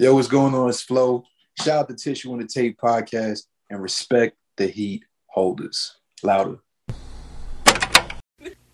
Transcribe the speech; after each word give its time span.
Yo, 0.00 0.14
what's 0.14 0.28
going 0.28 0.54
on? 0.54 0.68
It's 0.68 0.80
Flo. 0.80 1.24
Shout 1.60 1.80
out 1.80 1.88
to 1.88 1.94
Tissue 1.96 2.30
on 2.30 2.38
the 2.38 2.46
Tape 2.46 2.78
podcast 2.78 3.46
and 3.68 3.82
respect 3.82 4.36
the 4.56 4.68
heat 4.68 5.04
holders. 5.26 5.96
Louder. 6.22 6.58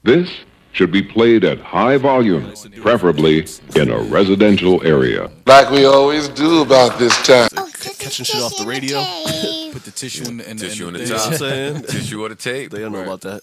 This 0.02 0.30
should 0.72 0.92
be 0.92 1.00
played 1.02 1.42
at 1.46 1.58
high 1.60 1.96
volume, 1.96 2.52
preferably 2.76 3.46
in 3.74 3.90
a 3.90 4.02
residential 4.02 4.86
area. 4.86 5.30
Like 5.46 5.70
we 5.70 5.86
always 5.86 6.28
do 6.28 6.60
about 6.60 6.98
this 6.98 7.16
time. 7.26 7.48
Oh, 7.56 7.70
catching 7.72 8.26
shit 8.26 8.42
off 8.42 8.54
the 8.58 8.66
radio. 8.66 8.98
Put 9.72 9.84
the 9.84 9.92
tissue 9.92 10.28
in 10.28 10.36
the, 10.36 10.50
in 10.50 10.58
Tissue 10.58 10.88
in 10.88 10.94
on 10.94 11.00
the, 11.00 11.06
the 11.06 11.06
thing. 11.06 11.16
top. 11.16 11.32
You 11.32 11.38
know 11.38 11.72
what 11.72 11.72
I'm 11.72 11.74
saying? 11.74 11.82
Tissue 12.02 12.22
on 12.24 12.28
the 12.28 12.36
tape. 12.36 12.70
They 12.70 12.80
don't 12.80 12.92
know 12.92 13.02
about 13.02 13.22
that. 13.22 13.40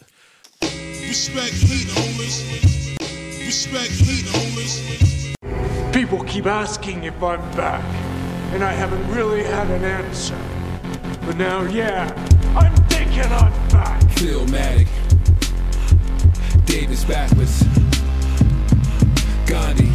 Respect 0.62 1.54
heat 1.54 1.90
holders. 1.90 2.44
Respect 3.44 3.90
heat 3.90 4.28
holders. 4.28 5.21
People 6.02 6.24
keep 6.24 6.48
asking 6.48 7.04
if 7.04 7.22
I'm 7.22 7.40
back, 7.56 7.86
and 8.56 8.64
I 8.64 8.72
haven't 8.72 9.08
really 9.12 9.44
had 9.44 9.70
an 9.70 9.84
answer. 9.84 10.36
But 11.28 11.38
now, 11.38 11.62
yeah, 11.66 12.12
I'm 12.58 12.76
thinking 12.88 13.32
I'm 13.32 13.70
back. 13.70 14.02
Philmatic, 14.16 14.88
Davis 16.66 17.04
backwards, 17.04 17.62
Gandhi, 19.46 19.94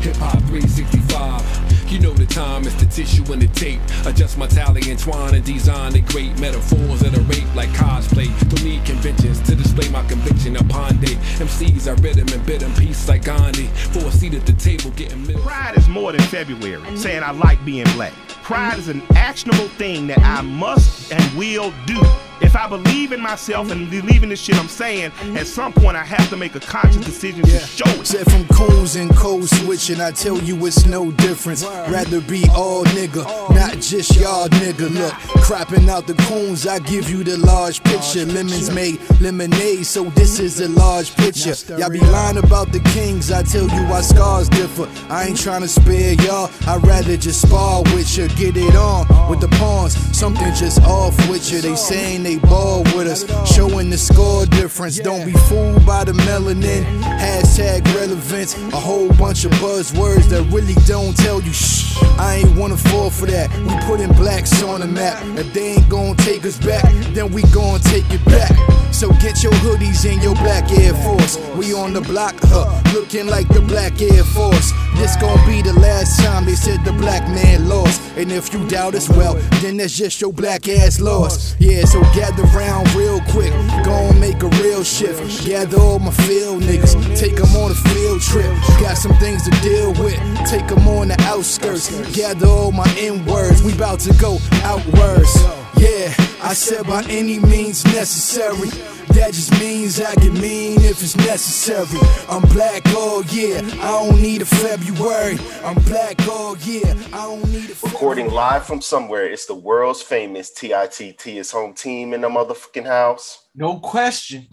Hip 0.00 0.16
Hop 0.16 0.38
365. 0.44 1.53
You 1.94 2.00
know 2.00 2.12
the 2.12 2.26
time, 2.26 2.64
it's 2.64 2.74
the 2.74 2.86
tissue 2.86 3.22
and 3.32 3.40
the 3.40 3.46
tape. 3.46 3.80
Adjust 4.04 4.36
my 4.36 4.48
tally, 4.48 4.82
entwine 4.90 5.32
and 5.36 5.44
design 5.44 5.92
the 5.92 6.00
great 6.00 6.36
metaphors 6.40 6.98
that 6.98 7.16
are 7.16 7.20
rape 7.20 7.54
like 7.54 7.68
cosplay. 7.68 8.26
Don't 8.50 8.64
need 8.64 8.84
conventions 8.84 9.40
to 9.42 9.54
display 9.54 9.88
my 9.90 10.02
conviction 10.08 10.56
upon 10.56 10.98
day. 10.98 11.14
MCs 11.38 11.86
are 11.86 11.94
them 11.94 12.26
and 12.32 12.44
bid 12.46 12.62
them 12.62 12.74
peace 12.74 13.08
like 13.08 13.22
Gandhi. 13.22 13.68
For 13.92 14.00
a 14.00 14.10
seat 14.10 14.34
at 14.34 14.44
the 14.44 14.54
table, 14.54 14.90
getting 14.96 15.24
milk. 15.24 15.40
Pride 15.42 15.78
is 15.78 15.88
more 15.88 16.10
than 16.10 16.20
February, 16.22 16.96
saying 16.96 17.22
I 17.22 17.30
like 17.30 17.64
being 17.64 17.86
black. 17.94 18.12
Pride 18.42 18.76
is 18.76 18.88
an 18.88 19.00
actionable 19.14 19.68
thing 19.78 20.08
that 20.08 20.18
I 20.18 20.42
must 20.42 21.12
and 21.12 21.38
will 21.38 21.72
do. 21.86 22.02
If 22.40 22.56
I 22.56 22.68
believe 22.68 23.12
in 23.12 23.20
myself 23.20 23.70
and 23.70 23.90
believe 23.90 24.22
in 24.22 24.28
the 24.28 24.36
shit 24.36 24.56
I'm 24.56 24.68
saying, 24.68 25.12
at 25.36 25.46
some 25.46 25.72
point 25.72 25.96
I 25.96 26.04
have 26.04 26.28
to 26.30 26.36
make 26.36 26.54
a 26.54 26.60
conscious 26.60 27.04
decision 27.04 27.42
to 27.42 27.58
show 27.60 27.88
it. 27.88 28.06
Said 28.06 28.30
from 28.30 28.46
coons 28.48 28.96
and 28.96 29.14
code 29.16 29.48
switching, 29.48 30.00
I 30.00 30.10
tell 30.10 30.38
you 30.38 30.64
it's 30.66 30.86
no 30.86 31.10
difference. 31.12 31.64
Rather 31.64 32.20
be 32.20 32.44
all 32.54 32.84
nigga, 32.86 33.24
not 33.54 33.80
just 33.80 34.16
y'all 34.16 34.48
nigga. 34.48 34.92
Look, 34.92 35.12
cropping 35.42 35.88
out 35.88 36.06
the 36.06 36.14
coons, 36.14 36.66
I 36.66 36.78
give 36.80 37.08
you 37.08 37.24
the 37.24 37.38
large 37.38 37.82
picture. 37.84 38.24
Lemons 38.24 38.70
make 38.70 38.98
lemonade, 39.20 39.86
so 39.86 40.04
this 40.10 40.38
is 40.38 40.60
a 40.60 40.68
large 40.68 41.14
picture. 41.16 41.54
Y'all 41.78 41.90
be 41.90 42.00
lying 42.00 42.38
about 42.38 42.72
the 42.72 42.80
kings, 42.80 43.30
I 43.30 43.42
tell 43.42 43.68
you 43.68 43.82
why 43.86 44.00
scars 44.00 44.48
differ. 44.48 44.88
I 45.08 45.26
ain't 45.26 45.40
trying 45.40 45.62
to 45.62 45.68
spare 45.68 46.14
y'all, 46.14 46.50
I'd 46.66 46.84
rather 46.84 47.16
just 47.16 47.42
spar 47.42 47.82
with 47.94 48.16
you. 48.16 48.28
Get 48.28 48.56
it 48.56 48.74
on 48.74 49.06
with 49.30 49.40
the 49.40 49.48
pawns, 49.56 49.94
something 50.16 50.52
just 50.54 50.80
off 50.82 51.16
with 51.28 51.50
you. 51.52 51.60
They 51.60 51.76
saying 51.76 52.22
they 52.22 52.33
ball 52.38 52.82
with 52.94 53.06
us, 53.06 53.24
showing 53.54 53.90
the 53.90 53.98
score 53.98 54.46
difference. 54.46 54.98
Don't 54.98 55.24
be 55.24 55.32
fooled 55.48 55.84
by 55.86 56.04
the 56.04 56.12
melanin. 56.12 56.84
Hashtag 57.02 57.84
relevance, 57.94 58.54
a 58.72 58.80
whole 58.80 59.08
bunch 59.14 59.44
of 59.44 59.52
buzzwords 59.52 60.28
that 60.30 60.42
really 60.52 60.74
don't 60.86 61.16
tell 61.16 61.40
you 61.40 61.52
shh. 61.52 61.96
I 62.18 62.36
ain't 62.36 62.56
wanna 62.56 62.76
fall 62.76 63.10
for 63.10 63.26
that. 63.26 63.50
We 63.58 63.74
putting 63.86 64.12
blacks 64.12 64.62
on 64.62 64.80
the 64.80 64.86
map. 64.86 65.22
If 65.38 65.52
they 65.52 65.74
ain't 65.74 65.88
gonna 65.88 66.14
take 66.16 66.44
us 66.44 66.58
back, 66.58 66.84
then 67.14 67.32
we 67.32 67.42
gonna 67.52 67.78
take 67.78 68.08
it 68.10 68.24
back. 68.24 68.52
So 68.94 69.10
get 69.14 69.42
your 69.42 69.52
hoodies 69.54 70.08
and 70.08 70.22
your 70.22 70.36
black 70.36 70.70
Air 70.70 70.94
Force. 70.94 71.36
We 71.56 71.74
on 71.74 71.92
the 71.92 72.00
block, 72.00 72.36
huh? 72.42 72.80
Looking 72.94 73.26
like 73.26 73.48
the 73.48 73.60
black 73.60 74.00
Air 74.00 74.22
Force. 74.22 74.72
This 74.94 75.16
gon' 75.16 75.44
be 75.48 75.62
the 75.62 75.72
last 75.72 76.20
time 76.20 76.44
they 76.44 76.54
said 76.54 76.84
the 76.84 76.92
black 76.92 77.26
man 77.28 77.68
lost. 77.68 78.00
And 78.16 78.30
if 78.30 78.54
you 78.54 78.64
doubt 78.68 78.94
us, 78.94 79.08
well, 79.08 79.34
then 79.60 79.78
that's 79.78 79.98
just 79.98 80.20
your 80.20 80.32
black 80.32 80.68
ass 80.68 81.00
lost. 81.00 81.56
Yeah, 81.58 81.84
so 81.86 82.02
gather 82.14 82.44
round 82.56 82.88
real 82.94 83.20
quick. 83.30 83.52
Gon' 83.84 84.20
make 84.20 84.40
a 84.44 84.48
real 84.62 84.84
shift. 84.84 85.44
Gather 85.44 85.80
all 85.80 85.98
my 85.98 86.12
field 86.12 86.62
niggas. 86.62 86.94
Take 87.18 87.34
them 87.34 87.50
on 87.56 87.72
a 87.72 87.74
field 87.74 88.20
trip. 88.20 88.54
Got 88.80 88.96
some 88.96 89.14
things 89.16 89.42
to 89.42 89.50
deal 89.60 89.92
with. 90.04 90.16
Take 90.46 90.68
them 90.68 90.86
on 90.86 91.08
the 91.08 91.20
outskirts. 91.22 91.90
Gather 92.14 92.46
all 92.46 92.70
my 92.70 92.88
N 92.96 93.26
words. 93.26 93.60
We 93.60 93.76
bout 93.76 93.98
to 94.06 94.14
go 94.14 94.38
outwards. 94.62 95.63
Yeah, 95.84 96.14
I 96.42 96.54
said 96.54 96.86
by 96.86 97.04
any 97.10 97.38
means 97.38 97.84
necessary. 97.84 98.70
That 99.12 99.34
just 99.34 99.52
means 99.60 100.00
I 100.00 100.14
get 100.14 100.32
mean 100.32 100.80
if 100.80 101.02
it's 101.02 101.14
necessary. 101.14 102.00
I'm 102.26 102.40
black 102.54 102.86
all 102.94 103.22
year, 103.26 103.58
I 103.58 103.90
don't 103.90 104.18
need 104.22 104.40
a 104.40 104.46
February. 104.46 105.36
I'm 105.62 105.74
black 105.82 106.26
all 106.26 106.56
year, 106.56 106.96
I 107.12 107.26
don't 107.26 107.46
need 107.52 107.68
a 107.68 107.74
Recording 107.82 108.30
live 108.30 108.64
from 108.64 108.80
somewhere, 108.80 109.26
it's 109.26 109.44
the 109.44 109.54
world's 109.54 110.00
famous 110.00 110.50
TITT, 110.54 111.20
his 111.20 111.50
home 111.50 111.74
team 111.74 112.14
in 112.14 112.22
the 112.22 112.30
motherfucking 112.30 112.86
house. 112.86 113.48
No 113.54 113.78
question. 113.78 114.48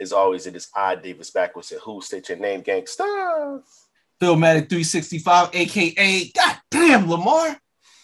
As 0.00 0.12
always, 0.12 0.48
it 0.48 0.56
is 0.56 0.68
I, 0.74 0.96
Davis 0.96 1.30
Backwards, 1.30 1.70
at 1.70 1.78
Who 1.78 2.02
State 2.02 2.28
Your 2.28 2.38
Name 2.38 2.60
Gangsta. 2.60 3.62
Philmatic 4.20 4.68
365, 4.68 5.50
aka 5.52 6.32
Goddamn 6.32 7.08
Lamar. 7.08 7.61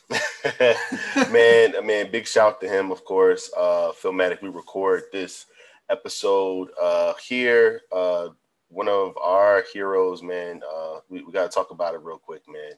man, 1.30 1.74
a 1.76 1.82
man, 1.82 2.10
big 2.10 2.26
shout 2.26 2.60
to 2.60 2.68
him, 2.68 2.90
of 2.90 3.04
course. 3.04 3.50
Uh 3.56 3.92
Filmatic, 3.92 4.40
we 4.40 4.48
record 4.48 5.04
this 5.12 5.46
episode 5.90 6.70
uh 6.80 7.12
here. 7.14 7.82
Uh 7.92 8.28
one 8.70 8.88
of 8.88 9.16
our 9.18 9.64
heroes, 9.72 10.22
man. 10.22 10.62
Uh 10.68 11.00
we, 11.08 11.22
we 11.22 11.32
gotta 11.32 11.48
talk 11.48 11.70
about 11.70 11.94
it 11.94 12.00
real 12.02 12.18
quick, 12.18 12.42
man. 12.48 12.72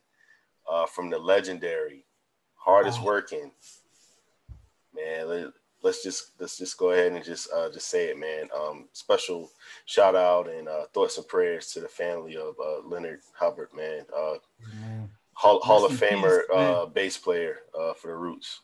Uh 0.68 0.86
from 0.86 1.08
the 1.10 1.18
legendary, 1.18 2.04
hardest 2.56 3.02
working, 3.02 3.52
man. 4.94 5.28
Let, 5.28 5.46
let's 5.82 6.02
just 6.02 6.32
let's 6.40 6.58
just 6.58 6.76
go 6.78 6.90
ahead 6.90 7.12
and 7.12 7.24
just 7.24 7.48
uh 7.52 7.70
just 7.70 7.88
say 7.88 8.08
it, 8.08 8.18
man. 8.18 8.48
Um 8.54 8.88
special 8.92 9.50
shout 9.86 10.16
out 10.16 10.48
and 10.48 10.68
uh 10.68 10.86
thoughts 10.92 11.16
and 11.16 11.28
prayers 11.28 11.68
to 11.72 11.80
the 11.80 11.88
family 11.88 12.36
of 12.36 12.56
uh 12.58 12.80
Leonard 12.86 13.20
Hubbard, 13.34 13.68
man. 13.72 14.04
Uh 14.16 14.34
Hall, 15.40 15.58
Hall 15.62 15.86
of 15.86 15.92
Famer 15.92 16.40
peace, 16.40 16.54
uh, 16.54 16.84
bass 16.84 17.16
player 17.16 17.60
uh, 17.74 17.94
for 17.94 18.08
the 18.08 18.14
Roots. 18.14 18.60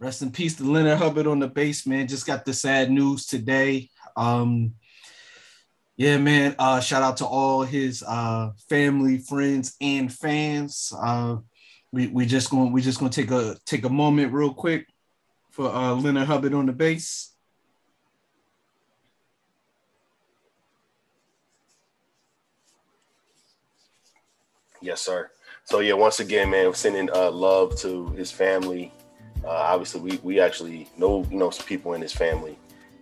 Rest 0.00 0.20
in 0.20 0.32
peace 0.32 0.56
to 0.56 0.64
Leonard 0.64 0.98
Hubbard 0.98 1.28
on 1.28 1.38
the 1.38 1.46
bass, 1.46 1.86
man. 1.86 2.08
Just 2.08 2.26
got 2.26 2.44
the 2.44 2.52
sad 2.52 2.90
news 2.90 3.24
today. 3.24 3.88
Um, 4.16 4.74
yeah, 5.96 6.18
man. 6.18 6.56
Uh, 6.58 6.80
shout 6.80 7.04
out 7.04 7.18
to 7.18 7.24
all 7.24 7.62
his 7.62 8.02
uh, 8.02 8.50
family, 8.68 9.18
friends, 9.18 9.76
and 9.80 10.12
fans. 10.12 10.92
Uh, 11.00 11.36
we 11.92 12.08
we 12.08 12.26
just 12.26 12.50
going 12.50 12.72
we 12.72 12.82
just 12.82 12.98
gonna 12.98 13.12
take 13.12 13.30
a 13.30 13.56
take 13.64 13.84
a 13.84 13.88
moment 13.88 14.32
real 14.32 14.52
quick 14.52 14.88
for 15.52 15.72
uh, 15.72 15.94
Leonard 15.94 16.26
Hubbard 16.26 16.52
on 16.52 16.66
the 16.66 16.72
bass. 16.72 17.32
Yes, 24.82 25.00
sir. 25.00 25.30
So 25.68 25.80
yeah, 25.80 25.92
once 25.92 26.18
again, 26.18 26.48
man, 26.48 26.72
sending 26.72 27.10
uh, 27.14 27.30
love 27.30 27.76
to 27.80 28.08
his 28.12 28.30
family. 28.32 28.90
Uh, 29.44 29.48
obviously, 29.50 30.00
we 30.00 30.16
we 30.22 30.40
actually 30.40 30.88
know 30.96 31.26
you 31.30 31.36
know 31.36 31.50
some 31.50 31.66
people 31.66 31.92
in 31.92 32.00
his 32.00 32.10
family, 32.12 32.58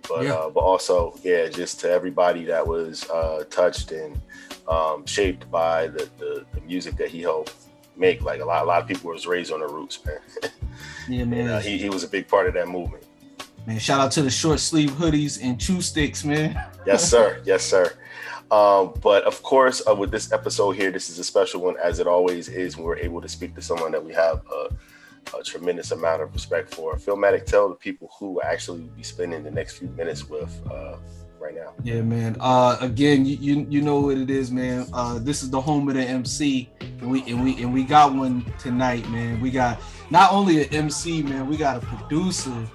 but 0.09 0.25
Yeah. 0.25 0.32
uh, 0.32 0.50
but 0.50 0.60
also 0.60 1.15
yeah, 1.22 1.47
just 1.49 1.78
to 1.81 1.91
everybody 1.91 2.44
that 2.47 2.66
was 2.66 3.09
uh, 3.09 3.44
touched 3.50 3.93
and 3.93 4.21
um, 4.66 5.06
shaped 5.06 5.49
by 5.49 5.87
the, 5.87 6.10
the 6.19 6.44
the 6.55 6.60
music 6.62 6.97
that 6.97 7.09
he 7.09 7.22
helped 7.22 7.55
make. 7.97 8.22
Like 8.22 8.41
a 8.41 8.44
lot 8.44 8.65
a 8.65 8.66
lot 8.66 8.82
of 8.82 8.88
people 8.88 9.12
was 9.12 9.28
raised 9.28 9.53
on 9.53 9.60
the 9.60 9.69
Roots, 9.69 10.05
man. 10.05 10.19
Yeah, 11.09 11.25
man. 11.25 11.41
And, 11.43 11.49
uh, 11.50 11.59
he 11.60 11.78
he 11.78 11.88
was 11.88 12.03
a 12.03 12.09
big 12.09 12.26
part 12.26 12.49
of 12.49 12.55
that 12.55 12.66
movement. 12.66 13.05
man, 13.65 13.78
shout 13.78 14.00
out 14.00 14.10
to 14.12 14.22
the 14.22 14.31
short 14.31 14.59
sleeve 14.59 14.91
hoodies 14.91 15.41
and 15.41 15.59
chew 15.60 15.81
sticks, 15.81 16.25
man. 16.25 16.60
Yes, 16.84 17.09
sir. 17.09 17.41
yes, 17.44 17.62
sir. 17.62 17.93
Um, 18.51 18.95
but 19.03 19.25
of 19.25 19.43
course, 19.43 19.83
uh, 19.89 19.95
with 19.95 20.11
this 20.11 20.33
episode 20.33 20.73
here, 20.73 20.91
this 20.91 21.11
is 21.11 21.19
a 21.19 21.25
special 21.25 21.62
one, 21.62 21.77
as 21.83 21.99
it 21.99 22.07
always 22.07 22.49
is 22.49 22.77
when 22.77 22.87
we're 22.87 22.99
able 22.99 23.21
to 23.21 23.29
speak 23.29 23.55
to 23.57 23.62
someone 23.62 23.91
that 23.93 24.05
we 24.05 24.12
have 24.12 24.43
a, 24.53 25.37
a 25.37 25.43
tremendous 25.43 25.91
amount 25.91 26.23
of 26.23 26.32
respect 26.32 26.73
for. 26.73 26.94
Filmatic, 26.97 27.44
tell 27.47 27.69
the 27.69 27.75
people 27.75 28.11
who 28.19 28.41
actually 28.43 28.82
be 28.97 29.03
spending 29.03 29.43
the 29.43 29.50
next 29.50 29.79
few 29.79 29.88
minutes 29.88 30.29
with 30.29 30.61
uh, 30.70 30.97
right 31.41 31.56
now. 31.56 31.75
Yeah, 31.82 32.03
man. 32.03 32.37
Uh, 32.38 32.76
again, 32.81 33.26
you, 33.26 33.37
you 33.37 33.67
you 33.69 33.82
know 33.82 34.00
what 34.00 34.19
it 34.19 34.31
is, 34.31 34.53
man. 34.53 34.87
Uh, 34.93 35.19
this 35.19 35.43
is 35.43 35.50
the 35.50 35.61
home 35.61 35.88
of 35.88 35.94
the 35.94 36.03
MC, 36.03 36.70
and 36.81 37.11
we 37.11 37.23
and 37.23 37.43
we 37.43 37.61
and 37.62 37.75
we 37.75 37.82
got 37.82 38.15
one 38.15 38.44
tonight, 38.59 39.09
man. 39.11 39.41
We 39.41 39.50
got 39.50 39.81
not 40.11 40.32
only 40.32 40.62
an 40.65 40.73
MC, 40.73 41.23
man. 41.23 41.49
We 41.49 41.56
got 41.56 41.82
a 41.82 41.87
producer. 41.87 42.67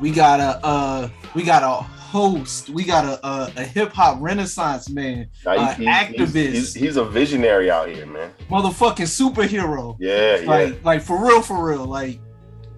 We 0.00 0.10
got 0.10 0.40
a 0.40 0.64
uh, 0.64 1.08
we 1.34 1.42
got 1.42 1.62
a 1.62 1.97
host. 2.08 2.70
We 2.70 2.84
got 2.84 3.04
a 3.04 3.26
a, 3.26 3.52
a 3.56 3.64
hip 3.64 3.92
hop 3.92 4.18
renaissance 4.20 4.88
man, 4.88 5.28
Now, 5.44 5.52
uh, 5.52 5.74
he's, 5.74 5.76
he's- 5.76 6.04
activist, 6.04 6.34
he's, 6.34 6.52
he's, 6.52 6.74
he's 6.74 6.96
a 6.96 7.04
visionary 7.04 7.70
out 7.70 7.88
here, 7.88 8.06
man. 8.06 8.32
motherfucking 8.50 9.06
superhero. 9.06 9.96
Yeah, 10.00 10.36
yeah. 10.38 10.48
like 10.48 10.84
like 10.84 11.02
for 11.02 11.24
real, 11.24 11.42
for 11.42 11.64
real. 11.68 11.84
Like, 11.84 12.20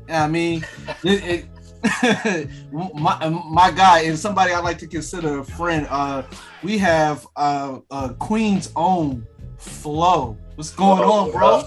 I 0.09 0.27
mean, 0.27 0.67
it, 1.05 1.47
it, 1.83 2.49
my 2.73 3.29
my 3.29 3.71
guy 3.71 4.01
and 4.01 4.19
somebody 4.19 4.53
I 4.53 4.59
like 4.61 4.79
to 4.79 4.87
consider 4.87 5.39
a 5.39 5.45
friend. 5.45 5.87
Uh, 5.89 6.23
we 6.63 6.77
have 6.79 7.27
uh, 7.37 7.79
uh 7.91 8.09
Queen's 8.15 8.73
own 8.77 9.27
Flo. 9.59 10.37
What's 10.57 10.75
going 10.75 11.03
Whoa, 11.03 11.27
on, 11.27 11.31
bro? 11.31 11.63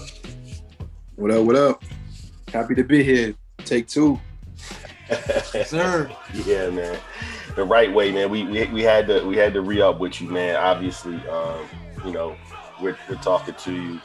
What 1.16 1.30
up? 1.30 1.44
What 1.44 1.56
up? 1.56 1.82
Happy 2.52 2.74
to 2.74 2.84
be 2.84 3.02
here. 3.02 3.34
Take 3.58 3.88
two. 3.88 4.20
Sir. 5.64 6.10
yeah, 6.46 6.70
man. 6.70 6.98
The 7.56 7.64
right 7.64 7.92
way, 7.92 8.10
man. 8.10 8.30
We, 8.30 8.44
we 8.44 8.66
we 8.66 8.82
had 8.82 9.06
to 9.06 9.24
we 9.24 9.36
had 9.36 9.54
to 9.54 9.60
re 9.62 9.80
up 9.80 10.00
with 10.00 10.20
you, 10.20 10.28
man. 10.28 10.56
Obviously, 10.56 11.16
um, 11.28 11.66
you 12.04 12.12
know, 12.12 12.36
we're, 12.80 12.96
we're 13.08 13.16
talking 13.16 13.54
to 13.54 13.72
you. 13.72 14.00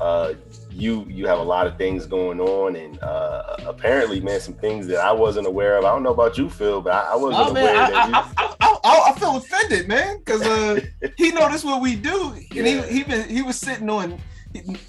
Uh, 0.00 0.34
you 0.70 1.04
you 1.08 1.26
have 1.26 1.38
a 1.38 1.42
lot 1.42 1.66
of 1.66 1.76
things 1.76 2.06
going 2.06 2.40
on, 2.40 2.76
and 2.76 3.00
uh, 3.02 3.56
apparently, 3.66 4.20
man, 4.20 4.40
some 4.40 4.54
things 4.54 4.86
that 4.86 4.98
I 5.00 5.12
wasn't 5.12 5.46
aware 5.46 5.76
of. 5.78 5.84
I 5.84 5.90
don't 5.90 6.02
know 6.02 6.12
about 6.12 6.38
you, 6.38 6.48
Phil, 6.48 6.80
but 6.80 6.92
I, 6.92 7.12
I 7.12 7.16
wasn't 7.16 7.48
Oh, 7.48 7.52
man, 7.52 7.62
aware 7.64 7.76
I, 7.82 7.90
that 7.90 8.08
you. 8.08 8.14
I, 8.14 8.54
I, 8.60 8.78
I, 8.84 9.10
I, 9.10 9.18
feel 9.18 9.36
offended, 9.36 9.88
man, 9.88 10.18
because 10.18 10.42
uh, 10.42 10.80
he 11.16 11.30
noticed 11.32 11.64
what 11.64 11.80
we 11.82 11.96
do, 11.96 12.32
and 12.32 12.44
Yeah. 12.52 12.82
he 12.86 12.98
he 12.98 13.02
been, 13.04 13.28
he 13.28 13.42
was 13.42 13.58
sitting 13.58 13.90
on 13.90 14.18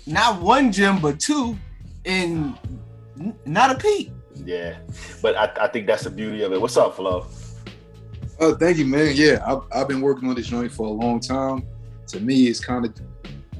not 0.05 0.41
one 0.41 0.71
gym 0.71 0.99
but 0.99 1.19
two, 1.19 1.57
and 2.05 2.57
not 3.45 3.71
a 3.71 3.75
peep. 3.75 4.11
Yeah, 4.35 4.77
but 5.21 5.35
I, 5.35 5.65
I 5.65 5.67
think 5.67 5.85
that's 5.87 6.03
the 6.03 6.09
beauty 6.11 6.43
of 6.43 6.53
it. 6.53 6.61
What's 6.61 6.77
up, 6.77 6.95
Flo? 6.95 7.27
Oh, 8.39 8.55
thank 8.55 8.77
you, 8.77 8.85
man. 8.85 9.13
Yeah, 9.15 9.43
I've, 9.45 9.61
I've 9.73 9.87
been 9.87 10.01
working 10.01 10.29
on 10.29 10.35
this 10.35 10.47
joint 10.47 10.71
for 10.71 10.87
a 10.87 10.91
long 10.91 11.19
time. 11.19 11.65
To 12.07 12.19
me, 12.19 12.47
it's 12.47 12.59
kind 12.59 12.85
of 12.85 12.93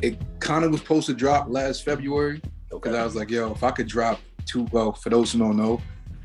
it 0.02 0.20
kind 0.40 0.66
of 0.66 0.72
was 0.72 0.82
supposed 0.82 1.08
to 1.08 1.14
drop 1.14 1.48
last 1.50 1.86
February 1.86 2.42
because 2.70 2.96
I 2.96 3.04
was 3.04 3.16
like, 3.16 3.30
yo, 3.30 3.52
if 3.52 3.64
I 3.64 3.72
could 3.72 3.88
drop 3.88 4.20
two. 4.46 4.68
Well, 4.72 4.92
for 4.94 5.10
those 5.10 5.32
who 5.32 5.40
don't 5.40 5.58
know, 5.58 5.82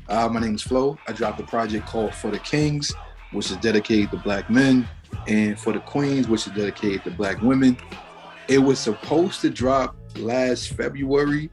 uh, 0.09 0.27
my 0.27 0.39
name 0.39 0.55
is 0.55 0.61
Flo. 0.61 0.97
I 1.07 1.13
dropped 1.13 1.39
a 1.39 1.43
project 1.43 1.85
called 1.85 2.13
For 2.13 2.31
the 2.31 2.39
Kings, 2.39 2.93
which 3.31 3.51
is 3.51 3.57
dedicated 3.57 4.11
to 4.11 4.17
Black 4.17 4.49
men, 4.49 4.87
and 5.27 5.59
For 5.59 5.71
the 5.71 5.79
Queens, 5.79 6.27
which 6.27 6.47
is 6.47 6.53
dedicated 6.53 7.03
to 7.05 7.11
Black 7.11 7.41
women. 7.41 7.77
It 8.47 8.57
was 8.57 8.79
supposed 8.79 9.41
to 9.41 9.49
drop 9.49 9.95
last 10.17 10.73
February, 10.73 11.49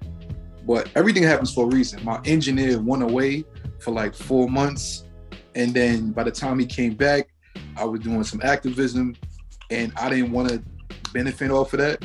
but 0.66 0.90
everything 0.96 1.22
happens 1.22 1.52
for 1.52 1.66
a 1.66 1.68
reason. 1.68 2.02
My 2.04 2.20
engineer 2.24 2.80
went 2.80 3.02
away 3.02 3.44
for 3.78 3.92
like 3.92 4.14
four 4.14 4.48
months. 4.48 5.04
And 5.56 5.72
then 5.72 6.12
by 6.12 6.22
the 6.22 6.30
time 6.30 6.58
he 6.58 6.66
came 6.66 6.94
back, 6.94 7.28
I 7.76 7.84
was 7.84 8.00
doing 8.00 8.22
some 8.24 8.40
activism 8.44 9.16
and 9.70 9.90
I 9.96 10.10
didn't 10.10 10.30
want 10.30 10.50
to 10.50 10.62
benefit 11.12 11.50
off 11.50 11.72
of 11.72 11.80
that. 11.80 12.04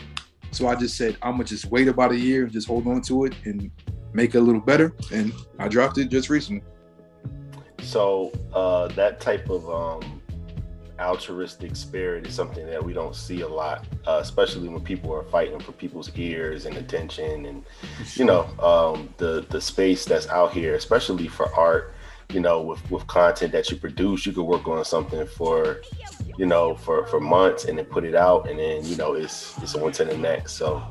So 0.52 0.68
I 0.68 0.76
just 0.76 0.98
said, 0.98 1.18
I'm 1.22 1.34
gonna 1.34 1.44
just 1.44 1.66
wait 1.66 1.90
about 1.90 2.12
a 2.12 2.18
year 2.18 2.44
and 2.44 2.52
just 2.52 2.68
hold 2.68 2.88
on 2.88 3.02
to 3.04 3.26
it 3.26 3.34
and 3.44 3.70
make 4.14 4.36
it 4.36 4.38
a 4.38 4.42
little 4.42 4.62
better. 4.62 4.94
And 5.12 5.34
I 5.60 5.68
dropped 5.68 5.98
it 5.98 6.06
just 6.06 6.30
recently. 6.30 6.64
So 7.82 8.32
uh, 8.54 8.88
that 8.90 9.20
type 9.20 9.50
of 9.50 9.70
um, 9.70 10.22
altruistic 10.98 11.76
spirit 11.76 12.28
is 12.28 12.34
something 12.34 12.66
that 12.68 12.84
we 12.84 12.94
don't 12.94 13.16
see 13.16 13.42
a 13.42 13.48
lot, 13.48 13.86
uh, 14.08 14.20
especially 14.22 14.70
when 14.70 14.82
people 14.82 15.14
are 15.14 15.24
fighting 15.24 15.60
for 15.60 15.74
people's 15.74 16.10
ears 16.16 16.66
and 16.66 16.78
attention, 16.78 17.46
and 17.48 17.66
you 18.16 18.24
know 18.24 18.44
um, 18.60 19.14
the 19.18 19.46
the 19.50 19.60
space 19.60 20.06
that's 20.06 20.28
out 20.30 20.54
here, 20.54 20.76
especially 20.76 21.28
for 21.28 21.54
art. 21.56 21.94
You 22.32 22.40
know, 22.40 22.62
with 22.62 22.92
with 22.92 23.06
content 23.08 23.52
that 23.52 23.70
you 23.70 23.78
produce, 23.78 24.26
you 24.26 24.32
could 24.32 24.44
work 24.44 24.68
on 24.68 24.84
something 24.86 25.26
for 25.28 25.82
you 26.38 26.46
know 26.46 26.76
for 26.76 27.06
for 27.08 27.20
months 27.20 27.66
and 27.66 27.78
then 27.78 27.86
put 27.86 28.04
it 28.04 28.16
out, 28.16 28.50
and 28.50 28.60
then 28.60 28.86
you 28.86 28.96
know 28.96 29.14
it's 29.14 29.58
it's 29.62 29.76
on 29.76 29.92
to 29.94 30.06
the 30.06 30.18
next. 30.18 30.54
So. 30.54 30.82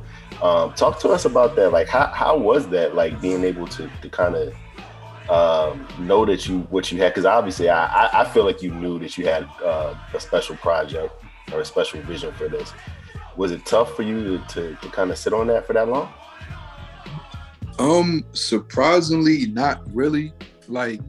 Um, 0.42 0.72
talk 0.72 0.98
to 1.00 1.10
us 1.10 1.26
about 1.26 1.54
that. 1.56 1.70
Like, 1.70 1.86
how, 1.86 2.06
how 2.06 2.38
was 2.38 2.66
that? 2.68 2.94
Like 2.94 3.20
being 3.20 3.44
able 3.44 3.66
to, 3.66 3.90
to 4.00 4.08
kind 4.08 4.34
of 4.34 4.54
um, 5.30 5.86
know 5.98 6.24
that 6.26 6.48
you 6.48 6.60
what 6.70 6.90
you 6.90 6.98
had 7.00 7.10
because 7.10 7.24
obviously 7.24 7.68
I, 7.68 8.22
I 8.22 8.24
feel 8.24 8.44
like 8.44 8.62
you 8.62 8.74
knew 8.74 8.98
that 8.98 9.16
you 9.16 9.26
had 9.26 9.44
uh, 9.64 9.94
a 10.12 10.20
special 10.20 10.56
project 10.56 11.12
or 11.52 11.60
a 11.60 11.64
special 11.64 12.00
vision 12.02 12.32
for 12.32 12.48
this. 12.48 12.72
Was 13.36 13.52
it 13.52 13.64
tough 13.64 13.94
for 13.94 14.02
you 14.02 14.38
to, 14.38 14.46
to, 14.48 14.76
to 14.76 14.88
kind 14.88 15.10
of 15.10 15.18
sit 15.18 15.32
on 15.32 15.46
that 15.46 15.66
for 15.66 15.72
that 15.72 15.88
long? 15.88 16.12
Um, 17.78 18.24
surprisingly, 18.32 19.46
not 19.46 19.80
really. 19.94 20.32
Like, 20.68 21.00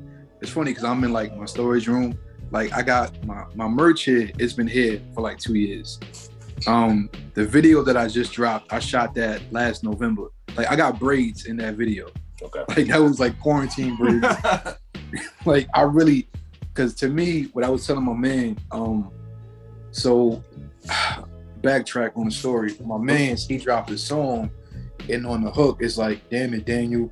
it's 0.41 0.51
funny 0.51 0.71
because 0.71 0.83
I'm 0.83 1.03
in 1.03 1.13
like 1.13 1.35
my 1.37 1.45
storage 1.45 1.87
room. 1.87 2.17
Like, 2.51 2.73
I 2.73 2.81
got 2.81 3.23
my 3.25 3.45
my 3.55 3.67
merch 3.67 4.03
here. 4.03 4.29
It's 4.37 4.53
been 4.53 4.67
here 4.67 5.01
for 5.13 5.21
like 5.21 5.37
two 5.37 5.55
years. 5.55 5.99
Um, 6.67 7.09
the 7.33 7.45
video 7.45 7.81
that 7.83 7.95
I 7.95 8.07
just 8.07 8.33
dropped, 8.33 8.73
I 8.73 8.79
shot 8.79 9.15
that 9.15 9.41
last 9.51 9.83
November. 9.83 10.27
Like, 10.55 10.69
I 10.69 10.75
got 10.75 10.99
braids 10.99 11.45
in 11.45 11.57
that 11.57 11.75
video. 11.75 12.09
Okay. 12.41 12.63
Like 12.69 12.87
that 12.87 13.01
was 13.01 13.19
like 13.19 13.39
quarantine 13.39 13.95
braids. 13.95 14.25
like 15.45 15.67
I 15.73 15.81
really, 15.81 16.27
because 16.61 16.93
to 16.95 17.09
me, 17.09 17.43
what 17.53 17.63
I 17.63 17.69
was 17.69 17.85
telling 17.85 18.05
my 18.05 18.13
man, 18.13 18.57
um, 18.71 19.11
so 19.91 20.43
backtrack 21.61 22.17
on 22.17 22.25
the 22.25 22.31
story. 22.31 22.75
My 22.83 22.97
man, 22.97 23.37
he 23.37 23.57
dropped 23.57 23.91
a 23.91 23.97
song, 23.97 24.49
and 25.09 25.25
on 25.25 25.43
the 25.43 25.51
hook, 25.51 25.77
it's 25.81 25.97
like, 25.97 26.27
"Damn 26.29 26.53
it, 26.53 26.65
Daniel, 26.65 27.11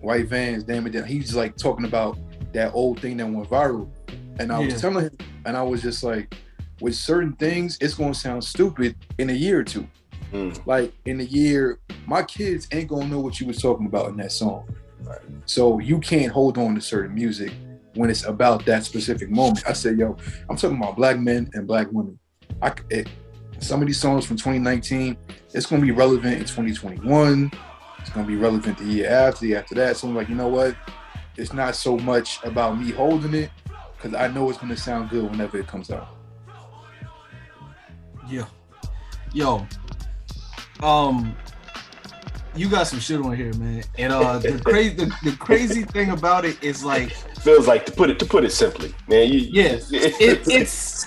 white 0.00 0.28
vans, 0.28 0.64
damn 0.64 0.86
it." 0.86 0.90
Dan-" 0.90 1.04
He's 1.04 1.34
like 1.34 1.56
talking 1.56 1.84
about 1.84 2.18
that 2.52 2.72
old 2.74 3.00
thing 3.00 3.16
that 3.18 3.26
went 3.26 3.48
viral, 3.48 3.88
and 4.38 4.52
I 4.52 4.60
Yeah. 4.60 4.66
was 4.72 4.80
telling 4.80 5.04
him, 5.04 5.16
and 5.44 5.56
I 5.56 5.62
was 5.62 5.82
just 5.82 6.02
like, 6.02 6.34
with 6.80 6.94
certain 6.94 7.34
things, 7.34 7.76
it's 7.80 7.94
gonna 7.94 8.14
sound 8.14 8.42
stupid 8.42 8.96
in 9.18 9.30
a 9.30 9.34
year 9.34 9.60
or 9.60 9.64
two. 9.64 9.86
Mm. 10.32 10.58
Like 10.66 10.92
in 11.04 11.20
a 11.20 11.24
year, 11.24 11.78
my 12.06 12.22
kids 12.22 12.66
ain't 12.72 12.88
gonna 12.88 13.06
know 13.08 13.20
what 13.20 13.40
you 13.40 13.46
was 13.46 13.60
talking 13.60 13.86
about 13.86 14.08
in 14.10 14.16
that 14.18 14.32
song. 14.32 14.64
So 15.46 15.78
you 15.80 15.98
can't 15.98 16.30
hold 16.32 16.56
on 16.58 16.74
to 16.76 16.80
certain 16.80 17.14
music 17.14 17.52
when 17.94 18.08
it's 18.10 18.24
about 18.24 18.64
that 18.66 18.84
specific 18.84 19.28
moment. 19.30 19.64
I 19.66 19.72
said, 19.72 19.98
yo, 19.98 20.16
I'm 20.48 20.56
talking 20.56 20.76
about 20.76 20.96
black 20.96 21.18
men 21.18 21.50
and 21.54 21.66
black 21.66 21.88
women. 21.90 22.18
I 22.62 22.70
c- 22.70 22.76
it, 22.90 23.08
some 23.58 23.80
of 23.82 23.86
these 23.88 23.98
songs 23.98 24.24
from 24.24 24.36
2019, 24.36 25.16
it's 25.52 25.66
gonna 25.66 25.82
be 25.82 25.90
relevant 25.90 26.34
in 26.34 26.44
2021. 26.44 27.50
It's 27.98 28.10
gonna 28.10 28.26
be 28.26 28.36
relevant 28.36 28.78
the 28.78 28.84
year 28.84 29.10
after, 29.10 29.40
the 29.40 29.46
year 29.48 29.58
after 29.58 29.74
that. 29.76 29.96
So 29.96 30.08
I'm 30.08 30.14
like, 30.14 30.28
you 30.28 30.34
know 30.36 30.48
what? 30.48 30.76
It's 31.40 31.54
not 31.54 31.74
so 31.74 31.96
much 31.96 32.38
about 32.44 32.78
me 32.78 32.90
holding 32.90 33.32
it 33.32 33.50
because 33.96 34.14
I 34.14 34.28
know 34.28 34.50
it's 34.50 34.58
gonna 34.58 34.76
sound 34.76 35.08
good 35.08 35.30
whenever 35.30 35.58
it 35.58 35.66
comes 35.66 35.90
out. 35.90 36.08
Yo, 38.28 38.44
yo, 39.32 39.66
um, 40.82 41.34
you 42.54 42.68
got 42.68 42.86
some 42.88 43.00
shit 43.00 43.20
on 43.20 43.34
here, 43.34 43.54
man. 43.54 43.82
And 43.96 44.12
uh, 44.12 44.38
the 44.38 44.58
crazy, 44.64 44.94
the, 44.94 45.12
the 45.24 45.36
crazy 45.36 45.84
thing 45.84 46.10
about 46.10 46.44
it 46.44 46.62
is 46.62 46.84
like, 46.84 47.10
Feels 47.40 47.66
like 47.66 47.86
to 47.86 47.92
put 47.92 48.10
it 48.10 48.18
to 48.18 48.26
put 48.26 48.44
it 48.44 48.52
simply, 48.52 48.94
man. 49.08 49.32
You, 49.32 49.38
yeah, 49.38 49.78
it, 49.90 50.46
it's 50.46 51.06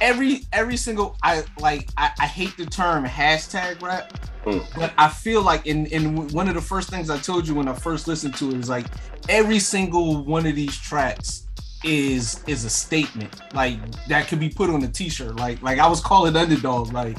every 0.00 0.42
every 0.52 0.76
single. 0.76 1.16
I 1.22 1.44
like. 1.58 1.88
I, 1.96 2.10
I 2.20 2.26
hate 2.26 2.56
the 2.56 2.66
term 2.66 3.04
hashtag 3.04 3.80
rap, 3.82 4.12
Mm. 4.44 4.64
but 4.76 4.92
I 4.96 5.08
feel 5.08 5.42
like 5.42 5.66
in 5.66 5.86
in 5.86 6.28
one 6.28 6.48
of 6.48 6.54
the 6.54 6.60
first 6.60 6.88
things 6.90 7.10
I 7.10 7.18
told 7.18 7.46
you 7.46 7.54
when 7.54 7.68
I 7.68 7.74
first 7.74 8.06
listened 8.08 8.34
to 8.36 8.50
it 8.50 8.56
is 8.56 8.68
like 8.68 8.86
every 9.28 9.58
single 9.58 10.24
one 10.24 10.46
of 10.46 10.54
these 10.54 10.76
tracks 10.76 11.44
is 11.84 12.42
is 12.46 12.64
a 12.64 12.70
statement 12.70 13.32
like 13.54 13.78
that 14.06 14.26
could 14.26 14.40
be 14.40 14.48
put 14.48 14.68
on 14.70 14.82
a 14.82 14.88
t-shirt 14.88 15.36
like 15.36 15.62
like 15.62 15.78
I 15.78 15.86
was 15.86 16.00
calling 16.00 16.34
underdog 16.34 16.92
like 16.92 17.16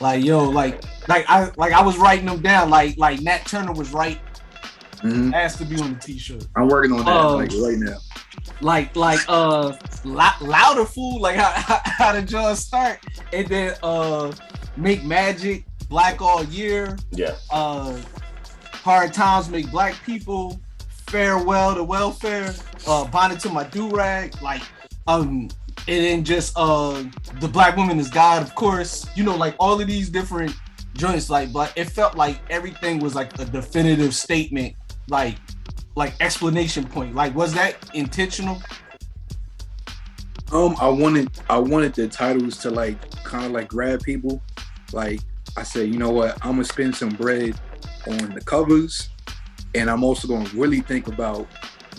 like 0.00 0.24
yo 0.24 0.48
like 0.48 0.84
like 1.08 1.24
I 1.28 1.50
like 1.56 1.72
I 1.72 1.82
was 1.82 1.96
writing 1.98 2.26
them 2.26 2.40
down 2.40 2.70
like 2.70 2.96
like 2.96 3.20
Nat 3.22 3.44
Turner 3.46 3.72
was 3.72 3.92
right 3.92 4.20
has 5.32 5.56
to 5.56 5.64
be 5.64 5.80
on 5.80 5.94
the 5.94 5.98
t-shirt 6.00 6.46
I'm 6.54 6.68
working 6.68 6.92
on 6.92 7.04
that 7.04 7.16
Um, 7.16 7.36
like 7.36 7.50
right 7.54 7.78
now. 7.78 7.98
Like 8.60 8.94
like 8.96 9.20
uh 9.28 9.72
lou- 10.04 10.46
louder 10.46 10.84
fool 10.84 11.20
like 11.20 11.36
how, 11.36 11.50
how, 11.54 11.80
how 11.84 12.12
did 12.12 12.28
John 12.28 12.56
start. 12.56 12.98
And 13.32 13.46
then 13.48 13.74
uh 13.82 14.32
make 14.76 15.04
magic 15.04 15.64
black 15.88 16.20
all 16.20 16.44
year. 16.44 16.96
Yeah. 17.10 17.36
uh 17.50 17.98
hard 18.72 19.12
times 19.12 19.48
make 19.48 19.70
black 19.70 19.94
people 20.04 20.60
farewell 21.06 21.74
to 21.74 21.84
welfare. 21.84 22.54
Uh 22.86 23.06
bonded 23.06 23.40
to 23.40 23.48
my 23.48 23.64
do-rag 23.64 24.40
like 24.42 24.62
um 25.06 25.48
and 25.86 26.04
then 26.04 26.24
just 26.24 26.52
uh 26.56 27.02
the 27.40 27.48
black 27.48 27.76
woman 27.76 27.98
is 27.98 28.08
god 28.08 28.42
of 28.42 28.54
course. 28.54 29.06
You 29.16 29.24
know 29.24 29.36
like 29.36 29.54
all 29.58 29.80
of 29.80 29.86
these 29.86 30.08
different 30.10 30.54
joints 30.94 31.30
like 31.30 31.52
but 31.52 31.72
it 31.76 31.84
felt 31.84 32.16
like 32.16 32.40
everything 32.50 32.98
was 32.98 33.14
like 33.14 33.38
a 33.38 33.44
definitive 33.44 34.14
statement. 34.14 34.74
Like 35.08 35.38
like 35.98 36.14
explanation 36.20 36.84
point 36.84 37.14
like 37.14 37.34
was 37.34 37.52
that 37.52 37.74
intentional 37.92 38.62
Um, 40.50 40.76
I 40.80 40.88
wanted 40.88 41.28
I 41.50 41.58
wanted 41.58 41.92
the 41.94 42.08
titles 42.08 42.56
to 42.58 42.70
like 42.70 42.96
kind 43.22 43.44
of 43.44 43.52
like 43.52 43.68
grab 43.68 44.02
people. 44.02 44.40
Like 44.94 45.20
I 45.58 45.62
said, 45.62 45.88
you 45.88 45.98
know 45.98 46.08
what? 46.08 46.38
I'm 46.42 46.52
gonna 46.52 46.64
spend 46.64 46.96
some 46.96 47.10
bread 47.10 47.54
on 48.06 48.30
the 48.34 48.40
covers, 48.40 49.10
and 49.74 49.90
I'm 49.90 50.02
also 50.02 50.26
gonna 50.26 50.48
really 50.54 50.80
think 50.80 51.08
about 51.08 51.46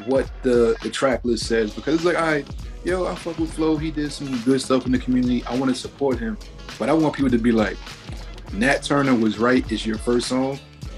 what 0.07 0.31
the 0.41 0.75
the 0.81 0.89
track 0.89 1.23
list 1.23 1.45
says 1.45 1.73
because 1.75 1.93
it's 1.95 2.05
like, 2.05 2.15
right, 2.15 2.47
yo, 2.83 3.05
I 3.05 3.13
fuck 3.13 3.37
with 3.37 3.53
Flo. 3.53 3.77
He 3.77 3.91
did 3.91 4.11
some 4.11 4.41
good 4.41 4.61
stuff 4.61 4.87
in 4.87 4.93
the 4.93 4.99
community. 4.99 5.43
I 5.45 5.55
want 5.55 5.69
to 5.69 5.79
support 5.79 6.17
him, 6.17 6.35
but 6.79 6.89
I 6.89 6.93
want 6.93 7.13
people 7.13 7.29
to 7.29 7.37
be 7.37 7.51
like, 7.51 7.77
Nat 8.51 8.81
Turner 8.81 9.13
was 9.13 9.37
right. 9.37 9.69
Is 9.71 9.85
your 9.85 9.99
first 9.99 10.27
song? 10.27 10.57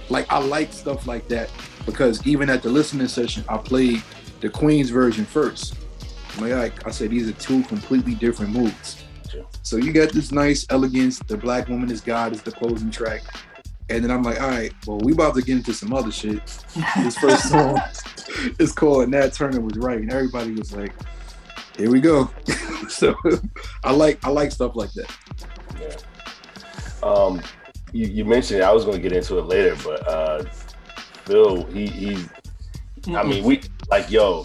Like 0.09 0.31
I 0.31 0.37
like 0.37 0.71
stuff 0.71 1.05
like 1.05 1.27
that 1.27 1.49
because 1.85 2.25
even 2.25 2.49
at 2.49 2.63
the 2.63 2.69
listening 2.69 3.07
session, 3.07 3.43
I 3.49 3.57
played 3.57 4.03
the 4.39 4.49
Queen's 4.49 4.89
version 4.89 5.25
first. 5.25 5.75
Like 6.39 6.53
I, 6.53 6.71
I 6.85 6.91
said, 6.91 7.09
these 7.11 7.29
are 7.29 7.33
two 7.33 7.63
completely 7.63 8.15
different 8.15 8.53
moods. 8.53 9.03
So 9.63 9.77
you 9.77 9.93
got 9.93 10.11
this 10.11 10.31
nice 10.31 10.65
elegance. 10.69 11.19
The 11.19 11.37
black 11.37 11.67
woman 11.67 11.91
is 11.91 12.01
God 12.01 12.33
is 12.33 12.41
the 12.41 12.51
closing 12.51 12.91
track, 12.91 13.21
And 13.89 14.03
then 14.03 14.11
I'm 14.11 14.23
like, 14.23 14.41
all 14.41 14.49
right, 14.49 14.73
well, 14.87 14.99
we 14.99 15.13
about 15.13 15.35
to 15.35 15.41
get 15.41 15.57
into 15.57 15.73
some 15.73 15.93
other 15.93 16.11
shit. 16.11 16.41
This 16.97 17.17
first 17.17 17.49
song 17.49 17.79
is 18.59 18.71
called 18.73 19.09
Nat 19.09 19.33
Turner 19.33 19.61
was 19.61 19.77
right, 19.77 19.99
and 19.99 20.11
everybody 20.11 20.53
was 20.53 20.75
like, 20.75 20.93
here 21.77 21.91
we 21.91 22.01
go. 22.01 22.29
so 22.89 23.15
I 23.83 23.91
like 23.91 24.19
I 24.25 24.29
like 24.29 24.51
stuff 24.51 24.75
like 24.75 24.91
that. 24.93 25.15
Yeah. 25.79 27.07
Um, 27.07 27.41
you, 27.93 28.07
you 28.07 28.25
mentioned 28.25 28.61
it, 28.61 28.63
I 28.63 28.71
was 28.71 28.85
going 28.85 28.97
to 28.97 29.01
get 29.01 29.11
into 29.13 29.37
it 29.39 29.45
later, 29.45 29.75
but 29.83 30.07
uh, 30.07 30.43
Phil, 31.31 31.63
he 31.67 31.87
he. 31.87 32.25
I 33.15 33.23
mean, 33.23 33.45
we 33.45 33.61
like 33.89 34.11
yo, 34.11 34.43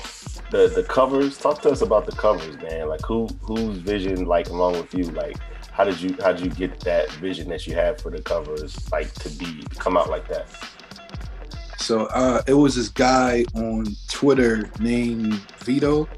the 0.50 0.68
the 0.68 0.84
covers. 0.88 1.36
Talk 1.36 1.60
to 1.62 1.70
us 1.70 1.82
about 1.82 2.06
the 2.06 2.12
covers, 2.12 2.56
man. 2.58 2.88
Like 2.88 3.02
who 3.02 3.26
whose 3.42 3.78
vision, 3.78 4.26
like 4.26 4.48
along 4.50 4.74
with 4.74 4.94
you, 4.94 5.04
like 5.04 5.36
how 5.72 5.82
did 5.82 6.00
you 6.00 6.16
how 6.22 6.32
did 6.32 6.44
you 6.44 6.50
get 6.50 6.78
that 6.80 7.10
vision 7.14 7.48
that 7.48 7.66
you 7.66 7.74
had 7.74 8.00
for 8.00 8.10
the 8.10 8.22
covers, 8.22 8.90
like 8.92 9.12
to 9.14 9.28
be 9.30 9.62
to 9.62 9.76
come 9.76 9.96
out 9.96 10.08
like 10.08 10.28
that? 10.28 10.46
So 11.78 12.06
uh, 12.06 12.42
it 12.46 12.54
was 12.54 12.76
this 12.76 12.88
guy 12.88 13.44
on 13.54 13.86
Twitter 14.08 14.70
named 14.78 15.34
Vito. 15.58 16.08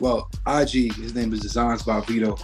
Well, 0.00 0.28
IG, 0.46 0.94
his 0.94 1.14
name 1.14 1.32
is 1.32 1.40
Designs 1.40 1.82
by 1.84 2.00
Vito. 2.00 2.36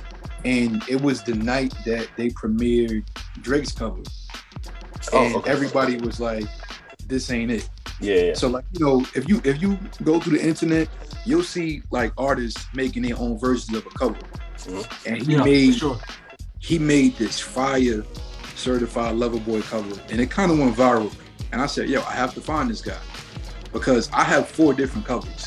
And 0.44 0.82
it 0.88 1.00
was 1.00 1.22
the 1.22 1.34
night 1.34 1.74
that 1.84 2.08
they 2.16 2.30
premiered 2.30 3.04
Drake's 3.42 3.72
cover. 3.72 4.02
Oh, 5.12 5.24
And 5.26 5.36
okay. 5.36 5.50
everybody 5.50 5.96
was 5.98 6.18
like, 6.18 6.44
this 7.08 7.30
ain't 7.30 7.50
it. 7.50 7.68
Yeah, 8.00 8.14
yeah. 8.16 8.34
So 8.34 8.48
like, 8.48 8.64
you 8.72 8.84
know, 8.84 9.00
if 9.14 9.28
you 9.28 9.40
if 9.44 9.60
you 9.62 9.78
go 10.02 10.20
through 10.20 10.38
the 10.38 10.46
internet, 10.46 10.88
you'll 11.24 11.42
see 11.42 11.82
like 11.90 12.12
artists 12.18 12.66
making 12.74 13.02
their 13.02 13.18
own 13.18 13.38
versions 13.38 13.76
of 13.76 13.86
a 13.86 13.90
cover. 13.90 14.16
Mhm. 14.64 15.06
And 15.06 15.22
he 15.22 15.32
Yeah, 15.34 15.44
made 15.44 15.74
sure. 15.76 15.98
he 16.58 16.78
made 16.78 17.16
this 17.16 17.38
fire 17.40 18.04
certified 18.56 19.14
lover 19.16 19.38
boy 19.38 19.60
cover 19.62 20.00
and 20.10 20.20
it 20.20 20.30
kind 20.30 20.50
of 20.50 20.58
went 20.58 20.74
viral 20.74 21.12
and 21.52 21.60
i 21.60 21.66
said 21.66 21.90
yo 21.90 22.00
i 22.04 22.12
have 22.12 22.32
to 22.32 22.40
find 22.40 22.70
this 22.70 22.80
guy 22.80 22.96
because 23.70 24.10
i 24.14 24.24
have 24.24 24.48
four 24.48 24.72
different 24.72 25.06
covers 25.06 25.46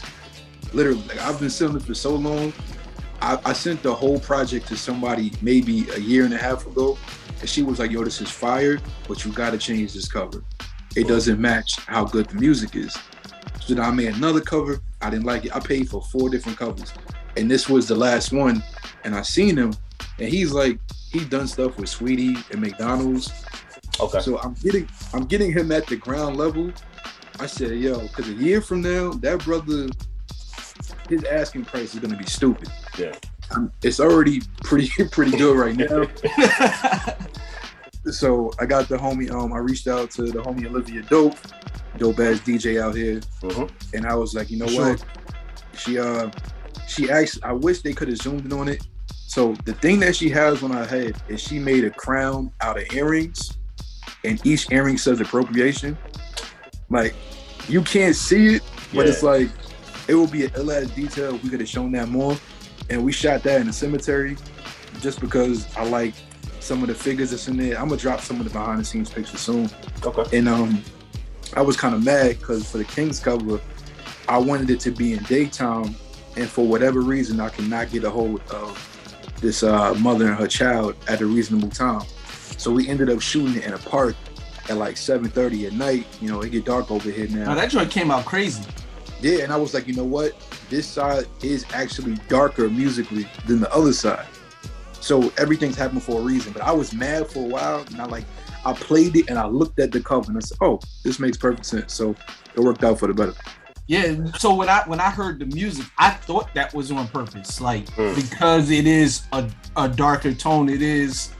literally 0.73 1.01
like 1.07 1.19
i've 1.21 1.39
been 1.39 1.49
selling 1.49 1.75
it 1.77 1.81
for 1.81 1.95
so 1.95 2.15
long 2.15 2.53
I, 3.21 3.37
I 3.43 3.53
sent 3.53 3.81
the 3.81 3.93
whole 3.93 4.19
project 4.19 4.67
to 4.67 4.77
somebody 4.77 5.33
maybe 5.41 5.89
a 5.89 5.97
year 5.99 6.23
and 6.23 6.33
a 6.35 6.37
half 6.37 6.67
ago 6.67 6.99
and 7.41 7.49
she 7.49 7.63
was 7.63 7.79
like 7.79 7.89
yo 7.89 8.03
this 8.03 8.21
is 8.21 8.29
fire 8.29 8.79
but 9.07 9.25
you 9.25 9.31
got 9.31 9.49
to 9.51 9.57
change 9.57 9.93
this 9.95 10.07
cover 10.07 10.43
it 10.95 11.07
doesn't 11.07 11.39
match 11.39 11.77
how 11.87 12.03
good 12.03 12.27
the 12.27 12.35
music 12.35 12.75
is 12.75 12.97
so 13.61 13.73
then 13.73 13.83
i 13.83 13.91
made 13.91 14.13
another 14.15 14.41
cover 14.41 14.79
i 15.01 15.09
didn't 15.09 15.25
like 15.25 15.45
it 15.45 15.55
i 15.55 15.59
paid 15.59 15.87
for 15.89 16.01
four 16.01 16.29
different 16.29 16.57
covers 16.57 16.93
and 17.37 17.49
this 17.49 17.69
was 17.69 17.87
the 17.87 17.95
last 17.95 18.31
one 18.31 18.63
and 19.03 19.15
i 19.15 19.21
seen 19.21 19.55
him 19.57 19.73
and 20.19 20.29
he's 20.29 20.51
like 20.51 20.79
he 21.11 21.25
done 21.25 21.47
stuff 21.47 21.77
with 21.77 21.89
Saweetie 21.89 22.49
and 22.51 22.61
McDonald's. 22.61 23.31
Okay. 23.99 24.19
So 24.19 24.39
I'm 24.39 24.53
getting 24.55 24.87
I'm 25.13 25.25
getting 25.25 25.51
him 25.51 25.71
at 25.71 25.87
the 25.87 25.95
ground 25.95 26.37
level. 26.37 26.71
I 27.39 27.45
said, 27.45 27.71
yo, 27.77 27.99
because 28.01 28.27
a 28.27 28.33
year 28.33 28.61
from 28.61 28.81
now, 28.81 29.11
that 29.11 29.43
brother, 29.43 29.87
his 31.07 31.23
asking 31.23 31.65
price 31.65 31.93
is 31.93 31.99
gonna 31.99 32.17
be 32.17 32.25
stupid. 32.25 32.69
Yeah. 32.97 33.15
Um, 33.51 33.71
it's 33.81 33.99
already 33.99 34.41
pretty 34.63 34.89
pretty 35.11 35.35
good 35.35 35.57
right 35.57 35.75
now. 35.75 36.05
so 38.05 38.51
I 38.59 38.65
got 38.65 38.87
the 38.89 38.97
homie. 38.97 39.29
Um, 39.31 39.53
I 39.53 39.57
reached 39.57 39.87
out 39.87 40.11
to 40.11 40.23
the 40.23 40.39
homie 40.41 40.65
Olivia 40.65 41.01
Dope, 41.03 41.35
dope 41.97 42.19
ass 42.19 42.39
DJ 42.39 42.81
out 42.81 42.95
here, 42.95 43.19
Mhm. 43.41 43.69
and 43.93 44.05
I 44.05 44.15
was 44.15 44.33
like, 44.33 44.49
you 44.49 44.57
know 44.57 44.67
Sure. 44.67 44.89
what? 44.91 45.03
She 45.77 45.99
uh, 45.99 46.29
she 46.87 47.09
actually. 47.09 47.43
I 47.43 47.53
wish 47.53 47.81
they 47.81 47.93
could 47.93 48.07
have 48.07 48.17
zoomed 48.17 48.45
in 48.45 48.53
on 48.53 48.67
it. 48.69 48.81
So 49.27 49.53
the 49.65 49.73
thing 49.73 49.99
that 49.99 50.15
she 50.15 50.29
has 50.29 50.63
on 50.63 50.71
her 50.71 50.85
head 50.85 51.15
is 51.27 51.39
she 51.39 51.59
made 51.59 51.83
a 51.85 51.91
crown 51.91 52.51
out 52.61 52.77
of 52.77 52.91
earrings, 52.93 53.57
and 54.23 54.43
each 54.45 54.71
earring 54.71 54.97
says 54.97 55.21
appropriation. 55.21 55.97
Like 56.89 57.13
you 57.67 57.81
can't 57.83 58.15
see 58.15 58.55
it, 58.55 58.63
but 58.93 59.05
Yeah. 59.05 59.11
it's 59.13 59.23
like 59.23 59.49
it 60.07 60.15
will 60.15 60.27
be 60.27 60.45
an 60.45 60.51
ill 60.55 60.71
ass 60.71 60.87
detail. 60.89 61.37
We 61.43 61.49
could 61.49 61.59
have 61.59 61.69
shown 61.69 61.91
that 61.91 62.09
more, 62.09 62.35
and 62.89 63.03
we 63.03 63.11
shot 63.11 63.43
that 63.43 63.61
in 63.61 63.67
the 63.67 63.73
cemetery, 63.73 64.35
just 64.99 65.21
because 65.21 65.67
I 65.77 65.85
like 65.85 66.15
some 66.69 66.83
of 66.83 66.87
the 66.87 66.93
figures 66.93 67.31
that's 67.31 67.47
in 67.47 67.57
there. 67.57 67.79
I'm 67.79 67.89
gonna 67.89 67.99
drop 67.99 68.21
some 68.21 68.37
of 68.37 68.43
the 68.43 68.51
behind 68.51 68.79
the 68.79 68.85
scenes 68.85 69.09
pictures 69.09 69.39
soon. 69.39 69.71
Okay. 70.05 70.37
And 70.37 70.47
um, 70.47 70.83
I 71.55 71.63
was 71.63 71.75
kind 71.75 71.95
of 71.95 72.05
mad 72.05 72.37
because 72.37 72.71
for 72.71 72.77
the 72.77 72.83
Kings 72.83 73.19
cover, 73.19 73.59
I 74.27 74.37
wanted 74.37 74.69
it 74.69 74.79
to 74.81 74.91
be 74.91 75.13
in 75.13 75.23
daytime, 75.23 75.95
and 76.37 76.47
for 76.47 76.63
whatever 76.63 77.01
reason, 77.01 77.39
I 77.39 77.49
cannot 77.49 77.89
get 77.89 78.03
a 78.03 78.09
hold 78.11 78.41
of 78.51 78.77
this 79.41 79.63
uh, 79.63 79.95
mother 79.95 80.27
and 80.27 80.35
her 80.35 80.45
child 80.47 80.95
at 81.07 81.21
a 81.21 81.25
reasonable 81.25 81.69
time. 81.69 82.05
So 82.59 82.71
we 82.71 82.87
ended 82.87 83.09
up 83.09 83.19
shooting 83.19 83.55
it 83.55 83.65
in 83.65 83.73
a 83.73 83.79
park 83.79 84.15
at 84.69 84.77
like 84.77 84.93
7:30 84.93 85.65
at 85.65 85.73
night. 85.73 86.05
You 86.21 86.29
know, 86.29 86.41
it 86.41 86.51
get 86.51 86.65
dark 86.65 86.91
over 86.91 87.09
here 87.09 87.27
now. 87.29 87.45
Now 87.45 87.55
that 87.55 87.71
joint 87.71 87.89
came 87.89 88.11
out 88.11 88.25
crazy. 88.25 88.63
Yeah, 89.21 89.39
and 89.39 89.51
I 89.51 89.57
was 89.57 89.73
like, 89.73 89.87
you 89.87 89.95
know 89.95 90.05
what? 90.05 90.33
This 90.69 90.85
side 90.85 91.25
is 91.41 91.65
actually 91.73 92.17
darker 92.27 92.69
musically 92.69 93.27
than 93.47 93.59
the 93.59 93.73
other 93.73 93.91
side. 93.91 94.27
So 95.01 95.31
everything's 95.37 95.75
happened 95.75 96.03
for 96.03 96.19
a 96.19 96.23
reason. 96.23 96.53
But 96.53 96.61
I 96.61 96.71
was 96.71 96.93
mad 96.93 97.27
for 97.27 97.39
a 97.39 97.47
while, 97.47 97.79
and 97.91 98.01
I 98.01 98.05
like 98.05 98.25
I 98.65 98.73
played 98.73 99.15
it 99.15 99.29
and 99.29 99.39
I 99.39 99.45
looked 99.47 99.79
at 99.79 99.91
the 99.91 100.01
cover 100.01 100.27
and 100.29 100.37
I 100.37 100.41
said, 100.41 100.57
oh, 100.61 100.79
this 101.03 101.19
makes 101.19 101.37
perfect 101.37 101.65
sense. 101.65 101.93
So 101.93 102.13
it 102.55 102.59
worked 102.59 102.83
out 102.83 102.99
for 102.99 103.07
the 103.07 103.13
better. 103.13 103.33
Yeah. 103.87 104.15
So 104.37 104.53
when 104.53 104.69
I 104.69 104.83
when 104.85 104.99
I 104.99 105.09
heard 105.09 105.39
the 105.39 105.45
music, 105.45 105.85
I 105.97 106.11
thought 106.11 106.53
that 106.53 106.73
was 106.73 106.91
on 106.91 107.07
purpose, 107.07 107.59
like 107.61 107.85
Mm. 107.95 108.15
because 108.15 108.69
it 108.69 108.85
is 108.85 109.23
a, 109.31 109.49
a 109.77 109.87
darker 109.89 110.33
tone. 110.33 110.69
It 110.69 110.81
is 110.81 111.31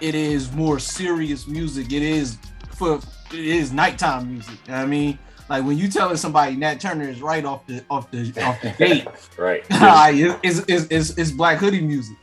it 0.00 0.14
is 0.14 0.52
more 0.52 0.78
serious 0.78 1.48
music. 1.48 1.92
It 1.92 2.02
is 2.02 2.38
for 2.70 3.00
it 3.32 3.38
is 3.38 3.72
nighttime 3.72 4.28
music. 4.30 4.58
You 4.66 4.72
know 4.72 4.78
what 4.78 4.84
I 4.84 4.86
mean, 4.86 5.18
like 5.48 5.64
when 5.64 5.76
you 5.78 5.88
telling 5.88 6.16
somebody 6.18 6.54
Nat 6.54 6.80
Turner 6.80 7.08
is 7.08 7.20
right 7.20 7.44
off 7.44 7.66
the 7.66 7.82
off 7.90 8.10
the 8.12 8.30
off 8.44 8.60
the 8.62 8.70
gate, 8.78 9.08
Right. 9.36 9.64
it's, 9.70 10.60
it's, 10.68 10.86
it's, 10.90 11.18
it's 11.18 11.30
Black 11.32 11.58
Hoodie 11.58 11.80
music. 11.80 12.16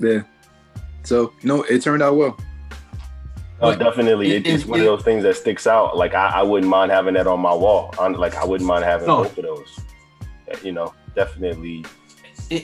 Yeah. 0.00 0.20
So 1.04 1.32
no, 1.42 1.62
it 1.64 1.82
turned 1.82 2.02
out 2.02 2.16
well. 2.16 2.36
Oh, 3.60 3.70
But 3.72 3.78
definitely. 3.80 4.30
it- 4.36 4.46
It, 4.46 4.52
it's 4.54 4.62
it- 4.64 4.68
one 4.68 4.78
of 4.80 4.86
those 4.86 5.02
things 5.02 5.22
that 5.24 5.36
sticks 5.36 5.66
out. 5.66 5.96
Like 5.96 6.14
I, 6.14 6.28
I 6.28 6.42
wouldn't 6.42 6.70
mind 6.70 6.92
having 6.92 7.14
that 7.14 7.26
on 7.26 7.40
my 7.40 7.52
wall. 7.54 7.92
On 7.98 8.12
like 8.14 8.36
I 8.36 8.44
wouldn't 8.44 8.66
mind 8.68 8.84
having 8.84 9.06
No. 9.08 9.24
both 9.24 9.36
of 9.38 9.44
those. 9.44 9.80
You 10.62 10.72
know, 10.72 10.94
definitely. 11.14 11.84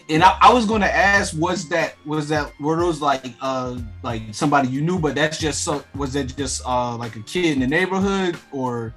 And 0.08 0.22
I, 0.22 0.38
I 0.40 0.52
was 0.52 0.64
gonna 0.64 0.86
ask, 0.86 1.36
was 1.36 1.68
that 1.68 1.96
was 2.06 2.28
that 2.30 2.52
were 2.58 2.76
those 2.76 3.00
like 3.02 3.26
uh 3.42 3.76
like 4.02 4.22
somebody 4.32 4.68
you 4.68 4.80
knew, 4.80 4.98
but 4.98 5.14
that's 5.14 5.36
just 5.38 5.62
so 5.64 5.84
was 5.94 6.12
that 6.14 6.34
just 6.36 6.62
uh 6.66 6.96
like 6.96 7.16
a 7.16 7.20
kid 7.20 7.46
in 7.52 7.60
the 7.60 7.66
neighborhood 7.66 8.38
or 8.52 8.94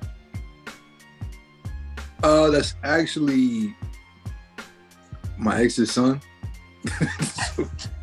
Uh 2.23 2.49
that's 2.51 2.75
actually 2.83 3.75
my 5.37 5.61
ex's 5.61 5.91
son. 5.91 6.21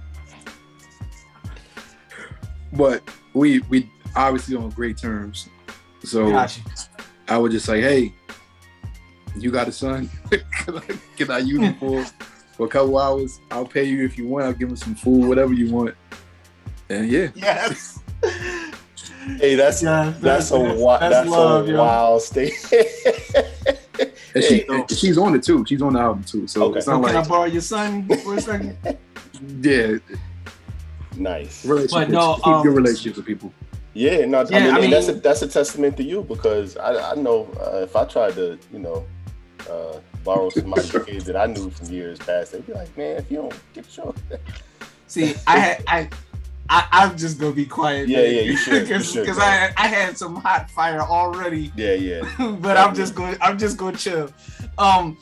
but 2.76 3.02
we 3.33 3.61
we 3.71 3.90
obviously 4.16 4.57
on 4.57 4.71
great 4.71 4.97
terms. 4.99 5.49
So 6.02 6.31
Gotcha. 6.31 6.61
I 7.28 7.38
would 7.38 7.52
just 7.52 7.64
say, 7.66 7.81
hey, 7.81 8.14
you 9.37 9.50
got 9.50 9.69
a 9.69 9.73
son? 9.73 10.11
can, 10.31 10.76
I, 10.78 10.83
can 11.16 11.31
I 11.31 11.38
use 11.38 11.61
him 11.61 11.75
for, 11.78 12.04
for 12.57 12.66
a 12.66 12.69
couple 12.69 12.99
hours? 12.99 13.40
I'll 13.50 13.64
pay 13.66 13.85
you 13.85 14.04
if 14.04 14.19
you 14.19 14.28
want. 14.28 14.45
I'll 14.45 14.52
give 14.52 14.69
him 14.69 14.76
some 14.76 14.95
food, 14.95 15.26
whatever 15.26 15.52
you 15.54 15.73
want. 15.73 15.95
And 16.90 17.11
yeah, 17.11 17.28
Yes. 17.35 18.00
Hey, 19.40 19.54
that's 19.54 19.83
Yeah, 19.83 20.12
that's 20.21 20.50
a 20.50 20.59
that's- 20.59 20.78
wild 20.78 21.00
that's 21.00 21.14
that's, 21.14 21.31
love, 21.31 21.66
a 21.66 21.73
yo. 21.73 21.78
wild 21.78 22.21
state. 22.23 22.52
and 24.35 24.45
she 24.45 24.64
Hey, 24.69 24.85
she's 24.90 25.16
on 25.16 25.35
it 25.35 25.43
too. 25.43 25.64
She's 25.66 25.81
on 25.81 25.95
the 25.95 26.00
album 26.00 26.25
too. 26.25 26.47
So 26.47 26.64
Okay. 26.64 26.76
it's 26.78 26.85
So 26.87 26.93
not 27.00 27.07
can 27.07 27.16
I 27.16 27.21
like 27.21 27.28
borrow 27.28 27.45
your 27.45 27.62
son 27.62 28.07
for 28.23 28.35
a 28.37 28.40
second? 28.43 28.76
yeah, 29.62 29.97
nice. 31.16 31.64
relationships. 31.64 32.12
no, 32.12 32.37
keep 32.37 32.47
um, 32.47 32.62
good 32.62 32.75
relationships 32.75 33.16
with 33.16 33.26
people. 33.26 33.52
Yeah, 33.94 34.25
no, 34.26 34.44
Yeah, 34.49 34.56
I 34.56 34.61
mean, 34.61 34.75
I 34.75 34.80
and 34.80 34.92
that's 34.92 35.09
a 35.09 35.14
that's 35.14 35.42
a 35.42 35.49
testament 35.49 35.97
to 35.99 36.02
you 36.02 36.23
because 36.23 36.76
I, 36.76 37.12
I 37.12 37.14
know 37.14 37.49
uh, 37.61 37.83
if 37.83 37.94
I 37.94 38.04
tried 38.04 38.35
to, 38.35 38.59
you 38.73 38.80
know, 38.80 39.06
uh, 39.71 39.99
borrow 40.25 40.50
somebody's 40.50 40.90
kids 41.06 41.25
that 41.26 41.37
I 41.37 41.47
knew 41.47 41.71
from 41.71 41.88
years 41.88 42.18
past, 42.18 42.52
they'd 42.52 42.66
be 42.66 42.73
like, 42.73 42.97
man, 42.99 43.18
if 43.18 43.30
you 43.30 43.37
don't 43.38 43.61
get 43.73 43.97
your 43.97 44.14
See, 45.06 45.35
I 45.47 45.59
had 45.59 45.85
I. 45.87 46.11
I, 46.66 46.88
I'm 46.92 47.18
just 47.18 47.38
gonna 47.38 47.52
be 47.52 47.66
quiet. 47.66 48.09
Yeah, 48.09 48.21
yeah, 48.21 48.40
you 48.40 48.56
should, 48.56 48.88
Because 48.88 49.04
should, 49.12 49.21
because 49.21 49.37
bro. 49.37 49.44
I 49.44 49.71
I 49.76 49.87
had 49.87 50.16
some 50.16 50.35
hot 50.35 50.71
fire 50.71 51.02
already, 51.02 51.71
yeah, 51.76 51.92
yeah, 51.92 52.23
but 52.61 52.78
I'm 52.78 52.94
just 52.94 53.14
going 53.14 53.37
I'm 53.42 53.59
just 53.59 53.76
going 53.76 53.94
to 53.94 54.00
chill. 54.00 54.30
Um, 54.78 55.18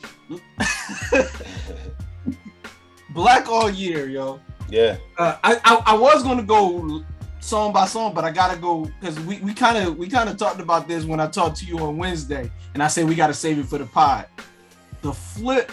Black 3.09 3.49
all 3.49 3.69
year, 3.69 4.07
yo. 4.07 4.39
Yeah, 4.73 4.97
Uh, 5.17 5.37
I, 5.43 5.59
I 5.63 5.83
I 5.87 5.93
was 5.93 6.23
gonna 6.23 6.43
go 6.43 7.03
song 7.39 7.73
by 7.73 7.85
song, 7.85 8.13
but 8.13 8.23
I 8.23 8.31
gotta 8.31 8.59
go 8.59 8.85
because 8.99 9.19
we 9.19 9.37
we 9.39 9.53
kind 9.53 9.77
of 9.77 9.97
we 9.97 10.09
kind 10.09 10.29
of 10.29 10.37
talked 10.37 10.59
about 10.59 10.87
this 10.87 11.05
when 11.05 11.19
I 11.19 11.27
talked 11.27 11.57
to 11.57 11.65
you 11.65 11.77
on 11.79 11.97
Wednesday, 11.97 12.49
and 12.73 12.81
I 12.81 12.87
said 12.87 13.07
we 13.07 13.13
gotta 13.13 13.35
save 13.35 13.59
it 13.59 13.67
for 13.67 13.77
the 13.77 13.85
pod. 13.85 14.25
The 15.01 15.13
flip 15.13 15.71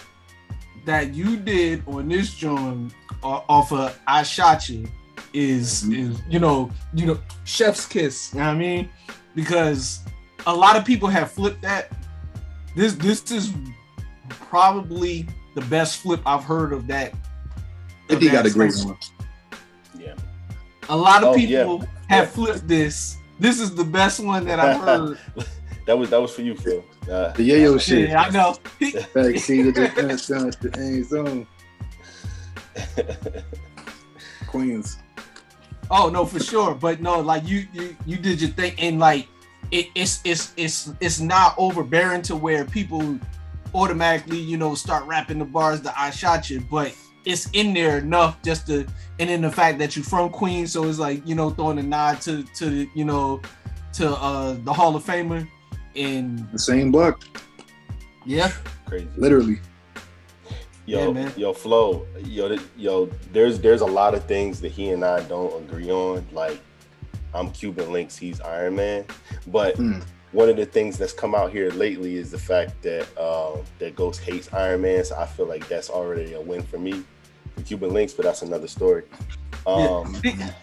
that 0.84 1.14
you 1.14 1.36
did 1.36 1.82
on 1.86 2.08
this 2.08 2.34
joint 2.34 2.92
uh, 3.22 3.40
off 3.48 3.72
of 3.72 3.98
I 4.06 4.22
Shot 4.22 4.68
You 4.68 4.86
is 5.32 5.84
is 5.88 6.20
you 6.28 6.38
know 6.38 6.70
you 6.92 7.06
know 7.06 7.18
chef's 7.44 7.86
kiss. 7.86 8.34
You 8.34 8.40
know 8.40 8.46
what 8.48 8.54
I 8.54 8.58
mean? 8.58 8.90
Because 9.34 10.00
a 10.46 10.54
lot 10.54 10.76
of 10.76 10.84
people 10.84 11.08
have 11.08 11.30
flipped 11.32 11.62
that. 11.62 11.90
This 12.76 12.94
this 12.94 13.30
is 13.30 13.52
probably 14.28 15.26
the 15.54 15.62
best 15.62 15.98
flip 15.98 16.20
I've 16.26 16.44
heard 16.44 16.72
of 16.72 16.86
that. 16.88 17.14
I 18.10 18.18
think 18.18 18.22
he 18.22 18.28
got 18.30 18.46
a 18.46 18.50
great 18.50 18.74
one. 18.84 18.96
Yeah. 19.98 20.14
A 20.88 20.96
lot 20.96 21.22
of 21.22 21.30
Oh, 21.30 21.34
people 21.34 21.78
yeah. 21.80 22.16
have 22.16 22.24
Yeah. 22.26 22.30
flipped 22.30 22.66
this. 22.68 23.16
This 23.38 23.60
is 23.60 23.74
the 23.74 23.84
best 23.84 24.20
one 24.20 24.44
that 24.46 24.58
I've 24.58 24.80
heard. 24.80 25.18
that 25.86 25.96
was 25.96 26.10
that 26.10 26.20
was 26.20 26.32
for 26.34 26.42
you, 26.42 26.56
Phil. 26.56 26.84
Uh, 27.10 27.32
The 27.32 27.48
yayo 27.50 27.80
shit. 27.80 28.10
yeah, 28.10 28.22
I 28.22 28.30
know. 28.30 28.56
Backseat 28.80 29.68
of 29.68 29.74
the 29.74 29.88
fence 29.88 30.26
down 30.26 30.48
at 30.48 30.60
the 30.60 30.76
end 30.78 31.06
zone. 31.06 31.46
Queens. 34.48 34.98
Oh 35.90 36.08
no, 36.08 36.24
for 36.24 36.40
sure. 36.40 36.74
But 36.74 37.00
no, 37.00 37.20
like 37.20 37.46
you 37.46 37.66
you 37.72 37.96
you 38.06 38.16
did 38.16 38.40
your 38.40 38.50
thing, 38.50 38.74
and 38.78 38.98
like 38.98 39.28
it, 39.70 39.86
it's 39.94 40.20
it's 40.24 40.52
it's 40.56 40.92
it's 41.00 41.20
not 41.20 41.54
overbearing 41.58 42.22
to 42.22 42.36
where 42.36 42.64
people 42.64 43.18
automatically 43.74 44.38
you 44.38 44.56
know 44.56 44.74
start 44.74 45.04
rapping 45.06 45.38
the 45.38 45.44
bars 45.44 45.80
that 45.82 45.94
I 45.96 46.10
shot 46.10 46.50
you, 46.50 46.60
but 46.70 46.94
it's 47.24 47.48
in 47.52 47.74
there 47.74 47.98
enough 47.98 48.40
just 48.42 48.66
to, 48.68 48.86
and 49.18 49.28
then 49.30 49.42
the 49.42 49.50
fact 49.52 49.78
that 49.78 49.94
you're 49.96 50.04
from 50.04 50.30
Queens, 50.30 50.72
so 50.72 50.84
it's 50.88 50.98
like 50.98 51.26
you 51.26 51.34
know 51.34 51.50
throwing 51.50 51.78
a 51.78 51.82
nod 51.82 52.20
to 52.22 52.42
to 52.54 52.88
you 52.94 53.04
know 53.04 53.40
to 53.94 54.10
uh 54.10 54.56
the 54.64 54.72
Hall 54.72 54.94
of 54.96 55.04
Famer, 55.04 55.46
and 55.96 56.48
The 56.52 56.58
same 56.58 56.90
block, 56.92 57.22
yeah, 58.24 58.50
Crazy. 58.86 59.08
literally. 59.16 59.60
Yo, 60.86 61.06
Yeah, 61.06 61.12
man. 61.12 61.32
yo, 61.36 61.52
Flo, 61.52 62.06
yo, 62.24 62.56
yo. 62.76 63.06
There's 63.32 63.60
there's 63.60 63.80
a 63.82 63.86
lot 63.86 64.14
of 64.14 64.24
things 64.24 64.60
that 64.62 64.72
he 64.72 64.90
and 64.90 65.04
I 65.04 65.20
don't 65.24 65.62
agree 65.64 65.90
on. 65.90 66.26
Like, 66.32 66.60
I'm 67.34 67.50
Cuban 67.52 67.92
Links, 67.92 68.16
he's 68.16 68.40
Iron 68.40 68.76
Man. 68.76 69.04
But 69.46 69.76
Hmm. 69.76 70.00
One 70.32 70.48
of 70.48 70.56
the 70.56 70.66
things 70.66 70.96
that's 70.96 71.12
come 71.12 71.34
out 71.34 71.50
here 71.50 71.70
lately 71.70 72.16
is 72.16 72.30
the 72.30 72.38
fact 72.38 72.80
that 72.82 73.06
um, 73.18 73.62
that 73.78 73.96
Ghost 73.96 74.20
hates 74.20 74.52
Iron 74.52 74.82
Man. 74.82 75.04
So 75.04 75.16
I 75.16 75.26
feel 75.26 75.46
like 75.46 75.66
that's 75.68 75.90
already 75.90 76.34
a 76.34 76.40
win 76.40 76.62
for 76.62 76.78
me, 76.78 77.02
for 77.54 77.62
Cuban 77.62 77.92
Links. 77.92 78.12
But 78.12 78.24
that's 78.24 78.42
another 78.42 78.68
story. 78.68 79.04
Um, 79.66 80.16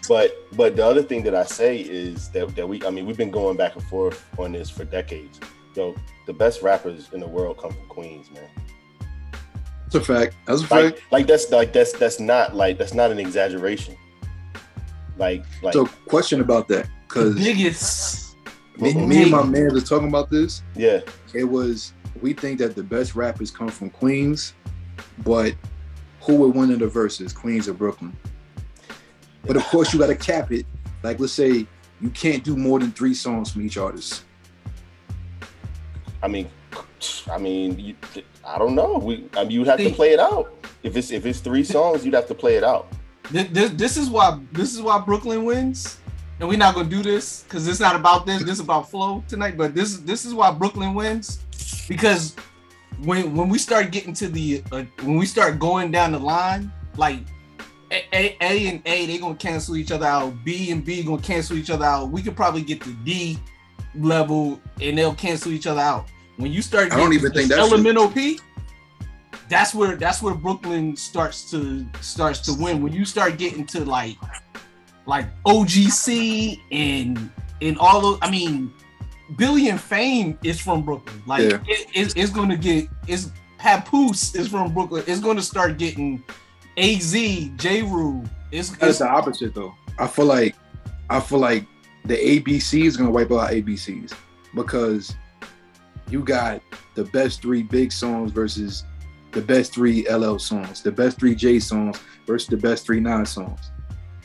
but 0.07 0.31
but 0.53 0.75
the 0.75 0.86
other 0.86 1.03
thing 1.03 1.21
that 1.24 1.36
I 1.36 1.43
say 1.43 1.77
is 1.79 2.29
that 2.29 2.55
that 2.55 2.67
we 2.67 2.83
I 2.86 2.89
mean 2.89 3.05
we've 3.05 3.17
been 3.17 3.31
going 3.31 3.57
back 3.57 3.75
and 3.75 3.83
forth 3.86 4.25
on 4.39 4.53
this 4.53 4.69
for 4.69 4.86
decades. 4.86 5.39
Yo, 5.75 5.95
the 6.25 6.33
best 6.33 6.63
rappers 6.63 7.09
in 7.13 7.19
the 7.19 7.27
world 7.27 7.59
come 7.59 7.71
from 7.71 7.88
Queens, 7.88 8.31
man. 8.31 8.50
That's 9.83 9.95
a 9.95 10.01
fact. 10.01 10.36
That's 10.47 10.62
a 10.62 10.74
Like, 10.74 10.95
fact. 10.95 11.12
like 11.12 11.27
that's 11.27 11.51
like 11.51 11.71
that's 11.74 11.91
that's 11.93 12.19
not 12.19 12.55
like 12.55 12.77
that's 12.79 12.93
not 12.95 13.12
an 13.12 13.19
exaggeration. 13.19 13.95
Like 15.17 15.43
like 15.62 15.74
So, 15.74 15.86
question 16.07 16.41
about 16.41 16.67
that, 16.69 16.88
because 17.07 17.36
biggest. 17.36 18.26
Me 18.79 19.24
and 19.24 19.31
my 19.31 19.43
man 19.43 19.74
was 19.74 19.88
talking 19.88 20.07
about 20.07 20.29
this. 20.29 20.62
yeah, 20.75 21.01
It 21.34 21.43
was 21.43 21.93
we 22.22 22.34
think 22.34 22.60
that 22.60 22.75
the 22.75 22.84
best 22.84 23.15
rappers 23.15 23.51
come 23.51 23.69
from 23.69 23.89
Queens, 23.89 24.53
but 25.24 25.53
who 26.22 26.36
would 26.38 26.55
win 26.55 26.72
in 26.72 26.79
the 26.79 26.88
verses, 26.88 27.34
Queens 27.34 27.67
or 27.67 27.74
Brooklyn? 27.74 28.15
But 29.46 29.55
of 29.55 29.63
course, 29.65 29.93
you 29.93 30.00
got 30.00 30.07
to 30.07 30.15
cap 30.15 30.51
it. 30.51 30.65
Like, 31.03 31.19
let's 31.19 31.34
say 31.34 31.65
you 32.01 32.10
can't 32.10 32.43
do 32.43 32.55
more 32.55 32.79
than 32.79 32.91
three 32.91 33.13
songs 33.13 33.51
from 33.51 33.65
each 33.65 33.77
artist. 33.77 34.24
I 36.22 36.27
mean, 36.27 36.50
I 37.31 37.38
mean, 37.38 37.79
you, 37.79 37.96
I 38.46 38.57
don't 38.57 38.75
know. 38.75 38.98
We 38.98 39.29
I 39.36 39.43
mean, 39.43 39.51
you'd 39.51 39.67
have 39.67 39.79
to 39.79 39.91
play 39.91 40.13
it 40.13 40.19
out. 40.19 40.53
If 40.84 40.98
it's 40.98 41.12
if 41.12 41.25
it's 41.25 41.39
three 41.39 41.63
songs, 41.63 42.05
you'd 42.05 42.13
have 42.13 42.27
to 42.27 42.36
play 42.36 42.55
it 42.55 42.63
out. 42.63 42.88
This, 43.29 43.48
this, 43.51 43.72
this 43.72 43.98
is 43.98 44.10
why 44.10 44.39
this 44.51 44.74
is 44.74 44.81
why 44.81 45.00
Brooklyn 45.00 45.46
wins, 45.46 46.00
and 46.39 46.48
we're 46.48 46.58
not 46.58 46.75
gonna 46.75 46.89
do 46.89 47.01
this 47.01 47.44
because 47.44 47.67
it's 47.67 47.79
not 47.79 47.96
about 47.96 48.25
this. 48.25 48.44
This 48.44 48.53
is 48.53 48.60
about 48.60 48.89
flow 48.89 49.24
tonight. 49.27 49.58
But 49.58 49.74
this 49.74 49.98
this 49.98 50.25
is 50.25 50.34
why 50.34 50.51
Brooklyn 50.51 50.94
wins 50.94 51.39
because 51.88 52.36
when 53.03 53.36
when 53.36 53.50
we 53.50 53.58
start 53.58 53.91
getting 53.91 54.13
to 54.13 54.27
the 54.27 54.63
uh, 54.72 54.83
when 55.03 55.18
we 55.18 55.25
start 55.25 55.59
going 55.59 55.92
down 55.92 56.11
the 56.11 56.20
line, 56.20 56.72
like 56.96 57.20
A, 57.92 58.05
A, 58.14 58.38
A 58.42 58.68
and 58.68 58.81
A, 58.85 59.05
they 59.05 59.18
gonna 59.18 59.35
cancel 59.35 59.75
each 59.75 59.92
other 59.92 60.05
out. 60.05 60.33
B 60.44 60.72
and 60.72 60.85
B 60.85 61.03
gonna 61.03 61.22
cancel 61.22 61.57
each 61.57 61.70
other 61.70 61.85
out. 61.85 62.09
We 62.11 62.22
could 62.22 62.35
probably 62.35 62.61
get 62.61 62.81
to 62.81 62.94
D 63.03 63.40
level 63.96 64.61
and 64.81 64.98
they'll 64.98 65.16
cancel 65.16 65.51
each 65.51 65.68
other 65.68 65.81
out. 65.81 66.05
When 66.38 66.51
you 66.51 66.61
start, 66.61 66.92
I 66.94 66.98
don't 66.98 67.14
even 67.14 67.31
think 67.31 67.50
that's- 67.50 67.68
elemental 67.68 68.09
P. 68.09 68.40
That's 69.50 69.74
where 69.74 69.96
that's 69.96 70.22
where 70.22 70.35
Brooklyn 70.35 70.96
starts 70.96 71.50
to 71.51 71.85
starts 72.01 72.42
to 72.42 72.53
win. 72.53 72.83
When 72.83 72.92
you 72.92 73.05
start 73.05 73.38
getting 73.38 73.66
to 73.68 73.85
like 73.85 74.18
like 75.07 75.25
OGC 75.46 76.59
and 76.72 77.31
and 77.61 77.77
all 77.79 78.01
those, 78.01 78.20
I 78.22 78.29
mean, 78.29 78.72
Billy 79.35 79.70
and 79.70 79.81
Fame 79.81 80.37
is 80.43 80.59
from 80.59 80.83
Brooklyn. 80.83 81.24
Like 81.25 81.41
Yeah. 81.41 81.59
it, 81.67 81.87
it's, 81.96 82.13
it's 82.15 82.29
going 82.31 82.50
to 82.50 82.57
get 82.57 82.87
it's 83.07 83.31
Papoose 83.57 84.35
is 84.35 84.48
from 84.48 84.74
Brooklyn. 84.74 85.03
It's 85.07 85.20
going 85.20 85.37
to 85.37 85.41
start 85.43 85.79
getting 85.79 86.24
Az 86.77 87.15
Ja 87.15 87.81
Rule. 87.91 88.24
It's, 88.51 88.70
That's 88.70 88.83
it's 88.83 89.00
the 89.00 89.07
opposite, 89.09 89.55
though. 89.55 89.74
I 89.98 90.05
feel 90.05 90.25
like 90.25 90.55
I 91.09 91.20
feel 91.20 91.39
like 91.39 91.65
the 92.05 92.15
ABC 92.15 92.85
is 92.85 92.96
gonna 92.96 93.09
wipe 93.09 93.31
out 93.31 93.50
ABCs 93.50 94.13
because 94.53 95.15
you 96.09 96.24
got 96.24 96.61
the 96.96 97.03
best 97.05 97.41
three 97.41 97.63
big 97.63 97.91
songs 97.91 98.31
versus 98.31 98.85
the 99.31 99.41
best 99.41 99.74
three 99.74 100.07
LL 100.09 100.37
songs, 100.37 100.81
the 100.81 100.91
best 100.91 101.20
three 101.20 101.35
J 101.35 101.59
songs 101.59 102.00
versus 102.25 102.48
the 102.48 102.57
best 102.57 102.85
three 102.85 103.00
nine 103.00 103.25
songs. 103.25 103.72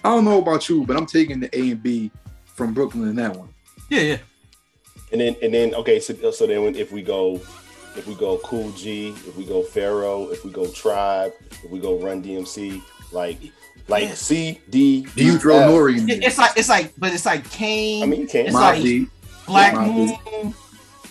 I 0.05 0.09
don't 0.11 0.25
know 0.25 0.39
about 0.39 0.69
you, 0.69 0.85
but 0.85 0.97
I'm 0.97 1.07
taking 1.07 1.41
the 1.41 1.57
A 1.59 1.71
and 1.73 1.83
B 1.83 2.11
from 2.45 2.75
Brooklyn 2.75 3.09
in 3.09 3.17
that 3.17 3.35
one. 3.37 3.49
yeah, 3.89 4.01
yeah. 4.01 4.17
And 5.13 5.21
then 5.21 5.37
and 5.43 5.53
then 5.53 5.75
okay, 5.75 6.01
so 6.01 6.31
so 6.31 6.47
then 6.47 6.75
if 6.75 6.91
we 6.91 7.03
go 7.03 7.35
if 7.97 8.07
we 8.07 8.15
go 8.15 8.39
Kool 8.39 8.71
G, 8.73 9.09
if 9.09 9.37
we 9.37 9.45
go 9.45 9.63
Pharaoh, 9.63 10.31
if 10.31 10.45
we 10.45 10.51
go 10.51 10.67
Tribe, 10.69 11.33
if 11.63 11.71
we 11.71 11.79
go 11.79 11.99
Run 11.99 12.23
DMC, 12.23 12.81
like 13.13 13.39
like 13.89 14.05
Yeah. 14.05 14.15
C 14.15 14.61
D. 14.71 15.07
Do 15.15 15.25
you 15.25 15.39
throw 15.39 15.59
F. 15.59 15.71
Nori 15.71 15.99
in 15.99 16.07
there? 16.07 16.19
It's 16.23 16.39
like 16.39 16.53
it's 16.57 16.69
like, 16.71 16.93
but 16.97 17.13
it's 17.13 17.27
like 17.27 17.49
Kane. 17.51 18.03
I 18.03 18.07
mean, 18.07 18.23
you 18.23 18.27
can. 18.27 18.47
It's 18.47 18.55
like 18.55 18.83
Deep. 18.83 19.11
Black 19.47 19.75
Mobb 19.75 20.19
Moon. 20.43 20.55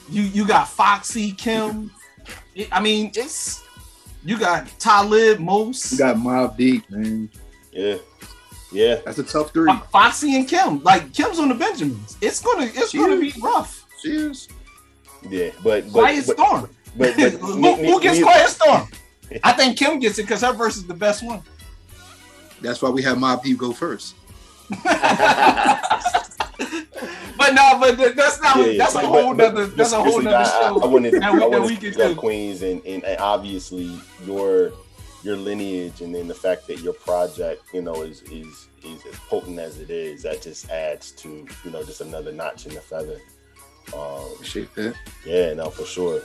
You 0.09 0.23
you 0.23 0.47
got 0.47 0.67
Foxy 0.67 1.31
Kim. 1.33 1.91
It- 2.55 2.69
I 2.71 2.81
mean, 2.81 3.11
it's 3.15 3.63
you 4.25 4.39
got 4.39 4.67
Talib 4.79 5.39
Mos. 5.39 5.91
You 5.91 5.97
got 5.99 6.15
Mobb 6.15 6.57
Deep, 6.57 6.89
man. 6.89 7.29
Yeah, 7.71 7.97
yeah. 8.71 8.95
That's 9.05 9.17
a 9.19 9.23
tough 9.23 9.51
three. 9.51 9.71
Foxy 9.91 10.35
and 10.35 10.47
Kim. 10.47 10.81
Like 10.83 11.13
Kim's 11.13 11.39
on 11.39 11.49
the 11.49 11.55
Benjamins. 11.55 12.17
It's 12.21 12.41
gonna 12.41 12.65
it's 12.65 12.93
gonna 12.93 13.19
be 13.19 13.33
rough. 13.41 13.85
Cheers. 14.01 14.47
Yeah, 15.29 15.51
but 15.63 15.83
but 15.85 15.91
Quiet 15.91 16.25
but, 16.27 16.37
Storm. 16.37 16.69
but, 16.97 17.15
but 17.15 17.31
who, 17.39 17.75
who 17.75 18.01
gets 18.01 18.17
ne- 18.17 18.23
Quiet 18.23 18.49
Storm? 18.49 18.87
I 19.43 19.51
think 19.53 19.77
Kim 19.77 19.99
gets 19.99 20.17
it 20.19 20.23
because 20.23 20.41
her 20.41 20.53
verse 20.53 20.75
is 20.77 20.85
the 20.87 20.93
best 20.93 21.23
one. 21.23 21.41
That's 22.61 22.81
why 22.81 22.89
we 22.89 23.01
have 23.03 23.17
Mobb 23.17 23.43
Deep 23.43 23.57
go 23.57 23.71
first. 23.71 24.15
But 27.37 27.55
no, 27.55 27.79
but 27.79 28.15
that's 28.15 28.39
not. 28.41 28.57
Yeah, 28.57 28.65
yeah. 28.65 28.77
That's 28.77 28.93
a 28.95 28.99
whole 28.99 29.33
but- 29.33 29.53
nother. 29.53 29.67
but 29.67 29.77
That's 29.77 29.93
a 29.93 29.95
whole 29.95 30.21
seriously, 30.21 30.25
nother 30.25 30.37
I- 30.37 30.41
I- 30.43 30.69
show. 30.69 30.81
I 30.81 30.85
wanted 30.85 31.11
to, 31.11 31.19
that 31.21 31.33
we, 31.33 31.41
I 31.43 31.49
that 31.49 31.61
we 31.61 31.75
to 31.75 31.81
could 31.91 31.93
do. 31.95 32.15
Queens 32.15 32.61
and, 32.61 32.85
and, 32.85 33.03
and 33.03 33.19
obviously 33.19 33.99
your 34.25 34.73
your 35.23 35.37
lineage 35.37 36.01
and 36.01 36.13
then 36.13 36.27
the 36.27 36.33
fact 36.35 36.67
that 36.67 36.79
your 36.79 36.93
project, 36.93 37.63
you 37.73 37.81
know, 37.81 38.01
is 38.01 38.21
is 38.23 38.67
is 38.83 39.05
as 39.05 39.15
potent 39.29 39.59
as 39.59 39.79
it 39.79 39.89
is, 39.89 40.23
that 40.23 40.41
just 40.41 40.69
adds 40.69 41.11
to, 41.11 41.47
you 41.63 41.71
know, 41.71 41.83
just 41.83 42.01
another 42.01 42.31
notch 42.31 42.65
in 42.65 42.73
the 42.73 42.81
feather. 42.81 43.19
Um, 43.95 44.31
Appreciate 44.33 44.73
that. 44.75 44.95
yeah, 45.25 45.53
no, 45.53 45.69
for 45.69 45.85
sure. 45.85 46.21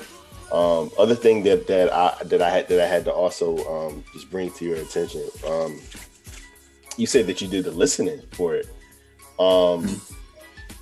Um, 0.53 0.91
other 0.99 1.15
thing 1.15 1.43
that 1.45 1.67
that 1.67 1.93
I 1.93 2.23
that 2.25 2.41
I 2.41 2.51
had 2.51 2.69
that 2.69 2.81
I 2.81 2.87
had 2.87 3.05
to 3.07 3.13
also 3.13 3.57
um, 3.67 4.05
just 4.13 4.31
bring 4.31 4.51
to 4.53 4.65
your 4.65 4.77
attention. 4.77 5.29
Um, 5.47 5.81
you 6.97 7.07
said 7.07 7.27
that 7.27 7.41
you 7.43 7.49
did 7.49 7.65
the 7.65 7.73
listening 7.73 8.23
for 8.33 8.55
it. 8.55 8.69
Um, 9.39 10.01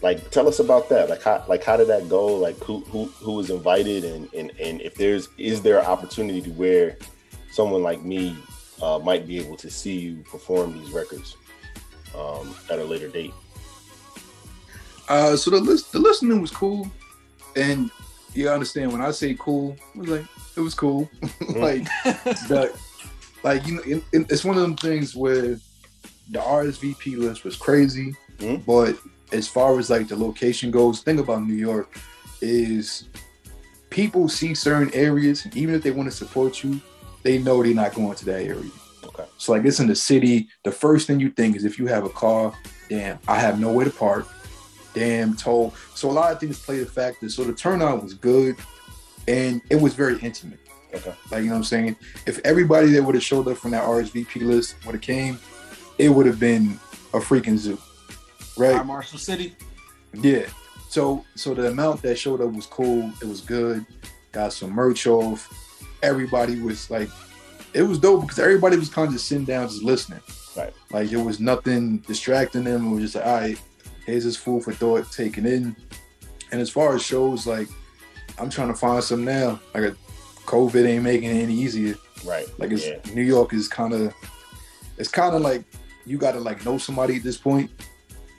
like, 0.02 0.30
tell 0.30 0.46
us 0.46 0.60
about 0.60 0.90
that. 0.90 1.08
Like, 1.08 1.22
how 1.22 1.44
like 1.48 1.64
how 1.64 1.76
did 1.76 1.88
that 1.88 2.08
go? 2.08 2.26
Like, 2.26 2.58
who 2.58 2.80
who 2.80 3.06
who 3.06 3.32
was 3.32 3.50
invited, 3.50 4.04
and 4.04 4.32
and 4.34 4.52
and 4.60 4.80
if 4.82 4.94
there's 4.96 5.28
is 5.38 5.62
there 5.62 5.78
an 5.78 5.86
opportunity 5.86 6.42
to 6.42 6.50
where 6.50 6.98
someone 7.54 7.82
like 7.82 8.02
me 8.02 8.36
uh, 8.82 8.98
might 8.98 9.26
be 9.26 9.38
able 9.38 9.56
to 9.56 9.70
see 9.70 9.96
you 9.98 10.16
perform 10.30 10.72
these 10.78 10.90
records 10.90 11.36
um, 12.18 12.54
at 12.70 12.78
a 12.78 12.84
later 12.84 13.08
date? 13.08 13.32
Uh, 15.08 15.36
so 15.36 15.50
the 15.50 15.60
list, 15.60 15.92
the 15.92 15.98
listening 15.98 16.40
was 16.40 16.50
cool, 16.50 16.90
and 17.56 17.90
you 18.34 18.48
understand 18.48 18.90
when 18.92 19.02
I 19.02 19.10
say 19.10 19.36
cool, 19.38 19.76
it 19.94 19.98
was 19.98 20.08
like 20.08 20.24
it 20.56 20.60
was 20.60 20.74
cool. 20.74 21.08
like 21.56 21.84
the, 22.48 22.72
like 23.42 23.66
you 23.66 23.74
know, 23.76 23.82
it, 23.86 24.02
it- 24.12 24.26
it's 24.30 24.44
one 24.44 24.56
of 24.56 24.62
them 24.62 24.76
things 24.76 25.14
where 25.14 25.42
the 26.30 26.38
RSVP 26.38 27.18
list 27.18 27.44
was 27.44 27.54
crazy, 27.56 28.14
Mhm. 28.38 28.64
but 28.64 28.96
as 29.32 29.46
far 29.46 29.78
as 29.78 29.90
like 29.90 30.08
the 30.08 30.16
location 30.16 30.70
goes, 30.70 31.02
thing 31.02 31.18
about 31.18 31.42
New 31.46 31.54
York 31.54 31.98
is 32.40 33.08
people 33.90 34.28
see 34.28 34.54
certain 34.54 34.92
areas, 34.94 35.46
even 35.54 35.74
if 35.74 35.82
they 35.82 35.90
want 35.90 36.10
to 36.10 36.16
support 36.16 36.64
you, 36.64 36.80
they 37.24 37.38
know 37.38 37.62
they're 37.62 37.74
not 37.74 37.94
going 37.94 38.14
to 38.14 38.24
that 38.26 38.42
area. 38.42 38.70
Okay. 39.02 39.24
So 39.38 39.52
like 39.52 39.64
it's 39.64 39.80
in 39.80 39.88
the 39.88 39.96
city. 39.96 40.48
The 40.62 40.70
first 40.70 41.06
thing 41.06 41.18
you 41.18 41.30
think 41.30 41.56
is 41.56 41.64
if 41.64 41.78
you 41.78 41.86
have 41.86 42.04
a 42.04 42.10
car, 42.10 42.54
damn, 42.88 43.18
I 43.26 43.38
have 43.40 43.58
nowhere 43.58 43.86
to 43.86 43.90
park. 43.90 44.28
Damn, 44.94 45.34
toll. 45.34 45.74
So 45.94 46.08
a 46.08 46.12
lot 46.12 46.32
of 46.32 46.38
things 46.38 46.58
play 46.58 46.78
the 46.78 46.86
factor. 46.86 47.28
So 47.28 47.42
the 47.42 47.52
turnout 47.52 48.02
was 48.02 48.14
good, 48.14 48.56
and 49.26 49.60
it 49.70 49.80
was 49.80 49.94
very 49.94 50.18
intimate. 50.20 50.60
Okay. 50.94 51.14
Like 51.30 51.40
you 51.42 51.46
know 51.46 51.54
what 51.54 51.58
I'm 51.58 51.64
saying. 51.64 51.96
If 52.26 52.38
everybody 52.44 52.88
that 52.92 53.02
would 53.02 53.16
have 53.16 53.24
showed 53.24 53.48
up 53.48 53.56
from 53.56 53.72
that 53.72 53.82
RSVP 53.82 54.42
list 54.42 54.76
would 54.86 54.94
have 54.94 55.02
came, 55.02 55.40
it 55.98 56.08
would 56.08 56.26
have 56.26 56.38
been 56.38 56.78
a 57.12 57.18
freaking 57.18 57.56
zoo, 57.56 57.78
right? 58.56 58.74
Fire 58.74 58.84
Marshall 58.84 59.18
City. 59.18 59.56
Yeah. 60.12 60.46
So 60.88 61.24
so 61.34 61.54
the 61.54 61.68
amount 61.68 62.02
that 62.02 62.16
showed 62.16 62.40
up 62.40 62.52
was 62.52 62.66
cool. 62.66 63.10
It 63.20 63.26
was 63.26 63.40
good. 63.40 63.84
Got 64.30 64.52
some 64.52 64.70
merch 64.70 65.06
off. 65.06 65.48
Everybody 66.04 66.60
was 66.60 66.90
like, 66.90 67.08
it 67.72 67.82
was 67.82 67.98
dope 67.98 68.22
because 68.22 68.38
everybody 68.38 68.76
was 68.76 68.88
kind 68.88 69.08
of 69.08 69.14
just 69.14 69.26
sitting 69.26 69.44
down, 69.44 69.68
just 69.68 69.82
listening. 69.82 70.20
Right. 70.56 70.72
Like 70.90 71.10
it 71.10 71.16
was 71.16 71.40
nothing 71.40 71.98
distracting 71.98 72.64
them. 72.64 72.86
It 72.86 72.94
was 72.94 73.02
just 73.02 73.14
like, 73.16 73.26
all 73.26 73.40
right, 73.40 73.60
here's 74.06 74.24
this 74.24 74.36
food 74.36 74.62
for 74.64 74.72
thought, 74.72 75.10
taken 75.10 75.46
in. 75.46 75.74
And 76.52 76.60
as 76.60 76.70
far 76.70 76.94
as 76.94 77.02
shows, 77.02 77.46
like 77.46 77.68
I'm 78.38 78.50
trying 78.50 78.68
to 78.68 78.74
find 78.74 79.02
some 79.02 79.24
now. 79.24 79.60
Like 79.74 79.84
a 79.84 79.96
COVID 80.46 80.86
ain't 80.86 81.02
making 81.02 81.30
it 81.30 81.42
any 81.42 81.54
easier. 81.54 81.96
Right. 82.24 82.46
Like 82.58 82.70
it's 82.70 82.86
Yeah. 82.86 82.98
New 83.12 83.22
York 83.22 83.52
is 83.52 83.66
kind 83.66 83.92
of, 83.92 84.14
it's 84.98 85.08
kind 85.08 85.34
of 85.34 85.42
like 85.42 85.64
you 86.06 86.18
got 86.18 86.32
to 86.32 86.40
like 86.40 86.64
know 86.64 86.78
somebody 86.78 87.16
at 87.16 87.22
this 87.22 87.36
point. 87.38 87.70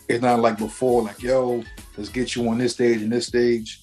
It's 0.08 0.22
not 0.22 0.40
like 0.40 0.58
before, 0.58 1.02
like 1.02 1.22
yo, 1.22 1.64
let's 1.98 2.10
get 2.10 2.36
you 2.36 2.48
on 2.48 2.60
this 2.60 2.74
stage 2.74 3.02
and 3.02 3.12
this 3.12 3.28
stage. 3.28 3.82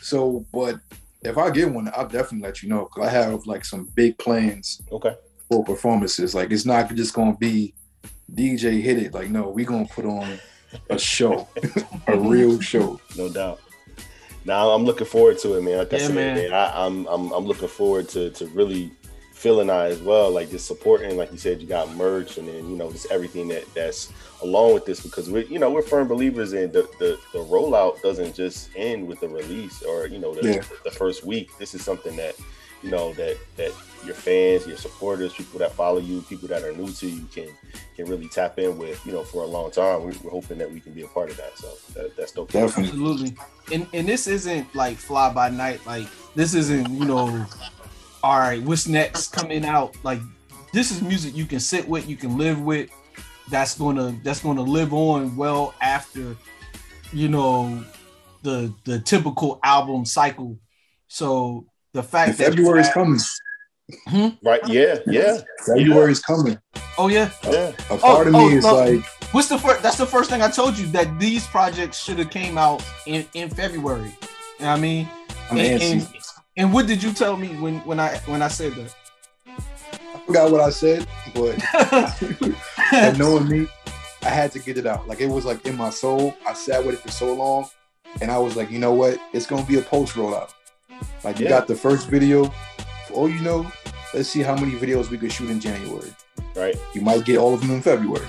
So, 0.00 0.44
but 0.52 0.80
if 1.24 1.38
I 1.38 1.50
get 1.50 1.70
one, 1.70 1.90
I'll 1.94 2.06
definitely 2.08 2.46
let 2.48 2.62
you 2.62 2.68
know. 2.68 2.86
Cause 2.86 3.06
I 3.06 3.10
have 3.10 3.46
like 3.46 3.64
some 3.64 3.88
big 3.94 4.18
plans 4.18 4.80
Okay. 4.90 5.14
for 5.48 5.64
performances. 5.64 6.34
Like 6.34 6.50
it's 6.50 6.66
not 6.66 6.94
just 6.94 7.14
gonna 7.14 7.36
be 7.36 7.74
DJ 8.32 8.80
hit 8.80 8.98
it. 8.98 9.14
Like 9.14 9.30
no, 9.30 9.50
we 9.50 9.64
gonna 9.64 9.86
put 9.86 10.04
on 10.04 10.40
a 10.90 10.98
show, 10.98 11.48
a 12.08 12.16
real 12.18 12.60
show. 12.60 13.00
No 13.16 13.28
doubt. 13.28 13.60
Now 14.44 14.70
I'm 14.70 14.84
looking 14.84 15.06
forward 15.06 15.38
to 15.38 15.54
it, 15.54 15.62
man. 15.62 15.78
Like 15.78 15.92
I 15.92 15.98
Yeah, 15.98 16.06
said, 16.06 16.14
man. 16.14 16.34
man, 16.34 16.52
I, 16.52 16.84
I'm 16.86 17.06
I'm 17.06 17.30
I'm 17.32 17.44
looking 17.44 17.68
forward 17.68 18.08
to 18.10 18.30
to 18.30 18.46
really 18.48 18.92
feeling 19.42 19.68
I 19.70 19.86
as 19.86 20.00
well. 20.00 20.30
Like 20.30 20.50
just 20.50 20.66
supporting, 20.66 21.16
like 21.16 21.32
you 21.32 21.38
said, 21.38 21.60
you 21.60 21.66
got 21.66 21.92
merch 21.96 22.38
and 22.38 22.46
then 22.48 22.70
you 22.70 22.76
know 22.76 22.92
just 22.92 23.10
everything 23.10 23.48
that 23.48 23.64
that's 23.74 24.12
along 24.42 24.74
with 24.74 24.86
this 24.86 25.00
because 25.00 25.28
we're 25.28 25.44
you 25.44 25.58
know 25.58 25.70
we're 25.70 25.82
firm 25.82 26.06
believers 26.08 26.52
in 26.52 26.70
the 26.72 26.82
the, 26.98 27.18
the 27.32 27.38
rollout 27.40 28.00
doesn't 28.02 28.34
just 28.34 28.70
end 28.76 29.06
with 29.06 29.20
the 29.20 29.28
release 29.28 29.82
or 29.82 30.06
you 30.06 30.18
know 30.18 30.32
the, 30.34 30.54
Yeah. 30.54 30.62
the 30.84 30.90
first 30.90 31.24
week. 31.24 31.50
This 31.58 31.74
is 31.74 31.84
something 31.84 32.14
that 32.16 32.36
you 32.84 32.90
know 32.90 33.12
that 33.14 33.36
that 33.56 33.72
your 34.04 34.14
fans, 34.14 34.66
your 34.66 34.76
supporters, 34.76 35.32
people 35.32 35.58
that 35.60 35.72
follow 35.72 35.98
you, 35.98 36.22
people 36.22 36.48
that 36.48 36.62
are 36.64 36.72
new 36.72 36.90
to 36.92 37.08
you 37.08 37.24
can 37.34 37.48
can 37.96 38.06
really 38.06 38.28
tap 38.28 38.58
in 38.60 38.78
with 38.78 39.04
you 39.04 39.12
know 39.12 39.24
for 39.24 39.42
a 39.42 39.46
long 39.46 39.72
time. 39.72 40.02
We're, 40.04 40.14
we're 40.22 40.30
hoping 40.30 40.58
that 40.58 40.70
we 40.70 40.78
can 40.80 40.92
be 40.92 41.02
a 41.02 41.08
part 41.08 41.30
of 41.30 41.36
that. 41.36 41.58
So 41.58 41.68
that, 41.94 42.16
that's 42.16 42.30
dope. 42.32 42.52
Definitely. 42.52 42.84
Absolutely. 42.90 43.36
And 43.72 43.86
and 43.92 44.08
this 44.08 44.28
isn't 44.28 44.72
like 44.74 44.96
fly 44.98 45.32
by 45.32 45.50
night. 45.50 45.84
Like 45.86 46.06
this 46.36 46.54
isn't, 46.54 46.90
you 46.90 47.04
know, 47.04 47.46
all 48.22 48.38
right, 48.38 48.62
what's 48.62 48.86
next 48.86 49.32
coming 49.32 49.64
out? 49.64 49.96
Like 50.02 50.20
this 50.72 50.90
is 50.90 51.02
music 51.02 51.36
you 51.36 51.44
can 51.44 51.60
sit 51.60 51.88
with, 51.88 52.08
you 52.08 52.16
can 52.16 52.36
live 52.38 52.60
with. 52.60 52.90
That's 53.50 53.76
gonna 53.76 54.18
that's 54.22 54.40
gonna 54.40 54.62
live 54.62 54.92
on 54.92 55.36
well 55.36 55.74
after, 55.80 56.36
you 57.12 57.28
know, 57.28 57.84
the 58.42 58.72
the 58.84 59.00
typical 59.00 59.58
album 59.62 60.04
cycle. 60.04 60.58
So 61.08 61.66
the 61.92 62.02
fact 62.02 62.30
And 62.30 62.38
that 62.38 62.44
February 62.50 62.80
is 62.80 62.88
coming. 62.90 63.20
Hmm? 64.06 64.28
Right? 64.42 64.66
Yeah, 64.68 64.98
yeah, 65.06 65.38
February 65.66 66.12
is 66.12 66.20
coming. 66.20 66.58
Oh 66.96 67.08
yeah. 67.08 67.30
yeah. 67.44 67.72
A 67.90 67.98
part 67.98 68.28
of 68.28 68.34
oh, 68.34 68.48
me 68.48 68.54
oh, 68.54 68.58
is 68.58 68.64
no. 68.64 68.74
like, 68.74 69.04
What's 69.32 69.48
the 69.48 69.58
first? 69.58 69.82
That's 69.82 69.96
the 69.96 70.06
first 70.06 70.28
thing 70.28 70.42
I 70.42 70.50
told 70.50 70.78
you 70.78 70.86
that 70.88 71.18
these 71.18 71.46
projects 71.46 72.02
should 72.02 72.18
have 72.18 72.28
came 72.28 72.58
out 72.58 72.84
in 73.06 73.26
in 73.32 73.48
February. 73.48 74.02
You 74.02 74.08
know 74.60 74.66
what 74.66 74.78
I 74.78 74.80
mean? 74.80 75.08
I'm 75.50 75.58
and, 75.58 75.80
antsy. 75.80 75.92
and, 75.92 76.22
and 76.56 76.72
what 76.72 76.86
did 76.86 77.02
you 77.02 77.12
tell 77.12 77.36
me 77.36 77.48
when 77.60 77.78
when 77.80 77.98
I 78.00 78.16
when 78.26 78.42
I 78.42 78.48
said 78.48 78.72
that? 78.74 78.94
I 79.46 80.20
forgot 80.26 80.50
what 80.52 80.60
I 80.60 80.70
said, 80.70 81.06
but 81.34 83.18
knowing 83.18 83.48
me, 83.48 83.66
I 84.22 84.28
had 84.28 84.52
to 84.52 84.58
get 84.58 84.78
it 84.78 84.86
out. 84.86 85.08
Like 85.08 85.20
it 85.20 85.28
was 85.28 85.44
like 85.44 85.66
in 85.66 85.76
my 85.76 85.90
soul. 85.90 86.34
I 86.46 86.52
sat 86.52 86.84
with 86.84 86.96
it 86.96 87.00
for 87.00 87.10
so 87.10 87.34
long, 87.34 87.68
and 88.20 88.30
I 88.30 88.38
was 88.38 88.56
like, 88.56 88.70
you 88.70 88.78
know 88.78 88.92
what? 88.92 89.18
It's 89.32 89.46
gonna 89.46 89.64
be 89.66 89.78
a 89.78 89.82
post 89.82 90.14
rollout. 90.14 90.50
Like 91.24 91.38
you 91.38 91.44
Yeah. 91.44 91.50
got 91.50 91.66
the 91.66 91.74
first 91.74 92.08
video. 92.08 92.52
For 93.08 93.14
all 93.14 93.28
you 93.28 93.40
know, 93.40 93.70
let's 94.14 94.28
see 94.28 94.40
how 94.42 94.54
many 94.54 94.72
videos 94.72 95.10
we 95.10 95.18
could 95.18 95.32
shoot 95.32 95.50
in 95.50 95.60
January. 95.60 96.14
Right. 96.54 96.76
You 96.94 97.00
might 97.00 97.24
get 97.24 97.38
all 97.38 97.54
of 97.54 97.60
them 97.60 97.70
in 97.70 97.82
February. 97.82 98.26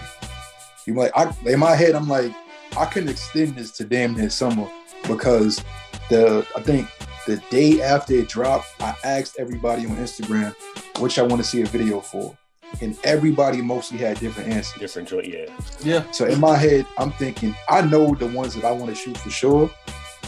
You 0.87 0.93
might. 0.93 1.11
I, 1.15 1.33
in 1.45 1.59
my 1.59 1.75
head, 1.75 1.93
I'm 1.95 2.07
like, 2.09 2.33
I 2.77 2.85
can 2.85 3.07
extend 3.07 3.55
this 3.55 3.71
to 3.77 3.83
damn 3.85 4.15
near 4.15 4.29
summer 4.29 4.67
because 5.07 5.63
the 6.09 6.45
I 6.57 6.61
think 6.61 6.87
the 7.25 7.37
day 7.49 7.81
after 7.81 8.13
it 8.13 8.27
dropped, 8.27 8.67
I 8.79 8.95
asked 9.03 9.37
everybody 9.39 9.85
on 9.85 9.95
Instagram 9.97 10.55
which 10.99 11.19
I 11.19 11.23
want 11.23 11.41
to 11.41 11.47
see 11.47 11.61
a 11.61 11.65
video 11.65 11.99
for, 11.99 12.37
and 12.81 12.97
everybody 13.03 13.61
mostly 13.61 13.97
had 13.97 14.19
different 14.19 14.49
answers. 14.49 14.79
Different 14.79 15.07
joint. 15.07 15.27
Yeah. 15.27 15.45
Yeah. 15.81 16.11
So 16.11 16.25
in 16.25 16.39
my 16.39 16.57
head, 16.57 16.85
I'm 16.97 17.11
thinking 17.13 17.55
I 17.69 17.81
know 17.81 18.13
the 18.13 18.27
ones 18.27 18.55
that 18.55 18.63
I 18.63 18.71
want 18.71 18.89
to 18.89 18.95
shoot 18.95 19.17
for 19.17 19.29
sure, 19.29 19.71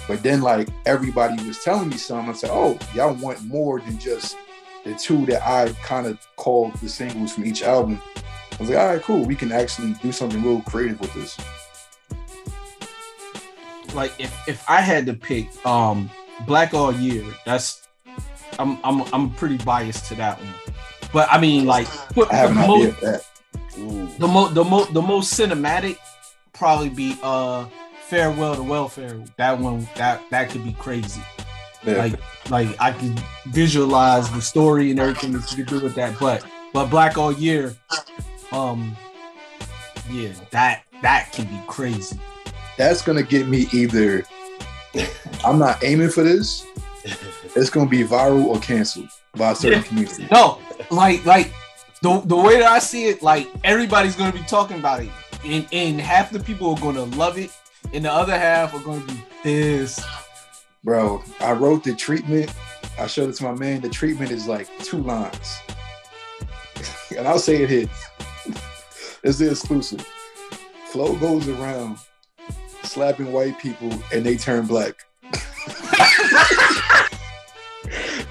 but 0.08 0.23
then 0.23 0.41
like 0.41 0.69
everybody 0.86 1.41
was 1.45 1.63
telling 1.63 1.89
me 1.89 1.97
something. 1.97 2.29
I 2.29 2.34
said, 2.34 2.49
"Oh, 2.51 2.77
y'all 2.93 3.13
want 3.15 3.43
more 3.43 3.79
than 3.79 3.97
just 3.99 4.38
the 4.84 4.93
two 4.95 5.25
that 5.27 5.47
I 5.47 5.71
kind 5.84 6.08
of 6.08 6.19
called 6.36 6.73
the 6.75 6.89
singles 6.89 7.34
from 7.34 7.45
each 7.45 7.63
album." 7.63 8.01
I 8.15 8.58
was 8.60 8.69
like, 8.69 8.79
"All 8.79 8.88
right, 8.88 9.01
cool. 9.01 9.25
We 9.25 9.36
can 9.36 9.51
actually 9.51 9.93
do 10.01 10.12
something 10.12 10.41
real 10.41 10.62
creative 10.62 10.99
with 10.99 11.13
this." 11.13 11.38
Like 13.93 14.13
if 14.19 14.47
if 14.47 14.69
I 14.69 14.81
had 14.81 15.05
to 15.05 15.13
pick 15.13 15.47
um 15.65 16.10
Black 16.45 16.74
All 16.74 16.91
Year, 16.91 17.24
that's 17.45 17.88
I'm 18.60 18.78
I'm 18.84 19.02
I'm 19.13 19.32
pretty 19.32 19.58
biased 19.58 20.06
to 20.08 20.15
that 20.15 20.39
one. 20.39 20.54
But 21.13 21.28
I 21.32 21.39
mean 21.39 21.65
like 21.65 21.88
put, 22.13 22.32
I 22.32 22.36
have 22.36 22.52
an 22.52 22.58
the, 22.58 22.63
idea 22.63 22.95
that. 23.02 23.26
The 24.19 24.28
mo 24.28 24.48
the 24.50 24.63
mo 24.63 24.86
the 24.86 25.02
most 25.02 25.34
cinematic 25.38 25.98
probably 26.54 26.89
be 26.89 27.17
uh 27.24 27.65
Farewell 28.08 28.56
to 28.56 28.63
Welfare. 28.63 29.24
That 29.38 29.60
one 29.60 29.88
that 29.95 30.21
that 30.30 30.50
could 30.50 30.63
be 30.63 30.74
crazy. 30.74 31.21
Yeah. 31.84 31.98
like 31.98 32.19
like 32.50 32.82
I 32.82 32.91
can 32.91 33.19
visualize 33.48 34.32
the 34.32 34.41
story 34.41 34.91
and 34.91 35.00
everything 35.00 35.34
that 35.34 35.52
you 35.52 35.63
could 35.63 35.67
do 35.67 35.84
with 35.84 35.95
that. 35.95 36.17
But 36.19 36.45
but 36.74 36.88
Black 36.88 37.17
All 37.17 37.32
Year, 37.32 37.76
um, 38.52 38.95
yeah, 40.10 40.32
that 40.52 40.84
that 41.02 41.32
can 41.32 41.45
be 41.45 41.62
crazy. 41.67 42.19
That's 42.78 43.02
gonna 43.02 43.24
get 43.24 43.48
me 43.48 43.67
either. 43.71 44.26
I'm 45.45 45.60
not 45.60 45.84
aiming 45.84 46.10
for 46.10 46.23
this. 46.23 46.65
It's 47.55 47.69
gonna 47.69 47.89
be 47.89 48.03
viral 48.03 48.45
or 48.45 48.60
canceled 48.60 49.10
by 49.36 49.51
a 49.51 49.55
certain 49.55 49.84
community. 49.84 50.27
No, 50.31 50.60
like 50.91 51.25
like 51.25 51.53
the 52.01 52.21
the 52.25 52.36
way 52.36 52.58
that 52.60 52.71
I 52.71 52.79
see 52.79 53.05
it, 53.05 53.21
like 53.21 53.47
everybody's 53.63 54.15
gonna 54.15 54.34
be 54.34 54.43
talking 54.43 54.79
about 54.79 55.03
it, 55.03 55.10
and 55.43 55.67
and 55.71 56.01
half 56.01 56.31
the 56.31 56.39
people 56.39 56.73
are 56.75 56.81
gonna 56.81 57.03
love 57.15 57.38
it, 57.38 57.51
and 57.93 58.05
the 58.05 58.12
other 58.12 58.38
half 58.38 58.73
are 58.73 58.79
gonna 58.79 59.05
be 59.05 59.21
pissed. 59.43 60.01
Bro, 60.84 61.23
I 61.39 61.51
wrote 61.53 61.84
the 61.84 61.95
treatment. 61.95 62.53
I 62.99 63.08
showed 63.08 63.29
it 63.29 63.34
to 63.38 63.43
my 63.43 63.53
man. 63.53 63.81
The 63.81 63.89
treatment 63.89 64.31
is 64.31 64.47
like 64.47 64.67
two 64.79 65.01
lines. 65.01 65.60
and 67.17 67.27
I'll 67.27 67.39
say 67.39 67.63
it 67.63 67.69
here. 67.69 67.89
It's 69.23 69.39
the 69.39 69.49
exclusive. 69.49 70.08
Flo 70.89 71.15
goes 71.15 71.47
around 71.47 71.97
slapping 72.86 73.32
white 73.34 73.58
people 73.60 73.91
and 74.13 74.26
they 74.26 74.36
turn 74.38 74.65
black. 74.65 74.93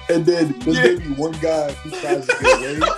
and 0.09 0.25
then 0.25 0.57
there's 0.59 0.77
maybe 0.99 1.13
one 1.15 1.33
guy 1.33 1.71
who 1.73 1.89
tries 2.01 2.25
to 2.27 2.35
get 2.41 2.77
away. 2.77 2.89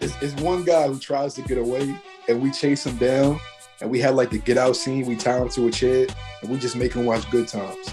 It's, 0.00 0.22
it's 0.22 0.40
one 0.42 0.64
guy 0.64 0.86
who 0.86 0.98
tries 0.98 1.34
to 1.34 1.42
get 1.42 1.58
away 1.58 1.96
and 2.28 2.40
we 2.42 2.50
chase 2.52 2.86
him 2.86 2.96
down 2.98 3.40
and 3.80 3.90
we 3.90 3.98
had 4.00 4.14
like 4.14 4.30
the 4.30 4.38
get 4.38 4.58
out 4.58 4.76
scene. 4.76 5.06
We 5.06 5.16
tie 5.16 5.38
him 5.38 5.48
to 5.50 5.66
a 5.68 5.70
chair 5.70 6.06
and 6.42 6.50
we 6.50 6.58
just 6.58 6.76
make 6.76 6.92
him 6.92 7.04
watch 7.04 7.28
good 7.30 7.48
times. 7.48 7.90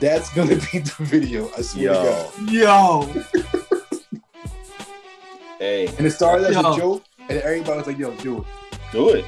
That's 0.00 0.32
gonna 0.34 0.56
be 0.72 0.78
the 0.80 0.94
video. 1.00 1.48
I 1.56 1.62
swear 1.62 1.94
to 1.94 2.52
Yo. 2.52 3.06
God. 3.06 3.12
Yo, 3.14 3.24
Hey, 5.58 5.86
And 5.86 6.06
it 6.06 6.10
started 6.10 6.46
as 6.48 6.54
Yo. 6.56 6.72
a 6.72 6.76
joke, 6.76 7.04
and 7.28 7.38
everybody 7.38 7.78
was 7.78 7.86
like, 7.86 7.98
"Yo, 7.98 8.10
do 8.16 8.38
it." 8.38 8.44
do 8.92 9.08
it. 9.10 9.24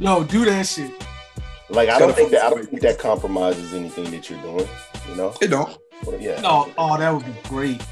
yo, 0.00 0.24
do 0.24 0.44
that 0.46 0.66
shit. 0.66 0.90
Like 1.70 1.88
I 1.88 1.98
don't 1.98 2.14
think 2.14 2.30
that 2.30 2.44
I 2.44 2.50
don't 2.50 2.68
think 2.68 2.82
that 2.82 2.98
compromises 2.98 3.74
anything 3.74 4.10
that 4.10 4.30
you're 4.30 4.40
doing. 4.40 4.68
You 5.08 5.16
know. 5.16 5.34
It 5.40 5.48
don't. 5.48 5.76
But, 6.04 6.20
yeah. 6.20 6.40
No, 6.40 6.72
oh, 6.78 6.96
that 6.96 7.10
would 7.10 7.24
be 7.24 7.34
great. 7.48 7.82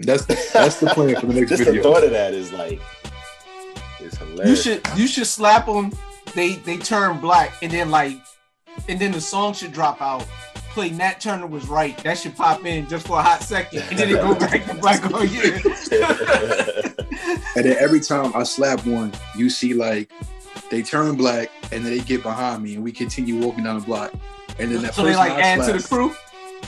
That's 0.00 0.24
that's 0.52 0.80
the 0.80 0.88
plan 0.88 1.18
for 1.20 1.26
the 1.26 1.34
next 1.34 1.50
Just 1.50 1.64
video. 1.64 1.82
the 1.82 1.88
thought 1.88 2.04
of 2.04 2.10
that 2.10 2.34
is 2.34 2.52
like, 2.52 2.80
it's 4.00 4.16
hilarious. 4.16 4.48
You 4.48 4.56
should 4.56 4.98
you 4.98 5.06
should 5.06 5.26
slap 5.26 5.66
them. 5.66 5.92
They 6.34 6.54
they 6.56 6.76
turn 6.76 7.20
black, 7.20 7.54
and 7.62 7.70
then 7.72 7.90
like, 7.90 8.18
and 8.88 8.98
then 8.98 9.12
the 9.12 9.20
song 9.20 9.54
should 9.54 9.72
drop 9.72 10.00
out. 10.00 10.26
Play 10.70 10.90
Nat 10.90 11.20
Turner 11.20 11.48
was 11.48 11.66
right. 11.68 11.98
That 12.04 12.16
should 12.16 12.36
pop 12.36 12.64
in 12.64 12.88
just 12.88 13.06
for 13.06 13.18
a 13.18 13.22
hot 13.22 13.42
second, 13.42 13.82
and 13.90 13.98
then 13.98 14.08
it 14.10 14.14
go 14.14 14.34
back 14.34 14.64
to 14.66 14.74
black 14.74 15.12
all 15.12 15.24
year. 15.24 15.54
and 17.56 17.64
then 17.64 17.76
every 17.78 18.00
time 18.00 18.32
I 18.34 18.44
slap 18.44 18.86
one, 18.86 19.12
you 19.36 19.50
see 19.50 19.74
like 19.74 20.10
they 20.70 20.82
turn 20.82 21.16
black 21.16 21.50
and 21.72 21.84
then 21.84 21.96
they 21.96 22.00
get 22.00 22.22
behind 22.22 22.62
me 22.62 22.74
and 22.74 22.84
we 22.84 22.92
continue 22.92 23.38
walking 23.38 23.64
down 23.64 23.78
the 23.78 23.84
block. 23.84 24.12
And 24.58 24.72
then 24.72 24.82
that 24.82 24.94
So 24.94 25.02
they 25.02 25.12
person 25.12 25.28
like 25.28 25.32
I 25.32 25.40
add 25.40 25.66
to 25.66 25.78
the 25.78 25.86
crew. 25.86 26.14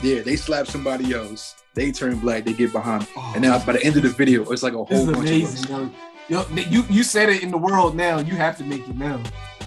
Yeah, 0.01 0.21
they 0.21 0.35
slap 0.35 0.67
somebody 0.67 1.13
else. 1.13 1.55
They 1.73 1.91
turn 1.91 2.17
black, 2.19 2.45
they 2.45 2.53
get 2.53 2.71
behind. 2.71 3.03
me. 3.03 3.07
And 3.35 3.45
oh. 3.45 3.49
now 3.49 3.65
by 3.65 3.73
the 3.73 3.83
end 3.83 3.95
of 3.97 4.03
the 4.03 4.09
video, 4.09 4.49
it's 4.51 4.63
like 4.63 4.73
a 4.73 4.77
Oh. 4.77 4.85
This 4.85 4.99
whole 4.99 5.09
is 5.09 5.15
bunch 5.15 5.29
of 5.29 5.43
us. 5.43 5.69
yo. 5.69 5.91
Yo, 6.29 6.45
you 6.69 6.85
you 6.89 7.03
said 7.03 7.29
it 7.29 7.43
in 7.43 7.51
the 7.51 7.57
world 7.57 7.95
now. 7.95 8.19
You 8.19 8.35
have 8.35 8.57
to 8.57 8.63
make 8.63 8.87
it 8.87 8.95
now. 8.95 9.21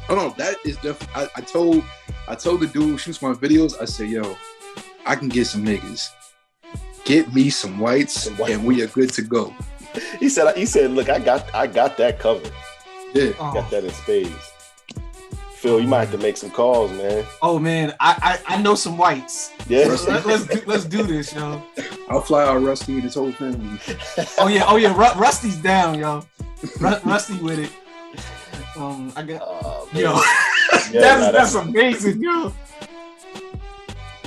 Oh 0.08 0.14
no, 0.14 0.30
that 0.38 0.56
is 0.64 0.76
definitely. 0.76 1.14
I, 1.14 1.28
I 1.36 1.40
told, 1.42 1.84
I 2.28 2.34
told 2.34 2.60
the 2.60 2.66
dude 2.66 2.82
who 2.82 2.98
shoots 2.98 3.20
my 3.20 3.34
videos. 3.34 3.80
I 3.80 3.84
said, 3.84 4.08
"Yo, 4.08 4.36
I 5.04 5.16
can 5.16 5.28
get 5.28 5.46
some 5.46 5.64
niggas. 5.64 6.08
Get 7.04 7.34
me 7.34 7.50
some 7.50 7.78
whites, 7.78 8.26
and 8.26 8.64
we 8.64 8.82
are 8.82 8.86
good 8.86 9.12
to 9.14 9.22
go." 9.22 9.54
He 10.20 10.28
said, 10.28 10.54
he 10.56 10.66
said, 10.66 10.90
look, 10.90 11.08
I 11.08 11.18
got 11.18 11.54
I 11.54 11.66
got 11.66 11.96
that 11.98 12.18
covered. 12.18 12.52
Yeah. 13.16 13.32
Got 13.54 13.70
that 13.70 13.84
in 13.84 13.90
spades. 13.92 14.52
Phil, 15.56 15.80
you 15.80 15.88
might 15.88 16.00
have 16.00 16.12
to 16.12 16.18
make 16.18 16.36
some 16.36 16.50
calls, 16.50 16.92
man. 16.92 17.24
Oh 17.40 17.58
man, 17.58 17.94
I 17.98 18.38
I, 18.46 18.54
I 18.56 18.62
know 18.62 18.74
some 18.74 18.98
whites. 18.98 19.52
Yeah. 19.68 19.86
Let, 19.86 19.90
us 19.90 20.06
let's 20.26 20.46
do, 20.46 20.62
let's 20.66 20.84
do 20.84 21.02
this, 21.02 21.34
yo. 21.34 21.62
I'll 22.10 22.20
fly 22.20 22.44
out 22.44 22.62
Rusty 22.62 22.94
and 22.94 23.02
his 23.02 23.14
whole 23.14 23.32
family. 23.32 23.80
Oh 24.38 24.48
yeah, 24.48 24.64
oh 24.68 24.76
yeah, 24.76 24.94
Ru- 24.94 25.18
Rusty's 25.20 25.56
down, 25.56 25.98
yo. 25.98 26.22
Ru- 26.80 27.00
Rusty 27.04 27.38
with 27.38 27.58
it. 27.58 27.72
Um, 28.76 29.10
I 29.16 29.22
got 29.22 29.40
yo. 29.94 30.20
Yeah, 30.92 31.00
that's, 31.00 31.20
nah, 31.22 31.30
that's 31.32 31.52
that's- 31.52 31.54
amazing, 31.54 32.22
yo. 32.22 32.52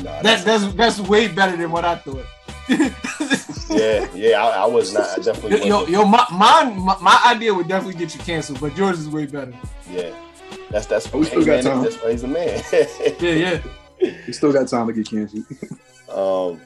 Nah, 0.01 0.21
That's 0.21 0.43
that's 0.45 0.73
that's 0.73 0.99
way 1.01 1.27
better 1.27 1.57
than 1.57 1.71
what 1.71 1.83
I 1.85 1.95
thought. 1.97 2.25
Yeah, 2.69 4.07
yeah, 4.13 4.43
I, 4.43 4.63
I 4.63 4.65
was 4.65 4.93
not. 4.93 5.17
I 5.17 5.21
definitely 5.21 5.67
Yo, 5.67 5.77
wasn't. 5.77 5.91
yo, 5.91 6.05
my, 6.05 6.25
mine, 6.31 6.79
my, 6.79 6.97
my 7.01 7.19
idea 7.25 7.51
would 7.53 7.67
definitely 7.67 7.99
get 7.99 8.13
you 8.13 8.21
canceled, 8.21 8.59
but 8.59 8.77
yours 8.77 8.99
is 8.99 9.09
way 9.09 9.25
better. 9.25 9.53
Yeah, 9.91 10.13
that's 10.69 10.85
that's. 10.85 11.11
we 11.11 11.25
still 11.25 11.43
got 11.43 11.63
man, 11.63 11.63
time. 11.63 11.83
That's 11.83 11.95
why 11.95 12.11
he's 12.11 12.23
a 12.23 12.27
man. 12.27 12.63
yeah, 13.19 13.61
yeah. 13.99 14.13
We 14.27 14.33
still 14.33 14.53
got 14.53 14.67
time 14.67 14.87
to 14.87 14.93
get 14.93 15.09
canceled. 15.09 15.45
Um, 16.09 16.59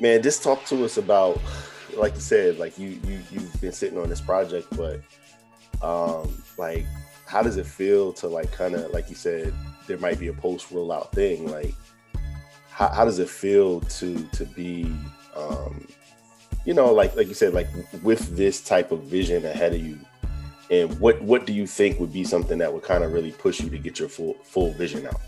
man, 0.00 0.22
just 0.22 0.42
talk 0.42 0.64
to 0.64 0.82
us 0.86 0.96
about, 0.96 1.38
like 1.94 2.14
you 2.14 2.22
said, 2.22 2.58
like 2.58 2.78
you 2.78 2.98
you 3.04 3.20
you've 3.30 3.60
been 3.60 3.70
sitting 3.70 3.98
on 3.98 4.08
this 4.08 4.22
project, 4.22 4.66
but 4.74 5.02
um, 5.82 6.42
like, 6.56 6.86
how 7.26 7.42
does 7.42 7.58
it 7.58 7.66
feel 7.66 8.14
to 8.14 8.28
like 8.28 8.50
kind 8.50 8.74
of 8.74 8.90
like 8.92 9.10
you 9.10 9.14
said, 9.14 9.52
there 9.86 9.98
might 9.98 10.18
be 10.18 10.28
a 10.28 10.32
post 10.32 10.70
rollout 10.70 11.12
thing, 11.12 11.50
like. 11.50 11.74
How, 12.70 12.88
how 12.88 13.04
does 13.04 13.18
it 13.18 13.28
feel 13.28 13.82
to 13.82 14.26
to 14.28 14.46
be 14.46 14.90
um 15.36 15.86
you 16.64 16.74
know 16.74 16.92
like 16.92 17.14
like 17.16 17.26
you 17.28 17.34
said 17.34 17.52
like 17.54 17.68
with 18.02 18.36
this 18.36 18.60
type 18.60 18.92
of 18.92 19.02
vision 19.04 19.44
ahead 19.46 19.72
of 19.74 19.80
you 19.84 19.98
and 20.70 20.98
what 21.00 21.20
what 21.22 21.46
do 21.46 21.52
you 21.52 21.66
think 21.66 21.98
would 21.98 22.12
be 22.12 22.24
something 22.24 22.58
that 22.58 22.72
would 22.72 22.82
kind 22.82 23.02
of 23.04 23.12
really 23.12 23.32
push 23.32 23.60
you 23.60 23.68
to 23.70 23.78
get 23.78 23.98
your 23.98 24.08
full 24.08 24.34
full 24.44 24.72
vision 24.72 25.06
out 25.06 25.20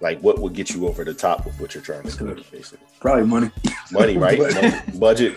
like 0.00 0.20
what 0.20 0.38
would 0.38 0.52
get 0.54 0.70
you 0.70 0.86
over 0.86 1.04
the 1.04 1.14
top 1.14 1.44
with 1.44 1.58
what 1.60 1.74
you're 1.74 1.82
trying 1.82 2.02
to 2.04 2.16
do 2.16 2.34
basically 2.52 2.86
Probably 3.00 3.24
money. 3.26 3.50
money 3.92 4.16
right 4.26 4.38
Money, 4.38 4.72
budget 4.98 5.36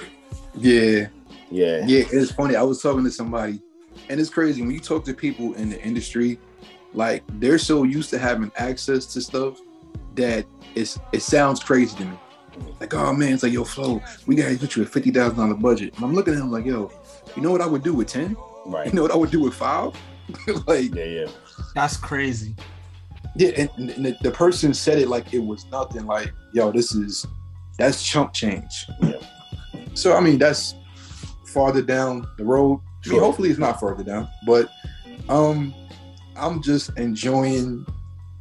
Yeah. 0.56 1.08
yeah 1.50 1.86
Yeah, 1.86 2.04
it's 2.12 2.32
funny. 2.32 2.56
I 2.56 2.64
was 2.64 2.82
talking 2.82 3.04
to 3.04 3.12
somebody, 3.12 3.60
and 4.10 4.20
it's 4.20 4.30
crazy 4.30 4.62
when 4.62 4.72
you 4.72 4.80
talk 4.80 5.04
to 5.06 5.14
people 5.14 5.54
in 5.56 5.70
the 5.70 5.82
industry, 5.84 6.40
like 6.94 7.24
they're 7.40 7.58
so 7.60 7.84
used 7.84 8.10
to 8.12 8.20
having 8.20 8.52
access 8.58 9.06
to 9.14 9.22
stuff 9.22 9.60
that 10.16 10.46
it's 10.76 11.00
it 11.12 11.22
sounds 11.22 11.64
crazy 11.64 11.96
to 11.98 12.06
me. 12.06 12.18
Like, 12.80 12.94
oh 12.94 13.14
man, 13.14 13.34
it's 13.34 13.44
like 13.44 13.54
yo, 13.54 13.64
Flo, 13.64 14.02
we 14.28 14.36
gotta 14.36 14.58
put 14.58 14.76
you 14.76 14.84
a 14.84 14.86
fifty 14.86 15.12
thousand 15.12 15.38
dollar 15.38 15.54
budget. 15.54 15.96
And 15.96 16.06
I'm 16.06 16.14
looking 16.14 16.34
at 16.34 16.40
him 16.42 16.52
like, 16.52 16.66
yo, 16.66 16.92
you 17.36 17.42
know 17.42 17.52
what 17.52 17.62
I 17.62 17.66
would 17.66 17.84
do 17.84 17.94
with 17.94 18.08
ten? 18.08 18.36
right 18.66 18.88
You 18.88 18.94
know 18.94 19.02
what 19.02 19.12
I 19.12 19.16
would 19.16 19.32
do 19.32 19.42
with 19.42 19.54
five? 19.54 19.94
like, 20.68 20.94
yeah 20.94 21.04
yeah 21.04 21.28
That's 21.76 21.98
crazy. 21.98 22.56
yeah, 23.36 23.50
and, 23.58 23.90
and 23.90 24.06
the, 24.06 24.18
the 24.22 24.32
person 24.32 24.74
said 24.74 24.98
it 25.00 25.08
like 25.08 25.34
it 25.34 25.40
was 25.40 25.66
nothing. 25.72 26.06
Like, 26.06 26.34
yo, 26.54 26.72
this 26.72 26.94
is 26.94 27.26
that's 27.78 28.04
chump 28.04 28.34
change. 28.34 28.86
Yeah. 29.02 29.14
So 29.94 30.14
I 30.16 30.20
mean, 30.20 30.38
that's 30.38 30.76
farther 31.46 31.82
down 31.82 32.28
the 32.38 32.44
road. 32.46 32.82
I 33.06 33.10
mean, 33.10 33.20
hopefully 33.20 33.50
it's 33.50 33.60
not 33.60 33.80
further 33.80 34.04
down, 34.04 34.30
but 34.46 34.70
um, 35.30 35.74
I'm 36.36 36.62
just 36.62 36.98
enjoying. 36.98 37.86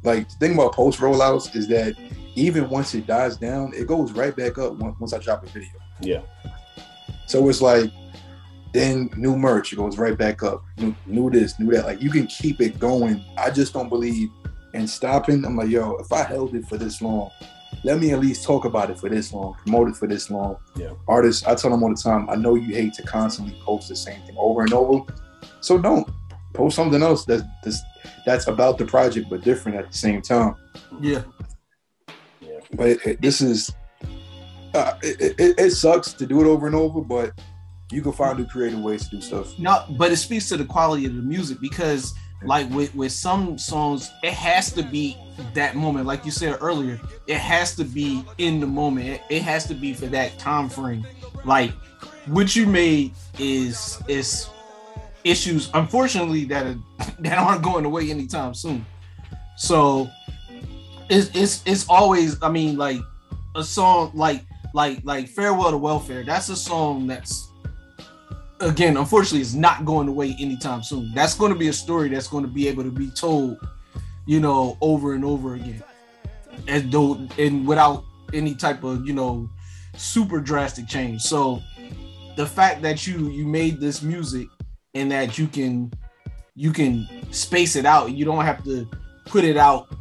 Like 0.03 0.27
the 0.29 0.35
thing 0.35 0.53
about 0.55 0.73
post 0.73 0.99
rollouts 0.99 1.55
is 1.55 1.67
that 1.67 1.95
even 2.35 2.69
once 2.69 2.93
it 2.95 3.07
dies 3.07 3.37
down, 3.37 3.73
it 3.73 3.87
goes 3.87 4.11
right 4.11 4.35
back 4.35 4.57
up 4.57 4.73
once, 4.73 4.99
once 4.99 5.13
I 5.13 5.19
drop 5.19 5.43
a 5.43 5.47
video. 5.47 5.79
yeah 6.01 6.21
So 7.27 7.47
it's 7.49 7.61
like 7.61 7.91
then 8.73 9.09
new 9.17 9.35
merch, 9.35 9.73
it 9.73 9.75
goes 9.75 9.97
right 9.97 10.17
back 10.17 10.43
up. 10.43 10.63
New, 10.77 10.95
new 11.05 11.29
this, 11.29 11.59
new 11.59 11.71
that. 11.71 11.85
Like 11.85 12.01
you 12.01 12.09
can 12.09 12.27
keep 12.27 12.61
it 12.61 12.79
going. 12.79 13.23
I 13.37 13.49
just 13.51 13.73
don't 13.73 13.89
believe 13.89 14.29
in 14.73 14.87
stopping. 14.87 15.43
I'm 15.45 15.57
like, 15.57 15.69
yo, 15.69 15.97
if 15.97 16.11
I 16.11 16.23
held 16.23 16.55
it 16.55 16.65
for 16.67 16.77
this 16.77 17.01
long, 17.01 17.31
let 17.83 17.99
me 17.99 18.11
at 18.11 18.19
least 18.19 18.43
talk 18.43 18.65
about 18.65 18.89
it 18.89 18.99
for 18.99 19.09
this 19.09 19.33
long, 19.33 19.55
promote 19.55 19.89
it 19.89 19.95
for 19.95 20.07
this 20.07 20.29
long. 20.29 20.57
Yeah. 20.75 20.91
Artists, 21.07 21.45
I 21.45 21.55
tell 21.55 21.71
them 21.71 21.83
all 21.83 21.89
the 21.89 22.01
time, 22.01 22.29
I 22.29 22.35
know 22.35 22.55
you 22.55 22.73
hate 22.73 22.93
to 22.93 23.03
constantly 23.03 23.59
post 23.61 23.89
the 23.89 23.95
same 23.95 24.21
thing 24.21 24.35
over 24.37 24.61
and 24.61 24.73
over. 24.73 25.03
So 25.59 25.77
don't 25.77 26.09
post 26.53 26.75
something 26.75 27.01
else 27.01 27.25
that's 27.25 27.43
that's, 27.63 27.81
that's 28.25 28.47
about 28.47 28.77
the 28.77 28.85
project 28.85 29.29
but 29.29 29.41
different 29.41 29.77
at 29.77 29.91
the 29.91 29.97
same 29.97 30.21
time. 30.21 30.55
Yeah. 30.99 31.23
But 32.75 32.87
it, 32.87 33.05
it- 33.05 33.21
this 33.21 33.41
is 33.41 33.73
uh, 34.73 34.93
it, 35.01 35.35
it, 35.39 35.59
it 35.59 35.71
sucks 35.71 36.13
to 36.13 36.25
do 36.25 36.39
it 36.41 36.47
over 36.47 36.65
and 36.65 36.75
over, 36.75 37.01
but 37.01 37.33
you 37.91 38.01
can 38.01 38.13
find 38.13 38.39
new 38.39 38.45
creative 38.45 38.79
ways 38.79 39.03
to 39.09 39.17
do 39.17 39.21
stuff. 39.21 39.59
No, 39.59 39.83
but 39.97 40.11
it 40.13 40.15
speaks 40.17 40.47
to 40.49 40.55
the 40.57 40.63
quality 40.63 41.05
of 41.05 41.13
the 41.15 41.21
music 41.21 41.59
because, 41.59 42.13
like 42.43 42.69
with 42.69 42.95
with 42.95 43.11
some 43.11 43.57
songs, 43.57 44.09
it 44.23 44.31
has 44.33 44.71
to 44.73 44.83
be 44.83 45.17
that 45.53 45.75
moment. 45.75 46.05
Like 46.05 46.23
you 46.23 46.31
said 46.31 46.57
earlier, 46.61 46.99
it 47.27 47.37
has 47.37 47.75
to 47.75 47.83
be 47.83 48.23
in 48.37 48.61
the 48.61 48.67
moment. 48.67 49.07
It, 49.09 49.21
it 49.29 49.41
has 49.41 49.65
to 49.67 49.73
be 49.73 49.93
for 49.93 50.05
that 50.07 50.37
time 50.39 50.69
frame. 50.69 51.05
Like 51.43 51.71
what 52.27 52.55
you 52.55 52.65
made 52.65 53.11
is 53.39 54.01
is 54.07 54.47
issues, 55.25 55.69
unfortunately, 55.73 56.45
that 56.45 56.65
are, 56.65 56.77
that 57.19 57.37
aren't 57.37 57.61
going 57.61 57.83
away 57.83 58.09
anytime 58.09 58.53
soon. 58.53 58.85
So 59.57 60.09
it's 61.11 61.35
it's 61.35 61.63
it's 61.65 61.85
always. 61.89 62.41
I 62.41 62.49
mean, 62.49 62.77
like 62.77 63.01
a 63.55 63.63
song 63.63 64.11
like 64.15 64.43
like 64.73 65.01
like 65.03 65.27
farewell 65.27 65.71
to 65.71 65.77
welfare. 65.77 66.23
That's 66.23 66.49
a 66.49 66.55
song 66.55 67.05
that's 67.07 67.49
again, 68.61 68.95
unfortunately, 68.95 69.41
is 69.41 69.55
not 69.55 69.85
going 69.85 70.07
away 70.07 70.35
anytime 70.39 70.83
soon. 70.83 71.11
That's 71.13 71.35
going 71.35 71.51
to 71.51 71.59
be 71.59 71.67
a 71.67 71.73
story 71.73 72.09
that's 72.09 72.27
going 72.27 72.45
to 72.45 72.49
be 72.49 72.67
able 72.67 72.83
to 72.83 72.91
be 72.91 73.09
told, 73.09 73.57
you 74.25 74.39
know, 74.39 74.77
over 74.79 75.13
and 75.13 75.25
over 75.25 75.55
again, 75.55 75.83
as 76.67 76.87
though 76.87 77.27
and 77.37 77.67
without 77.67 78.05
any 78.33 78.55
type 78.55 78.83
of 78.83 79.05
you 79.05 79.13
know 79.13 79.49
super 79.97 80.39
drastic 80.39 80.87
change. 80.87 81.21
So 81.21 81.61
the 82.37 82.45
fact 82.45 82.81
that 82.83 83.05
you 83.05 83.29
you 83.29 83.45
made 83.45 83.81
this 83.81 84.01
music 84.01 84.47
and 84.93 85.11
that 85.11 85.37
you 85.37 85.47
can 85.47 85.91
you 86.55 86.71
can 86.71 87.05
space 87.31 87.75
it 87.75 87.85
out, 87.85 88.13
you 88.13 88.23
don't 88.23 88.45
have 88.45 88.63
to 88.63 88.87
put 89.25 89.43
it 89.43 89.57
out 89.57 89.93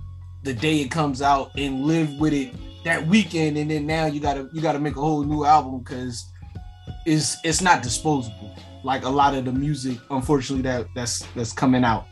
the 0.42 0.54
day 0.54 0.80
it 0.80 0.90
comes 0.90 1.22
out 1.22 1.50
and 1.56 1.84
live 1.84 2.18
with 2.18 2.32
it 2.32 2.54
that 2.84 3.06
weekend, 3.06 3.58
and 3.58 3.70
then 3.70 3.86
now 3.86 4.06
you 4.06 4.20
gotta 4.20 4.48
you 4.52 4.60
gotta 4.60 4.78
make 4.78 4.96
a 4.96 5.00
whole 5.00 5.22
new 5.22 5.44
album 5.44 5.80
because 5.80 6.30
it's 7.06 7.36
it's 7.44 7.60
not 7.60 7.82
disposable. 7.82 8.54
Like 8.82 9.04
a 9.04 9.10
lot 9.10 9.34
of 9.34 9.44
the 9.44 9.52
music 9.52 9.98
unfortunately 10.10 10.62
that 10.62 10.86
that's 10.94 11.26
that's 11.34 11.52
coming 11.52 11.84
out. 11.84 12.06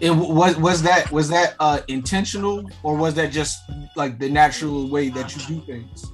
And 0.00 0.20
was 0.20 0.56
was 0.56 0.82
that 0.82 1.10
was 1.10 1.28
that 1.28 1.54
uh 1.60 1.80
intentional 1.88 2.68
or 2.82 2.96
was 2.96 3.14
that 3.14 3.32
just 3.32 3.58
like 3.96 4.18
the 4.18 4.28
natural 4.28 4.88
way 4.88 5.08
that 5.10 5.34
you 5.36 5.56
do 5.56 5.66
things? 5.66 6.06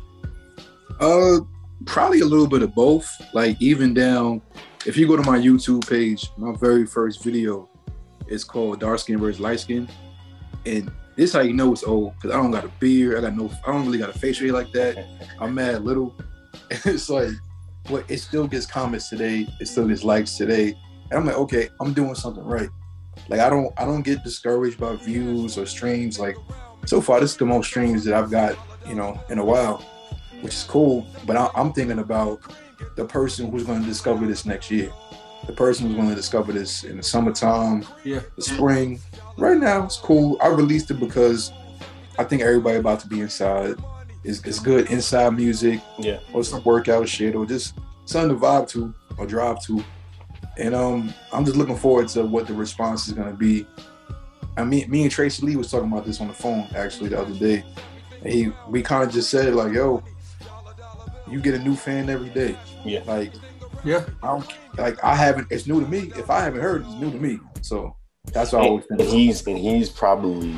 Uh, 1.00 1.40
probably 1.84 2.20
a 2.20 2.24
little 2.24 2.46
bit 2.46 2.62
of 2.62 2.74
both. 2.74 3.10
Like 3.32 3.60
even 3.60 3.94
down, 3.94 4.42
if 4.86 4.96
you 4.96 5.06
go 5.06 5.16
to 5.16 5.22
my 5.22 5.38
YouTube 5.38 5.88
page, 5.88 6.30
my 6.36 6.54
very 6.56 6.86
first 6.86 7.22
video 7.22 7.68
is 8.28 8.44
called 8.44 8.80
Dark 8.80 9.00
Skin 9.00 9.18
versus 9.18 9.40
Light 9.40 9.60
Skin, 9.60 9.88
and 10.66 10.90
this 11.16 11.32
how 11.32 11.40
you 11.40 11.52
know 11.52 11.72
it's 11.72 11.84
old 11.84 12.14
because 12.16 12.32
I 12.32 12.36
don't 12.36 12.50
got 12.50 12.64
a 12.64 12.70
beard, 12.80 13.18
I 13.18 13.20
got 13.20 13.36
no, 13.36 13.50
I 13.66 13.72
don't 13.72 13.86
really 13.86 13.98
got 13.98 14.10
a 14.10 14.18
facial 14.18 14.46
hair 14.46 14.54
like 14.54 14.72
that. 14.72 15.06
I'm 15.40 15.54
mad 15.60 15.84
little. 15.84 16.14
it's 16.70 17.08
like, 17.08 17.30
but 17.90 18.10
it 18.10 18.18
still 18.18 18.46
gets 18.46 18.66
comments 18.66 19.08
today. 19.08 19.46
It 19.60 19.68
still 19.68 19.88
gets 19.88 20.04
likes 20.04 20.36
today, 20.36 20.76
and 21.10 21.18
I'm 21.18 21.26
like, 21.26 21.36
okay, 21.36 21.68
I'm 21.80 21.92
doing 21.92 22.14
something 22.14 22.44
right. 22.44 22.68
Like 23.28 23.40
I 23.40 23.48
don't, 23.48 23.72
I 23.78 23.84
don't 23.84 24.02
get 24.02 24.24
discouraged 24.24 24.78
by 24.78 24.96
views 24.96 25.56
or 25.56 25.66
streams. 25.66 26.18
Like 26.18 26.36
so 26.86 27.00
far, 27.00 27.20
this 27.20 27.32
is 27.32 27.36
the 27.36 27.46
most 27.46 27.68
streams 27.68 28.04
that 28.04 28.14
I've 28.14 28.30
got, 28.30 28.56
you 28.86 28.94
know, 28.94 29.20
in 29.30 29.38
a 29.38 29.44
while 29.44 29.84
which 30.44 30.54
is 30.54 30.64
cool. 30.64 31.06
But 31.26 31.36
I, 31.36 31.50
I'm 31.54 31.72
thinking 31.72 32.00
about 32.00 32.42
the 32.96 33.06
person 33.06 33.50
who's 33.50 33.64
going 33.64 33.80
to 33.80 33.88
discover 33.88 34.26
this 34.26 34.44
next 34.44 34.70
year. 34.70 34.92
The 35.46 35.54
person 35.54 35.86
who's 35.86 35.96
going 35.96 36.10
to 36.10 36.14
discover 36.14 36.52
this 36.52 36.84
in 36.84 36.98
the 36.98 37.02
summertime, 37.02 37.86
yeah 38.04 38.20
the 38.36 38.42
spring. 38.42 39.00
Right 39.36 39.58
now, 39.58 39.84
it's 39.84 39.96
cool. 39.96 40.38
I 40.42 40.48
released 40.48 40.90
it 40.90 41.00
because 41.00 41.52
I 42.18 42.24
think 42.24 42.42
everybody 42.42 42.78
about 42.78 43.00
to 43.00 43.08
be 43.08 43.20
inside. 43.20 43.76
It's, 44.22 44.42
it's 44.44 44.58
good 44.58 44.90
inside 44.90 45.30
music 45.30 45.82
yeah 45.98 46.18
or 46.32 46.42
some 46.42 46.64
workout 46.64 47.06
shit 47.06 47.34
or 47.34 47.44
just 47.44 47.74
something 48.06 48.38
to 48.38 48.42
vibe 48.42 48.68
to 48.70 48.94
or 49.18 49.26
drive 49.26 49.62
to. 49.64 49.84
And 50.56 50.74
um, 50.74 51.12
I'm 51.32 51.44
just 51.44 51.56
looking 51.56 51.76
forward 51.76 52.08
to 52.10 52.24
what 52.24 52.46
the 52.46 52.54
response 52.54 53.06
is 53.06 53.12
gonna 53.12 53.34
be. 53.34 53.66
I 54.56 54.64
mean, 54.64 54.88
me 54.88 55.02
and 55.02 55.10
Tracy 55.10 55.44
Lee 55.44 55.56
was 55.56 55.70
talking 55.70 55.90
about 55.92 56.06
this 56.06 56.20
on 56.20 56.28
the 56.28 56.34
phone 56.34 56.68
actually 56.74 57.10
the 57.10 57.20
other 57.20 57.34
day. 57.34 57.64
And 58.22 58.32
he 58.32 58.52
we 58.68 58.82
kind 58.82 59.02
of 59.02 59.12
just 59.12 59.30
said 59.30 59.52
like, 59.54 59.72
yo, 59.72 60.02
you 61.28 61.40
get 61.40 61.54
a 61.54 61.58
new 61.58 61.74
fan 61.74 62.08
every 62.08 62.30
day. 62.30 62.56
Yeah. 62.84 63.02
Like, 63.06 63.32
yeah. 63.84 64.04
I 64.22 64.28
don't 64.28 64.46
like 64.78 65.02
I 65.02 65.14
haven't 65.14 65.48
it's 65.50 65.66
new 65.66 65.80
to 65.80 65.86
me. 65.86 66.12
If 66.16 66.30
I 66.30 66.40
haven't 66.40 66.60
heard, 66.60 66.82
it's 66.86 66.94
new 66.94 67.10
to 67.10 67.18
me. 67.18 67.40
So 67.62 67.96
that's 68.32 68.52
what 68.52 68.62
I 68.62 68.66
always 68.66 68.86
and, 68.90 68.98
think. 68.98 69.10
and 69.10 69.18
he's 69.18 69.46
and 69.46 69.58
he's 69.58 69.90
probably 69.90 70.54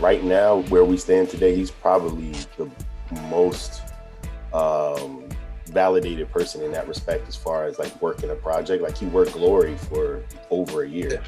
right 0.00 0.22
now 0.22 0.58
where 0.62 0.84
we 0.84 0.96
stand 0.96 1.28
today. 1.28 1.54
He's 1.54 1.70
probably 1.70 2.32
the 2.56 2.70
most 3.30 3.82
um, 4.52 5.28
validated 5.66 6.30
person 6.30 6.62
in 6.62 6.72
that 6.72 6.88
respect, 6.88 7.28
as 7.28 7.36
far 7.36 7.66
as 7.66 7.78
like 7.78 8.00
working 8.02 8.30
a 8.30 8.34
project. 8.34 8.82
Like 8.82 8.96
he 8.96 9.06
worked 9.06 9.32
Glory 9.32 9.76
for 9.76 10.22
over 10.50 10.82
a 10.82 10.88
year. 10.88 11.22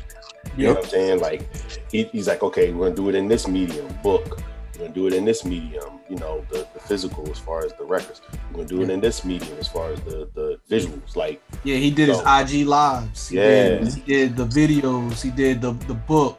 You 0.57 0.67
know 0.67 0.75
what 0.75 0.85
I'm 0.85 0.91
saying? 0.91 1.21
Like 1.21 1.49
he, 1.91 2.05
he's 2.05 2.27
like, 2.27 2.43
okay, 2.43 2.73
we're 2.73 2.87
gonna 2.87 2.97
do 2.97 3.09
it 3.09 3.15
in 3.15 3.29
this 3.29 3.47
medium, 3.47 3.87
book. 4.03 4.41
We're 4.79 4.85
gonna 4.85 4.95
do 4.95 5.07
it 5.09 5.13
in 5.13 5.25
this 5.25 5.45
medium, 5.45 5.99
you 6.09 6.17
know, 6.17 6.45
the, 6.51 6.65
the 6.73 6.79
physical 6.79 7.29
as 7.31 7.39
far 7.39 7.65
as 7.65 7.73
the 7.75 7.85
records. 7.85 8.21
We're 8.53 8.59
gonna 8.59 8.69
do 8.69 8.83
it 8.83 8.91
in 8.91 9.01
this 9.01 9.25
medium 9.25 9.59
as 9.59 9.67
far 9.67 9.91
as 9.91 10.01
the 10.03 10.29
the 10.35 10.61
visuals. 10.71 11.17
Like 11.17 11.43
Yeah, 11.65 11.77
he 11.77 11.91
did 11.91 12.09
So- 12.15 12.25
his 12.25 12.53
IG 12.63 12.65
lives. 12.67 13.29
He 13.29 13.37
Yeah. 13.37 13.43
did, 13.79 13.89
he 13.95 14.01
did 14.03 14.37
the 14.37 14.47
videos. 14.47 15.21
He 15.21 15.31
did 15.31 15.61
the 15.61 15.73
the 15.89 15.95
book. 15.95 16.39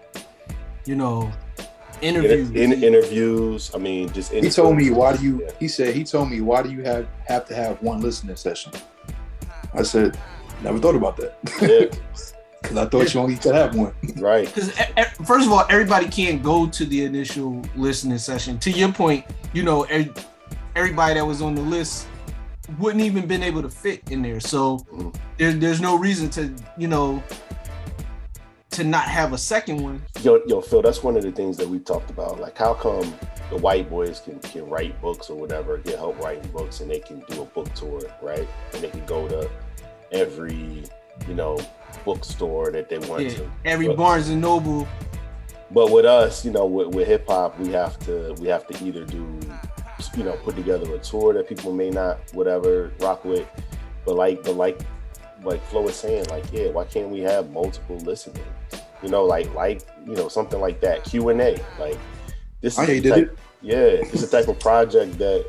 You 0.85 0.95
know, 0.95 1.29
interviews. 2.01 2.49
in, 2.51 2.71
in, 2.71 2.83
interviews. 2.83 3.71
I 3.75 3.77
mean, 3.77 4.11
just 4.13 4.31
He 4.31 4.49
told 4.49 4.77
me, 4.77 4.89
why 4.89 5.17
do 5.17 5.23
you? 5.23 5.47
He 5.59 5.67
said 5.67 5.93
he 5.93 6.05
told 6.05 6.31
me, 6.31 6.39
why 6.39 6.63
do 6.63 6.71
you 6.71 6.81
have 6.83 7.07
have 7.27 7.45
to 7.47 7.55
have 7.55 7.81
one 7.81 7.99
listening 7.99 8.37
session? 8.37 8.71
I 9.73 9.83
said, 9.83 10.17
never 10.63 10.79
thought 10.79 10.95
about 10.95 11.17
that. 11.17 11.99
Because 12.61 12.77
I 12.77 12.85
thought 12.85 13.13
you 13.13 13.19
only 13.19 13.35
could 13.35 13.55
have 13.55 13.75
one. 13.75 13.93
Right. 14.17 14.47
Because 14.53 14.69
e, 14.79 15.03
first 15.25 15.45
of 15.45 15.51
all, 15.53 15.65
everybody 15.69 16.07
can't 16.07 16.43
go 16.43 16.67
to 16.67 16.85
the 16.85 17.05
initial 17.05 17.61
listening 17.75 18.17
session. 18.17 18.59
To 18.59 18.71
your 18.71 18.91
point, 18.91 19.25
you 19.53 19.63
know, 19.63 19.85
everybody 20.75 21.13
that 21.15 21.25
was 21.25 21.41
on 21.41 21.55
the 21.55 21.61
list 21.61 22.07
wouldn't 22.77 23.03
even 23.03 23.25
been 23.25 23.43
able 23.43 23.61
to 23.61 23.69
fit 23.69 24.01
in 24.11 24.21
there. 24.21 24.39
So 24.39 24.79
mm. 24.93 25.15
there, 25.37 25.53
there's 25.53 25.81
no 25.81 25.97
reason 25.97 26.29
to, 26.31 26.53
you 26.77 26.87
know, 26.87 27.23
to 28.71 28.83
not 28.83 29.05
have 29.05 29.33
a 29.33 29.37
second 29.37 29.81
one. 29.81 30.01
Yo, 30.21 30.41
yo, 30.45 30.61
Phil, 30.61 30.81
that's 30.81 31.03
one 31.03 31.17
of 31.17 31.23
the 31.23 31.31
things 31.31 31.57
that 31.57 31.67
we 31.67 31.79
talked 31.79 32.09
about. 32.09 32.39
Like, 32.39 32.57
how 32.57 32.73
come 32.73 33.13
the 33.49 33.57
white 33.57 33.89
boys 33.89 34.19
can, 34.19 34.39
can 34.39 34.69
write 34.69 34.99
books 35.01 35.29
or 35.29 35.35
whatever, 35.39 35.77
get 35.79 35.97
help 35.97 36.19
writing 36.19 36.49
books, 36.51 36.81
and 36.81 36.89
they 36.89 36.99
can 36.99 37.21
do 37.27 37.41
a 37.41 37.45
book 37.45 37.73
tour, 37.73 38.01
right? 38.21 38.47
And 38.73 38.83
they 38.83 38.89
can 38.89 39.05
go 39.05 39.27
to 39.27 39.49
every, 40.11 40.83
you 41.27 41.33
know, 41.33 41.59
bookstore 42.05 42.71
that 42.71 42.89
they 42.89 42.97
want 42.99 43.23
Yeah, 43.23 43.29
to. 43.31 43.51
every 43.65 43.87
But- 43.87 43.97
Barnes 43.97 44.29
and 44.29 44.41
Noble. 44.41 44.87
But 45.71 45.91
with 45.91 46.05
us, 46.05 46.43
you 46.43 46.51
know, 46.51 46.65
with, 46.65 46.87
with 46.95 47.07
hip 47.07 47.27
hop, 47.27 47.59
we 47.59 47.69
have 47.69 47.99
to 47.99 48.33
we 48.39 48.47
have 48.47 48.65
to 48.67 48.83
either 48.83 49.05
do, 49.05 49.39
you 50.17 50.23
know, 50.23 50.33
put 50.43 50.55
together 50.55 50.91
a 50.95 50.97
tour 50.99 51.31
that 51.33 51.47
people 51.47 51.71
may 51.73 51.91
not 51.91 52.17
whatever 52.33 52.91
rock 52.99 53.23
with, 53.23 53.47
but 54.03 54.15
like 54.15 54.41
but 54.43 54.55
like 54.55 54.81
like 55.43 55.63
Flo 55.67 55.87
is 55.87 55.95
saying, 55.95 56.25
like 56.31 56.45
yeah, 56.51 56.69
why 56.69 56.85
can't 56.85 57.09
we 57.09 57.19
have 57.19 57.51
multiple 57.51 57.97
listeners? 57.97 58.39
You 59.03 59.09
know, 59.09 59.23
like 59.25 59.53
like 59.53 59.81
you 60.07 60.15
know 60.15 60.27
something 60.27 60.59
like 60.59 60.81
that 60.81 61.03
Q 61.03 61.29
and 61.29 61.39
A. 61.39 61.61
Like 61.79 61.99
this 62.61 62.79
I 62.79 62.85
is 62.85 63.03
did 63.03 63.09
type, 63.13 63.23
it. 63.31 63.37
yeah, 63.61 63.77
it's 63.77 64.23
a 64.23 64.27
type 64.27 64.47
of 64.47 64.59
project 64.59 65.19
that 65.19 65.45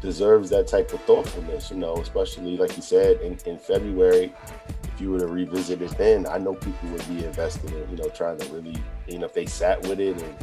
deserves 0.00 0.50
that 0.50 0.66
type 0.66 0.92
of 0.92 1.00
thoughtfulness. 1.02 1.70
You 1.70 1.76
know, 1.78 1.96
especially 1.96 2.56
like 2.56 2.76
you 2.76 2.82
said 2.82 3.20
in, 3.20 3.38
in 3.46 3.58
February 3.58 4.32
if 4.96 5.02
you 5.02 5.10
were 5.10 5.20
to 5.20 5.26
revisit 5.26 5.82
it 5.82 5.90
then, 5.98 6.26
I 6.26 6.38
know 6.38 6.54
people 6.54 6.88
would 6.88 7.06
be 7.06 7.22
invested 7.22 7.70
in, 7.70 7.90
you 7.90 7.96
know, 7.98 8.08
trying 8.08 8.38
to 8.38 8.46
really, 8.46 8.76
you 9.06 9.18
know, 9.18 9.26
if 9.26 9.34
they 9.34 9.44
sat 9.44 9.82
with 9.82 10.00
it 10.00 10.20
and 10.22 10.36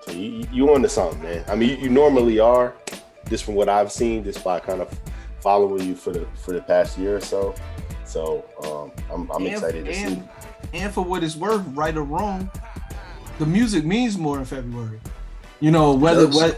so 0.00 0.12
you, 0.12 0.46
you 0.50 0.72
on 0.72 0.80
to 0.80 0.88
something, 0.88 1.22
man. 1.22 1.44
I 1.46 1.56
mean, 1.56 1.70
you, 1.70 1.76
you 1.76 1.88
normally 1.90 2.38
are, 2.38 2.72
just 3.28 3.44
from 3.44 3.54
what 3.54 3.68
I've 3.68 3.92
seen, 3.92 4.24
just 4.24 4.42
by 4.42 4.60
kind 4.60 4.80
of 4.80 4.98
following 5.40 5.86
you 5.86 5.94
for 5.94 6.12
the 6.12 6.26
for 6.36 6.52
the 6.52 6.62
past 6.62 6.96
year 6.96 7.16
or 7.16 7.20
so. 7.20 7.54
So 8.04 8.44
um, 8.62 8.92
I'm, 9.12 9.30
I'm 9.30 9.44
and, 9.44 9.54
excited 9.54 9.84
to 9.84 9.94
see. 9.94 10.02
and, 10.04 10.28
and 10.72 10.94
for 10.94 11.04
what 11.04 11.22
it's 11.22 11.36
worth, 11.36 11.62
right 11.74 11.94
or 11.96 12.04
wrong, 12.04 12.50
the 13.38 13.46
music 13.46 13.84
means 13.84 14.16
more 14.16 14.38
in 14.38 14.44
February. 14.44 15.00
You 15.60 15.70
know, 15.70 15.92
whether, 15.92 16.28
whether 16.28 16.56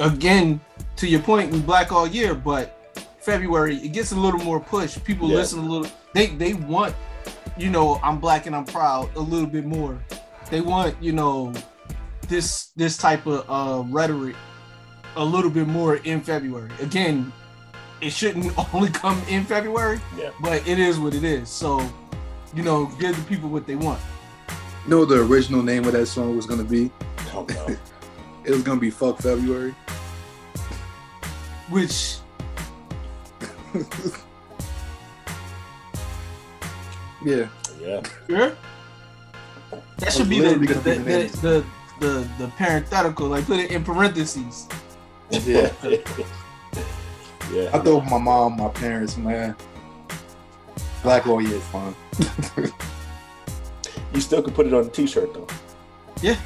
again, 0.00 0.60
to 0.96 1.06
your 1.06 1.20
point, 1.20 1.52
we 1.52 1.60
black 1.60 1.92
all 1.92 2.06
year, 2.06 2.34
but 2.34 2.72
February 3.20 3.76
it 3.76 3.88
gets 3.92 4.12
a 4.12 4.16
little 4.16 4.40
more 4.40 4.60
push. 4.60 4.98
People 5.04 5.28
Yeah. 5.28 5.36
listen 5.36 5.58
a 5.60 5.68
little. 5.68 5.90
They 6.14 6.26
they 6.26 6.54
want, 6.54 6.94
you 7.58 7.70
know, 7.70 8.00
I'm 8.02 8.18
black 8.18 8.46
and 8.46 8.54
I'm 8.56 8.64
proud 8.64 9.10
a 9.16 9.20
little 9.20 9.46
bit 9.48 9.64
more. 9.66 9.98
They 10.50 10.60
want, 10.60 10.94
you 11.02 11.12
know, 11.12 11.52
this 12.28 12.68
this 12.76 12.96
type 12.96 13.26
of 13.26 13.44
uh, 13.48 13.82
rhetoric 13.92 14.36
a 15.16 15.24
little 15.24 15.50
bit 15.50 15.66
more 15.66 15.96
in 15.96 16.20
February. 16.20 16.70
Again, 16.80 17.32
it 18.00 18.10
shouldn't 18.10 18.52
only 18.74 18.90
come 18.90 19.20
in 19.28 19.44
February, 19.44 20.00
Yeah. 20.18 20.30
but 20.40 20.66
it 20.68 20.78
is 20.78 20.98
what 20.98 21.14
it 21.14 21.24
is. 21.24 21.48
So, 21.48 21.80
you 22.54 22.62
know, 22.62 22.86
give 23.00 23.16
the 23.16 23.22
people 23.22 23.48
what 23.48 23.66
they 23.66 23.76
want. 23.76 24.00
You 24.84 24.90
know 24.90 25.04
the 25.04 25.20
original 25.22 25.62
name 25.62 25.84
of 25.84 25.92
that 25.92 26.06
song 26.06 26.36
was 26.36 26.46
gonna 26.46 26.62
be? 26.64 26.90
Oh, 27.34 27.44
no. 27.48 27.76
It 28.44 28.52
was 28.52 28.62
gonna 28.62 28.78
be 28.78 28.90
"Fuck 28.90 29.18
February." 29.20 29.74
Which 31.68 32.18
Yeah. 37.24 37.48
Yeah. 37.80 38.02
yeah, 38.28 38.52
that 39.98 40.12
should 40.12 40.28
be 40.28 40.40
the 40.40 40.54
the, 40.54 40.74
the 40.74 40.94
the, 40.94 41.30
the, 41.42 41.64
the, 42.00 42.28
the 42.38 42.48
parenthetical. 42.56 43.28
Like 43.28 43.46
put 43.46 43.58
it 43.58 43.70
in 43.70 43.84
parentheses. 43.84 44.68
Yeah. 45.30 45.72
yeah. 47.52 47.70
I 47.72 47.78
thought 47.78 48.04
my 48.08 48.18
mom, 48.18 48.56
my 48.56 48.68
parents, 48.68 49.16
man. 49.16 49.56
Black 51.02 51.26
all 51.26 51.40
year 51.40 51.56
is 51.56 51.64
fine. 51.68 51.94
You 54.14 54.20
still 54.20 54.42
could 54.42 54.54
put 54.54 54.66
it 54.66 54.74
on 54.74 54.86
a 54.86 54.88
t-shirt 54.88 55.34
though. 55.34 55.46
Yeah, 56.22 56.36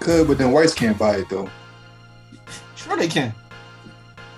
Could, 0.00 0.26
but 0.26 0.38
then 0.38 0.50
whites 0.50 0.74
can't 0.74 0.98
buy 0.98 1.16
it 1.16 1.28
though. 1.28 1.48
sure 2.74 2.96
they 2.96 3.06
can. 3.08 3.32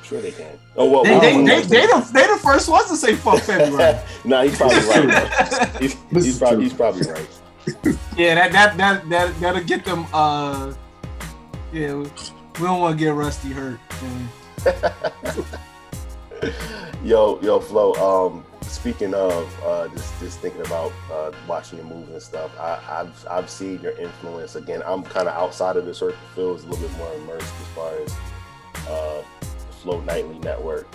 Sure 0.07 0.21
they 0.21 0.31
can. 0.31 0.57
Oh 0.77 0.89
well, 0.89 1.03
They, 1.03 1.19
they, 1.19 1.45
they, 1.45 1.61
they, 1.63 1.87
the, 1.87 2.09
they 2.13 2.27
the 2.29 2.39
first 2.41 2.69
ones 2.69 2.89
to 2.91 2.97
say 2.97 3.17
fuck 3.17 3.41
February. 3.41 3.99
nah, 4.25 4.43
he's 4.43 4.57
probably 4.57 4.79
right. 4.79 5.69
He's, 5.81 5.97
he's 6.13 6.39
probably 6.39 6.65
he's 6.65 6.75
probably 6.75 7.11
right. 7.11 7.29
yeah, 8.17 8.37
that 8.37 8.53
that 8.53 8.77
that 8.79 9.09
that 9.09 9.41
that'll 9.41 9.65
get 9.65 9.85
them. 9.85 10.07
Uh, 10.13 10.73
yeah, 11.73 11.95
we 11.95 12.09
don't 12.61 12.81
want 12.81 12.97
to 12.97 13.05
get 13.05 13.15
Rusty 13.15 13.51
hurt. 13.51 13.81
Yo, 17.03 17.41
yo, 17.41 17.59
Flo. 17.59 17.93
Um, 17.95 18.45
speaking 18.63 19.13
of 19.15 19.65
uh, 19.65 19.89
just 19.89 20.21
just 20.21 20.39
thinking 20.39 20.61
about 20.61 20.93
uh, 21.11 21.33
watching 21.49 21.79
your 21.79 21.89
moves 21.89 22.11
and 22.11 22.23
stuff, 22.23 22.53
I, 22.61 22.79
I've 22.89 23.27
I've 23.29 23.51
seen 23.51 23.81
your 23.81 23.99
influence. 23.99 24.55
Again, 24.55 24.83
I'm 24.87 25.03
kind 25.03 25.27
of 25.29 25.35
outside 25.35 25.77
of 25.77 25.87
the 25.87 25.95
circle. 25.95 26.17
Feels 26.37 26.63
a 26.65 26.69
little 26.69 26.87
bit 26.89 26.97
more 26.97 27.13
immersed 27.15 27.53
as 27.61 27.67
far 27.75 27.93
as 27.95 28.15
uh, 28.89 29.23
Flow 29.87 30.01
Nightly 30.01 30.37
Network. 30.41 30.89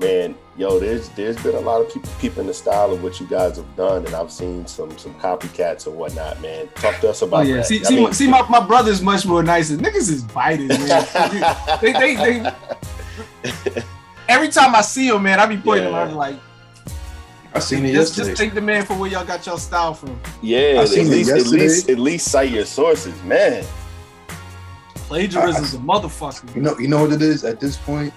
Man, 0.00 0.34
yo, 0.58 0.78
there's 0.78 1.08
there's 1.10 1.40
been 1.42 1.54
a 1.54 1.60
lot 1.60 1.80
of 1.80 1.90
people 1.90 2.10
peeping 2.20 2.46
the 2.46 2.52
style 2.52 2.92
of 2.92 3.02
what 3.02 3.18
you 3.20 3.26
guys 3.26 3.56
have 3.56 3.74
done, 3.76 4.04
and 4.04 4.14
I've 4.14 4.30
seen 4.30 4.66
some 4.66 4.96
some 4.98 5.14
copycats 5.14 5.86
and 5.86 5.96
whatnot. 5.96 6.42
Man, 6.42 6.68
talk 6.74 7.00
to 7.00 7.08
us 7.08 7.22
about 7.22 7.36
Oh 7.38 7.40
about 7.40 7.48
yeah, 7.48 7.56
that. 7.56 7.66
see, 7.66 7.80
I 7.80 7.84
see, 7.84 7.94
mean- 7.94 8.04
my, 8.04 8.10
see, 8.10 8.28
my, 8.28 8.46
my 8.50 8.60
brother's 8.66 9.00
much 9.00 9.24
more 9.24 9.42
nicer. 9.42 9.76
Niggas 9.78 10.10
is 10.10 10.22
biting, 10.24 10.68
man. 10.68 11.78
they, 11.80 11.92
they, 11.92 12.16
they, 12.16 12.52
every 14.28 14.48
time 14.48 14.74
I 14.74 14.82
see 14.82 15.08
him, 15.08 15.22
man, 15.22 15.40
I 15.40 15.46
be 15.46 15.56
pointing 15.56 15.90
Yeah. 15.90 16.02
him. 16.02 16.08
I'm 16.10 16.14
like, 16.16 16.36
I 17.54 17.60
seen 17.60 17.86
it 17.86 17.92
just, 17.92 18.10
yesterday. 18.18 18.28
just 18.30 18.42
take 18.42 18.52
the 18.54 18.60
man 18.60 18.84
for 18.84 18.94
where 18.94 19.08
y'all 19.10 19.24
got 19.24 19.46
your 19.46 19.58
style 19.58 19.94
from. 19.94 20.20
yeah, 20.42 20.58
I 20.58 20.82
at 20.82 20.88
seen 20.88 21.06
it 21.06 21.10
least 21.10 21.30
at 21.30 21.46
least 21.46 21.88
at 21.88 21.98
least 21.98 22.28
cite 22.30 22.50
your 22.50 22.66
sources, 22.66 23.22
man. 23.22 23.64
Plagiarism's 25.08 25.74
a 25.74 25.78
motherfucker. 25.78 26.54
You 26.54 26.62
know, 26.62 26.78
you 26.78 26.88
know 26.88 27.02
what 27.02 27.12
it 27.12 27.22
is 27.22 27.44
at 27.44 27.60
this 27.60 27.76
point. 27.76 28.12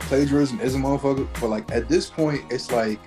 Plagiarism 0.00 0.60
is 0.60 0.74
a 0.74 0.78
motherfucker, 0.78 1.26
but 1.40 1.48
like 1.48 1.70
at 1.72 1.88
this 1.88 2.08
point, 2.08 2.44
it's 2.50 2.70
like 2.72 2.98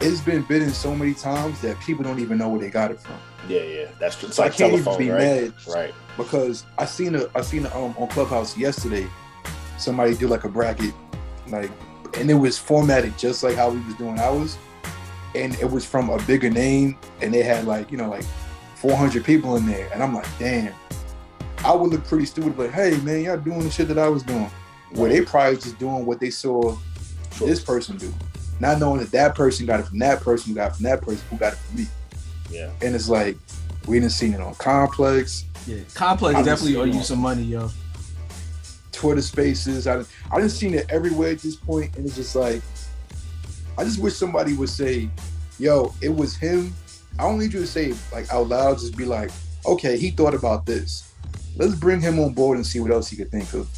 it's 0.00 0.20
been 0.20 0.42
bitten 0.42 0.70
so 0.70 0.94
many 0.94 1.14
times 1.14 1.60
that 1.62 1.78
people 1.80 2.04
don't 2.04 2.18
even 2.18 2.36
know 2.38 2.48
where 2.48 2.60
they 2.60 2.70
got 2.70 2.90
it 2.90 3.00
from. 3.00 3.16
Yeah, 3.48 3.62
yeah, 3.62 3.88
that's 3.98 4.18
true. 4.18 4.28
It's 4.28 4.36
So 4.36 4.42
I 4.42 4.48
can't 4.50 4.72
even 4.74 4.98
be 4.98 5.10
right? 5.10 5.18
mad 5.18 5.54
Right. 5.68 5.94
because 6.16 6.64
I 6.76 6.84
seen 6.84 7.14
a 7.14 7.26
I 7.34 7.40
seen 7.42 7.66
a, 7.66 7.76
um 7.76 7.94
on 7.98 8.08
Clubhouse 8.08 8.56
yesterday. 8.56 9.06
Somebody 9.78 10.14
did 10.14 10.28
like 10.28 10.44
a 10.44 10.48
bracket, 10.48 10.94
like, 11.48 11.70
and 12.18 12.30
it 12.30 12.34
was 12.34 12.58
formatted 12.58 13.16
just 13.18 13.42
like 13.42 13.56
how 13.56 13.70
we 13.70 13.80
was 13.80 13.94
doing 13.94 14.18
ours, 14.18 14.58
and 15.34 15.54
it 15.56 15.70
was 15.70 15.84
from 15.86 16.10
a 16.10 16.20
bigger 16.24 16.50
name, 16.50 16.98
and 17.20 17.32
they 17.32 17.42
had 17.42 17.66
like 17.66 17.90
you 17.90 17.96
know 17.98 18.08
like 18.10 18.24
400 18.76 19.24
people 19.24 19.56
in 19.56 19.66
there, 19.66 19.88
and 19.92 20.02
I'm 20.02 20.14
like, 20.14 20.26
damn, 20.38 20.72
I 21.64 21.72
would 21.74 21.90
look 21.90 22.04
pretty 22.04 22.26
stupid, 22.26 22.56
but 22.56 22.70
hey 22.70 22.96
man, 22.98 23.22
y'all 23.22 23.36
doing 23.36 23.60
the 23.60 23.70
shit 23.70 23.88
that 23.88 23.98
I 23.98 24.08
was 24.08 24.22
doing. 24.22 24.50
Where 24.92 25.08
they 25.08 25.22
probably 25.22 25.56
just 25.56 25.78
doing 25.78 26.04
what 26.04 26.20
they 26.20 26.30
saw 26.30 26.76
this 27.38 27.62
person 27.62 27.96
do, 27.96 28.12
not 28.60 28.78
knowing 28.78 29.00
that 29.00 29.10
that 29.12 29.34
person 29.34 29.64
got 29.64 29.80
it 29.80 29.86
from 29.86 29.98
that 30.00 30.20
person 30.20 30.50
who 30.50 30.54
got 30.54 30.72
it 30.72 30.74
from 30.76 30.84
that 30.84 31.00
person 31.00 31.24
who 31.30 31.38
got 31.38 31.54
it 31.54 31.56
from 31.56 31.76
me. 31.76 31.86
Yeah. 32.50 32.70
And 32.82 32.94
it's 32.94 33.08
like 33.08 33.38
we 33.86 33.98
didn't 33.98 34.12
seen 34.12 34.34
it 34.34 34.40
on 34.40 34.54
Complex, 34.56 35.44
Yeah, 35.66 35.78
Complex 35.94 36.38
I 36.38 36.42
definitely 36.42 36.76
owe 36.76 36.84
you 36.84 37.02
some 37.02 37.20
money, 37.20 37.42
yo. 37.42 37.70
Twitter 38.90 39.22
Spaces. 39.22 39.86
I 39.86 40.04
I 40.30 40.36
didn't 40.36 40.50
seen 40.50 40.74
it 40.74 40.86
everywhere 40.90 41.32
at 41.32 41.38
this 41.38 41.56
point, 41.56 41.96
and 41.96 42.06
it's 42.06 42.16
just 42.16 42.36
like 42.36 42.62
I 43.78 43.84
just 43.84 43.98
wish 43.98 44.14
somebody 44.14 44.52
would 44.54 44.68
say, 44.68 45.08
"Yo, 45.58 45.94
it 46.00 46.14
was 46.14 46.36
him." 46.36 46.74
I 47.18 47.22
don't 47.22 47.38
need 47.38 47.52
you 47.52 47.60
to 47.60 47.66
say 47.66 47.94
like 48.12 48.30
out 48.30 48.48
loud. 48.48 48.78
Just 48.78 48.96
be 48.96 49.04
like, 49.04 49.30
"Okay, 49.64 49.96
he 49.96 50.10
thought 50.10 50.34
about 50.34 50.66
this. 50.66 51.11
Let's 51.56 51.74
bring 51.74 52.00
him 52.00 52.18
on 52.20 52.32
board 52.32 52.56
and 52.56 52.66
see 52.66 52.80
what 52.80 52.90
else 52.92 53.08
he 53.08 53.16
could 53.16 53.30
think 53.30 53.52
of." 53.54 53.68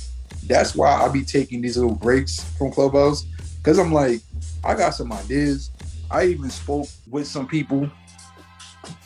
That's 0.47 0.75
why 0.75 0.93
I 0.93 1.09
be 1.09 1.25
taking 1.25 1.61
these 1.63 1.77
little 1.79 1.95
breaks 1.95 2.41
from 2.59 2.71
Clubhouse 2.71 3.25
because 3.59 3.79
I'm 3.79 3.93
like, 3.93 4.21
I 4.63 4.75
got 4.75 4.91
some 4.95 5.13
ideas. 5.13 5.71
I 6.11 6.27
even 6.27 6.51
spoke 6.51 6.89
with 7.11 7.27
some 7.27 7.47
people. 7.47 7.91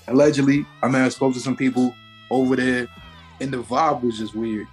Allegedly, 0.09 0.67
I 0.83 0.87
mean, 0.89 1.03
I 1.03 1.09
spoke 1.11 1.35
to 1.35 1.41
some 1.41 1.57
people 1.57 1.95
over 2.31 2.57
there, 2.57 2.89
and 3.41 3.53
the 3.53 3.59
vibe 3.63 4.03
was 4.03 4.19
just 4.19 4.35
weird 4.35 4.67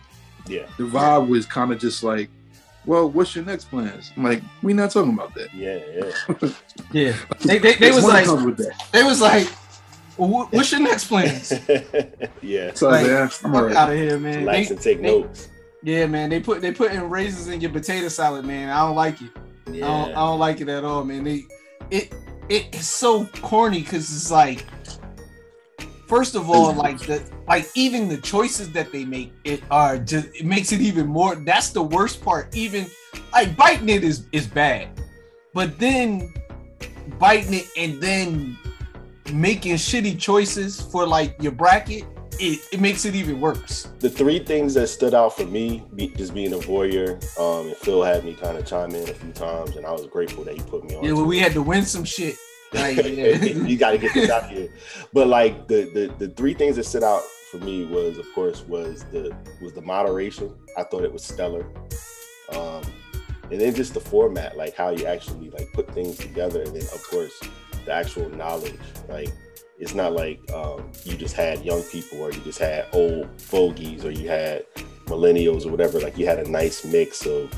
Yeah. 0.48 0.66
the 0.78 0.84
vibe 0.86 1.28
was 1.28 1.46
kind 1.46 1.72
of 1.72 1.80
just 1.80 2.04
like, 2.04 2.30
well, 2.86 3.10
what's 3.10 3.36
your 3.36 3.46
next 3.46 3.66
plans? 3.66 4.12
I'm 4.16 4.24
like, 4.24 4.42
we 4.64 4.74
not 4.74 4.92
talking 4.92 5.14
about 5.14 5.34
that. 5.36 5.54
Yeah, 5.54 5.80
yeah. 5.94 6.50
Yeah, 6.92 7.16
they 7.44 7.58
they, 7.58 7.76
they 7.76 7.92
was 7.92 8.04
like 8.06 8.26
comes 8.26 8.44
with 8.44 8.58
that. 8.58 8.74
they 8.92 9.04
was 9.04 9.22
like, 9.22 9.48
well, 10.18 10.48
what's 10.52 10.72
your 10.72 10.82
next 10.82 11.06
plans? 11.06 11.54
yeah. 12.42 12.72
So 12.74 12.90
Like, 12.90 13.08
man, 13.08 13.22
I'm 13.24 13.30
fuck 13.30 13.72
out 13.74 13.92
of 13.92 13.98
here, 13.98 14.18
man. 14.20 14.40
Relax 14.40 14.68
They- 14.70 14.74
and 14.76 14.84
take 14.84 15.02
they- 15.02 15.08
notes. 15.22 15.50
Yeah, 15.84 16.08
man. 16.08 16.30
They 16.32 16.40
put 16.40 16.62
they 16.62 16.72
put 16.72 16.92
in 16.94 17.10
raisins 17.12 17.48
in 17.48 17.62
your 17.62 17.70
potato 17.72 18.08
salad, 18.08 18.44
man. 18.44 18.70
I 18.70 18.80
don't 18.88 18.96
like 18.96 19.22
it. 19.22 19.30
I, 19.68 19.72
don't, 19.80 20.10
I 20.12 20.14
don't 20.14 20.40
like 20.40 20.60
it 20.62 20.68
at 20.70 20.84
all, 20.84 21.04
man. 21.04 21.24
They 21.24 21.44
it 21.92 22.12
it 22.50 22.74
is 22.74 22.90
so 22.90 23.26
corny 23.42 23.82
because 23.82 24.12
it's 24.16 24.32
like, 24.32 24.66
first 26.08 26.34
of 26.34 26.50
all, 26.50 26.74
like 26.74 27.00
the 27.00 27.24
like 27.48 27.70
even 27.76 28.08
the 28.08 28.18
choices 28.18 28.72
that 28.72 28.92
they 28.92 29.06
make 29.06 29.32
it 29.44 29.62
are 29.70 29.98
just 30.00 30.28
it 30.36 30.46
makes 30.46 30.72
it 30.72 30.82
even 30.82 31.06
more. 31.06 31.36
That's 31.36 31.70
the 31.70 31.84
worst 31.84 32.24
part. 32.24 32.56
Even 32.56 32.88
like 33.32 33.56
biting 33.56 33.90
it 33.90 34.04
is 34.04 34.26
is 34.32 34.48
bad, 34.48 34.90
but 35.54 35.78
then 35.78 36.34
biting 37.20 37.54
it 37.54 37.68
and 37.78 38.02
then 38.02 38.58
making 39.34 39.76
shitty 39.76 40.20
choices 40.20 40.82
for 40.82 41.08
like 41.08 41.36
your 41.42 41.52
bracket, 41.52 42.06
it, 42.40 42.60
it 42.72 42.80
makes 42.80 43.06
it 43.06 43.16
even 43.16 43.40
worse. 43.40 43.88
the 44.00 44.10
three 44.10 44.40
things 44.40 44.74
that 44.74 44.88
stood 44.88 45.14
out 45.14 45.36
for 45.36 45.46
me, 45.46 45.84
be, 45.96 46.10
just 46.10 46.34
being 46.34 46.54
a 46.54 46.58
voyeur, 46.58 47.14
um, 47.40 47.68
and 47.68 47.78
Phil 47.78 48.04
had 48.04 48.26
me 48.26 48.34
kind 48.34 48.58
of 48.58 48.66
chime 48.66 48.92
in 48.92 49.08
a 49.10 49.14
few 49.14 49.32
times, 49.32 49.76
and 49.76 49.86
I 49.86 49.92
was 49.92 50.06
grateful 50.08 50.44
that 50.44 50.56
he 50.56 50.62
put 50.64 50.84
me 50.84 50.96
on. 50.96 51.04
Yeah, 51.04 51.14
well, 51.14 51.26
we 51.26 51.40
had 51.40 51.54
to 51.54 51.62
win 51.62 51.86
some 51.86 52.04
shit. 52.04 52.36
Like, 52.74 52.98
yeah. 53.06 53.38
you 53.38 53.78
got 53.78 53.92
to 53.92 53.98
get 53.98 54.14
this 54.14 54.30
out 54.30 54.50
here. 54.50 54.70
But 55.14 55.28
like 55.28 55.68
the, 55.68 55.90
the 55.94 56.28
the 56.28 56.34
three 56.34 56.54
things 56.54 56.76
that 56.76 56.84
stood 56.84 57.04
out 57.04 57.24
for 57.52 57.58
me 57.58 57.86
was, 57.86 58.18
of 58.18 58.26
course, 58.34 58.66
was 58.68 59.06
the 59.12 59.36
was 59.62 59.74
the 59.74 59.82
moderation. 59.82 60.54
I 60.78 60.84
thought 60.84 61.04
it 61.04 61.14
was 61.14 61.24
stellar, 61.24 61.66
um, 62.52 62.84
and 63.50 63.62
then 63.62 63.74
just 63.74 63.94
the 63.94 64.02
format, 64.02 64.58
like 64.58 64.76
how 64.76 64.90
you 64.90 65.06
actually 65.06 65.50
like 65.52 65.72
put 65.72 65.90
things 65.94 66.18
together, 66.18 66.64
and 66.64 66.76
then 66.76 66.84
of 66.94 67.02
course 67.04 67.40
the 67.86 67.94
actual 67.94 68.30
knowledge. 68.30 68.80
Like 69.08 69.30
it's 69.80 69.94
not 69.94 70.14
like 70.14 70.40
um, 70.52 70.90
you 71.04 71.18
just 71.18 71.36
had 71.36 71.64
young 71.64 71.84
people 71.84 72.22
or 72.22 72.32
you 72.32 72.40
just 72.42 72.60
had 72.60 72.88
old 72.94 73.30
fogies 73.42 74.06
or 74.06 74.12
you 74.12 74.28
had 74.30 74.66
millennials 75.06 75.66
or 75.66 75.70
whatever. 75.70 76.00
Like 76.00 76.18
you 76.18 76.26
had 76.26 76.40
a 76.40 76.50
nice 76.50 76.86
mix 76.86 77.26
of 77.26 77.52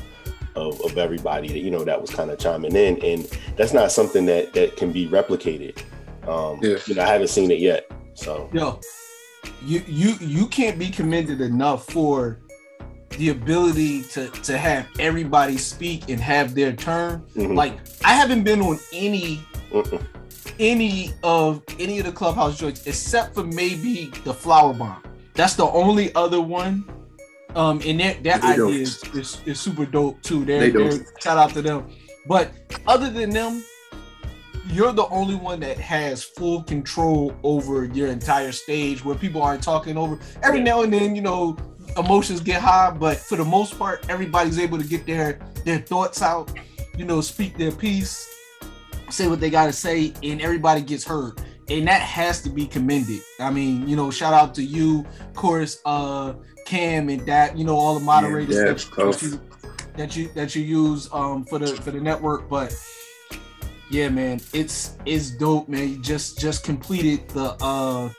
of, 0.56 0.80
of 0.84 0.98
everybody 0.98 1.48
that 1.48 1.58
you 1.58 1.70
know 1.70 1.84
that 1.84 2.00
was 2.00 2.10
kind 2.10 2.30
of 2.30 2.38
chiming 2.38 2.74
in, 2.74 3.02
and 3.04 3.24
that's 3.56 3.72
not 3.72 3.92
something 3.92 4.26
that 4.26 4.52
that 4.54 4.76
can 4.76 4.92
be 4.92 5.08
replicated. 5.08 5.78
Um, 6.26 6.58
Yeah. 6.62 6.78
You 6.86 6.94
know, 6.96 7.02
I 7.02 7.06
haven't 7.06 7.28
seen 7.28 7.50
it 7.50 7.58
yet, 7.60 7.90
so 8.14 8.50
Yo, 8.52 8.80
you 9.64 9.82
you 9.86 10.14
you 10.20 10.46
can't 10.48 10.78
be 10.78 10.90
commended 10.90 11.40
enough 11.40 11.86
for 11.86 12.38
the 13.10 13.30
ability 13.30 14.02
to 14.02 14.28
to 14.28 14.58
have 14.58 14.86
everybody 14.98 15.56
speak 15.56 16.08
and 16.10 16.20
have 16.20 16.54
their 16.54 16.72
turn. 16.72 17.22
Mhm. 17.36 17.54
Like 17.56 17.74
I 18.04 18.12
haven't 18.14 18.42
been 18.42 18.60
on 18.60 18.78
any 18.92 19.40
Mm-mm. 19.70 20.04
any 20.58 21.12
of 21.22 21.62
any 21.78 21.98
of 21.98 22.06
the 22.06 22.12
clubhouse 22.12 22.58
joints 22.58 22.86
except 22.86 23.34
for 23.34 23.44
maybe 23.44 24.10
the 24.24 24.32
flower 24.34 24.72
bomb. 24.74 25.02
That's 25.34 25.54
the 25.54 25.66
only 25.66 26.14
other 26.14 26.40
one. 26.40 26.84
Um, 27.54 27.80
and 27.84 27.98
that 28.00 28.22
that 28.24 28.42
They 28.42 28.48
idea 28.48 28.66
is, 28.66 29.02
is, 29.14 29.40
is 29.46 29.60
super 29.60 29.86
dope 29.86 30.20
too. 30.22 30.44
They're, 30.44 30.60
They 30.60 30.70
they're- 30.70 31.06
shout 31.20 31.38
out 31.38 31.50
to 31.54 31.62
them. 31.62 31.88
But 32.26 32.52
other 32.86 33.08
than 33.10 33.30
them, 33.30 33.64
you're 34.70 34.92
the 34.92 35.06
only 35.08 35.34
one 35.34 35.60
that 35.60 35.78
has 35.78 36.22
full 36.22 36.62
control 36.62 37.34
over 37.42 37.84
your 37.86 38.08
entire 38.08 38.52
stage 38.52 39.02
where 39.02 39.14
people 39.16 39.42
aren't 39.42 39.62
talking 39.62 39.96
over. 39.96 40.18
Every 40.42 40.60
now 40.60 40.82
and 40.82 40.92
then, 40.92 41.16
you 41.16 41.22
know, 41.22 41.56
emotions 41.96 42.40
get 42.40 42.60
high, 42.60 42.90
but 42.90 43.16
for 43.16 43.36
the 43.36 43.44
most 43.44 43.78
part, 43.78 44.04
everybody's 44.10 44.58
able 44.58 44.76
to 44.78 44.84
get 44.84 45.06
their 45.06 45.38
their 45.64 45.78
thoughts 45.78 46.20
out, 46.20 46.52
you 46.98 47.06
know, 47.06 47.22
speak 47.22 47.56
their 47.56 47.72
piece, 47.72 48.28
say 49.10 49.28
what 49.28 49.40
they 49.40 49.50
gotta 49.50 49.72
say, 49.72 50.12
and 50.22 50.40
everybody 50.40 50.80
gets 50.80 51.04
heard. 51.04 51.40
And 51.70 51.86
that 51.86 52.00
has 52.00 52.40
to 52.42 52.50
be 52.50 52.66
commended. 52.66 53.20
I 53.40 53.50
mean, 53.50 53.86
you 53.86 53.94
know, 53.94 54.10
shout 54.10 54.32
out 54.32 54.54
to 54.54 54.62
you, 54.62 55.04
of 55.20 55.34
course, 55.34 55.80
uh, 55.84 56.32
Cam 56.64 57.08
and 57.10 57.20
that, 57.26 57.58
you 57.58 57.64
know, 57.64 57.76
all 57.76 57.94
the 57.98 58.04
moderators 58.04 58.56
Yeah, 58.56 58.64
that, 58.72 58.90
that 58.96 59.22
you 59.22 59.40
that 59.96 60.16
you 60.16 60.28
that 60.34 60.54
you 60.54 60.62
use 60.62 61.08
um 61.12 61.44
for 61.44 61.58
the 61.58 61.66
for 61.76 61.90
the 61.90 62.00
network. 62.00 62.48
But 62.48 62.74
yeah, 63.90 64.08
man, 64.08 64.40
it's 64.52 64.96
it's 65.04 65.30
dope, 65.30 65.68
man. 65.68 65.88
You 65.88 65.98
just 65.98 66.38
just 66.38 66.64
completed 66.64 67.28
the 67.30 67.56
uh 67.62 68.10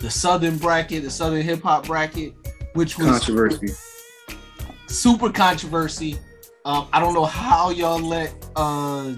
the 0.00 0.10
southern 0.10 0.58
bracket, 0.58 1.02
the 1.02 1.10
southern 1.10 1.42
hip 1.42 1.62
hop 1.62 1.86
bracket, 1.86 2.34
which 2.74 2.98
was 2.98 3.06
Controversy. 3.06 3.72
super 4.88 5.30
controversy. 5.30 6.18
Um, 6.64 6.88
I 6.92 7.00
don't 7.00 7.14
know 7.14 7.24
how 7.24 7.70
y'all 7.70 8.00
let 8.00 8.34
uh 8.56 9.14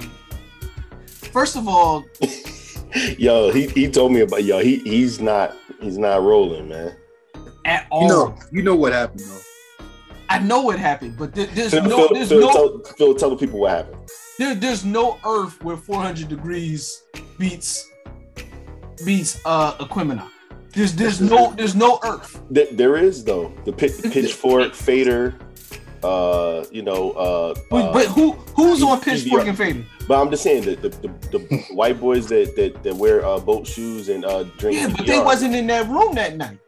first 1.33 1.57
of 1.57 1.69
all, 1.69 2.05
yo, 3.19 3.51
he, 3.51 3.67
he 3.69 3.89
told 3.91 4.13
me 4.13 4.21
about 4.21 4.45
yo, 4.45 4.59
he 4.59 4.79
he's 4.79 5.21
not 5.21 5.57
he's 5.81 5.99
not 5.99 6.23
rolling, 6.23 6.69
man. 6.69 6.95
at 7.65 7.87
all. 7.91 8.03
You 8.03 8.09
know, 8.09 8.37
you 8.53 8.63
know 8.63 8.75
what 8.77 8.93
happened 8.93 9.21
though. 9.21 9.41
I 10.31 10.39
know 10.41 10.61
what 10.61 10.79
happened, 10.79 11.17
but 11.19 11.35
there- 11.35 11.47
there's 11.47 11.71
Phil, 11.73 11.83
no 11.85 11.97
Phil, 11.97 12.09
there's 12.15 12.29
Phil, 12.29 12.41
no 12.41 12.53
tell, 12.53 12.83
Phil, 12.99 13.15
tell 13.15 13.31
the 13.31 13.37
people 13.37 13.61
what 13.61 13.71
happened. 13.71 13.97
there, 14.39 14.55
there's 14.55 14.85
no 14.85 15.19
earth 15.25 15.63
where 15.65 15.77
400 15.77 16.29
degrees 16.29 17.03
beats 17.39 17.87
beats 19.05 19.41
uh 19.45 19.73
Aquemini. 19.75 20.29
There's 20.75 20.95
there's 20.95 21.21
no 21.33 21.53
there's 21.57 21.75
no 21.75 21.99
earth. 22.05 22.43
There, 22.51 22.67
there 22.73 22.97
is 22.97 23.25
though 23.25 23.53
the 23.65 23.73
pit, 23.73 23.93
pitchfork 24.13 24.75
fader, 24.75 25.35
uh, 26.03 26.65
you 26.71 26.83
know, 26.83 27.13
uh, 27.13 27.55
But, 27.71 27.77
uh, 27.77 27.93
but 27.93 28.07
who 28.07 28.33
who's 28.55 28.83
on 28.83 29.01
Pitchfork 29.01 29.47
and 29.47 29.57
Fader? 29.57 29.85
But 30.07 30.21
I'm 30.21 30.31
just 30.31 30.43
saying 30.43 30.65
that 30.65 30.83
the, 30.83 30.89
the, 30.89 31.39
the 31.39 31.67
white 31.75 32.01
boys 32.01 32.29
that, 32.29 32.57
that 32.57 32.83
that 32.83 32.97
wear 32.97 33.25
uh, 33.25 33.39
boat 33.39 33.67
shoes 33.67 34.09
and 34.09 34.25
uh, 34.25 34.45
drink. 34.59 34.79
Yeah, 34.79 34.89
but 34.97 35.07
they 35.07 35.19
wasn't 35.19 35.55
in 35.55 35.67
that 35.69 35.89
room 35.89 36.15
that 36.15 36.37
night. 36.37 36.59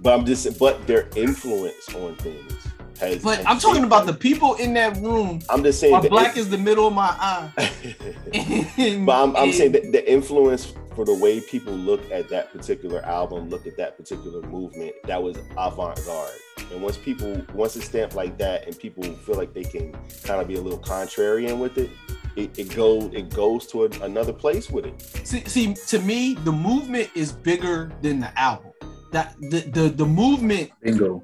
But 0.00 0.18
I'm 0.18 0.24
just 0.24 0.58
but 0.58 0.86
their 0.86 1.08
influence 1.16 1.92
on 1.94 2.14
things 2.16 2.68
has. 3.00 3.22
But 3.22 3.38
has 3.38 3.46
I'm 3.46 3.58
talking 3.58 3.84
about 3.84 4.06
them. 4.06 4.14
the 4.14 4.20
people 4.20 4.54
in 4.54 4.74
that 4.74 4.96
room. 4.98 5.40
I'm 5.48 5.62
just 5.62 5.80
saying 5.80 6.00
the 6.02 6.08
black 6.08 6.36
is 6.36 6.48
the 6.48 6.58
middle 6.58 6.86
of 6.86 6.94
my 6.94 7.14
eye. 7.18 7.52
but 9.04 9.22
I'm, 9.22 9.36
I'm 9.36 9.52
saying 9.52 9.72
that 9.72 9.92
the 9.92 10.10
influence 10.10 10.72
for 10.98 11.04
the 11.04 11.14
way 11.14 11.40
people 11.40 11.72
look 11.72 12.10
at 12.10 12.28
that 12.28 12.52
particular 12.52 13.00
album, 13.04 13.48
look 13.48 13.68
at 13.68 13.76
that 13.76 13.96
particular 13.96 14.42
movement, 14.48 14.92
that 15.04 15.22
was 15.22 15.36
avant-garde. 15.56 16.32
And 16.72 16.82
once 16.82 16.96
people, 16.96 17.40
once 17.54 17.76
it's 17.76 17.86
stamped 17.86 18.16
like 18.16 18.36
that, 18.38 18.66
and 18.66 18.76
people 18.76 19.04
feel 19.04 19.36
like 19.36 19.54
they 19.54 19.62
can 19.62 19.92
kind 20.24 20.40
of 20.40 20.48
be 20.48 20.56
a 20.56 20.60
little 20.60 20.80
contrarian 20.80 21.60
with 21.60 21.78
it, 21.78 21.90
it, 22.34 22.58
it 22.58 22.74
goes 22.74 23.14
it 23.14 23.32
goes 23.32 23.68
to 23.68 23.84
a, 23.84 23.88
another 24.02 24.32
place 24.32 24.70
with 24.70 24.86
it. 24.86 25.00
See, 25.24 25.44
see, 25.44 25.74
to 25.74 26.00
me, 26.00 26.34
the 26.34 26.50
movement 26.50 27.10
is 27.14 27.30
bigger 27.30 27.92
than 28.02 28.18
the 28.18 28.36
album. 28.36 28.72
That 29.12 29.36
the 29.38 29.60
the, 29.72 29.88
the 29.90 30.04
movement, 30.04 30.72
Bingo. 30.82 31.22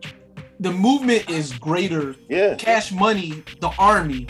the 0.61 0.71
movement 0.71 1.29
is 1.29 1.53
greater. 1.53 2.15
Yeah, 2.29 2.55
Cash 2.55 2.93
Money, 2.93 3.43
the 3.59 3.71
Army, 3.77 4.29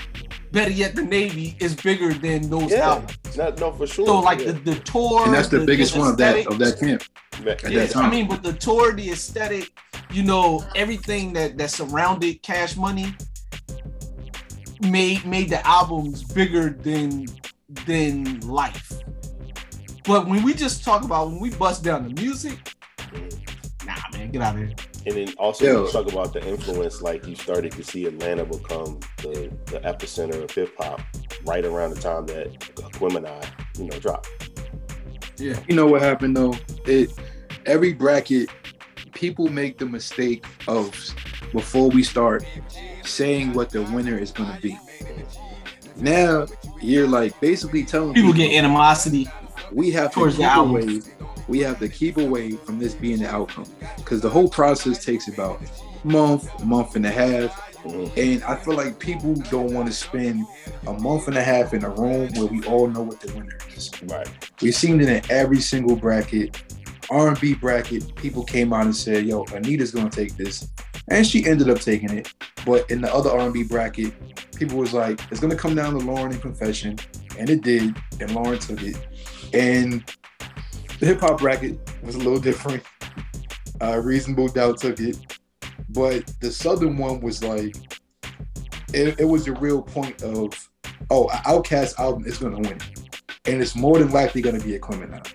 better 0.54 0.70
yet, 0.70 0.94
the 0.94 1.02
Navy 1.02 1.56
is 1.60 1.74
bigger 1.74 2.14
than 2.14 2.48
those 2.48 2.70
yeah, 2.70 2.90
albums. 2.90 3.36
no, 3.36 3.50
no, 3.58 3.72
for 3.72 3.86
sure. 3.86 4.06
So 4.06 4.20
like 4.20 4.40
yeah. 4.40 4.52
the, 4.52 4.72
the 4.72 4.74
tour, 4.80 5.24
And 5.24 5.34
that's 5.34 5.48
the, 5.48 5.66
biggest 5.66 5.96
one 5.96 6.08
of 6.08 6.16
that 6.18 6.46
of 6.46 6.58
that 6.58 6.78
camp. 6.78 7.02
Yeah, 7.42 7.52
at 7.52 7.70
Yeah, 7.70 7.80
that 7.80 7.90
time. 7.90 8.04
I 8.06 8.10
mean, 8.10 8.28
but 8.28 8.42
the 8.42 8.52
tour, 8.52 8.92
the 8.92 9.10
aesthetic, 9.10 9.70
you 10.10 10.22
know, 10.22 10.64
everything 10.76 11.32
that 11.34 11.58
that 11.58 11.70
surrounded 11.70 12.42
Cash 12.42 12.76
Money 12.76 13.14
made 14.80 15.26
made 15.26 15.50
the 15.50 15.66
albums 15.66 16.22
bigger 16.22 16.70
than 16.70 17.26
than 17.86 18.40
life. 18.40 19.02
But 20.04 20.28
when 20.28 20.42
we 20.42 20.54
just 20.54 20.84
talk 20.84 21.04
about 21.04 21.28
when 21.28 21.40
we 21.40 21.50
bust 21.50 21.82
down 21.82 22.08
the 22.08 22.22
music, 22.22 22.58
nah, 23.86 23.94
man, 24.12 24.30
get 24.30 24.42
out 24.42 24.54
of 24.54 24.60
here. 24.60 24.72
And 25.06 25.14
then 25.16 25.34
also 25.38 25.64
Yo. 25.64 25.84
you 25.84 25.92
talk 25.92 26.10
about 26.10 26.32
the 26.32 26.46
influence, 26.46 27.02
like 27.02 27.26
you 27.26 27.34
started 27.36 27.72
to 27.72 27.84
see 27.84 28.06
Atlanta 28.06 28.44
become 28.44 28.98
the, 29.18 29.52
the 29.66 29.80
epicenter 29.80 30.42
of 30.42 30.50
hip 30.50 30.74
hop 30.78 31.00
right 31.44 31.64
around 31.64 31.90
the 31.90 32.00
time 32.00 32.26
that 32.26 32.58
Aquemini, 32.76 33.44
you 33.78 33.84
know, 33.86 33.98
dropped. 33.98 34.28
Yeah. 35.36 35.58
You 35.68 35.74
know 35.76 35.86
what 35.86 36.00
happened 36.00 36.36
though? 36.36 36.54
It 36.86 37.10
every 37.66 37.92
bracket, 37.92 38.48
people 39.12 39.48
make 39.48 39.78
the 39.78 39.86
mistake 39.86 40.44
of 40.68 40.90
before 41.52 41.88
we 41.90 42.02
start 42.02 42.44
saying 43.04 43.52
what 43.52 43.70
the 43.70 43.82
winner 43.82 44.16
is 44.16 44.30
gonna 44.32 44.58
be. 44.62 44.78
Now 45.96 46.46
you're 46.80 47.06
like 47.08 47.38
basically 47.40 47.84
telling 47.84 48.14
People 48.14 48.32
get 48.32 48.52
animosity. 48.52 49.28
we 49.72 49.90
have 49.92 50.10
to 50.10 50.14
towards 50.14 50.34
keep 50.36 50.44
the 50.44 50.50
album. 50.50 50.70
away. 50.76 51.00
We 51.48 51.60
have 51.60 51.78
to 51.80 51.88
keep 51.88 52.16
away 52.16 52.52
from 52.52 52.78
this 52.78 52.94
being 52.94 53.18
the 53.20 53.28
outcome 53.28 53.66
because 53.96 54.20
the 54.20 54.30
whole 54.30 54.48
process 54.48 55.04
takes 55.04 55.28
about 55.28 55.60
a 55.62 56.06
month, 56.06 56.48
a 56.60 56.64
month 56.64 56.96
and 56.96 57.04
a 57.06 57.10
half, 57.10 57.74
mm-hmm. 57.82 58.18
and 58.18 58.42
I 58.44 58.56
feel 58.56 58.74
like 58.74 58.98
people 58.98 59.34
don't 59.34 59.72
want 59.72 59.86
to 59.88 59.92
spend 59.92 60.46
a 60.86 60.92
month 60.94 61.28
and 61.28 61.36
a 61.36 61.42
half 61.42 61.74
in 61.74 61.84
a 61.84 61.90
room 61.90 62.30
where 62.34 62.46
we 62.46 62.64
all 62.64 62.86
know 62.88 63.02
what 63.02 63.20
the 63.20 63.32
winner 63.34 63.58
is. 63.76 63.90
Right. 64.04 64.28
We've 64.62 64.74
seen 64.74 65.00
it 65.00 65.08
in 65.08 65.22
every 65.30 65.60
single 65.60 65.96
bracket, 65.96 66.62
R&B 67.10 67.54
bracket. 67.54 68.14
People 68.16 68.44
came 68.44 68.72
out 68.72 68.86
and 68.86 68.96
said, 68.96 69.26
"Yo, 69.26 69.44
Anita's 69.54 69.90
gonna 69.90 70.10
take 70.10 70.36
this," 70.36 70.68
and 71.08 71.26
she 71.26 71.46
ended 71.46 71.68
up 71.68 71.80
taking 71.80 72.10
it. 72.10 72.32
But 72.64 72.90
in 72.90 73.02
the 73.02 73.14
other 73.14 73.30
R&B 73.30 73.64
bracket, 73.64 74.14
people 74.56 74.78
was 74.78 74.94
like, 74.94 75.20
"It's 75.30 75.40
gonna 75.40 75.56
come 75.56 75.74
down 75.74 75.92
to 75.92 75.98
Lauren 75.98 76.32
and 76.32 76.40
Confession," 76.40 76.98
and 77.38 77.50
it 77.50 77.62
did, 77.62 77.94
and 78.20 78.34
Lauren 78.34 78.58
took 78.58 78.82
it. 78.82 78.96
And 79.52 80.02
the 81.00 81.06
hip 81.06 81.20
hop 81.20 81.38
bracket 81.40 81.78
was 82.02 82.14
a 82.14 82.18
little 82.18 82.38
different. 82.38 82.82
Uh, 83.80 84.00
Reasonable 84.02 84.48
Doubt 84.48 84.78
took 84.78 85.00
it, 85.00 85.38
but 85.90 86.24
the 86.40 86.50
Southern 86.50 86.96
one 86.96 87.20
was 87.20 87.42
like, 87.42 87.76
it, 88.92 89.18
it 89.18 89.24
was 89.24 89.48
a 89.48 89.52
real 89.52 89.82
point 89.82 90.22
of, 90.22 90.50
oh, 91.10 91.26
OutKast 91.46 91.98
album 91.98 92.24
is 92.26 92.38
gonna 92.38 92.58
win, 92.58 92.78
and 93.46 93.60
it's 93.60 93.74
more 93.74 93.98
than 93.98 94.10
likely 94.10 94.40
gonna 94.40 94.60
be 94.60 94.78
Aquemini. 94.78 95.26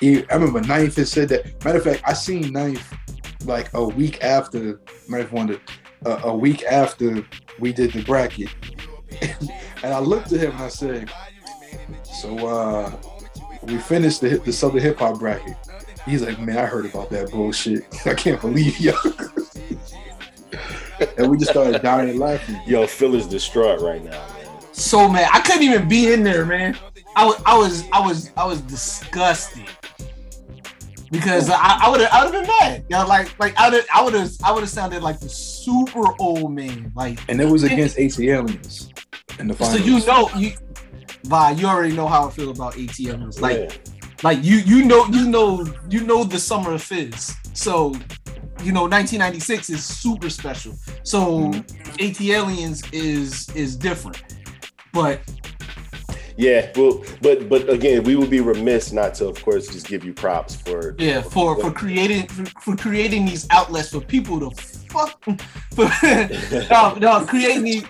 He- 0.00 0.28
I 0.30 0.34
remember 0.34 0.60
Ninth 0.60 1.04
said 1.06 1.28
that. 1.30 1.64
Matter 1.64 1.78
of 1.78 1.84
fact, 1.84 2.02
I 2.06 2.12
seen 2.12 2.52
Ninth 2.52 2.92
like 3.44 3.72
a 3.74 3.84
week 3.84 4.22
after. 4.22 4.80
Matter 5.08 5.24
of 5.24 5.32
wonder, 5.32 5.60
uh, 6.06 6.20
a 6.24 6.36
week 6.36 6.64
after 6.64 7.24
we 7.58 7.72
did 7.72 7.92
the 7.92 8.02
bracket, 8.04 8.48
and 9.20 9.92
I 9.92 9.98
looked 9.98 10.32
at 10.32 10.40
him 10.40 10.52
and 10.52 10.62
I 10.62 10.68
said, 10.68 11.10
"So 12.04 12.36
uh, 12.46 12.92
we 13.62 13.78
finished 13.78 14.20
the 14.20 14.38
the 14.38 14.52
Southern 14.52 14.82
hip 14.82 14.98
hop 14.98 15.18
bracket." 15.18 15.56
He's 16.06 16.22
like, 16.22 16.38
"Man, 16.38 16.58
I 16.58 16.66
heard 16.66 16.86
about 16.86 17.10
that 17.10 17.30
bullshit. 17.30 17.84
I 18.06 18.14
can't 18.14 18.40
believe 18.40 18.78
you." 18.78 18.94
and 21.18 21.30
we 21.30 21.38
just 21.38 21.50
started 21.50 21.80
dying 21.82 22.18
laughing. 22.18 22.60
Yo, 22.66 22.86
Phil 22.86 23.14
is 23.14 23.26
distraught 23.26 23.80
right 23.80 24.02
now, 24.04 24.10
man. 24.10 24.48
So 24.72 25.08
mad. 25.08 25.28
I 25.32 25.40
couldn't 25.40 25.62
even 25.62 25.88
be 25.88 26.12
in 26.12 26.22
there, 26.22 26.44
man. 26.44 26.78
I 27.14 27.26
was, 27.26 27.42
I 27.44 27.58
was, 27.58 27.84
I 27.92 28.00
was, 28.00 28.30
I 28.36 28.46
was 28.46 28.60
disgusted 28.62 29.66
because 31.10 31.50
I, 31.50 31.80
I 31.82 31.90
would 31.90 32.00
have, 32.00 32.10
I 32.10 32.24
would 32.24 32.34
have 32.34 32.42
been 32.44 32.54
mad. 32.60 32.84
Yeah, 32.88 33.02
like, 33.04 33.38
like 33.38 33.54
I 33.58 33.68
would, 33.68 33.84
I 33.94 34.02
would 34.02 34.14
have, 34.14 34.30
I 34.42 34.50
would 34.50 34.60
have 34.60 34.70
sounded 34.70 35.02
like 35.02 35.20
the 35.20 35.28
super 35.28 36.04
old 36.18 36.52
man. 36.52 36.90
Like, 36.96 37.20
And 37.28 37.40
it 37.40 37.44
was 37.46 37.64
against 37.64 37.98
ATLiens 37.98 38.88
in 39.38 39.48
the 39.48 39.54
finals. 39.54 39.76
so 39.76 39.84
finals. 39.84 39.86
you 39.86 40.06
know, 40.06 40.30
you, 40.40 40.52
Vi, 41.24 41.50
you 41.52 41.66
already 41.66 41.94
know 41.94 42.08
how 42.08 42.28
I 42.28 42.30
feel 42.30 42.50
about 42.50 42.74
ATMs. 42.74 43.40
Like, 43.40 43.58
Yeah. 43.58 43.92
like 44.22 44.42
you, 44.42 44.56
you 44.58 44.84
know, 44.84 45.06
you 45.06 45.28
know, 45.28 45.66
you 45.88 46.04
know 46.04 46.24
the 46.24 46.38
summer 46.38 46.72
of 46.72 46.82
fizz. 46.82 47.34
So, 47.54 47.94
you 48.62 48.72
know, 48.72 48.82
1996 48.82 49.70
is 49.70 49.84
super 49.84 50.30
special. 50.30 50.74
So, 51.02 51.50
mm-hmm. 51.50 51.60
ATLiens 51.98 52.92
is 52.92 53.48
is 53.54 53.76
different, 53.76 54.22
but 54.92 55.20
Yeah, 56.36 56.70
well, 56.76 57.04
but 57.20 57.48
but 57.48 57.68
again, 57.68 58.04
we 58.04 58.16
would 58.16 58.30
be 58.30 58.40
remiss 58.40 58.92
not 58.92 59.14
to, 59.14 59.28
of 59.28 59.42
course, 59.42 59.68
just 59.68 59.86
give 59.86 60.04
you 60.04 60.12
props 60.12 60.56
for 60.56 60.94
Yeah, 60.98 61.22
for 61.22 61.60
for 61.60 61.70
creating 61.70 62.26
for, 62.28 62.44
for 62.60 62.76
creating 62.76 63.26
these 63.26 63.46
outlets 63.50 63.90
for 63.90 64.00
people 64.00 64.40
to 64.40 64.50
fuck. 64.92 65.22
For, 65.72 65.90
no, 66.70 66.94
no, 66.96 67.24
creating 67.24 67.64
these. 67.64 67.84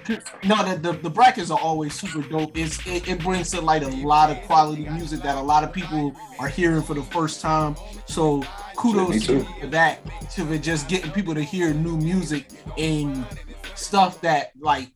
No, 0.44 0.62
the, 0.62 0.78
the 0.80 0.92
the 0.98 1.10
brackets 1.10 1.50
are 1.50 1.58
always 1.58 1.94
super 1.98 2.22
dope. 2.28 2.56
It's 2.56 2.78
it, 2.86 3.08
it 3.08 3.18
brings 3.18 3.50
to 3.50 3.60
light 3.60 3.82
a 3.82 3.88
lot 3.88 4.30
of 4.30 4.40
quality 4.42 4.88
music 4.88 5.20
that 5.22 5.36
a 5.36 5.40
lot 5.40 5.64
of 5.64 5.72
people 5.72 6.14
are 6.38 6.46
hearing 6.46 6.82
for 6.82 6.94
the 6.94 7.02
first 7.02 7.40
time. 7.40 7.74
So 8.06 8.44
kudos 8.76 9.28
me 9.28 9.44
to 9.60 9.66
that, 9.70 9.98
to 10.34 10.58
just 10.60 10.88
getting 10.88 11.10
people 11.10 11.34
to 11.34 11.42
hear 11.42 11.74
new 11.74 11.96
music 11.96 12.50
and 12.78 13.26
stuff 13.74 14.20
that 14.20 14.52
like 14.60 14.88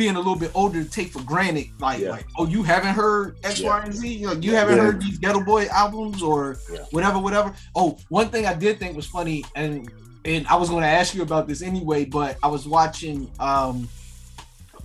being 0.00 0.14
a 0.16 0.18
little 0.18 0.34
bit 0.34 0.50
older 0.54 0.82
to 0.82 0.88
take 0.88 1.08
for 1.12 1.22
granted. 1.24 1.66
Like, 1.78 2.00
Yeah. 2.00 2.12
like 2.12 2.26
oh, 2.38 2.46
you 2.46 2.62
haven't 2.62 2.94
heard 2.94 3.36
X, 3.44 3.60
Yeah. 3.60 3.68
Y, 3.68 3.82
and 3.84 3.94
Z. 3.94 4.08
You, 4.08 4.26
know, 4.28 4.32
you 4.32 4.54
haven't 4.56 4.76
Yeah. 4.76 4.84
heard 4.84 5.02
these 5.02 5.18
Geto 5.18 5.44
Boy 5.44 5.66
albums 5.66 6.22
or 6.22 6.56
whatever, 6.90 7.18
whatever. 7.18 7.52
Oh, 7.76 7.98
one 8.08 8.30
thing 8.30 8.46
I 8.46 8.54
did 8.54 8.78
think 8.78 8.96
was 8.96 9.06
funny, 9.06 9.44
and 9.54 9.90
and 10.24 10.46
I 10.48 10.56
was 10.56 10.70
going 10.70 10.82
to 10.82 10.88
ask 10.88 11.14
you 11.14 11.20
about 11.22 11.46
this 11.48 11.60
anyway, 11.60 12.06
but 12.06 12.38
I 12.42 12.48
was 12.48 12.66
watching 12.66 13.30
um 13.40 13.88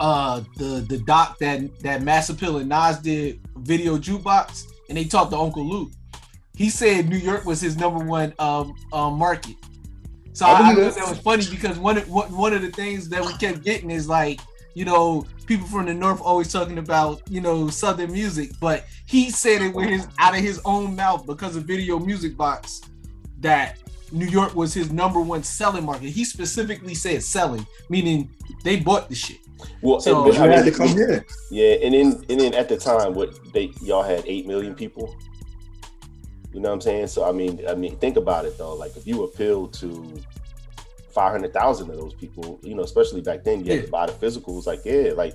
uh 0.02 0.42
the 0.58 0.86
the 0.90 0.98
doc 0.98 1.38
that 1.40 1.62
that 1.80 2.02
Mass 2.02 2.30
Appeal 2.30 2.58
and 2.58 2.68
Nas 2.68 3.00
did 3.00 3.40
video 3.60 3.98
jukebox, 3.98 4.66
and 4.90 4.98
they 4.98 5.06
talked 5.06 5.32
to 5.32 5.38
Uncle 5.38 5.66
Luke. 5.66 5.92
He 6.58 6.70
said 6.70 7.08
New 7.08 7.18
York 7.18 7.46
was 7.46 7.62
his 7.62 7.78
number 7.78 8.04
one 8.04 8.34
um, 8.38 8.76
um 8.92 9.18
market. 9.18 9.56
So 10.34 10.46
I 10.46 10.50
I, 10.50 10.54
I 10.54 10.76
thought 10.76 10.96
that. 10.96 11.10
was 11.10 11.20
funny 11.20 11.46
because 11.50 11.80
one 11.80 11.98
of 11.98 12.10
one 12.10 12.30
one 12.36 12.54
of 12.54 12.62
the 12.62 12.72
things 12.72 13.08
that 13.10 13.26
we 13.26 13.32
kept 13.38 13.64
getting 13.64 13.90
is 13.92 14.10
like 14.10 14.42
you 14.76 14.86
know 14.86 15.26
people 15.48 15.66
from 15.68 15.86
the 15.86 15.94
north 15.94 16.22
always 16.22 16.52
talking 16.52 16.78
about 16.78 17.22
you 17.30 17.42
know 17.42 17.70
southern 17.70 18.12
music, 18.12 18.52
but 18.60 18.86
he 19.08 19.32
said 19.32 19.62
it 19.64 19.74
with 19.74 19.90
his 19.90 20.08
out 20.20 20.36
of 20.36 20.42
his 20.42 20.62
own 20.66 20.96
mouth 20.96 21.26
because 21.26 21.56
of 21.56 21.64
video 21.64 21.98
music 21.98 22.38
box 22.38 22.82
that 23.40 23.78
New 24.12 24.28
York 24.28 24.54
was 24.56 24.74
his 24.74 24.92
number 24.92 25.20
one 25.20 25.42
selling 25.44 25.84
market. 25.86 26.10
He 26.10 26.24
specifically 26.24 26.94
said 26.94 27.24
selling, 27.24 27.66
meaning 27.90 28.30
they 28.64 28.78
bought 28.80 29.10
the 29.10 29.16
shit. 29.16 29.38
Well, 29.82 30.00
So- 30.00 30.26
and- 30.26 30.36
You 30.36 30.44
I 30.44 30.48
had 30.48 30.66
to 30.66 30.72
come 30.72 30.90
here. 30.90 31.26
Yeah, 31.50 31.74
and 31.84 31.94
then 31.94 32.24
and 32.30 32.40
then 32.40 32.54
at 32.54 32.70
the 32.70 32.78
time, 32.78 33.14
what 33.16 33.30
they 33.54 33.72
y'all 33.82 34.04
had 34.04 34.24
eight 34.28 34.46
million 34.46 34.76
people. 34.76 35.16
You 36.54 36.62
know 36.62 36.70
what 36.70 36.76
I'm 36.76 36.82
saying? 36.82 37.08
So 37.08 37.26
I 37.28 37.32
mean, 37.32 37.62
I 37.68 37.76
mean, 37.76 37.98
think 37.98 38.16
about 38.18 38.46
it 38.46 38.58
though. 38.58 38.76
Like 38.76 38.96
if 38.96 39.06
you 39.08 39.24
appeal 39.24 39.68
to 39.70 40.14
five 41.16 41.32
hundred 41.32 41.54
thousand 41.54 41.90
of 41.90 41.96
those 41.98 42.14
people, 42.14 42.60
you 42.62 42.76
know, 42.76 42.84
especially 42.84 43.22
back 43.22 43.44
then, 43.44 43.64
you 43.64 43.72
had 43.72 43.80
Yeah. 43.80 43.86
to 43.86 43.92
buy 43.92 44.06
the 44.06 44.12
physicals. 44.14 44.68
Like, 44.68 44.82
yeah, 44.86 45.14
like 45.16 45.34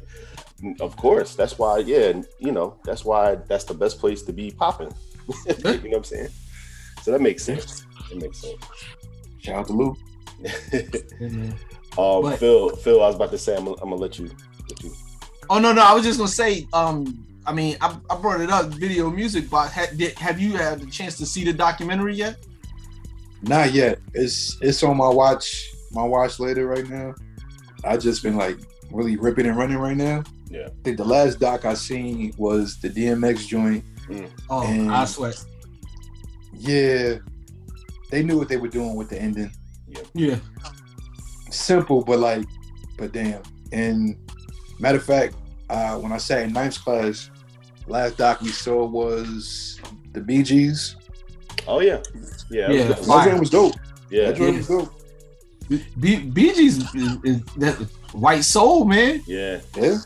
of 0.81 0.95
course, 0.97 1.35
that's 1.35 1.59
why. 1.59 1.79
Yeah, 1.79 2.23
you 2.39 2.53
know, 2.53 2.77
that's 2.85 3.05
why 3.05 3.37
that's 3.49 3.65
the 3.65 3.75
best 3.75 3.99
place 3.99 4.23
to 4.25 4.33
be 4.33 4.51
popping. 4.51 4.93
you 5.47 5.55
know 5.65 5.73
what 5.81 5.97
I'm 5.97 6.05
saying? 6.05 6.29
So 7.03 7.11
that 7.13 7.21
makes 7.21 7.43
sense. 7.43 7.85
It 8.13 8.19
makes 8.21 8.39
sense. 8.43 8.63
Shout 9.39 9.57
out 9.57 9.67
to 9.69 9.73
Luke. 9.73 9.97
um, 11.99 12.23
But- 12.23 12.39
Phil, 12.39 12.77
Phil, 12.77 13.03
I 13.03 13.07
was 13.07 13.17
about 13.17 13.31
to 13.31 13.39
say, 13.39 13.57
I'm, 13.57 13.65
gonna- 13.65 13.77
I'm 13.83 13.91
gonna 13.91 13.97
let 14.03 14.19
you, 14.19 14.27
let 14.69 14.83
you. 14.83 14.93
Oh 15.49 15.59
no, 15.59 15.73
no, 15.73 15.83
I 15.83 15.93
was 15.95 16.05
just 16.05 16.19
gonna 16.19 16.29
say, 16.29 16.67
um, 16.73 17.27
I 17.47 17.53
mean, 17.53 17.77
I, 17.81 17.97
I 18.09 18.17
brought 18.17 18.41
it 18.41 18.51
up, 18.51 18.67
video 18.67 19.11
music 19.11 19.49
box. 19.51 19.73
Ha, 19.73 19.87
did, 19.97 20.17
have 20.19 20.39
you 20.39 20.53
had 20.57 20.81
the 20.81 20.87
chance 20.91 21.17
to 21.19 21.27
see 21.27 21.45
the 21.45 21.53
documentary 21.53 22.15
yet? 22.15 22.37
Not 23.43 23.73
yet. 23.73 23.99
It's 24.15 24.59
it's 24.61 24.83
on 24.83 24.97
my 24.97 25.09
watch 25.09 25.71
my 25.93 26.05
watch 26.05 26.39
later 26.41 26.67
right 26.67 26.89
now. 26.89 27.15
I 27.85 27.97
just 27.97 28.23
been 28.23 28.37
like 28.37 28.59
really 28.91 29.17
ripping 29.17 29.47
and 29.47 29.57
running 29.57 29.79
right 29.79 29.97
now. 29.97 30.23
Yeah. 30.51 30.67
I 30.67 30.83
think 30.85 30.97
the 30.97 31.05
last 31.05 31.39
doc 31.41 31.65
I 31.65 31.75
seen 31.75 32.33
was 32.37 32.79
the 32.81 32.91
DMX 32.91 33.47
joint. 33.47 33.85
Oh, 34.51 34.63
And- 34.67 34.91
I 34.91 35.05
swear. 35.05 35.33
Yeah, 36.53 37.17
they 38.11 38.23
knew 38.23 38.37
what 38.37 38.49
they 38.49 38.57
were 38.57 38.69
doing 38.69 38.97
with 38.97 39.09
the 39.09 39.21
ending. 39.21 39.53
Yeah. 40.15 40.37
Simple, 41.51 42.03
but 42.05 42.19
like, 42.19 42.45
but 42.99 43.13
damn. 43.13 43.43
And 43.73 44.17
matter 44.79 44.99
of 44.99 45.05
fact, 45.05 45.35
uh, 45.69 45.97
when 45.99 46.13
I 46.13 46.19
sat 46.19 46.43
in 46.43 46.53
ninth 46.53 46.79
class, 46.83 47.31
last 47.87 48.19
doc 48.19 48.41
we 48.41 48.49
saw 48.49 48.85
was 48.85 49.81
the 50.13 50.21
Bee 50.21 50.43
Gees. 50.43 50.97
Oh 51.69 51.81
yeah, 51.81 51.99
yeah, 52.51 52.67
that 52.69 52.75
Yeah. 52.75 52.89
was- 52.89 52.97
That 52.97 53.05
Fire. 53.07 53.29
joint 53.29 53.41
was 53.41 53.51
dope. 53.51 53.75
yeah. 54.11 54.27
That 54.27 54.37
joint 54.37 54.57
was 54.59 54.69
dope. 54.69 54.93
B- 56.01 56.17
Bee 56.35 56.53
Gees 56.53 56.79
is, 56.79 56.95
is 57.25 57.43
that 57.59 57.77
white 58.13 58.45
soul, 58.45 58.85
man. 58.85 59.23
Yeah, 59.27 59.61
Yeah. 59.77 59.99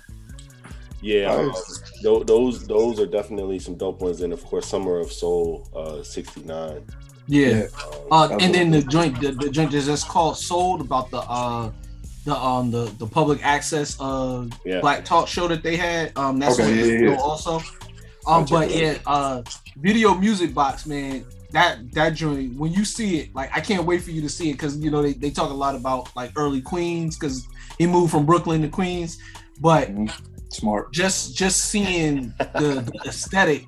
yeah. 1.00 1.46
Nice. 1.46 1.82
tho- 2.02 2.22
those 2.24 2.66
those 2.66 3.00
are 3.00 3.06
definitely 3.06 3.58
some 3.58 3.76
dope 3.76 4.00
ones, 4.02 4.20
and 4.22 4.32
of 4.32 4.44
course, 4.44 4.66
Summer 4.66 4.98
of 4.98 5.10
Soul, 5.12 5.66
uh, 5.74 6.02
'69. 6.02 6.82
Yeah. 7.26 7.48
Yeah. 7.48 7.66
Uh, 8.10 8.26
That 8.28 8.42
and 8.42 8.54
then 8.54 8.70
the 8.70 8.82
dope. 8.82 8.90
joint, 8.90 9.20
the, 9.20 9.32
the 9.32 9.48
joint 9.50 9.72
that's 9.72 9.86
just 9.86 10.06
called 10.08 10.36
"Sold" 10.36 10.80
about 10.82 11.10
the 11.10 11.18
uh, 11.20 11.70
the 12.26 12.36
um 12.36 12.70
the 12.70 12.84
the 12.98 13.06
public 13.06 13.40
access 13.42 13.96
uh 14.00 14.44
Yeah, 14.66 14.80
black 14.80 15.04
talk 15.04 15.28
show 15.28 15.48
that 15.48 15.62
they 15.62 15.76
had. 15.76 16.12
Um, 16.16 16.38
that's 16.38 16.58
Okay, 16.60 16.70
on 16.70 16.78
yeah, 16.78 16.84
yeah, 16.84 17.10
yeah. 17.10 17.16
also. 17.16 17.60
Um, 18.26 18.44
but 18.46 18.70
yeah, 18.70 18.98
uh, 19.06 19.42
video 19.76 20.14
music 20.14 20.54
box, 20.54 20.86
man. 20.86 21.24
That 21.52 21.92
that 21.92 22.14
joint 22.14 22.58
when 22.58 22.72
you 22.72 22.84
see 22.84 23.18
it, 23.20 23.34
like 23.34 23.50
I 23.56 23.60
can't 23.60 23.84
wait 23.84 24.02
for 24.02 24.10
you 24.10 24.20
to 24.22 24.28
see 24.28 24.50
it 24.50 24.54
because 24.54 24.76
you 24.78 24.90
know 24.90 25.02
they, 25.02 25.12
they 25.12 25.30
talk 25.30 25.50
a 25.50 25.54
lot 25.54 25.74
about 25.76 26.08
like 26.16 26.32
early 26.36 26.60
Queens 26.60 27.16
because 27.16 27.46
he 27.78 27.86
moved 27.86 28.10
from 28.10 28.26
Brooklyn 28.26 28.62
to 28.62 28.68
Queens, 28.68 29.18
but 29.60 29.88
Mhm. 29.88 30.10
Smart. 30.50 30.92
Just 30.92 31.36
just 31.36 31.66
seeing 31.70 32.32
the, 32.38 32.80
the 32.86 32.92
aesthetic, 33.08 33.64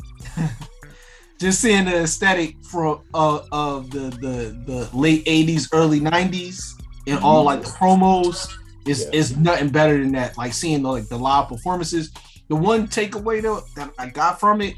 just 1.41 1.61
seeing 1.61 1.85
the 1.85 2.03
aesthetic 2.03 2.55
from 2.71 3.03
uh, 3.15 3.41
of 3.53 3.91
the 3.91 4.11
the 4.21 4.57
the 4.67 4.89
late 4.97 5.25
'80s, 5.27 5.69
early 5.73 6.01
'90s, 6.01 6.61
and 7.07 7.19
all 7.21 7.45
like 7.45 7.63
the 7.63 7.71
promos 7.71 8.49
is 8.87 9.05
Yeah. 9.05 9.11
is 9.19 9.37
nothing 9.37 9.69
better 9.69 9.99
than 9.99 10.13
that. 10.13 10.37
Like 10.39 10.53
seeing 10.53 10.83
the, 10.83 10.89
like 10.91 11.09
the 11.09 11.19
live 11.19 11.49
performances. 11.49 12.11
The 12.49 12.57
one 12.57 12.86
takeaway 12.86 13.42
though 13.42 13.62
that 13.74 13.92
I 13.99 14.09
got 14.09 14.38
from 14.38 14.61
it, 14.61 14.74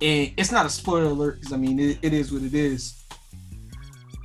and 0.00 0.32
it's 0.36 0.50
not 0.50 0.66
a 0.66 0.70
spoiler 0.70 1.04
alert 1.04 1.36
because 1.40 1.52
I 1.52 1.56
mean 1.56 1.78
it, 1.78 1.98
it 2.02 2.12
is 2.12 2.32
what 2.32 2.42
it 2.42 2.54
is. 2.54 3.04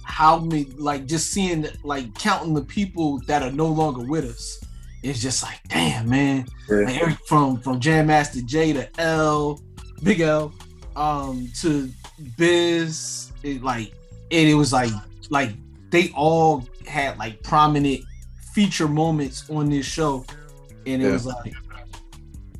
How 0.03 0.39
many 0.39 0.65
like 0.77 1.05
just 1.05 1.31
seeing 1.31 1.67
like 1.83 2.13
counting 2.15 2.53
the 2.53 2.63
people 2.63 3.19
that 3.27 3.43
are 3.43 3.51
no 3.51 3.67
longer 3.67 4.01
with 4.01 4.25
us. 4.25 4.59
It's 5.03 5.21
just 5.21 5.43
like 5.43 5.59
damn 5.67 6.09
man. 6.09 6.47
Like 6.69 7.19
from 7.27 7.59
from 7.61 7.79
Jam 7.79 8.07
Master 8.07 8.41
Jay 8.41 8.73
to 8.73 8.89
L, 8.99 9.61
Big 10.01 10.21
L, 10.21 10.51
um 10.95 11.47
to 11.61 11.89
Biz, 12.37 13.31
it 13.43 13.61
like 13.61 13.93
it, 14.31 14.47
it 14.47 14.55
was 14.55 14.73
like 14.73 14.91
like 15.29 15.51
they 15.91 16.09
all 16.15 16.67
had 16.87 17.17
like 17.19 17.43
prominent 17.43 18.03
feature 18.53 18.87
moments 18.87 19.47
on 19.51 19.69
this 19.69 19.85
show, 19.85 20.25
and 20.87 21.01
it 21.03 21.05
Yeah. 21.05 21.11
was 21.11 21.27
like 21.27 21.53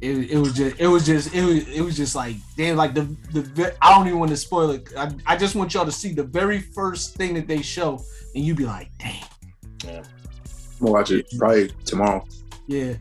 it, 0.01 0.31
it 0.31 0.37
was 0.37 0.53
just 0.53 0.79
it 0.79 0.87
was 0.87 1.05
just 1.05 1.33
it 1.33 1.43
was 1.43 1.67
it 1.67 1.81
was 1.81 1.97
just 1.97 2.15
like 2.15 2.35
damn 2.55 2.75
like 2.75 2.93
the 2.93 3.03
the 3.33 3.75
I 3.81 3.95
don't 3.95 4.07
even 4.07 4.19
want 4.19 4.31
to 4.31 4.37
spoil 4.37 4.71
it. 4.71 4.87
I, 4.95 5.11
I 5.25 5.35
just 5.35 5.55
want 5.55 5.73
y'all 5.73 5.85
to 5.85 5.91
see 5.91 6.13
the 6.13 6.23
very 6.23 6.59
first 6.59 7.15
thing 7.15 7.33
that 7.33 7.47
they 7.47 7.61
show, 7.61 7.99
and 8.35 8.43
you 8.43 8.53
be 8.53 8.65
like, 8.65 8.89
damn, 8.99 9.15
Yeah. 9.85 10.03
I'm 10.79 10.85
gonna 10.85 10.91
watch 10.91 11.11
it 11.11 11.25
probably 11.37 11.69
tomorrow. 11.85 12.23
yeah. 12.67 12.93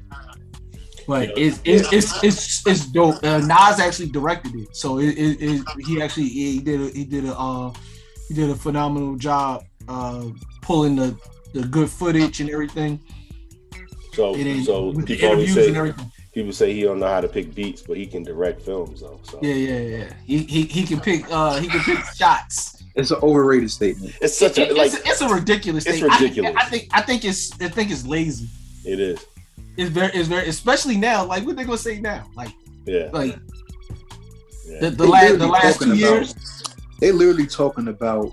But 1.07 1.38
it's 1.38 1.61
it's 1.64 1.92
it's 1.92 2.24
it's, 2.24 2.66
it's 2.66 2.86
dope. 2.86 3.22
Uh, 3.22 3.38
Nas 3.38 3.78
actually 3.78 4.09
directed 4.09 4.55
it, 4.57 4.74
so 4.74 4.99
it, 4.99 5.11
it, 5.11 5.38
it 5.40 5.64
he 5.86 6.03
actually 6.03 6.28
he 6.28 6.59
did 6.59 6.80
a, 6.80 6.88
he 6.88 7.05
did 7.05 7.26
a 7.26 7.34
uh, 7.38 7.72
he 8.28 8.34
did 8.34 8.51
a 8.51 8.57
phenomenal 8.57 9.14
job 9.16 9.64
uh, 9.86 10.24
pulling 10.62 10.97
the 10.97 11.16
the 11.53 11.62
good 11.62 11.88
footage 11.88 12.40
and 12.40 12.51
everything. 12.51 13.01
So, 14.14 14.34
And 14.34 14.47
then 14.47 14.64
so 14.64 14.88
with 14.88 15.07
people 15.07 15.28
always 15.28 15.51
interviews 15.51 15.66
and 15.68 15.74
say 15.74 15.78
everything. 15.78 16.12
People 16.37 16.53
say 16.53 16.74
he 16.74 16.82
don't 16.82 17.01
know 17.01 17.09
how 17.09 17.22
to 17.22 17.28
pick 17.28 17.55
beats, 17.55 17.80
but 17.80 17.97
he 17.97 18.07
can 18.07 18.22
direct 18.22 18.61
films 18.61 19.01
though. 19.01 19.18
So 19.22 19.39
Yeah, 19.43 19.55
yeah, 19.55 19.78
yeah. 19.97 20.12
He 20.26 20.39
he, 20.45 20.62
he 20.64 20.82
can 20.87 21.01
pick 21.01 21.24
uh 21.30 21.59
he 21.59 21.66
can 21.66 21.80
pick 21.80 22.05
shots. 22.14 22.84
It's 22.95 23.11
an 23.11 23.18
overrated 23.22 23.70
statement. 23.70 24.14
it's 24.20 24.37
such 24.37 24.59
a 24.59 24.68
It- 24.68 24.76
like 24.76 24.93
it's, 24.93 24.97
it's 25.09 25.20
a 25.22 25.28
ridiculous 25.28 25.87
it's 25.87 25.99
thing. 26.01 26.11
Ridiculous. 26.11 26.53
I, 26.55 26.64
think 26.66 26.89
I 26.93 27.01
think 27.01 27.24
it's 27.24 27.59
I 27.61 27.68
think 27.68 27.91
it's 27.91 28.05
lazy. 28.07 28.49
it 28.84 29.01
is. 29.01 29.24
It's 29.78 29.89
very 29.91 30.12
it's 30.12 30.28
very 30.28 30.47
especially 30.49 30.99
now. 30.99 31.24
Like 31.24 31.47
what 31.47 31.57
they 31.57 31.64
gonna 31.64 31.78
say 31.78 32.01
now? 32.01 32.28
Like 32.37 32.53
Yeah. 32.84 33.09
like 33.14 33.39
yeah. 34.68 34.80
the, 34.80 34.91
the 34.91 35.07
last 35.07 35.39
the 35.39 35.47
last 35.47 35.78
two 35.80 35.84
about- 35.93 35.97
years. 35.99 36.34
They 37.01 37.12
literally 37.12 37.47
talking 37.47 37.89
about. 37.89 38.30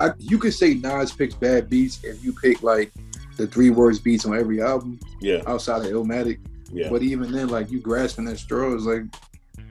I, 0.00 0.10
you 0.18 0.38
could 0.38 0.52
say 0.54 0.74
Nas 0.74 1.12
picks 1.12 1.34
bad 1.34 1.68
beats 1.70 2.02
if 2.04 2.22
you 2.24 2.32
pick 2.34 2.62
like 2.62 2.92
the 3.36 3.46
three 3.46 3.70
words 3.70 3.98
beats 3.98 4.26
on 4.26 4.36
every 4.36 4.60
album 4.60 4.98
yeah. 5.20 5.42
outside 5.46 5.84
of 5.84 5.92
Illmatic. 5.92 6.38
Yeah. 6.72 6.88
But 6.88 7.02
even 7.02 7.30
then, 7.30 7.48
like 7.48 7.70
you 7.70 7.80
grasping 7.80 8.28
at 8.28 8.38
straws, 8.38 8.86
like 8.86 9.02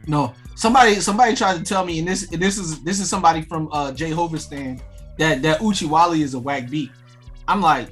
No, 0.07 0.33
somebody 0.55 0.95
somebody 0.95 1.35
tried 1.35 1.57
to 1.57 1.63
tell 1.63 1.85
me, 1.85 1.99
and 1.99 2.07
this 2.07 2.31
and 2.31 2.41
this 2.41 2.57
is 2.57 2.81
this 2.83 2.99
is 2.99 3.09
somebody 3.09 3.41
from 3.41 3.69
uh 3.71 3.91
Jay 3.91 4.11
Hoverstan 4.11 4.81
that 5.17 5.41
that 5.41 5.59
Oochie 5.59 5.87
Wally 5.87 6.21
is 6.21 6.33
a 6.33 6.39
whack 6.39 6.69
beat. 6.69 6.91
I'm 7.47 7.61
like, 7.61 7.89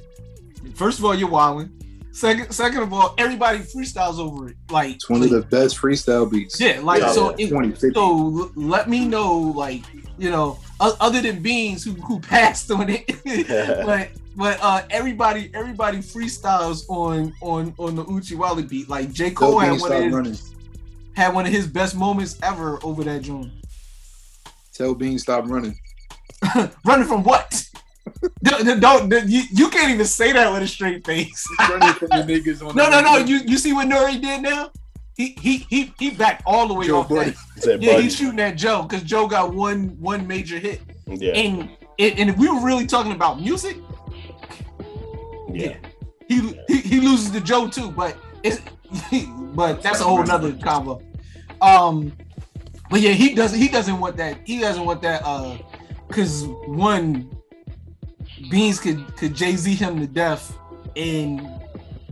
first 0.74 0.98
of 0.98 1.04
all, 1.04 1.14
you're 1.14 1.28
wilding. 1.28 1.70
Second, 2.14 2.52
second 2.52 2.82
of 2.82 2.92
all, 2.92 3.12
everybody 3.18 3.58
freestyles 3.58 4.18
over 4.20 4.48
it. 4.48 4.56
Like 4.70 4.94
it's 4.94 5.10
one 5.10 5.22
of 5.22 5.30
the 5.30 5.42
best 5.42 5.76
freestyle 5.76 6.30
beats. 6.30 6.60
yeah, 6.60 6.78
like 6.80 7.00
Yeah. 7.02 7.10
so. 7.10 7.34
It, 7.36 7.48
so 7.92 8.02
l- 8.38 8.52
let 8.54 8.88
me 8.88 9.04
know, 9.04 9.36
like 9.36 9.82
you 10.16 10.30
know, 10.30 10.58
o- 10.78 10.96
other 11.00 11.20
than 11.20 11.42
Beans 11.42 11.82
who 11.84 11.90
who 11.94 12.20
passed 12.20 12.70
on 12.70 12.88
it, 12.88 13.04
but 13.84 14.10
but 14.36 14.58
uh 14.62 14.82
everybody 14.90 15.50
everybody 15.54 15.98
freestyles 15.98 16.88
on 16.88 17.32
on 17.40 17.74
on 17.78 17.96
the 17.96 18.04
Oochie 18.04 18.36
Wally 18.36 18.62
beat. 18.62 18.88
Like 18.88 19.12
J 19.12 19.32
Cole 19.32 19.58
had 19.58 19.80
one 19.80 19.90
of 19.92 20.02
his, 20.04 20.12
running. 20.12 20.36
had 21.16 21.34
one 21.34 21.46
of 21.46 21.52
his 21.52 21.66
best 21.66 21.96
moments 21.96 22.38
ever 22.44 22.78
over 22.84 23.02
that 23.02 23.22
joint. 23.22 23.50
Tell 24.72 24.94
Bean 24.94 25.18
stop 25.18 25.48
running. 25.48 25.76
running 26.84 27.06
from 27.08 27.24
what? 27.24 27.64
Don't, 28.42 28.80
don't, 28.80 29.08
don't- 29.08 29.28
you, 29.28 29.42
you 29.50 29.68
can't 29.70 29.90
even 29.90 30.06
say 30.06 30.32
that 30.32 30.52
with 30.52 30.62
a 30.62 30.66
straight 30.68 31.04
face. 31.06 31.42
from 31.66 31.80
the 31.80 32.24
niggas 32.26 32.66
on 32.66 32.74
no, 32.76 32.84
the 32.90 33.00
no, 33.00 33.00
no. 33.00 33.16
You 33.18 33.38
you 33.46 33.58
see 33.58 33.72
what 33.72 33.86
Nori 33.88 34.20
did 34.20 34.42
now? 34.42 34.70
He 35.16 35.36
he 35.40 35.58
he 35.70 35.92
he 35.98 36.10
backed 36.10 36.42
all 36.44 36.66
the 36.68 36.74
way 36.74 36.86
Joe 36.86 37.00
off 37.00 37.08
Buddy. 37.08 37.30
that. 37.30 37.80
He 37.80 37.86
Yeah, 37.86 37.92
Buddy. 37.92 38.02
he's 38.04 38.16
shooting 38.16 38.40
at 38.40 38.56
Joe 38.56 38.82
because 38.82 39.02
Joe 39.04 39.26
got 39.28 39.54
one 39.54 39.96
one 40.00 40.26
major 40.26 40.58
hit. 40.58 40.80
Yeah. 41.06 41.32
And 41.32 41.70
and 41.98 42.18
and 42.18 42.30
if 42.30 42.36
we 42.36 42.48
were 42.48 42.60
really 42.60 42.86
talking 42.86 43.12
about 43.12 43.40
music, 43.40 43.76
Yeah. 45.52 45.76
he 46.28 46.58
he, 46.68 46.80
he 46.80 47.00
loses 47.00 47.30
to 47.30 47.40
Joe 47.40 47.68
too. 47.68 47.90
But 47.90 48.16
it's 48.42 48.60
but 49.54 49.82
that's 49.82 50.00
a 50.00 50.04
whole 50.04 50.22
nother 50.24 50.52
combo. 50.54 51.00
Um, 51.60 52.12
but 52.90 53.00
yeah, 53.00 53.12
he 53.12 53.34
doesn't 53.34 53.58
he 53.58 53.68
doesn't 53.68 53.98
want 54.00 54.16
that. 54.16 54.38
He 54.44 54.58
doesn't 54.60 54.84
want 54.84 55.00
that. 55.02 55.22
Uh, 55.24 55.58
because 56.08 56.44
one 56.66 57.30
Beans 58.50 58.80
could 58.80 59.16
could 59.16 59.34
Jay 59.34 59.56
Z 59.56 59.74
him 59.74 60.00
to 60.00 60.06
death, 60.06 60.56
and 60.96 61.48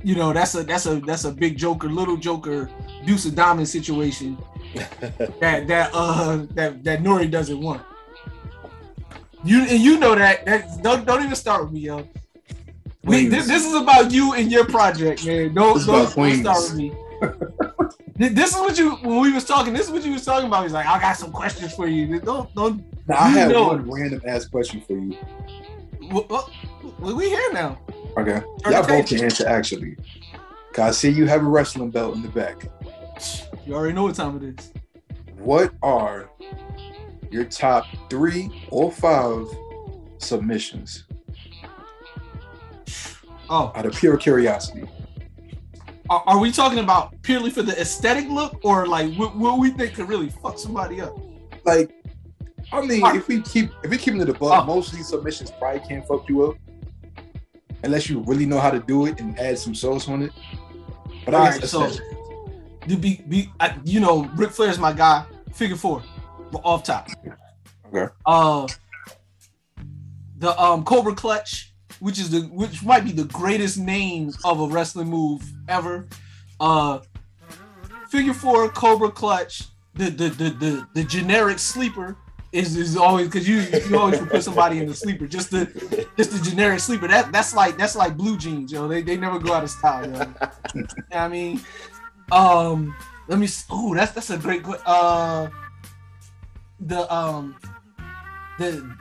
you 0.03 0.14
know 0.14 0.33
that's 0.33 0.55
a 0.55 0.62
that's 0.62 0.87
a 0.87 0.97
that's 1.01 1.24
a 1.24 1.33
big 1.33 1.57
Joker, 1.57 1.89
little 1.89 2.16
Joker, 2.16 2.70
Deuce 3.05 3.26
of 3.26 3.35
Diamond 3.35 3.68
situation 3.68 4.37
that 5.41 5.66
that 5.66 5.91
uh 5.93 6.47
that 6.51 6.83
that 6.85 7.03
Nori 7.03 7.30
doesn't 7.30 7.61
want. 7.61 7.83
You 9.45 9.62
and 9.62 9.80
you 9.80 9.99
know 9.99 10.14
that 10.14 10.45
that 10.47 10.83
don't 10.83 11.05
don't 11.07 11.22
even 11.22 11.35
start 11.35 11.64
with 11.64 11.72
me, 11.72 11.80
yo. 11.80 12.09
We, 13.05 13.26
this, 13.26 13.49
this 13.49 13.66
is 13.66 13.74
about 13.74 14.12
you 14.12 14.35
and 14.35 14.51
your 14.53 14.64
project, 14.64 15.26
man. 15.26 15.55
Don't, 15.55 15.85
don't, 15.85 16.14
don't 16.14 16.35
start 16.37 16.62
with 16.62 16.74
me. 16.74 16.93
This 18.16 18.55
is 18.55 18.61
what 18.61 18.78
you 18.78 18.93
when 18.97 19.20
we 19.20 19.33
was 19.33 19.45
talking. 19.45 19.72
This 19.72 19.87
is 19.87 19.93
what 19.93 20.05
you 20.05 20.12
was 20.12 20.24
talking 20.24 20.47
about. 20.47 20.62
He's 20.62 20.72
like, 20.72 20.87
I 20.87 21.01
got 21.01 21.16
some 21.16 21.33
questions 21.33 21.74
for 21.74 21.89
you. 21.89 22.20
Don't 22.20 22.55
don't. 22.55 22.85
Now, 23.09 23.16
I 23.18 23.28
have 23.30 23.51
know- 23.51 23.68
one 23.68 23.91
random 23.91 24.22
ass 24.24 24.47
question 24.47 24.80
for 24.83 24.93
you. 24.93 25.16
Well, 26.11 26.51
we 26.99 27.29
here 27.29 27.53
now. 27.53 27.79
Okay. 28.17 28.43
Y'all 28.71 28.87
both 28.87 29.07
can 29.07 29.25
answer 29.25 29.47
actually. 29.47 29.97
Cause 30.73 30.89
I 30.89 30.91
see 30.91 31.11
you 31.11 31.27
have 31.27 31.43
a 31.43 31.47
wrestling 31.47 31.91
belt 31.91 32.17
in 32.17 32.23
the 32.23 32.29
back. 32.29 32.67
You 33.67 33.75
already 33.75 33.95
know 33.95 34.05
what 34.05 34.15
time 34.15 34.37
it 34.43 34.59
is. 34.59 34.73
What 35.39 35.75
are 35.83 36.31
your 37.31 37.45
top 37.45 37.87
three 38.11 38.67
or 38.71 38.91
five 38.91 39.47
submissions 40.19 41.05
Oh, 43.51 43.71
out 43.75 43.85
of 43.85 43.95
pure 43.95 44.17
curiosity? 44.17 44.89
are, 46.13 46.23
are 46.27 46.39
we 46.39 46.53
talking 46.53 46.79
about 46.79 47.21
purely 47.23 47.51
for 47.51 47.63
the 47.63 47.79
aesthetic 47.81 48.29
look, 48.29 48.61
or 48.65 48.87
like 48.87 49.15
what, 49.15 49.37
what 49.37 49.59
we 49.59 49.71
think 49.71 49.95
could 49.95 50.09
really 50.09 50.29
fuck 50.29 50.59
somebody 50.59 51.01
up? 51.01 51.17
Like, 51.65 51.93
I 52.73 52.81
mean, 52.81 53.05
if 53.16 53.29
we 53.29 53.43
keep 53.43 53.70
if 53.83 53.91
we 53.91 53.99
keep 53.99 54.14
it 54.14 54.18
to 54.18 54.25
the 54.25 54.33
buck, 54.33 54.66
most 54.66 54.93
of 54.93 54.97
these 54.97 55.09
submissions 55.09 55.51
probably 55.51 55.81
can't 55.87 56.07
fuck 56.07 56.29
you 56.29 56.47
up. 56.47 56.57
Unless 57.85 58.09
you 58.09 58.20
really 58.20 58.47
know 58.47 58.61
how 58.61 58.70
to 58.70 58.81
do 58.81 59.07
it 59.07 59.20
and 59.20 59.39
add 59.39 59.59
some 59.59 59.75
sauce 59.75 60.09
on 60.09 60.23
it. 60.23 60.33
But 61.25 61.35
I 61.35 61.39
All 61.39 61.45
guess 61.45 61.61
right, 61.61 61.68
so 61.68 62.03
you 62.87 62.97
be, 62.97 63.23
be 63.29 63.51
I, 63.61 63.77
you 63.85 64.01
know, 64.01 64.25
Ric 64.37 64.51
Flair's 64.51 64.79
my 64.79 64.93
guy. 64.93 65.25
Figure 65.53 65.77
four, 65.77 66.03
off 66.64 66.83
top. 66.83 67.09
Okay. 67.93 68.12
Uh, 68.25 68.66
the 70.39 70.59
um 70.61 70.83
Cobra 70.85 71.14
Clutch, 71.14 71.75
which 72.01 72.18
is 72.18 72.31
the 72.31 72.41
which 72.49 72.83
might 72.83 73.05
be 73.05 73.12
the 73.12 73.25
greatest 73.25 73.79
name 73.79 74.33
of 74.45 74.61
a 74.61 74.66
wrestling 74.66 75.09
move 75.09 75.43
ever. 75.68 76.09
Uh, 76.59 77.01
figure 78.09 78.33
four 78.33 78.68
Cobra 78.70 79.11
Clutch. 79.11 79.64
The 79.95 80.05
the 80.05 80.29
the 80.31 80.51
the, 80.51 80.89
the 80.95 81.05
generic 81.05 81.59
sleeper 81.59 82.16
is 82.53 82.77
is 82.77 82.97
always 82.97 83.27
because 83.29 83.49
you 83.49 83.61
you 83.89 83.99
always 83.99 84.21
put 84.21 84.43
somebody 84.43 84.79
in 84.79 84.87
the 84.87 84.95
sleeper. 84.95 85.27
Just 85.27 85.51
the 85.51 86.07
just 86.17 86.31
the 86.33 86.51
generic 86.51 86.81
sleeper. 86.81 87.09
That 87.09 87.33
that's 87.33 87.55
like 87.55 87.77
that's 87.79 87.97
like 87.97 88.17
blue 88.17 88.37
jeans, 88.37 88.71
yo. 88.71 88.87
They 88.89 89.03
they 89.03 89.17
never 89.17 89.39
go 89.39 89.55
out 89.55 89.65
of 89.65 89.71
style, 89.71 90.05
yo. 90.11 90.21
You 90.75 90.83
know 90.83 90.97
I 91.13 91.29
mean, 91.29 91.61
um, 92.31 92.95
let 93.29 93.39
me. 93.39 93.49
Oh, 93.71 93.95
that's 93.95 94.13
that's 94.13 94.31
a 94.31 94.37
great. 94.39 94.63
Uh, 94.85 95.49
the 96.81 97.13
um, 97.15 97.57
the 98.59 98.97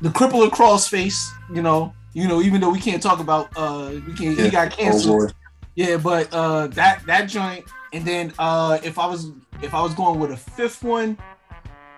the 0.00 0.08
crippler 0.08 0.48
crossface. 0.48 1.28
You 1.54 1.62
know, 1.62 1.92
you 2.14 2.26
know. 2.26 2.40
Even 2.40 2.60
though 2.60 2.70
we 2.70 2.80
can't 2.80 3.02
talk 3.02 3.20
about 3.20 3.48
uh, 3.56 3.92
we 4.06 4.14
can't. 4.14 4.38
He 4.38 4.48
got 4.50 4.72
Oh, 4.72 4.76
canceled. 4.76 5.06
Lord. 5.06 5.34
Yeah, 5.74 5.96
but 5.96 6.32
uh, 6.32 6.66
that 6.68 7.04
that 7.06 7.26
joint, 7.28 7.64
and 7.92 8.04
then 8.06 8.32
uh, 8.38 8.78
if 8.82 8.98
I 8.98 9.06
was 9.06 9.30
if 9.62 9.74
I 9.74 9.82
was 9.82 9.94
going 9.94 10.18
with 10.18 10.30
a 10.30 10.36
fifth 10.36 10.82
one, 10.82 11.16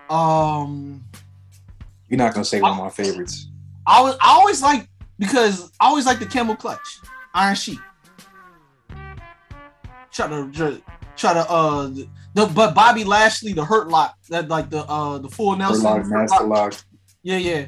um, 0.09 1.03
You're 2.09 2.17
not 2.17 2.33
gonna 2.33 2.45
say 2.45 2.61
one 2.61 2.71
of 2.71 2.77
my 2.77 2.89
favorites. 2.89 3.47
I 3.87 4.01
was 4.01 4.17
I 4.21 4.31
always 4.31 4.61
like 4.61 4.87
because 5.19 5.71
I 5.79 5.87
always 5.87 6.05
like 6.05 6.19
the 6.19 6.25
camel 6.25 6.55
clutch, 6.55 6.99
Iron 7.33 7.55
Sheik. 7.55 7.79
try 10.11 10.27
to 10.27 10.81
try 11.15 11.33
to 11.33 11.49
uh 11.49 11.87
the 12.33 12.45
but 12.47 12.73
Bobby 12.73 13.03
Lashley 13.03 13.53
the 13.53 13.63
Hurt 13.63 13.89
Lock 13.89 14.15
that 14.29 14.49
like 14.49 14.69
the 14.69 14.83
uh 14.85 15.17
the 15.17 15.29
full 15.29 15.55
Nelson 15.55 15.83
Lock, 15.83 16.31
Hurt 16.31 16.47
Lock. 16.47 16.73
Yeah, 17.23 17.37
yeah. 17.37 17.65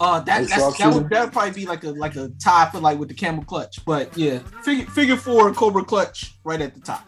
Uh, 0.00 0.18
that 0.20 0.48
that's, 0.48 0.78
that 0.78 0.92
would 0.92 1.08
that 1.08 1.24
would 1.24 1.32
probably 1.32 1.52
be 1.52 1.66
like 1.66 1.84
a 1.84 1.90
like 1.90 2.16
a 2.16 2.28
tie 2.42 2.68
for 2.70 2.80
like 2.80 2.98
with 2.98 3.08
the 3.08 3.14
camel 3.14 3.44
clutch, 3.44 3.84
but 3.84 4.16
yeah, 4.18 4.40
figure 4.62 4.86
figure 4.86 5.16
four 5.16 5.52
Cobra 5.54 5.84
clutch 5.84 6.34
right 6.42 6.60
at 6.60 6.74
the 6.74 6.80
top. 6.80 7.06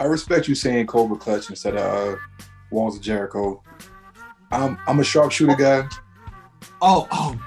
I 0.00 0.04
respect 0.04 0.48
you 0.48 0.54
saying 0.54 0.86
Cobra 0.86 1.18
Clutch 1.18 1.50
instead 1.50 1.76
of 1.76 2.14
uh, 2.14 2.16
Walls 2.70 2.96
of 2.96 3.02
Jericho. 3.02 3.62
I'm 4.50 4.78
I'm 4.86 5.00
a 5.00 5.04
sharpshooter 5.04 5.54
guy. 5.54 5.88
Oh, 6.82 7.06
oh, 7.10 7.40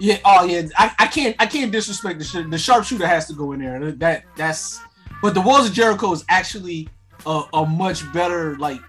yeah, 0.00 0.18
oh 0.24 0.44
yeah. 0.44 0.62
I, 0.76 0.92
I 0.98 1.06
can't 1.06 1.36
I 1.38 1.46
can't 1.46 1.70
disrespect 1.70 2.18
the 2.18 2.24
sh- 2.24 2.48
the 2.48 2.58
sharpshooter 2.58 3.06
has 3.06 3.26
to 3.26 3.34
go 3.34 3.52
in 3.52 3.60
there. 3.60 3.92
That 3.92 4.24
that's 4.36 4.80
but 5.22 5.34
the 5.34 5.40
Walls 5.40 5.68
of 5.68 5.74
Jericho 5.74 6.12
is 6.12 6.24
actually 6.28 6.88
a, 7.26 7.42
a 7.52 7.66
much 7.66 8.10
better 8.12 8.56
like, 8.56 8.80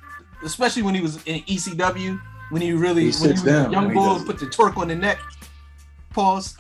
especially 0.44 0.84
when 0.84 0.96
he 0.96 1.02
was 1.02 1.18
in 1.26 1.42
ECW 1.42 2.20
when 2.50 2.62
he 2.62 2.74
really 2.74 3.12
He 3.12 3.20
when 3.20 3.30
he 3.30 3.34
was 3.34 3.44
down 3.44 3.72
young 3.72 3.94
bull 3.94 4.24
put 4.24 4.40
the 4.40 4.48
torque 4.48 4.78
on 4.78 4.88
the 4.88 4.96
neck. 4.96 5.20
Pause. 6.12 6.58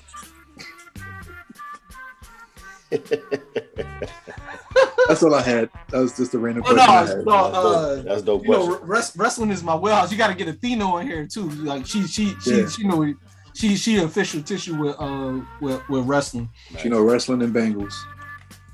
That's 5.07 5.23
all 5.23 5.33
I 5.33 5.41
had. 5.41 5.69
That 5.89 5.99
was 5.99 6.15
just 6.15 6.33
a 6.33 6.39
random 6.39 6.63
Oh, 6.67 6.73
question. 6.73 6.89
I 6.89 6.93
no, 6.95 7.07
had. 7.17 7.25
no, 7.25 7.31
uh, 7.33 8.01
That's 8.03 8.21
dope 8.21 8.43
you 8.43 8.51
know, 8.51 8.67
question. 8.67 8.87
res- 8.87 9.17
wrestling 9.17 9.49
is 9.51 9.63
my 9.63 9.75
wheelhouse. 9.75 10.11
You 10.11 10.17
got 10.17 10.27
to 10.27 10.35
get 10.35 10.47
Athena 10.47 10.97
in 10.97 11.07
here 11.07 11.25
too. 11.27 11.49
Like 11.49 11.85
she, 11.85 12.05
she, 12.07 12.35
she, 12.41 12.61
Yeah. 12.61 12.69
she 12.69 12.83
know 12.87 13.13
she, 13.55 13.75
she 13.75 13.97
official 13.97 14.41
tissue 14.43 14.75
with 14.75 14.95
uh 14.99 15.39
with, 15.61 15.81
with 15.89 16.05
wrestling. 16.05 16.49
You 16.83 16.89
know, 16.91 17.01
wrestling 17.01 17.41
and 17.41 17.53
Bengals. 17.53 17.93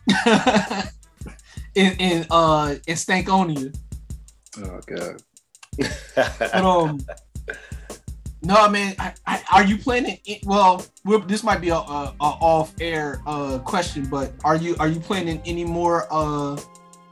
in 1.75 1.93
in 1.99 2.25
uh 2.29 2.75
in 2.87 2.95
Stankonia. 2.95 3.75
Oh 4.59 4.79
god. 4.85 5.21
But 6.15 6.53
um, 6.55 6.99
no, 8.45 8.55
I 8.55 8.69
mean, 8.69 8.95
I, 8.99 9.13
I, 9.25 9.43
are 9.51 9.63
you 9.63 9.77
planning? 9.77 10.19
It, 10.25 10.45
well, 10.45 10.85
this 11.27 11.43
might 11.43 11.61
be 11.61 11.69
a, 11.69 11.75
a, 11.77 12.15
a 12.19 12.23
off 12.23 12.73
air 12.79 13.21
uh 13.25 13.57
question, 13.59 14.05
but 14.05 14.33
are 14.43 14.55
you 14.55 14.75
are 14.79 14.87
you 14.87 14.99
planning 14.99 15.41
any 15.45 15.65
more 15.65 16.07
uh 16.11 16.59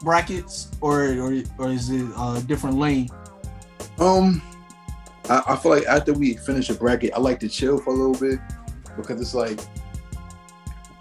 brackets 0.00 0.70
or 0.80 1.12
or, 1.18 1.42
or 1.58 1.70
is 1.70 1.90
it 1.90 2.06
a 2.16 2.42
different 2.46 2.78
lane? 2.78 3.08
Um, 3.98 4.40
I, 5.28 5.42
I 5.48 5.56
feel 5.56 5.72
like 5.72 5.86
after 5.86 6.12
we 6.12 6.34
finish 6.34 6.70
a 6.70 6.74
bracket, 6.74 7.12
I 7.14 7.18
like 7.18 7.40
to 7.40 7.48
chill 7.48 7.78
for 7.78 7.92
a 7.92 7.96
little 7.96 8.14
bit 8.14 8.38
because 8.96 9.20
it's 9.20 9.34
like 9.34 9.58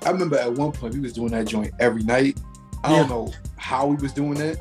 I 0.04 0.10
remember 0.10 0.38
at 0.38 0.52
one 0.52 0.72
point 0.72 0.96
we 0.96 1.00
was 1.00 1.14
doing 1.14 1.30
that 1.30 1.46
joint 1.46 1.74
every 1.80 2.04
night. 2.04 2.40
I 2.84 2.90
don't 2.90 3.10
know 3.10 3.32
how 3.58 3.86
we 3.86 3.96
was 3.98 4.14
doing 4.14 4.34
that. 4.36 4.60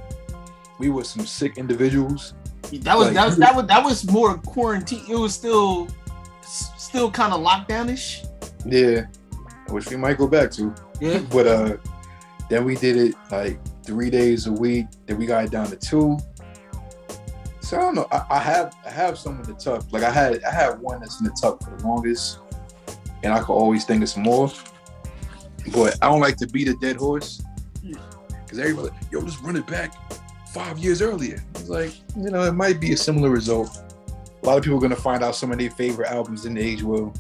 We 0.79 0.91
were 0.91 1.05
some 1.05 1.25
sick 1.25 1.57
individuals. 1.57 2.35
That 2.79 2.97
was 2.97 3.09
Like, 3.09 3.15
that 3.15 3.27
was 3.27 3.37
that 3.37 3.55
was 3.55 3.67
that 3.67 3.85
was 3.85 4.11
more 4.11 4.39
quarantine. 4.39 5.05
It 5.09 5.17
was 5.17 5.35
still 5.35 5.89
still 6.43 7.11
kind 7.11 7.33
of 7.33 7.41
lockdownish. 7.41 8.27
Yeah, 8.65 9.07
which 9.69 9.89
we 9.91 9.97
might 9.97 10.19
go 10.19 10.27
back 10.27 10.51
to. 10.53 10.75
Yeah. 11.01 11.19
But 11.31 11.47
uh, 11.47 11.77
then 12.49 12.65
we 12.65 12.77
did 12.77 12.97
it 12.97 13.15
like 13.31 13.59
three 13.85 14.11
days 14.11 14.47
a 14.47 14.53
week. 14.53 14.87
Then 15.07 15.19
we 15.19 15.27
got 15.27 15.45
it 15.45 15.51
down 15.51 15.67
to 15.67 15.77
two. 15.77 16.19
So 17.61 17.77
I 17.79 17.81
don't 17.81 17.95
know. 17.95 18.07
I, 18.11 18.25
I 18.31 18.39
have 18.39 18.75
I 18.87 18.91
have 18.91 19.19
some 19.19 19.37
in 19.41 19.43
the 19.43 19.55
tuck. 19.55 19.85
Like 19.93 20.03
I 20.03 20.11
had 20.11 20.43
I 20.45 20.51
had 20.51 20.81
one 20.81 21.01
that's 21.01 21.21
in 21.21 21.27
the 21.27 21.37
tuck 21.41 21.63
for 21.63 21.77
the 21.77 21.87
longest, 21.87 22.39
and 23.23 23.33
I 23.33 23.41
could 23.41 23.55
always 23.55 23.85
think 23.85 24.03
of 24.03 24.09
some 24.09 24.23
more. 24.23 24.51
But 25.75 25.97
I 26.03 26.09
don't 26.09 26.21
like 26.21 26.37
to 26.39 26.47
beat 26.47 26.69
a 26.69 26.75
dead 26.75 26.97
horse 26.97 27.43
because 27.83 28.59
everybody, 28.59 28.95
yo, 29.11 29.23
just 29.23 29.41
run 29.43 29.57
it 29.57 29.67
back 29.67 29.95
five 30.53 30.79
years 30.79 31.01
earlier. 31.03 31.43
It's 31.55 31.69
like 31.69 31.93
you 32.17 32.31
know 32.31 32.43
it 32.43 32.53
might 32.53 32.81
be 32.81 32.93
a 32.93 32.97
similar 32.97 33.31
result. 33.31 33.79
A 34.43 34.47
lot 34.47 34.59
of 34.59 34.65
people 34.65 34.79
are 34.79 34.81
gonna 34.81 34.97
find 34.97 35.23
out 35.23 35.35
some 35.35 35.53
of 35.53 35.59
their 35.59 35.71
favorite 35.71 36.11
albums 36.11 36.47
in 36.47 36.55
the 36.55 36.61
age 36.61 36.83
well. 36.83 37.15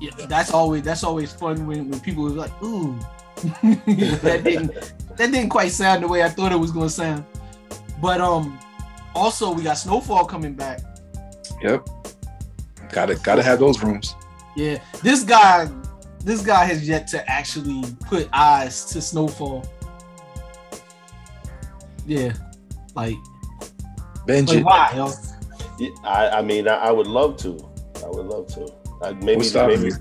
Yeah, 0.00 0.10
that's 0.26 0.52
always 0.52 0.82
that's 0.82 1.04
always 1.04 1.32
fun 1.32 1.66
when, 1.66 1.88
when 1.88 2.00
people 2.00 2.26
are 2.26 2.30
like, 2.30 2.62
ooh, 2.62 2.98
that 3.62 4.42
didn't 4.44 4.74
that 5.16 5.30
didn't 5.30 5.48
quite 5.48 5.70
sound 5.70 6.02
the 6.02 6.08
way 6.08 6.22
I 6.22 6.28
thought 6.28 6.52
it 6.52 6.56
was 6.56 6.70
gonna 6.70 6.90
sound. 6.90 7.24
But 8.00 8.20
um, 8.20 8.58
also 9.14 9.52
we 9.52 9.62
got 9.62 9.74
Snowfall 9.74 10.24
coming 10.24 10.54
back. 10.54 10.80
Yep. 11.62 11.88
Gotta 12.90 13.14
gotta 13.16 13.42
have 13.42 13.58
those 13.58 13.82
rooms. 13.82 14.14
Yeah, 14.54 14.78
this 15.02 15.24
guy, 15.24 15.70
this 16.20 16.44
guy 16.44 16.64
has 16.64 16.86
yet 16.86 17.06
to 17.08 17.30
actually 17.30 17.84
put 18.06 18.28
eyes 18.32 18.84
to 18.86 19.00
Snowfall. 19.00 19.64
Yeah, 22.06 22.32
like, 22.94 23.16
Benji. 24.26 24.62
like 24.62 24.64
why? 24.64 24.92
Yo? 24.96 25.12
Yeah, 25.78 25.90
I, 26.04 26.38
I 26.38 26.42
mean, 26.42 26.68
I, 26.68 26.74
I 26.74 26.90
would 26.90 27.06
love 27.06 27.36
to. 27.38 27.58
I 28.04 28.08
would 28.08 28.26
love 28.26 28.46
to. 28.54 28.72
I, 29.02 29.12
maybe, 29.14 29.36
What's 29.36 29.50
stopping 29.50 29.82
maybe. 29.82 29.94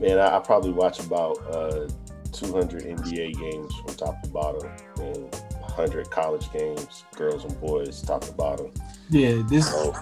Man, 0.00 0.18
I, 0.18 0.36
I 0.36 0.40
probably 0.40 0.72
watch 0.72 1.00
about 1.00 1.38
uh, 1.50 1.88
200 2.32 2.84
NBA 2.84 3.38
games 3.38 3.74
from 3.76 3.94
top 3.94 4.22
to 4.22 4.28
bottom, 4.30 4.70
and 4.98 5.32
100 5.60 6.10
college 6.10 6.52
games, 6.52 7.04
girls 7.16 7.44
and 7.44 7.58
boys, 7.60 8.02
top 8.02 8.22
to 8.22 8.32
bottom. 8.32 8.70
Yeah, 9.10 9.42
this. 9.48 9.70
So, 9.70 9.94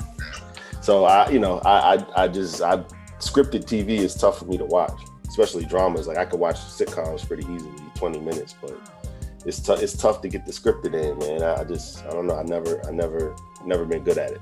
so 0.80 1.04
I, 1.04 1.28
you 1.30 1.38
know, 1.38 1.58
I, 1.58 1.96
I, 1.96 2.24
I 2.24 2.28
just, 2.28 2.62
I 2.62 2.78
scripted 3.18 3.64
TV 3.64 3.98
is 3.98 4.14
tough 4.14 4.38
for 4.38 4.46
me 4.46 4.56
to 4.58 4.64
watch, 4.64 4.98
especially 5.28 5.64
dramas. 5.64 6.08
Like 6.08 6.18
I 6.18 6.24
could 6.24 6.40
watch 6.40 6.56
sitcoms 6.56 7.26
pretty 7.26 7.44
easily, 7.44 7.72
20 7.94 8.20
minutes, 8.20 8.54
but 8.60 8.99
it's 9.46 9.60
tough. 9.60 9.82
It's 9.82 9.96
tough 9.96 10.20
to 10.22 10.28
get 10.28 10.44
the 10.46 10.52
scripted 10.52 10.94
in, 10.94 11.18
man. 11.18 11.42
I, 11.42 11.60
I 11.60 11.64
just, 11.64 12.04
I 12.06 12.10
don't 12.10 12.26
know. 12.26 12.36
I 12.36 12.42
never, 12.42 12.84
I 12.86 12.90
never, 12.90 13.34
never 13.64 13.84
been 13.84 14.02
good 14.04 14.18
at 14.18 14.32
it. 14.32 14.40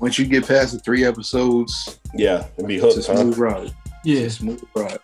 Once 0.00 0.18
you 0.18 0.26
get 0.26 0.46
past 0.46 0.72
the 0.72 0.78
three 0.80 1.04
episodes, 1.04 1.98
Yeah, 2.14 2.46
and 2.58 2.66
be 2.68 2.76
it's 2.76 2.84
hooked, 2.84 3.08
a 3.08 3.12
huh? 3.12 3.18
smooth 3.20 3.38
ride. 3.38 3.74
Yeah, 4.04 4.20
It's 4.20 4.34
a 4.36 4.38
smooth 4.38 4.62
ride. 4.76 4.98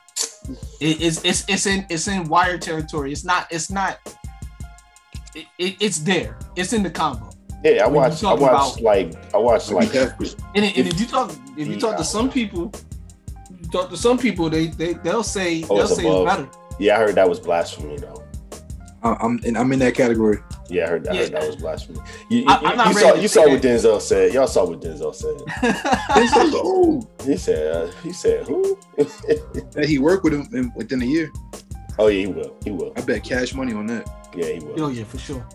it, 0.81 1.01
it's 1.03 1.25
it's 1.25 1.45
it's 1.49 1.66
in 1.66 1.85
it's 1.91 2.07
in 2.07 2.25
wire 2.29 2.59
territory. 2.59 3.11
It's 3.12 3.25
not 3.25 3.49
it's 3.51 3.70
not. 3.70 3.99
It, 5.35 5.47
it, 5.59 5.77
it's 5.81 5.99
there. 5.99 6.39
It's 6.55 6.72
in 6.72 6.83
the 6.85 6.91
combo. 6.91 7.31
Yeah, 7.64 7.85
I 7.85 7.89
When 7.89 7.95
you. 7.95 8.01
I 8.03 8.11
talk 8.11 8.39
watch 8.41 8.79
about- 8.79 8.81
like 8.83 9.35
I 9.35 9.39
watched 9.39 9.70
like 9.72 9.93
And, 9.95 10.14
and 10.55 10.87
if 10.87 11.01
you 11.01 11.07
talk 11.07 11.33
if 11.57 11.66
you 11.66 11.81
talk 11.81 11.97
to 11.97 12.05
some 12.05 12.31
people, 12.31 12.70
talk 13.72 13.91
to 13.91 13.97
some 13.97 14.16
people, 14.18 14.49
they 14.49 14.68
they 14.68 14.93
they'll 14.93 15.25
say 15.25 15.64
Oh, 15.64 15.77
they'll 15.77 15.87
it's 15.87 15.97
say 15.97 16.07
above. 16.07 16.27
it's 16.29 16.37
better. 16.57 16.77
Yeah, 16.79 16.97
I 16.97 16.99
heard 17.01 17.14
that 17.16 17.29
was 17.29 17.41
blasphemy 17.41 17.97
though. 17.97 18.22
I- 19.05 19.16
I'm 19.20 19.38
and 19.44 19.57
I'm 19.59 19.70
in 19.72 19.78
that 19.80 19.94
category. 19.94 20.38
Yeah, 20.70 20.86
I 20.86 20.88
heard, 20.88 21.07
I 21.09 21.12
Yeah. 21.12 21.20
heard 21.20 21.32
that 21.32 21.46
was 21.46 21.57
blasphemy. 21.57 22.00
You, 22.30 22.38
you, 22.38 22.44
I- 22.48 22.57
I'm 22.64 22.76
not 22.76 22.86
you 22.88 22.94
saw 22.94 23.14
you 23.14 23.28
saw 23.28 23.48
what. 23.48 23.61
Denzel 23.62 24.00
said. 24.00 24.32
Y'all 24.32 24.46
saw 24.46 24.64
what 24.66 24.80
Denzel 24.80 25.14
said. 25.14 25.36
This 26.14 26.34
is 26.36 26.55
old. 26.55 27.07
He 27.24 27.36
said 27.36 27.76
uh, 27.76 27.90
he 28.02 28.12
said 28.12 28.46
who? 28.46 28.78
Hey, 29.76 29.86
he 29.86 29.98
worked 29.98 30.24
with 30.24 30.32
him 30.32 30.48
in, 30.52 30.72
within 30.74 31.02
a 31.02 31.05
year. 31.05 31.30
oh 31.98 32.07
yeah, 32.09 32.20
he 32.20 32.26
will. 32.26 32.57
He 32.64 32.70
will. 32.70 32.92
I 32.96 33.02
bet 33.02 33.22
cash 33.24 33.55
money 33.55 33.74
on 33.74 33.86
that. 33.88 34.09
Yeah, 34.34 34.46
he 34.46 34.59
will. 34.61 34.80
Oh 34.84 34.88
yeah, 34.88 35.05
for 35.05 35.18
sure. 35.18 35.46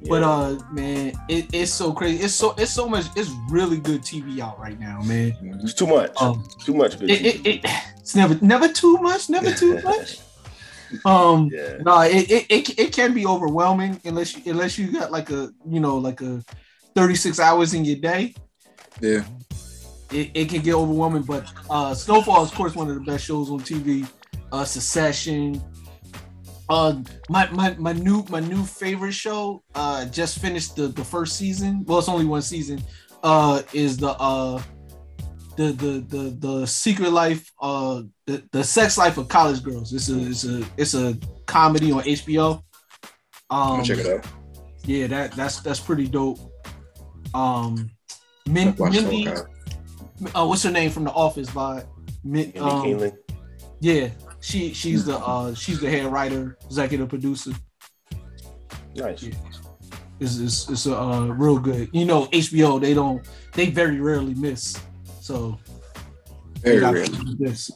Yeah. 0.00 0.10
But 0.10 0.22
uh, 0.22 0.58
man, 0.70 1.12
it, 1.28 1.46
it's 1.52 1.72
so 1.72 1.92
crazy. 1.92 2.22
It's 2.22 2.34
so 2.34 2.54
it's 2.58 2.70
so 2.70 2.88
much. 2.88 3.06
It's 3.16 3.30
really 3.50 3.78
good 3.78 4.02
TV 4.02 4.38
out 4.40 4.60
right 4.60 4.78
now, 4.78 5.00
man. 5.02 5.32
it's 5.62 5.74
too 5.74 5.86
much. 5.88 6.12
Um, 6.20 6.46
too 6.64 6.74
much. 6.74 6.98
Good 7.00 7.10
it, 7.10 7.20
TV. 7.20 7.46
it, 7.46 7.64
it 7.64 7.70
it's 7.98 8.14
never 8.14 8.38
never 8.40 8.68
too 8.68 8.98
much. 8.98 9.28
Never 9.28 9.50
too 9.52 9.80
much. 9.84 10.20
Um, 11.04 11.50
yeah. 11.52 11.78
no, 11.80 12.00
it, 12.02 12.30
it, 12.30 12.46
it, 12.48 12.78
it 12.78 12.92
can 12.92 13.14
be 13.14 13.26
overwhelming 13.26 14.00
unless 14.04 14.36
you 14.36 14.50
unless 14.50 14.78
you 14.78 14.92
got 14.92 15.10
like 15.10 15.30
a 15.30 15.50
you 15.68 15.80
know 15.80 15.98
like 15.98 16.20
a 16.20 16.42
36 16.94 17.38
hours 17.40 17.74
in 17.74 17.84
your 17.84 17.96
day. 17.96 18.34
Yeah. 19.00 19.24
It, 20.10 20.30
it 20.34 20.48
can 20.48 20.62
get 20.62 20.74
overwhelming, 20.74 21.22
but 21.22 21.46
uh 21.68 21.94
Snowfall 21.94 22.44
is 22.44 22.50
of 22.50 22.56
course 22.56 22.74
one 22.74 22.88
of 22.88 22.94
the 22.94 23.00
best 23.00 23.24
shows 23.24 23.50
on 23.50 23.60
TV. 23.60 24.08
Uh 24.50 24.64
Succession. 24.64 25.62
Uh 26.68 27.00
my, 27.28 27.50
my 27.50 27.74
my 27.78 27.92
new 27.92 28.24
my 28.28 28.40
new 28.40 28.64
favorite 28.64 29.12
show 29.12 29.62
uh 29.74 30.04
just 30.06 30.38
finished 30.38 30.76
the 30.76 30.88
the 30.88 31.04
first 31.04 31.36
season. 31.36 31.84
Well, 31.86 31.98
it's 31.98 32.08
only 32.08 32.24
one 32.24 32.42
season. 32.42 32.82
Uh 33.22 33.62
is 33.72 33.96
the 33.96 34.10
uh 34.18 34.62
the 35.58 35.72
the 35.72 36.16
the 36.16 36.36
the 36.38 36.66
secret 36.66 37.10
life 37.10 37.50
uh 37.60 38.02
the, 38.26 38.42
the 38.52 38.62
sex 38.62 38.96
life 38.96 39.18
of 39.18 39.28
college 39.28 39.62
girls. 39.62 39.92
It's 39.92 40.08
a 40.08 40.18
it's 40.20 40.44
a 40.44 40.64
it's 40.76 40.94
a 40.94 41.18
comedy 41.46 41.90
on 41.90 42.02
HBO. 42.02 42.62
Um 43.50 43.82
check 43.82 43.98
it 43.98 44.06
out. 44.06 44.26
yeah, 44.84 45.08
that 45.08 45.32
that's 45.32 45.60
that's 45.60 45.80
pretty 45.80 46.06
dope. 46.06 46.38
Um, 47.34 47.90
Min, 48.46 48.74
Mindy, 48.78 49.28
uh, 49.28 50.46
what's 50.46 50.62
her 50.62 50.70
name 50.70 50.90
from 50.90 51.04
The 51.04 51.10
Office? 51.10 51.50
By 51.50 51.84
Min, 52.24 52.52
Mindy 52.54 52.94
um, 52.94 53.12
yeah, 53.80 54.08
she 54.40 54.72
she's 54.72 55.04
the 55.04 55.18
uh 55.18 55.54
she's 55.54 55.80
the 55.80 55.90
head 55.90 56.06
writer, 56.06 56.56
executive 56.66 57.08
producer. 57.08 57.50
Nice. 58.94 59.24
Yeah. 59.24 59.34
It's 60.20 60.38
it's, 60.38 60.68
it's 60.70 60.86
a 60.86 60.96
uh, 60.96 61.26
real 61.26 61.58
good. 61.58 61.90
You 61.92 62.04
know, 62.04 62.26
HBO 62.26 62.80
they 62.80 62.94
don't 62.94 63.28
they 63.54 63.70
very 63.70 64.00
rarely 64.00 64.34
miss. 64.34 64.80
So 65.28 65.58
they 66.62 66.78
Very 66.78 66.80
got 66.80 66.94
rarely. 66.94 67.34
this. 67.38 67.70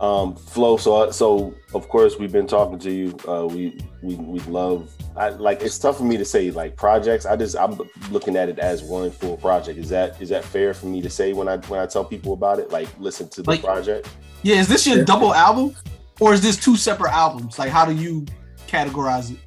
Um, 0.00 0.34
Flo, 0.34 0.78
so 0.78 1.10
so 1.10 1.52
of 1.74 1.90
course 1.90 2.18
we've 2.18 2.32
been 2.32 2.46
talking 2.46 2.78
to 2.78 2.90
you. 2.90 3.14
Uh, 3.28 3.46
we 3.46 3.78
we 4.02 4.14
we 4.14 4.38
love. 4.40 4.90
I 5.14 5.28
like 5.28 5.60
it's 5.60 5.78
tough 5.78 5.98
for 5.98 6.04
me 6.04 6.16
to 6.16 6.24
say 6.24 6.50
like 6.50 6.74
projects. 6.74 7.26
I 7.26 7.36
just 7.36 7.54
I'm 7.54 7.78
looking 8.10 8.34
at 8.34 8.48
it 8.48 8.58
as 8.60 8.82
one 8.82 9.10
full 9.10 9.36
project. 9.36 9.78
Is 9.78 9.90
that 9.90 10.18
is 10.22 10.30
that 10.30 10.42
fair 10.42 10.72
for 10.72 10.86
me 10.86 11.02
to 11.02 11.10
say 11.10 11.34
when 11.34 11.48
I 11.48 11.58
when 11.66 11.80
I 11.80 11.86
tell 11.86 12.02
people 12.04 12.32
about 12.32 12.58
it? 12.60 12.70
Like 12.70 12.88
listen 12.98 13.28
to 13.30 13.42
the 13.42 13.50
Like- 13.50 13.62
project. 13.62 14.08
Yeah, 14.42 14.56
is 14.56 14.68
this 14.68 14.86
your 14.86 15.04
double 15.04 15.34
album, 15.34 15.74
or 16.18 16.32
is 16.32 16.40
this 16.40 16.56
two 16.56 16.76
separate 16.76 17.12
albums? 17.12 17.58
Like, 17.58 17.70
how 17.70 17.84
do 17.84 17.92
you 17.92 18.24
categorize 18.68 19.32
it? 19.32 19.38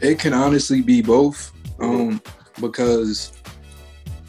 It 0.00 0.18
can 0.20 0.32
honestly 0.32 0.80
be 0.80 1.02
both. 1.02 1.52
Um, 1.80 2.22
because 2.60 3.32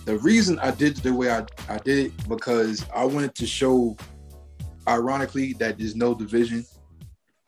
the 0.05 0.17
reason 0.19 0.59
I 0.59 0.71
did 0.71 0.97
it 0.97 1.03
the 1.03 1.13
way 1.13 1.31
I, 1.31 1.45
I 1.67 1.77
did 1.79 2.05
it 2.07 2.29
because 2.29 2.85
I 2.95 3.03
wanted 3.03 3.35
to 3.35 3.47
show 3.47 3.97
ironically 4.87 5.53
that 5.53 5.79
there's 5.79 5.95
no 5.95 6.13
division 6.13 6.63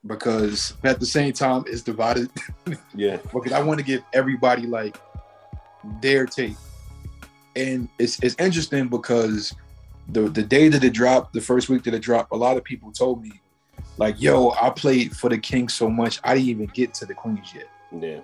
because 0.06 0.74
at 0.84 1.00
the 1.00 1.06
same 1.06 1.34
time 1.34 1.64
it's 1.68 1.82
divided. 1.82 2.30
Yeah. 2.94 3.18
because 3.34 3.52
I 3.54 3.62
want 3.62 3.80
to 3.80 3.86
give 3.86 4.04
everybody 4.14 4.64
like 4.64 4.98
their 6.02 6.26
take. 6.26 6.56
And 7.56 7.88
it's 8.00 8.22
it's 8.22 8.36
interesting 8.40 8.88
because 8.88 9.54
the 10.10 10.22
the 10.22 10.44
day 10.44 10.68
that 10.68 10.84
it 10.84 10.94
dropped, 10.94 11.34
the 11.34 11.42
first 11.42 11.70
week 11.70 11.84
that 11.84 11.94
it 11.94 12.02
dropped, 12.02 12.32
a 12.32 12.36
lot 12.36 12.58
of 12.58 12.64
people 12.64 12.92
told 12.92 13.24
me, 13.24 13.32
like, 13.98 14.22
yo, 14.22 14.52
I 14.62 14.70
played 14.72 15.16
for 15.16 15.30
the 15.30 15.38
Kings 15.38 15.74
so 15.74 15.90
much, 15.90 16.20
I 16.24 16.34
didn't 16.34 16.50
even 16.50 16.66
get 16.68 16.94
to 16.96 17.06
the 17.06 17.14
Queens 17.14 17.54
yet. 17.54 17.70
Yeah. 17.92 18.20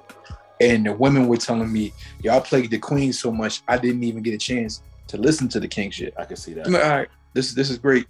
And 0.62 0.86
the 0.86 0.94
women 0.94 1.28
were 1.28 1.38
telling 1.38 1.72
me, 1.72 1.94
y'all 2.22 2.42
played 2.42 2.70
the 2.70 2.78
Queen 2.78 3.12
so 3.12 3.32
much, 3.32 3.62
I 3.68 3.78
didn't 3.78 4.04
even 4.04 4.24
get 4.24 4.34
a 4.34 4.38
chance 4.38 4.82
to 5.08 5.18
listen 5.18 5.50
to 5.50 5.60
the 5.60 5.68
King 5.68 5.92
shit. 5.92 6.14
I 6.18 6.26
can 6.26 6.38
see 6.38 6.54
that. 6.54 6.68
I'm 6.68 6.74
like, 6.74 6.84
all 6.86 6.98
right, 6.98 7.10
this 7.34 7.54
this 7.54 7.70
is 7.70 7.78
great. 7.78 8.08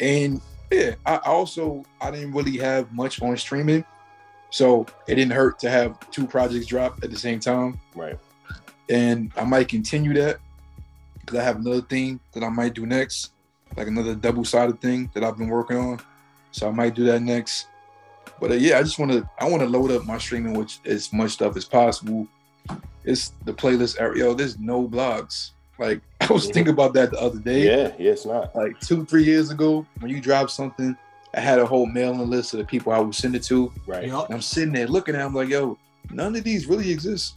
And 0.00 0.40
yeah, 0.70 0.94
I 1.06 1.16
I 1.16 1.28
also 1.28 1.84
I 2.00 2.10
didn't 2.10 2.32
really 2.32 2.58
have 2.58 2.92
much 2.92 3.22
on 3.22 3.36
streaming. 3.36 3.84
So 4.50 4.86
it 5.08 5.14
didn't 5.14 5.32
hurt 5.32 5.58
to 5.60 5.70
have 5.70 5.98
two 6.10 6.26
projects 6.26 6.66
drop 6.66 7.02
at 7.02 7.10
the 7.10 7.18
same 7.18 7.40
time. 7.40 7.80
Right. 7.94 8.18
And 8.90 9.32
I 9.36 9.44
might 9.44 9.68
continue 9.68 10.12
that 10.14 10.40
because 11.20 11.38
I 11.38 11.42
have 11.42 11.56
another 11.56 11.80
thing 11.80 12.20
that 12.32 12.42
I 12.42 12.50
might 12.50 12.74
do 12.74 12.84
next, 12.84 13.32
like 13.76 13.86
another 13.86 14.14
double-sided 14.14 14.78
thing 14.82 15.10
that 15.14 15.24
I've 15.24 15.38
been 15.38 15.48
working 15.48 15.78
on. 15.78 16.00
So 16.50 16.68
I 16.68 16.70
might 16.70 16.94
do 16.94 17.04
that 17.04 17.22
next. 17.22 17.68
But 18.42 18.50
uh, 18.50 18.54
yeah, 18.54 18.80
I 18.80 18.82
just 18.82 18.98
want 18.98 19.12
to 19.12 19.30
I 19.38 19.48
want 19.48 19.62
to 19.62 19.68
load 19.68 19.92
up 19.92 20.04
my 20.04 20.18
streaming 20.18 20.54
with 20.54 20.76
as 20.84 21.12
much 21.12 21.30
stuff 21.30 21.56
as 21.56 21.64
possible. 21.64 22.26
It's 23.04 23.34
the 23.44 23.52
playlist 23.52 24.00
area. 24.00 24.24
Yo, 24.24 24.34
there's 24.34 24.58
no 24.58 24.88
blogs. 24.88 25.52
Like 25.78 26.00
I 26.20 26.32
was 26.32 26.50
thinking 26.50 26.72
about 26.72 26.92
that 26.94 27.12
the 27.12 27.20
other 27.20 27.38
day. 27.38 27.64
Yeah, 27.64 27.92
yeah, 28.00 28.10
it's 28.10 28.26
not. 28.26 28.52
Like 28.56 28.80
two, 28.80 29.04
three 29.04 29.22
years 29.22 29.52
ago, 29.52 29.86
when 30.00 30.10
you 30.10 30.20
drop 30.20 30.50
something, 30.50 30.96
I 31.32 31.38
had 31.38 31.60
a 31.60 31.66
whole 31.66 31.86
mailing 31.86 32.28
list 32.28 32.52
of 32.52 32.58
the 32.58 32.64
people 32.64 32.92
I 32.92 32.98
would 32.98 33.14
send 33.14 33.36
it 33.36 33.44
to. 33.44 33.72
Right. 33.86 34.02
And 34.02 34.12
I'm 34.12 34.42
sitting 34.42 34.72
there 34.72 34.88
looking 34.88 35.14
at 35.14 35.18
them 35.18 35.34
like, 35.34 35.48
yo, 35.48 35.78
none 36.10 36.34
of 36.34 36.42
these 36.42 36.66
really 36.66 36.90
exist. 36.90 37.36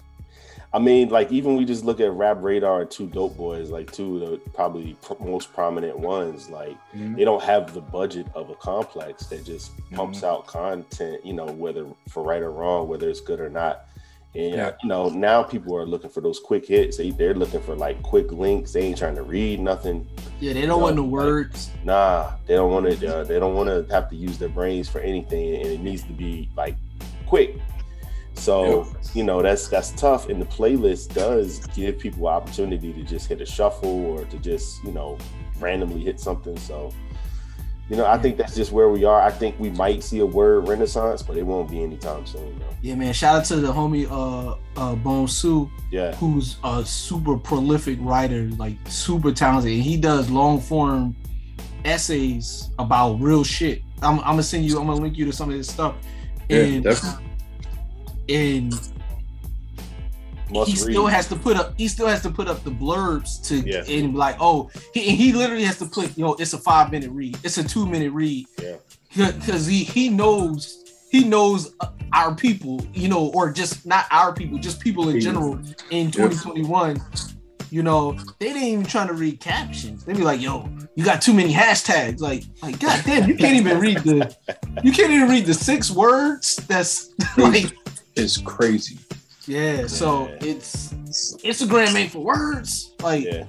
I 0.73 0.79
mean, 0.79 1.09
like 1.09 1.31
even 1.31 1.55
we 1.55 1.63
just 1.65 1.85
look 1.85 1.99
at 1.99 2.11
Rap 2.11 2.37
Radar 2.41 2.81
and 2.81 2.91
Two 2.91 3.07
Dope 3.07 3.37
Boys, 3.37 3.69
like 3.69 3.91
two 3.91 4.15
of 4.23 4.29
the 4.31 4.37
probably 4.53 4.97
pr- 5.01 5.13
most 5.23 5.53
prominent 5.53 5.97
ones. 5.97 6.49
Like 6.49 6.75
Mhm. 6.93 7.15
they 7.15 7.23
don't 7.23 7.41
have 7.43 7.73
the 7.73 7.81
budget 7.81 8.27
of 8.35 8.49
a 8.49 8.55
complex 8.55 9.25
that 9.27 9.45
just 9.45 9.71
pumps 9.91 10.23
out 10.23 10.47
content, 10.47 11.25
you 11.25 11.33
know, 11.33 11.45
whether 11.45 11.85
for 12.09 12.23
right 12.23 12.41
or 12.41 12.51
wrong, 12.51 12.87
whether 12.87 13.09
it's 13.09 13.21
good 13.21 13.39
or 13.39 13.49
not. 13.49 13.85
And 14.33 14.53
Yeah. 14.53 14.71
you 14.83 14.89
know, 14.89 15.07
now 15.07 15.43
people 15.43 15.77
are 15.77 15.85
looking 15.85 16.09
for 16.09 16.19
those 16.19 16.39
quick 16.41 16.65
hits. 16.67 16.97
They 16.97 17.11
they're 17.11 17.33
looking 17.35 17.61
for 17.61 17.73
like 17.73 18.01
quick 18.03 18.33
links. 18.33 18.73
They 18.73 18.81
ain't 18.81 18.97
trying 18.97 19.15
to 19.15 19.23
read 19.23 19.61
nothing. 19.61 20.05
Yeah, 20.41 20.51
they 20.51 20.65
don't 20.65 20.81
want 20.81 20.97
the 20.97 21.03
words. 21.03 21.69
Nah, 21.85 22.31
they 22.47 22.55
don't 22.55 22.69
want 22.71 22.99
to. 22.99 23.15
Uh, 23.19 23.23
they 23.23 23.39
don't 23.39 23.55
want 23.55 23.69
to 23.69 23.85
have 23.93 24.09
to 24.09 24.15
use 24.17 24.37
their 24.37 24.49
brains 24.49 24.89
for 24.89 24.99
anything, 24.99 25.55
and 25.55 25.67
it 25.67 25.79
needs 25.79 26.03
to 26.03 26.11
be 26.11 26.49
like 26.57 26.75
quick. 27.27 27.55
So 28.35 28.87
you 29.13 29.23
know 29.23 29.41
that's 29.41 29.67
that's 29.67 29.91
tough, 29.91 30.29
and 30.29 30.41
the 30.41 30.45
playlist 30.45 31.13
does 31.13 31.59
give 31.67 31.97
people 31.99 32.27
opportunity 32.27 32.93
to 32.93 33.03
just 33.03 33.27
hit 33.27 33.41
a 33.41 33.45
shuffle 33.45 34.05
or 34.05 34.25
to 34.25 34.37
just 34.37 34.83
you 34.83 34.91
know 34.91 35.17
randomly 35.59 36.01
hit 36.01 36.19
something. 36.19 36.57
So 36.57 36.91
you 37.89 37.95
know 37.95 38.05
I 38.05 38.17
think 38.17 38.37
that's 38.37 38.55
just 38.55 38.71
where 38.71 38.89
we 38.89 39.03
are. 39.05 39.21
I 39.21 39.31
think 39.31 39.59
we 39.59 39.69
might 39.71 40.03
see 40.03 40.19
a 40.19 40.25
word 40.25 40.67
renaissance, 40.67 41.23
but 41.23 41.37
it 41.37 41.43
won't 41.43 41.69
be 41.69 41.81
anytime 41.81 42.25
soon. 42.25 42.59
Though. 42.59 42.65
Yeah, 42.81 42.95
man. 42.95 43.13
Shout 43.13 43.37
out 43.37 43.45
to 43.45 43.55
the 43.57 43.71
homie 43.71 44.07
uh 44.11 44.57
uh 44.79 44.95
Bone 44.95 45.27
Sue, 45.27 45.69
Yeah, 45.91 46.13
who's 46.15 46.57
a 46.63 46.85
super 46.85 47.37
prolific 47.37 47.97
writer, 48.01 48.49
like 48.57 48.75
super 48.87 49.31
talented. 49.31 49.71
And 49.71 49.81
he 49.81 49.97
does 49.97 50.29
long 50.29 50.59
form 50.59 51.15
essays 51.85 52.69
about 52.79 53.21
real 53.21 53.43
shit. 53.43 53.81
I'm, 54.01 54.19
I'm 54.19 54.25
gonna 54.25 54.43
send 54.43 54.65
you, 54.65 54.77
I'm 54.79 54.87
gonna 54.87 55.01
link 55.01 55.17
you 55.17 55.25
to 55.25 55.31
some 55.31 55.49
of 55.49 55.55
his 55.55 55.69
stuff. 55.69 55.95
Yeah, 56.49 56.59
And 56.59 56.83
definitely. 56.83 57.25
And 58.29 58.73
must 60.51 60.69
he 60.71 60.77
read. 60.85 60.91
still 60.93 61.07
has 61.07 61.27
to 61.27 61.35
put 61.35 61.57
up 61.57 61.73
he 61.77 61.87
still 61.87 62.07
has 62.07 62.21
to 62.21 62.29
put 62.29 62.47
up 62.47 62.63
the 62.63 62.69
blurbs 62.71 63.43
to 63.47 63.57
Yeah. 63.67 63.83
and 63.87 64.15
like 64.15 64.35
oh 64.39 64.69
he, 64.93 65.15
he 65.15 65.33
literally 65.33 65.63
has 65.63 65.79
to 65.79 65.85
put 65.85 66.15
yo 66.17 66.33
it's 66.33 66.53
a 66.53 66.57
five 66.57 66.91
minute 66.91 67.09
read 67.11 67.37
it's 67.43 67.57
a 67.57 67.63
two 67.63 67.85
minute 67.87 68.11
read 68.11 68.45
Yeah. 68.61 68.75
because 69.31 69.65
he 69.65 69.83
he 69.83 70.09
knows 70.09 70.83
he 71.09 71.23
knows 71.23 71.73
our 72.13 72.35
people 72.35 72.85
you 72.93 73.07
know 73.07 73.31
or 73.33 73.51
just 73.51 73.85
not 73.85 74.05
our 74.11 74.33
people 74.33 74.57
just 74.59 74.79
people 74.79 75.09
in 75.09 75.19
general 75.19 75.59
in 75.89 76.11
2021 76.11 77.01
you 77.71 77.81
know 77.81 78.11
they 78.39 78.47
didn't 78.53 78.63
even 78.63 78.85
trying 78.85 79.07
to 79.07 79.13
read 79.13 79.39
captions 79.39 80.05
they 80.05 80.13
be 80.13 80.21
like 80.21 80.39
yo 80.39 80.69
you 80.95 81.03
got 81.03 81.21
too 81.23 81.33
many 81.33 81.51
hashtags 81.51 82.19
like 82.21 82.43
like 82.61 82.79
god 82.79 83.01
damn 83.03 83.27
you 83.27 83.35
can't 83.35 83.55
even 83.55 83.79
read 83.79 83.97
the 83.99 84.33
you 84.83 84.91
can't 84.91 85.11
even 85.11 85.27
read 85.27 85.45
the 85.47 85.53
six 85.53 85.89
words 85.89 86.57
that's 86.67 87.09
like 87.37 87.75
It's 88.15 88.37
crazy. 88.37 88.97
yeah, 89.45 89.87
so 89.87 90.29
it's 90.41 90.93
Instagram 91.43 91.93
made 91.93 92.11
for 92.11 92.19
words. 92.19 92.93
Like 93.01 93.23
Yeah. 93.25 93.45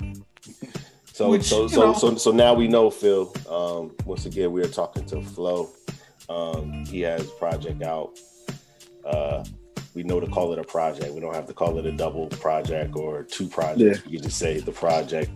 So 1.12 1.30
Which, 1.30 1.44
so 1.44 1.66
so, 1.66 1.80
know- 1.80 1.94
so 1.94 2.16
so 2.16 2.30
now 2.30 2.52
we 2.52 2.68
know 2.68 2.90
Phil. 2.90 3.32
Um, 3.48 3.94
once 4.04 4.26
again, 4.26 4.52
we 4.52 4.62
are 4.62 4.68
talking 4.68 5.06
to 5.06 5.22
Flo. 5.22 5.70
Um, 6.28 6.84
he 6.84 7.00
has 7.02 7.30
project 7.32 7.82
out. 7.82 8.18
Uh, 9.04 9.42
we 9.94 10.02
know 10.02 10.20
to 10.20 10.26
call 10.26 10.52
it 10.52 10.58
a 10.58 10.64
project. 10.64 11.14
We 11.14 11.20
don't 11.20 11.34
have 11.34 11.46
to 11.46 11.54
call 11.54 11.78
it 11.78 11.86
a 11.86 11.92
double 11.92 12.26
project 12.26 12.96
or 12.96 13.22
two 13.22 13.46
projects. 13.48 14.04
We 14.04 14.12
can 14.12 14.22
just 14.24 14.38
say 14.38 14.60
the 14.60 14.72
project 14.72 15.30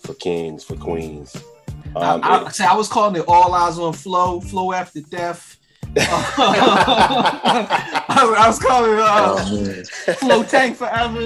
for 0.00 0.14
kings, 0.14 0.64
for 0.64 0.74
queens. 0.74 1.36
Um, 1.94 2.20
I, 2.24 2.44
I, 2.46 2.50
see, 2.50 2.64
I 2.64 2.74
was 2.74 2.88
calling 2.88 3.14
it 3.14 3.24
all 3.28 3.54
eyes 3.54 3.78
on 3.78 3.92
Flo, 3.92 4.40
Flo 4.40 4.72
after 4.72 5.02
death. 5.02 5.55
I, 7.18 8.22
was- 8.28 8.36
I 8.38 8.46
was 8.48 8.58
calling 8.58 8.98
uh, 8.98 9.36
Oh 9.38 10.14
Flo 10.14 10.42
tank 10.42 10.76
forever. 10.76 11.20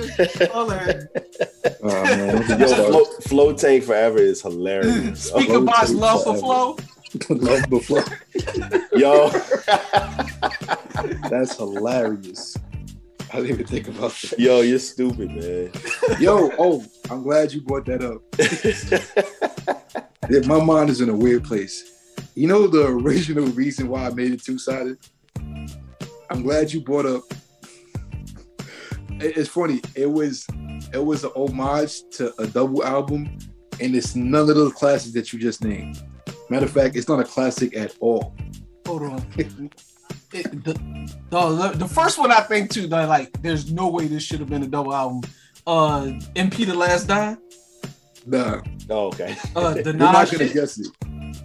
All 0.54 0.66
that. 0.66 1.76
Oh 1.82 2.04
man. 2.04 2.36
Don't 2.36 2.46
get 2.46 2.58
me 2.60 2.64
Yo, 2.66 2.66
started. 2.66 2.92
Flo, 2.92 3.04
Flo 3.22 3.52
Tank 3.54 3.84
Forever 3.84 4.18
is 4.18 4.42
hilarious. 4.42 5.24
Speak 5.24 5.48
about 5.50 5.90
love 5.90 6.22
for 6.24 6.36
Flo. 6.36 6.76
Love 7.30 7.68
before. 7.68 8.04
Yo, 8.96 9.28
That's 11.28 11.56
hilarious. 11.56 12.56
I 13.32 13.36
didn't 13.36 13.50
even 13.50 13.66
think 13.66 13.88
about 13.88 14.10
that. 14.12 14.38
yo, 14.40 14.60
you're 14.60 14.78
stupid, 14.80 15.30
man. 15.30 15.70
Yo, 16.20 16.50
oh, 16.58 16.84
I'm 17.10 17.22
glad 17.22 17.52
you 17.52 17.60
brought 17.60 17.86
that 17.86 18.02
up. 18.02 18.22
Yeah, 20.28 20.40
my 20.46 20.62
mind 20.62 20.90
is 20.90 21.00
in 21.00 21.08
a 21.08 21.14
weird 21.16 21.44
place. 21.44 21.92
You 22.34 22.46
know 22.46 22.66
the 22.66 22.86
original 22.86 23.46
reason 23.46 23.88
why 23.88 24.06
I 24.06 24.10
made 24.10 24.32
it 24.32 24.42
two 24.42 24.58
sided? 24.58 24.98
I'm 26.30 26.42
glad 26.42 26.72
you 26.72 26.80
brought 26.80 27.06
up. 27.06 27.22
It's 29.20 29.48
funny. 29.48 29.80
It 29.94 30.10
was 30.10 30.46
it 30.92 31.04
was 31.04 31.24
an 31.24 31.30
homage 31.34 32.02
to 32.12 32.32
a 32.40 32.46
double 32.46 32.84
album, 32.84 33.36
and 33.80 33.94
it's 33.94 34.14
none 34.14 34.48
of 34.48 34.54
those 34.56 34.72
classics 34.72 35.12
that 35.14 35.32
you 35.32 35.38
just 35.38 35.62
named. 35.64 36.02
Matter 36.48 36.66
of 36.66 36.72
fact, 36.72 36.96
it's 36.96 37.08
not 37.08 37.20
a 37.20 37.24
classic 37.24 37.76
at 37.76 37.94
all. 38.00 38.34
Hold 38.86 39.02
on. 39.02 39.30
It, 40.32 40.64
the, 40.64 40.74
the, 41.30 41.72
the 41.74 41.88
first 41.88 42.18
one 42.18 42.30
I 42.30 42.40
think 42.40 42.70
too, 42.70 42.86
that 42.86 43.08
like, 43.08 43.32
there's 43.42 43.72
no 43.72 43.88
way 43.88 44.06
this 44.06 44.22
should 44.22 44.38
have 44.40 44.48
been 44.48 44.62
a 44.62 44.66
double 44.68 44.94
album. 44.94 45.22
Uh, 45.66 46.02
MP 46.34 46.66
the 46.66 46.74
Last 46.74 47.08
Don. 47.08 47.38
Nah, 48.26 48.62
Oh, 48.88 49.08
okay. 49.08 49.36
Uh, 49.54 49.74
the 49.74 49.82
you're 49.84 49.92
not 49.94 50.30
gonna 50.30 50.48
shit. 50.48 50.54
guess 50.54 50.78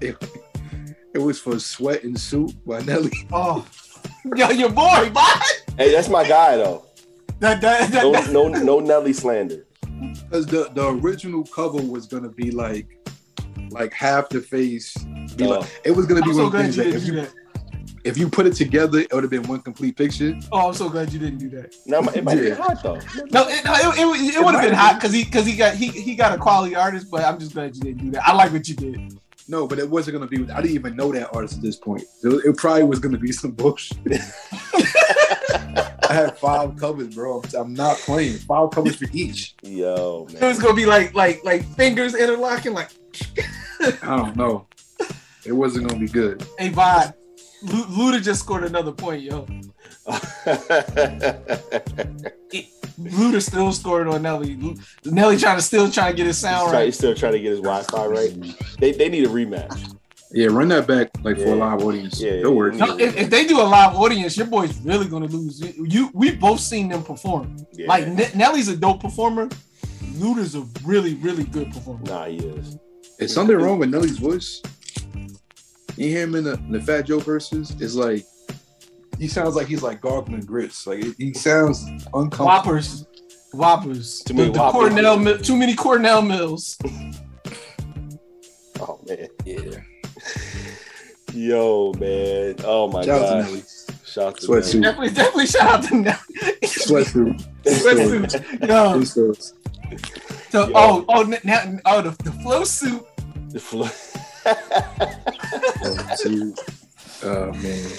it. 0.02 0.18
it. 1.16 1.20
It 1.20 1.24
was 1.24 1.40
for 1.40 1.60
Sweat 1.60 2.04
and 2.04 2.20
Suit 2.20 2.54
by 2.66 2.82
Nelly. 2.82 3.12
Oh, 3.32 3.66
yo, 4.36 4.50
your 4.50 4.70
boy, 4.70 5.10
boy. 5.14 5.22
Hey, 5.78 5.92
that's 5.92 6.10
my 6.10 6.28
guy 6.28 6.58
though. 6.58 6.86
That, 7.40 7.60
that, 7.62 7.92
that, 7.92 8.32
No, 8.32 8.48
no, 8.48 8.60
no 8.60 8.80
Nelly 8.80 9.14
slander. 9.14 9.66
Because 10.00 10.46
the, 10.46 10.70
the 10.74 10.88
original 10.90 11.44
cover 11.46 11.82
was 11.82 12.06
gonna 12.08 12.30
be 12.30 12.52
like 12.52 12.88
like 13.72 13.94
half 13.94 14.30
the 14.30 14.42
face. 14.42 14.94
Be 15.36 15.46
Oh. 15.46 15.60
like, 15.60 15.82
it 15.84 15.92
was 15.92 16.06
gonna 16.06 16.22
be 16.22 16.30
I'm 16.32 16.36
one 16.38 16.38
so 16.38 16.46
of 16.48 16.52
glad 16.52 16.62
things 16.64 16.78
you 16.78 16.84
that 16.84 16.90
didn't 16.92 17.02
if 17.02 17.06
do 17.08 17.14
you 17.14 17.22
that. 17.22 18.00
if 18.04 18.18
you 18.18 18.30
put 18.30 18.46
it 18.46 18.54
together, 18.54 19.00
it 19.00 19.12
would 19.14 19.24
have 19.24 19.32
been 19.32 19.44
one 19.44 19.62
complete 19.62 19.98
picture. 19.98 20.38
Oh, 20.52 20.68
I'm 20.70 20.74
so 20.74 20.90
glad 20.90 21.12
you 21.12 21.20
didn't 21.20 21.40
do 21.40 21.50
that. 21.52 21.74
No, 21.86 22.00
it 22.10 22.24
might 22.24 22.36
be 22.40 22.48
Yeah. 22.48 22.56
hot 22.56 22.82
though. 22.84 22.96
No, 23.32 23.48
it, 23.48 23.64
no, 23.66 23.74
it, 23.74 23.98
it, 23.98 24.36
it, 24.36 24.44
would 24.44 24.54
have 24.54 24.54
might 24.54 24.66
been 24.66 24.74
hot 24.74 24.96
because 24.96 25.12
he 25.14 25.24
because 25.24 25.46
he 25.46 25.56
got 25.56 25.76
he 25.76 25.88
he 25.90 26.16
got 26.16 26.34
a 26.34 26.38
quality 26.38 26.76
artist, 26.76 27.08
but 27.12 27.24
I'm 27.24 27.40
just 27.40 27.54
glad 27.54 27.76
you 27.76 27.82
didn't 27.82 28.04
do 28.06 28.12
that. 28.12 28.28
I 28.28 28.34
like 28.34 28.52
what 28.54 28.68
you 28.68 28.76
did. 28.76 29.20
No, 29.48 29.68
but 29.68 29.78
it 29.80 29.90
wasn't 29.90 30.18
gonna 30.18 30.28
be. 30.28 30.50
I 30.52 30.62
didn't 30.62 30.76
even 30.76 30.96
know 30.96 31.12
that 31.12 31.34
artist 31.36 31.58
at 31.58 31.62
this 31.62 31.76
point. 31.76 32.04
It, 32.24 32.30
it 32.46 32.58
probably 32.58 32.84
was 32.84 33.00
gonna 33.00 33.18
be 33.20 33.32
some 33.32 33.52
bullshit. 33.52 33.98
I 36.08 36.14
had 36.14 36.38
five 36.38 36.76
covers, 36.78 37.14
bro. 37.14 37.42
I'm, 37.42 37.50
I'm 37.62 37.74
not 37.74 37.98
playing. 37.98 38.38
Five 38.40 38.72
covers 38.72 38.96
for 38.96 39.06
each. 39.14 39.56
Yo, 39.64 40.28
It 40.32 40.42
was 40.42 40.60
gonna 40.60 40.74
be 40.74 40.86
like 40.86 41.14
like 41.14 41.44
like 41.44 41.64
fingers 41.76 42.16
interlocking. 42.16 42.74
Like, 42.74 42.90
I 44.02 44.18
don't 44.18 44.36
know. 44.36 44.68
It 45.46 45.52
wasn't 45.54 45.88
gonna 45.88 46.00
be 46.00 46.08
good. 46.08 46.44
hey, 46.58 46.72
Vod, 46.72 47.14
Lu- 47.64 47.86
Luda 47.86 48.24
just 48.24 48.40
scored 48.42 48.64
another 48.64 48.92
point, 48.92 49.22
yo. 49.22 49.46
Luda 53.00 53.42
still 53.42 53.72
scored 53.72 54.08
on 54.08 54.22
Nelly. 54.22 54.78
Nelly 55.06 55.38
trying 55.38 55.58
to 55.58 55.62
still 55.62 55.92
trying 55.92 56.12
to 56.14 56.18
get 56.18 56.28
his 56.28 56.38
sound 56.38 56.64
He's, 56.64 56.70
try- 56.72 56.80
right. 56.80 56.86
he's 56.86 56.98
still 56.98 57.16
trying 57.16 57.34
to 57.34 57.40
get 57.40 57.52
his 57.52 57.60
Wi-Fi 57.62 58.06
right. 58.06 58.56
They, 58.80 58.92
they 58.94 59.10
need 59.10 59.26
a 59.26 59.30
rematch. 59.30 59.94
Yeah, 60.32 60.48
run 60.48 60.68
that 60.70 60.88
back 60.88 61.12
like 61.24 61.38
for 61.38 61.46
a 61.46 61.56
live 61.56 61.82
audience. 61.84 62.20
Yeah, 62.22 62.32
It'll 62.32 62.56
work. 62.56 62.74
No, 62.74 62.98
if, 62.98 63.16
if 63.16 63.30
they 63.30 63.46
do 63.46 63.62
a 63.62 63.64
live 63.64 63.96
audience, 63.96 64.36
your 64.36 64.48
boy's 64.48 64.78
really 64.82 65.08
gonna 65.08 65.28
lose. 65.28 65.62
You, 65.62 65.86
you 65.88 66.10
we 66.14 66.32
both 66.36 66.60
seen 66.60 66.90
them 66.90 67.04
perform. 67.04 67.56
Yeah. 67.74 67.88
Like 67.88 68.08
Ne- 68.08 68.32
Nelly's 68.36 68.68
a 68.68 68.76
dope 68.76 69.02
performer. 69.02 69.48
Luda's 70.16 70.56
a 70.56 70.66
really 70.86 71.14
really 71.16 71.44
good 71.46 71.72
performer. 71.72 72.02
Nah, 72.06 72.26
he 72.26 72.38
is. 72.38 72.78
Is 73.20 73.34
something 73.34 73.56
wrong 73.56 73.80
with 73.80 73.90
Nelly's 73.92 74.18
voice? 74.18 74.62
You 75.96 76.10
hear 76.10 76.24
him 76.24 76.36
in 76.36 76.44
the, 76.44 76.54
in 76.56 76.72
the 76.74 76.82
Fat 76.82 77.04
Joe 77.04 77.20
verses? 77.20 77.72
It's 77.80 77.96
like 77.96 78.26
he 79.18 79.28
sounds 79.28 79.56
like 79.56 79.68
he's 79.68 79.82
like 79.84 80.02
gargling 80.02 80.42
grits. 80.42 80.86
Like 80.88 81.04
he 81.18 81.34
sounds 81.34 81.84
uncomfortable. 82.14 82.46
Whoppers, 82.46 83.06
whoppers. 83.54 84.22
Too 84.22 84.34
many 84.34 84.52
the 84.52 84.60
whoppers. 84.60 84.90
Cornell, 84.90 85.18
Mi- 85.18 85.38
too 85.38 85.56
many 85.56 85.76
Cornell 85.76 86.22
Mills. 86.22 86.78
Oh 88.80 89.00
man. 89.08 89.28
Yeah. 89.46 89.80
Yo, 91.34 91.94
man. 92.00 92.56
Oh 92.64 92.88
my 92.88 93.04
Shout 93.04 93.22
out 93.22 93.26
to 93.28 93.34
god. 93.34 93.44
Nelly. 93.46 93.64
Shout 94.06 94.26
out 94.28 94.38
to 94.38 94.48
Sweatsuit. 94.48 94.80
Nelly. 94.80 95.10
Definitely, 95.10 95.14
definitely 95.16 95.48
shout 95.48 95.70
out 95.70 95.84
to 95.84 95.96
Nelly. 95.96 96.18
Sweatsuit. 96.64 97.44
Sweatsuit. 97.66 98.68
Yo, 98.68 99.00
Sweatsuit. 99.02 99.54
so, 100.52 100.68
Yo. 100.68 100.74
oh, 100.76 101.06
oh, 101.10 101.36
now, 101.44 101.78
oh, 101.86 102.02
the, 102.02 102.24
the 102.24 102.32
flow 102.32 102.64
suit. 102.64 103.06
The 103.50 103.60
flo- 103.60 103.90
oh, 106.26 106.54
oh 107.24 107.52
man. 107.54 107.90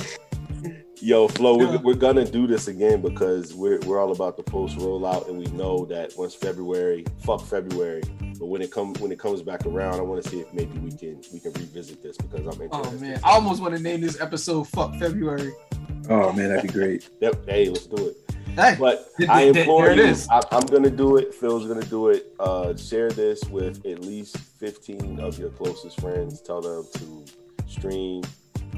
Yo, 1.07 1.29
Flo, 1.29 1.57
Yeah. 1.61 1.71
we're, 1.71 1.79
we're 1.79 1.95
gonna 1.95 2.25
do 2.25 2.49
this 2.49 2.67
again 2.67 3.01
because 3.01 3.55
we're, 3.55 3.79
we're 3.87 4.01
all 4.01 4.11
about 4.11 4.37
the 4.37 4.43
post 4.43 4.77
rollout, 4.77 5.29
and 5.29 5.39
we 5.39 5.47
know 5.57 5.85
that 5.85 6.13
once 6.19 6.35
February, 6.35 7.05
fuck 7.21 7.43
February, 7.43 8.03
but 8.41 8.47
when 8.47 8.61
it 8.61 8.73
comes 8.73 8.99
when 8.99 9.13
it 9.13 9.19
comes 9.21 9.41
back 9.41 9.65
around, 9.67 10.01
I 10.01 10.03
want 10.03 10.25
to 10.25 10.29
see 10.29 10.41
if 10.41 10.53
maybe 10.53 10.77
we 10.81 10.91
can 10.91 11.23
we 11.33 11.39
can 11.39 11.53
revisit 11.53 12.03
this 12.03 12.17
because 12.17 12.45
I'm 12.49 12.61
interested. 12.61 12.97
Oh 12.97 13.01
man, 13.01 13.21
I 13.23 13.31
almost 13.35 13.63
want 13.63 13.77
to 13.77 13.81
name 13.81 14.01
this 14.01 14.21
episode 14.21 14.65
"Fuck 14.67 14.97
February." 14.97 15.53
Oh 16.11 16.33
man, 16.33 16.49
that'd 16.49 16.63
be 16.63 16.69
great. 16.77 17.09
Yep. 17.21 17.47
Hey, 17.49 17.69
let's 17.69 17.87
do 17.87 18.09
it. 18.09 18.17
Hey, 18.57 18.75
But 18.77 19.09
th- 19.17 19.29
I 19.31 19.43
implore 19.43 19.87
there 19.87 19.95
you, 19.97 20.03
is. 20.07 20.27
I, 20.29 20.41
I'm 20.51 20.67
gonna 20.67 20.91
do 20.91 21.19
it. 21.19 21.33
Phil's 21.33 21.67
gonna 21.69 21.87
do 21.87 22.09
it. 22.09 22.35
Uh, 22.41 22.75
share 22.77 23.11
this 23.13 23.45
with 23.45 23.87
at 23.87 24.01
least 24.01 24.39
15 24.39 25.21
of 25.21 25.39
your 25.39 25.51
closest 25.51 26.01
friends. 26.01 26.41
Tell 26.41 26.61
them 26.61 26.85
to 26.95 27.25
stream. 27.71 28.23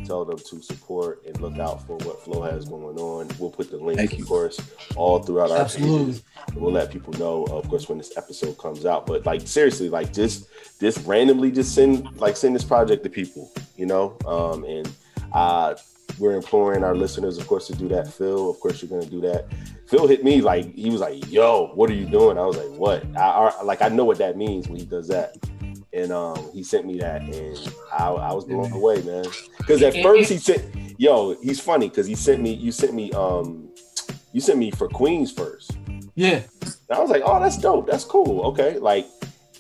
Tell 0.04 0.24
them 0.24 0.38
to 0.38 0.62
support 0.62 1.22
and 1.26 1.38
look 1.40 1.58
out 1.58 1.86
for 1.86 1.96
what 1.98 2.22
Flo 2.24 2.42
has 2.42 2.68
going 2.68 2.98
on. 2.98 3.28
We'll 3.38 3.50
put 3.50 3.70
the 3.70 3.76
link, 3.76 3.98
Thank 3.98 4.12
of 4.14 4.18
you. 4.20 4.24
course, 4.24 4.58
all 4.96 5.18
throughout 5.18 5.50
our 5.50 5.58
Absolutely. 5.58 5.98
pages. 6.06 6.22
We'll 6.54 6.72
let 6.72 6.90
people 6.90 7.12
know, 7.14 7.44
of 7.44 7.68
course, 7.68 7.88
when 7.88 7.98
this 7.98 8.16
episode 8.16 8.56
comes 8.58 8.86
out. 8.86 9.06
But 9.06 9.26
like 9.26 9.46
seriously, 9.46 9.88
like 9.88 10.12
just 10.12 10.48
just 10.80 11.04
randomly 11.06 11.50
just 11.50 11.74
send 11.74 12.16
like 12.18 12.36
send 12.36 12.54
this 12.54 12.64
project 12.64 13.02
to 13.04 13.10
people, 13.10 13.50
you 13.76 13.86
know. 13.86 14.16
Um, 14.26 14.64
and 14.64 14.90
uh, 15.32 15.74
we're 16.18 16.34
imploring 16.34 16.84
our 16.84 16.94
listeners, 16.96 17.38
of 17.38 17.46
course, 17.46 17.66
to 17.68 17.74
do 17.76 17.88
that. 17.88 18.08
Phil, 18.12 18.50
of 18.50 18.58
course, 18.60 18.82
you're 18.82 18.88
gonna 18.88 19.10
do 19.10 19.20
that. 19.22 19.46
Phil 19.86 20.06
hit 20.06 20.24
me 20.24 20.40
like 20.40 20.74
he 20.74 20.90
was 20.90 21.00
like, 21.00 21.30
"Yo, 21.30 21.68
what 21.74 21.90
are 21.90 21.94
you 21.94 22.06
doing?" 22.06 22.38
I 22.38 22.46
was 22.46 22.56
like, 22.56 22.78
"What?" 22.78 23.04
I, 23.16 23.28
I 23.58 23.62
like 23.62 23.82
I 23.82 23.88
know 23.88 24.04
what 24.04 24.18
that 24.18 24.36
means 24.36 24.68
when 24.68 24.78
he 24.78 24.86
does 24.86 25.08
that. 25.08 25.36
And 25.98 26.12
um, 26.12 26.50
he 26.54 26.62
sent 26.62 26.86
me 26.86 26.96
that, 27.00 27.22
and 27.22 27.74
I, 27.92 28.06
I 28.10 28.32
was 28.32 28.44
blown 28.44 28.70
away, 28.70 29.02
man. 29.02 29.24
Because 29.58 29.82
at 29.82 29.94
first 30.00 30.30
he 30.30 30.38
sent, 30.38 30.62
yo, 30.96 31.34
he's 31.42 31.58
funny 31.58 31.88
because 31.88 32.06
he 32.06 32.14
sent 32.14 32.40
me, 32.40 32.52
you 32.52 32.70
sent 32.70 32.94
me, 32.94 33.10
um, 33.12 33.68
you 34.32 34.40
sent 34.40 34.60
me 34.60 34.70
for 34.70 34.86
Queens 34.88 35.32
first. 35.32 35.76
Yeah, 36.14 36.42
And 36.62 36.76
I 36.92 37.00
was 37.00 37.10
like, 37.10 37.22
oh, 37.24 37.40
that's 37.40 37.58
dope. 37.58 37.88
That's 37.88 38.04
cool. 38.04 38.46
Okay. 38.46 38.78
Like, 38.78 39.06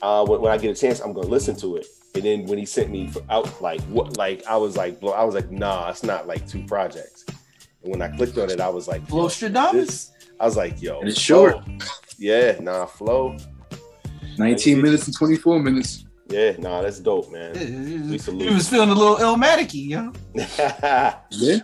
uh, 0.00 0.24
when, 0.26 0.40
when 0.40 0.52
I 0.52 0.58
get 0.58 0.76
a 0.76 0.80
chance, 0.80 1.00
I'm 1.00 1.12
gonna 1.12 1.26
listen 1.26 1.56
to 1.56 1.76
it. 1.76 1.86
And 2.14 2.22
then 2.22 2.46
when 2.46 2.58
he 2.58 2.64
sent 2.66 2.90
me 2.90 3.08
for 3.08 3.22
out, 3.30 3.60
like 3.60 3.80
what, 3.82 4.16
like 4.16 4.46
I 4.46 4.56
was 4.56 4.76
like, 4.76 5.00
blow, 5.00 5.12
I 5.12 5.24
was 5.24 5.34
like, 5.34 5.50
nah, 5.50 5.90
it's 5.90 6.04
not 6.04 6.28
like 6.28 6.46
two 6.46 6.64
projects. 6.66 7.24
And 7.82 7.90
when 7.92 8.00
I 8.00 8.08
clicked 8.16 8.38
on 8.38 8.48
it, 8.50 8.60
I 8.60 8.68
was 8.68 8.86
like, 8.86 9.06
Flo 9.08 9.22
yo, 9.22 9.28
Stradamus. 9.28 10.10
I 10.38 10.44
was 10.44 10.56
like, 10.56 10.80
yo, 10.80 11.00
And 11.00 11.08
it's 11.08 11.20
Flo. 11.24 11.50
short. 11.50 11.64
Yeah, 12.16 12.58
nah, 12.60 12.86
flow. 12.86 13.36
19 14.38 14.80
minutes 14.80 15.06
and 15.06 15.16
24 15.16 15.60
minutes. 15.60 16.04
Yeah, 16.28 16.56
nah, 16.58 16.82
that's 16.82 16.98
dope, 16.98 17.32
man. 17.32 17.54
Yeah, 17.54 18.10
We 18.10 18.44
He 18.44 18.54
was 18.54 18.68
feeling 18.68 18.90
a 18.90 18.94
little 18.94 19.16
Illmatic-y, 19.16 19.88
yo. 19.88 20.12
Yeah. 21.30 21.60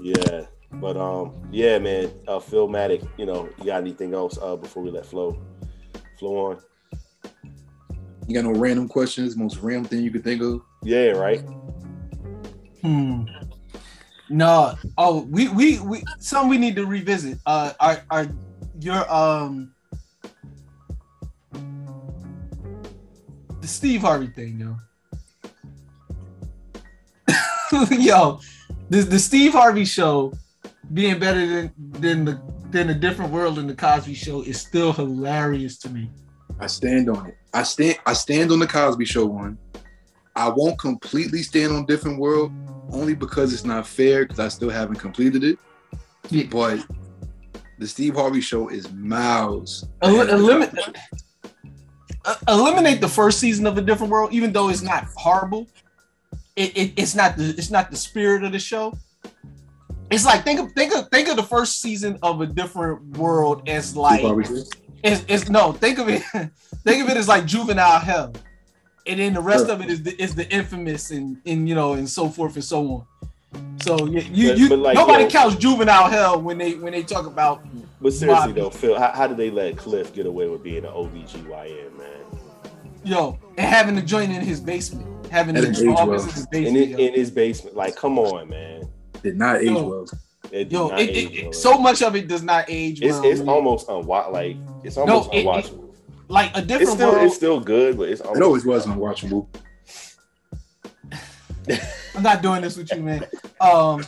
yeah. 0.00 0.42
But 0.72 0.96
um, 0.96 1.34
yeah, 1.50 1.78
man. 1.78 2.10
Uh 2.26 2.38
Philmatic, 2.38 3.06
you 3.18 3.26
know, 3.26 3.48
you 3.58 3.66
got 3.66 3.80
anything 3.80 4.14
else 4.14 4.38
uh 4.40 4.56
before 4.56 4.82
we 4.82 4.90
let 4.90 5.06
flow 5.06 5.36
flow 6.18 6.50
on? 6.50 6.60
You 8.26 8.34
got 8.34 8.44
no 8.44 8.58
random 8.58 8.88
questions? 8.88 9.36
Most 9.36 9.58
random 9.58 9.84
thing 9.84 10.02
you 10.02 10.10
could 10.10 10.24
think 10.24 10.42
of? 10.42 10.62
Yeah, 10.82 11.10
right. 11.10 11.40
Hmm. 12.82 13.24
No. 14.30 14.76
Oh, 14.96 15.26
we 15.30 15.48
we 15.48 15.78
we 15.80 16.04
some 16.18 16.48
we 16.48 16.58
need 16.58 16.76
to 16.76 16.86
revisit. 16.86 17.38
Uh, 17.46 17.72
are 17.80 18.02
are 18.10 18.28
your 18.80 19.10
um 19.12 19.74
the 23.68 23.74
Steve 23.74 24.00
Harvey 24.00 24.28
thing, 24.28 24.58
yo. 24.58 24.76
yo, 27.90 28.40
the 28.88 29.02
the 29.02 29.18
Steve 29.18 29.52
Harvey 29.52 29.84
show 29.84 30.32
being 30.94 31.18
better 31.18 31.46
than 31.46 31.72
than 31.76 32.24
the 32.24 32.40
than 32.70 32.88
a 32.88 32.94
different 32.94 33.30
world 33.30 33.58
in 33.58 33.66
the 33.66 33.74
Cosby 33.74 34.14
Show 34.14 34.40
is 34.40 34.58
still 34.58 34.94
hilarious 34.94 35.76
to 35.80 35.90
me. 35.90 36.10
I 36.58 36.66
stand 36.66 37.10
on 37.10 37.26
it. 37.26 37.36
I 37.52 37.62
stand 37.62 37.98
I 38.06 38.14
stand 38.14 38.50
on 38.52 38.58
the 38.58 38.66
Cosby 38.66 39.04
show 39.04 39.26
one. 39.26 39.58
I 40.34 40.48
won't 40.48 40.78
completely 40.78 41.42
stand 41.42 41.72
on 41.72 41.84
different 41.84 42.18
world 42.18 42.52
only 42.90 43.14
because 43.14 43.52
it's 43.52 43.66
not 43.66 43.86
fair 43.86 44.24
because 44.24 44.38
I 44.38 44.48
still 44.48 44.70
haven't 44.70 44.96
completed 44.96 45.44
it. 45.44 45.58
Yeah. 46.30 46.44
But 46.50 46.86
the 47.78 47.86
Steve 47.86 48.14
Harvey 48.14 48.40
show 48.40 48.68
is 48.68 48.90
miles. 48.92 49.86
El- 50.00 50.22
ahead 50.22 50.96
uh, 52.28 52.34
eliminate 52.48 53.00
the 53.00 53.08
first 53.08 53.38
season 53.40 53.66
of 53.66 53.78
a 53.78 53.80
different 53.82 54.10
world, 54.12 54.32
even 54.32 54.52
though 54.52 54.68
it's 54.68 54.82
not 54.82 55.04
horrible. 55.16 55.66
It, 56.56 56.76
it 56.76 56.92
it's 56.96 57.14
not 57.14 57.36
the 57.36 57.48
it's 57.56 57.70
not 57.70 57.90
the 57.90 57.96
spirit 57.96 58.42
of 58.44 58.52
the 58.52 58.58
show. 58.58 58.96
It's 60.10 60.24
like 60.24 60.42
think 60.44 60.58
of 60.60 60.72
think 60.72 60.94
of 60.94 61.08
think 61.08 61.28
of 61.28 61.36
the 61.36 61.42
first 61.42 61.80
season 61.80 62.18
of 62.22 62.40
a 62.40 62.46
different 62.46 63.16
world 63.18 63.68
as 63.68 63.94
like 63.96 64.22
it's, 65.04 65.24
it's 65.28 65.48
no 65.48 65.72
think 65.72 65.98
of 65.98 66.08
it 66.08 66.22
think 66.84 67.02
of 67.04 67.08
it 67.10 67.16
as 67.16 67.28
like 67.28 67.44
juvenile 67.46 68.00
hell, 68.00 68.32
and 69.06 69.20
then 69.20 69.34
the 69.34 69.40
rest 69.40 69.68
of 69.68 69.80
it 69.80 69.88
is 69.90 70.02
the 70.02 70.20
is 70.20 70.34
the 70.34 70.50
infamous 70.52 71.10
and 71.10 71.36
and 71.46 71.68
you 71.68 71.74
know 71.74 71.92
and 71.92 72.08
so 72.08 72.28
forth 72.28 72.54
and 72.56 72.64
so 72.64 72.86
on. 72.92 73.06
So 73.80 74.06
you 74.06 74.20
you, 74.20 74.68
But- 74.68 74.68
but 74.70 74.78
like, 74.80 74.94
nobody 74.96 75.24
yo- 75.24 75.30
counts 75.30 75.56
juvenile 75.56 76.08
hell 76.08 76.40
when 76.40 76.58
they 76.58 76.74
when 76.74 76.92
they 76.92 77.02
talk 77.02 77.26
about 77.26 77.62
But 78.00 78.12
seriously 78.12 78.48
Bobby. 78.52 78.60
though, 78.60 78.70
Phil, 78.70 78.98
how, 78.98 79.12
how 79.12 79.26
did 79.26 79.36
they 79.36 79.50
let 79.50 79.76
Cliff 79.76 80.12
get 80.14 80.26
away 80.26 80.48
with 80.48 80.62
being 80.62 80.84
an 80.84 80.90
OBGYN, 80.92 81.96
man? 81.96 82.07
Yo 83.04 83.38
and 83.56 83.66
having 83.66 83.94
the 83.94 84.02
joint 84.02 84.32
in 84.32 84.40
his 84.40 84.60
basement, 84.60 85.06
having 85.30 85.54
That 85.54 85.74
the 85.74 85.88
office 85.88 86.06
well. 86.06 86.12
in 86.22 86.28
his 86.28 86.38
In, 86.44 86.50
basement. 86.50 86.76
it, 86.76 87.00
in 87.00 87.14
his 87.14 87.30
basement. 87.30 87.76
Like, 87.76 87.96
come 87.96 88.18
on, 88.18 88.48
man. 88.48 88.88
Did 89.22 89.36
not 89.36 89.56
age 89.56 89.66
Yo. 89.68 89.88
well. 89.88 90.06
It 90.50 90.72
Yo, 90.72 90.88
it, 90.90 91.00
age 91.10 91.36
it, 91.36 91.42
well, 91.44 91.52
so 91.52 91.78
much 91.78 92.02
of 92.02 92.16
it 92.16 92.26
does 92.28 92.42
not 92.42 92.64
age 92.68 93.02
It's 93.02 93.12
well. 93.18 93.24
it's 93.24 93.40
man. 93.40 93.48
almost 93.50 93.88
unwatch 93.88 94.30
like 94.30 94.56
it's 94.84 94.96
almost 94.96 95.28
it- 95.32 95.38
it- 95.38 95.46
unwatchable. 95.46 95.94
like 96.28 96.54
a 96.56 96.58
it's 96.58 96.66
different 96.68 96.92
still 96.92 97.12
world. 97.12 97.26
it's 97.26 97.34
still 97.36 97.60
good, 97.60 97.98
but 97.98 98.08
it's 98.08 98.20
It 98.20 98.26
almost 98.26 98.42
always 98.42 98.64
was 98.64 98.86
unwatchable. 98.86 99.46
I'm 102.14 102.22
not 102.22 102.42
doing 102.42 102.62
this 102.62 102.76
with 102.76 102.90
you, 102.92 103.02
man. 103.02 103.26
Um, 103.60 104.04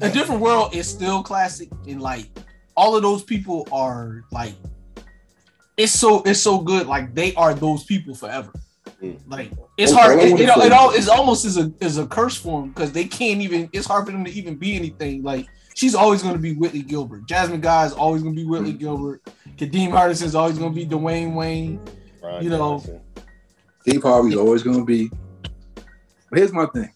a 0.00 0.08
different 0.10 0.40
world 0.40 0.74
is 0.74 0.88
still 0.88 1.22
classic, 1.22 1.68
and 1.88 2.00
like 2.00 2.26
all 2.76 2.94
of 2.96 3.02
those 3.02 3.22
people 3.24 3.66
are 3.72 4.22
like, 4.30 4.54
it's 5.80 5.92
so 5.92 6.22
it's 6.22 6.40
so 6.40 6.58
good. 6.58 6.86
Like 6.86 7.14
they 7.14 7.34
are 7.34 7.54
those 7.54 7.84
people 7.84 8.14
forever. 8.14 8.52
Mm. 9.02 9.18
Like 9.26 9.50
it's 9.78 9.92
hard. 9.92 10.18
It, 10.18 10.32
wanna 10.32 10.42
it, 10.42 10.66
it 10.66 10.72
all 10.72 10.90
is 10.90 11.08
almost 11.08 11.44
as 11.44 11.56
a 11.56 11.72
as 11.80 11.98
a 11.98 12.06
curse 12.06 12.36
for 12.36 12.60
them 12.60 12.70
because 12.70 12.92
they 12.92 13.04
can't 13.04 13.40
even. 13.40 13.68
It's 13.72 13.86
hard 13.86 14.06
for 14.06 14.12
them 14.12 14.24
to 14.24 14.30
even 14.30 14.56
be 14.56 14.76
anything. 14.76 15.22
Like 15.22 15.48
she's 15.74 15.94
always 15.94 16.22
going 16.22 16.34
to 16.34 16.40
be 16.40 16.54
Whitley 16.54 16.82
Gilbert. 16.82 17.26
Jasmine 17.26 17.60
Guy 17.60 17.86
is 17.86 17.92
always 17.92 18.22
going 18.22 18.34
to 18.34 18.40
be 18.40 18.46
Whitley 18.46 18.72
Gilbert. 18.72 19.22
Kadeem 19.56 19.90
Hardison 19.90 20.24
is 20.24 20.34
always 20.34 20.58
going 20.58 20.74
to 20.74 20.76
be 20.76 20.86
Dwayne 20.86 21.34
Wayne. 21.34 21.80
You 22.40 22.50
know. 22.50 22.82
Steve 23.82 24.02
Harvey's 24.02 24.36
always 24.36 24.62
gonna 24.62 24.84
be 24.84 25.10
But 26.28 26.38
here's 26.38 26.52
my 26.52 26.66
thing. 26.66 26.92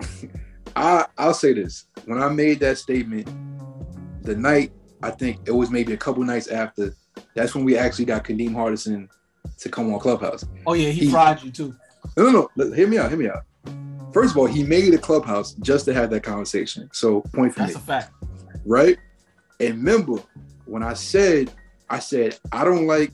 I 0.76 1.06
I'll 1.16 1.34
say 1.34 1.52
this. 1.52 1.86
When 2.04 2.20
I 2.20 2.28
made 2.28 2.60
that 2.60 2.78
statement, 2.78 3.28
the 4.22 4.36
night 4.36 4.72
I 5.02 5.10
think 5.10 5.40
it 5.46 5.52
was 5.52 5.70
maybe 5.70 5.92
a 5.92 5.96
couple 5.96 6.22
nights 6.24 6.48
after, 6.48 6.94
that's 7.34 7.54
when 7.54 7.64
we 7.64 7.76
actually 7.76 8.04
got 8.04 8.24
Kadeem 8.24 8.50
Hardison 8.50 9.08
to 9.58 9.68
come 9.68 9.92
on 9.92 10.00
Clubhouse. 10.00 10.44
Oh 10.66 10.74
yeah, 10.74 10.90
he, 10.90 11.06
he 11.06 11.10
fried 11.10 11.42
you 11.42 11.50
too. 11.50 11.74
No, 12.16 12.30
no, 12.30 12.48
no. 12.56 12.72
Hear 12.72 12.88
me 12.88 12.98
out. 12.98 13.10
Hear 13.10 13.18
me 13.18 13.28
out. 13.28 13.44
First 14.12 14.32
of 14.32 14.38
all, 14.38 14.46
he 14.46 14.64
made 14.64 14.92
a 14.94 14.98
clubhouse 14.98 15.52
just 15.54 15.84
to 15.84 15.94
have 15.94 16.10
that 16.10 16.22
conversation. 16.22 16.88
So 16.92 17.20
point 17.32 17.54
for 17.54 17.60
That's 17.60 17.74
me. 17.74 17.80
a 17.80 17.84
fact. 17.84 18.12
Right? 18.66 18.98
And 19.60 19.76
remember, 19.76 20.16
when 20.64 20.82
I 20.82 20.94
said, 20.94 21.52
I 21.88 21.98
said, 22.00 22.38
I 22.50 22.64
don't 22.64 22.86
like 22.86 23.12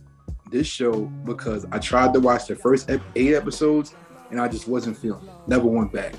this 0.51 0.67
show 0.67 1.03
because 1.25 1.67
I 1.73 1.79
tried 1.79 2.15
to 2.15 2.21
watch 2.21 2.47
the 2.47 2.57
first 2.57 2.91
eight 2.91 3.35
episodes 3.35 3.95
and 4.31 4.41
I 4.41 4.49
just 4.49 4.69
wasn't 4.69 4.97
feeling. 4.97 5.29
Never 5.47 5.67
went 5.67 5.93
back. 5.93 6.15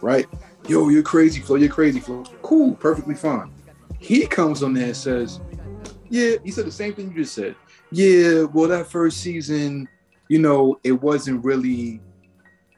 Right? 0.00 0.26
Yo, 0.66 0.88
you're 0.88 1.02
crazy, 1.02 1.40
Flo. 1.40 1.56
You're 1.56 1.68
crazy, 1.68 2.00
Flo. 2.00 2.24
Cool, 2.42 2.74
perfectly 2.76 3.14
fine. 3.14 3.52
He 3.98 4.26
comes 4.26 4.62
on 4.62 4.74
there 4.74 4.86
and 4.86 4.96
says, 4.96 5.40
Yeah, 6.10 6.36
he 6.44 6.50
said 6.50 6.66
the 6.66 6.72
same 6.72 6.94
thing 6.94 7.10
you 7.10 7.22
just 7.22 7.34
said. 7.34 7.54
Yeah, 7.90 8.44
well, 8.44 8.68
that 8.68 8.90
first 8.90 9.18
season, 9.18 9.88
you 10.28 10.38
know, 10.38 10.78
it 10.84 10.92
wasn't 10.92 11.44
really 11.44 12.00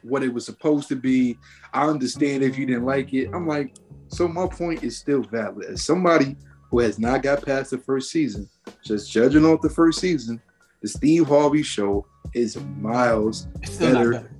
what 0.03 0.23
it 0.23 0.33
was 0.33 0.45
supposed 0.45 0.89
to 0.89 0.97
be. 0.97 1.37
I 1.73 1.87
understand 1.87 2.43
if 2.43 2.57
you 2.59 2.67
didn't 2.67 2.85
like 2.85 3.13
it. 3.13 3.31
I'm 3.33 3.47
like, 3.47 3.77
so 4.09 4.27
my 4.29 4.47
point 4.47 4.83
is 4.83 4.97
still 4.97 5.23
valid. 5.23 5.67
As 5.67 5.85
somebody 5.85 6.37
who 6.71 6.81
has 6.81 6.99
not 6.99 7.23
got 7.23 7.45
past 7.45 7.71
the 7.71 7.79
first 7.79 8.11
season, 8.11 8.49
just 8.85 9.11
judging 9.11 9.45
off 9.45 9.61
the 9.61 9.71
first 9.71 10.01
season, 10.01 10.41
the 10.83 10.89
Steve 10.89 11.27
Harvey 11.27 11.63
show 11.63 12.07
is 12.35 12.59
miles 12.79 13.47
better. 13.79 14.13
better. 14.13 14.31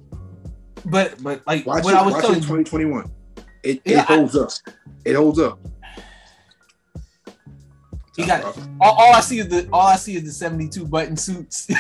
But 0.87 1.23
but 1.23 1.43
like 1.47 1.67
watch 1.67 1.85
what 1.85 1.95
it, 1.95 1.97
I 1.99 2.03
was 2.03 2.15
watch 2.15 2.23
telling 2.23 2.39
it 2.39 2.43
2021. 2.43 3.11
It, 3.63 3.83
Yeah, 3.85 4.01
it 4.01 4.07
holds 4.07 4.37
up. 4.37 4.51
It 5.05 5.15
holds 5.15 5.39
up. 5.39 5.59
You 8.21 8.27
got 8.27 8.45
all, 8.81 8.93
all 8.93 9.15
I 9.15 9.21
see 9.21 9.39
is 9.39 9.49
the 9.49 9.69
all 9.73 9.87
I 9.87 9.97
see 9.97 10.17
is 10.17 10.25
the 10.25 10.33
72 10.33 10.85
button 10.87 11.17
suits. 11.17 11.69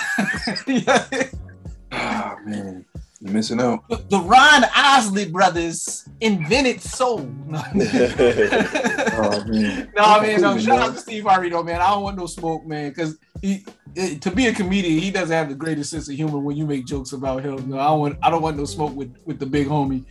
Ah 1.92 2.36
man, 2.44 2.84
you're 3.20 3.32
missing 3.32 3.60
out. 3.60 3.82
the 3.88 4.20
Ron 4.20 4.64
Isley 4.76 5.28
brothers 5.28 6.08
invented 6.20 6.80
soul. 6.80 7.28
No, 7.48 7.58
Oh 7.74 9.44
man. 9.48 9.90
no 9.96 10.02
I 10.04 10.22
mean, 10.24 10.40
no, 10.40 10.56
shout 10.56 10.78
out 10.78 10.94
to 10.94 11.00
Steve 11.00 11.24
Harvey 11.24 11.48
though, 11.50 11.64
man. 11.64 11.80
I 11.80 11.90
don't 11.90 12.04
want 12.04 12.16
no 12.16 12.26
smoke, 12.26 12.64
man, 12.64 12.90
because 12.90 13.18
he 13.42 13.66
it, 13.96 14.22
to 14.22 14.30
be 14.30 14.46
a 14.46 14.54
comedian, 14.54 15.00
he 15.00 15.10
doesn't 15.10 15.34
have 15.34 15.48
the 15.48 15.56
greatest 15.56 15.90
sense 15.90 16.08
of 16.08 16.14
humor 16.14 16.38
when 16.38 16.56
you 16.56 16.64
make 16.64 16.86
jokes 16.86 17.12
about 17.12 17.42
him. 17.42 17.70
No, 17.70 17.78
I 17.80 17.88
don't 17.88 17.98
want 18.00 18.18
I 18.22 18.30
don't 18.30 18.42
want 18.42 18.56
no 18.56 18.64
smoke 18.66 18.94
with 18.94 19.12
with 19.26 19.40
the 19.40 19.46
big 19.46 19.66
homie. 19.66 20.04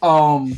Um 0.00 0.56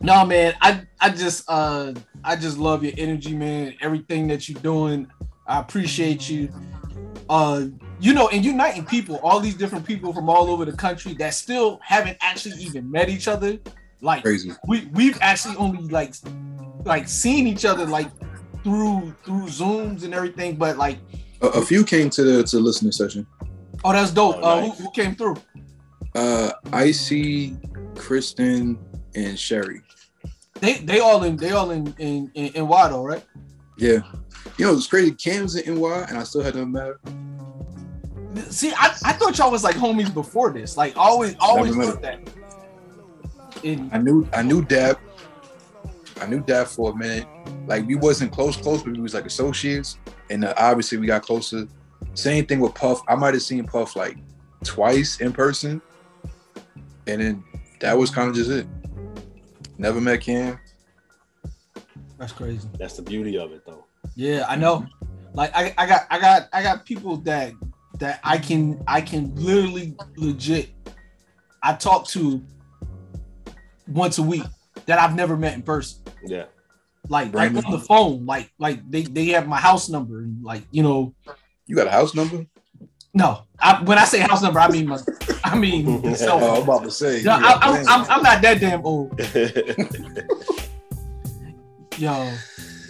no 0.00 0.24
man, 0.24 0.54
I 0.60 0.82
I 1.00 1.10
just 1.10 1.44
uh 1.48 1.92
I 2.24 2.36
just 2.36 2.58
love 2.58 2.84
your 2.84 2.92
energy, 2.96 3.34
man. 3.34 3.74
Everything 3.80 4.28
that 4.28 4.48
you're 4.48 4.60
doing, 4.60 5.08
I 5.46 5.60
appreciate 5.60 6.28
you. 6.28 6.50
Uh 7.28 7.66
you 8.00 8.14
know, 8.14 8.28
and 8.28 8.44
uniting 8.44 8.84
people, 8.84 9.16
all 9.24 9.40
these 9.40 9.54
different 9.54 9.84
people 9.84 10.12
from 10.12 10.28
all 10.28 10.50
over 10.50 10.64
the 10.64 10.72
country 10.72 11.14
that 11.14 11.34
still 11.34 11.80
haven't 11.82 12.16
actually 12.20 12.56
even 12.62 12.88
met 12.90 13.08
each 13.08 13.26
other. 13.26 13.58
Like 14.00 14.22
Crazy. 14.22 14.52
we 14.66 14.88
we've 14.92 15.18
actually 15.20 15.56
only 15.56 15.82
like 15.88 16.14
like 16.84 17.08
seen 17.08 17.46
each 17.46 17.64
other 17.64 17.86
like 17.86 18.08
through 18.62 19.14
through 19.24 19.46
Zooms 19.46 20.04
and 20.04 20.14
everything, 20.14 20.56
but 20.56 20.76
like 20.76 20.98
A, 21.42 21.48
a 21.48 21.62
few 21.62 21.84
came 21.84 22.08
to 22.10 22.22
the 22.22 22.44
to 22.44 22.56
the 22.56 22.62
listening 22.62 22.92
session. 22.92 23.26
oh 23.84 23.92
that's 23.92 24.12
dope. 24.12 24.36
Oh, 24.38 24.42
uh 24.42 24.60
who, 24.62 24.70
who 24.84 24.90
came 24.92 25.16
through? 25.16 25.36
Uh, 26.14 26.52
Icy, 26.72 27.56
Kristen, 27.94 28.78
and 29.14 29.38
Sherry. 29.38 29.82
They 30.60 30.74
they 30.74 31.00
all 31.00 31.22
in 31.24 31.36
they 31.36 31.52
all 31.52 31.70
in 31.70 31.94
in 31.98 32.30
in, 32.34 32.46
in 32.54 32.66
Wado, 32.66 33.06
right? 33.06 33.24
Yeah. 33.76 34.00
You 34.56 34.66
know, 34.66 34.74
it's 34.74 34.86
crazy. 34.86 35.12
Cam's 35.12 35.54
in 35.54 35.80
NY, 35.80 36.06
and 36.08 36.18
I 36.18 36.24
still 36.24 36.42
had 36.42 36.54
them 36.54 36.72
matter. 36.72 36.98
See, 38.50 38.72
I, 38.72 38.94
I 39.04 39.12
thought 39.12 39.38
y'all 39.38 39.50
was 39.50 39.64
like 39.64 39.76
homies 39.76 40.12
before 40.12 40.50
this. 40.50 40.76
Like 40.76 40.96
always 40.96 41.36
always 41.40 41.74
thought 41.74 42.02
that. 42.02 42.20
In, 43.62 43.88
I 43.92 43.98
knew 43.98 44.28
I 44.32 44.42
knew 44.42 44.64
Dap. 44.64 45.00
I 46.20 46.26
knew 46.26 46.40
Dap 46.40 46.66
for 46.66 46.92
a 46.92 46.96
minute. 46.96 47.26
Like 47.66 47.86
we 47.86 47.94
wasn't 47.94 48.32
close, 48.32 48.56
close, 48.56 48.82
but 48.82 48.92
we 48.92 49.00
was 49.00 49.14
like 49.14 49.26
associates. 49.26 49.98
And 50.30 50.44
uh, 50.44 50.54
obviously 50.56 50.98
we 50.98 51.06
got 51.06 51.22
closer. 51.22 51.66
Same 52.14 52.44
thing 52.46 52.60
with 52.60 52.74
Puff. 52.74 53.02
I 53.08 53.14
might 53.14 53.34
have 53.34 53.42
seen 53.42 53.64
Puff 53.64 53.96
like 53.96 54.16
twice 54.64 55.20
in 55.20 55.32
person. 55.32 55.80
And 57.06 57.20
then 57.20 57.44
that 57.80 57.96
was 57.96 58.10
kind 58.10 58.28
of 58.28 58.34
just 58.34 58.50
it. 58.50 58.66
Never 59.78 60.00
met 60.00 60.20
Cam. 60.20 60.58
that's 62.18 62.32
crazy. 62.32 62.68
That's 62.78 62.94
the 62.96 63.02
beauty 63.02 63.38
of 63.38 63.52
it, 63.52 63.64
though. 63.64 63.84
Yeah, 64.16 64.44
I 64.48 64.56
know. 64.56 64.86
Like 65.34 65.54
I, 65.54 65.72
I 65.78 65.86
got 65.86 66.06
I 66.10 66.18
got 66.18 66.48
I 66.52 66.62
got 66.62 66.84
people 66.84 67.18
that 67.18 67.52
that 67.98 68.18
I 68.24 68.38
can 68.38 68.82
I 68.88 69.00
can 69.00 69.34
literally 69.36 69.96
legit 70.16 70.70
I 71.62 71.74
talk 71.74 72.08
to 72.08 72.42
once 73.86 74.18
a 74.18 74.22
week 74.22 74.44
that 74.86 74.98
I've 74.98 75.14
never 75.14 75.36
met 75.36 75.54
in 75.54 75.62
person. 75.62 76.02
Yeah. 76.26 76.46
Like 77.08 77.32
like 77.32 77.54
on 77.54 77.70
the 77.70 77.78
phone. 77.78 78.26
Like 78.26 78.50
like 78.58 78.88
they, 78.90 79.02
they 79.02 79.26
have 79.26 79.46
my 79.46 79.58
house 79.58 79.88
number 79.88 80.20
and 80.20 80.42
like 80.42 80.64
you 80.72 80.82
know 80.82 81.14
You 81.66 81.76
got 81.76 81.86
a 81.86 81.90
house 81.92 82.14
number? 82.14 82.44
no 83.14 83.44
I, 83.58 83.82
when 83.84 83.96
I 83.96 84.04
say 84.04 84.18
house 84.20 84.42
number 84.42 84.60
I 84.60 84.68
mean 84.68 84.86
my 84.86 84.98
I 85.52 85.58
mean 85.58 86.02
Oh, 86.20 86.56
I'm 86.56 86.62
about 86.62 86.82
to 86.84 86.90
say. 86.90 87.22
No, 87.24 87.32
I, 87.32 87.58
I'm. 87.60 87.88
I'm, 87.88 88.10
I'm 88.10 88.22
not 88.22 88.42
that 88.42 88.60
damn 88.60 88.84
old. 88.84 89.18
Yo, 91.98 92.32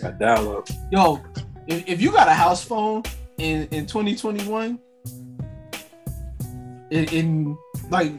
Got 0.02 0.18
dial 0.18 0.58
up. 0.58 0.68
yo, 0.92 1.20
if, 1.66 1.88
if 1.88 2.00
you 2.00 2.12
got 2.12 2.28
a 2.28 2.34
house 2.34 2.62
phone 2.62 3.02
in 3.38 3.66
in 3.70 3.86
2021, 3.86 4.78
in, 6.90 7.04
in 7.04 7.58
like 7.90 8.12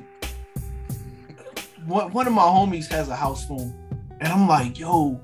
one, 1.85 2.11
one 2.11 2.25
of 2.27 2.33
my 2.33 2.41
homies 2.41 2.87
has 2.91 3.07
a 3.07 3.15
house 3.15 3.45
phone, 3.45 3.71
and 4.19 4.33
I'm 4.33 4.47
like, 4.47 4.79
yo, 4.79 5.21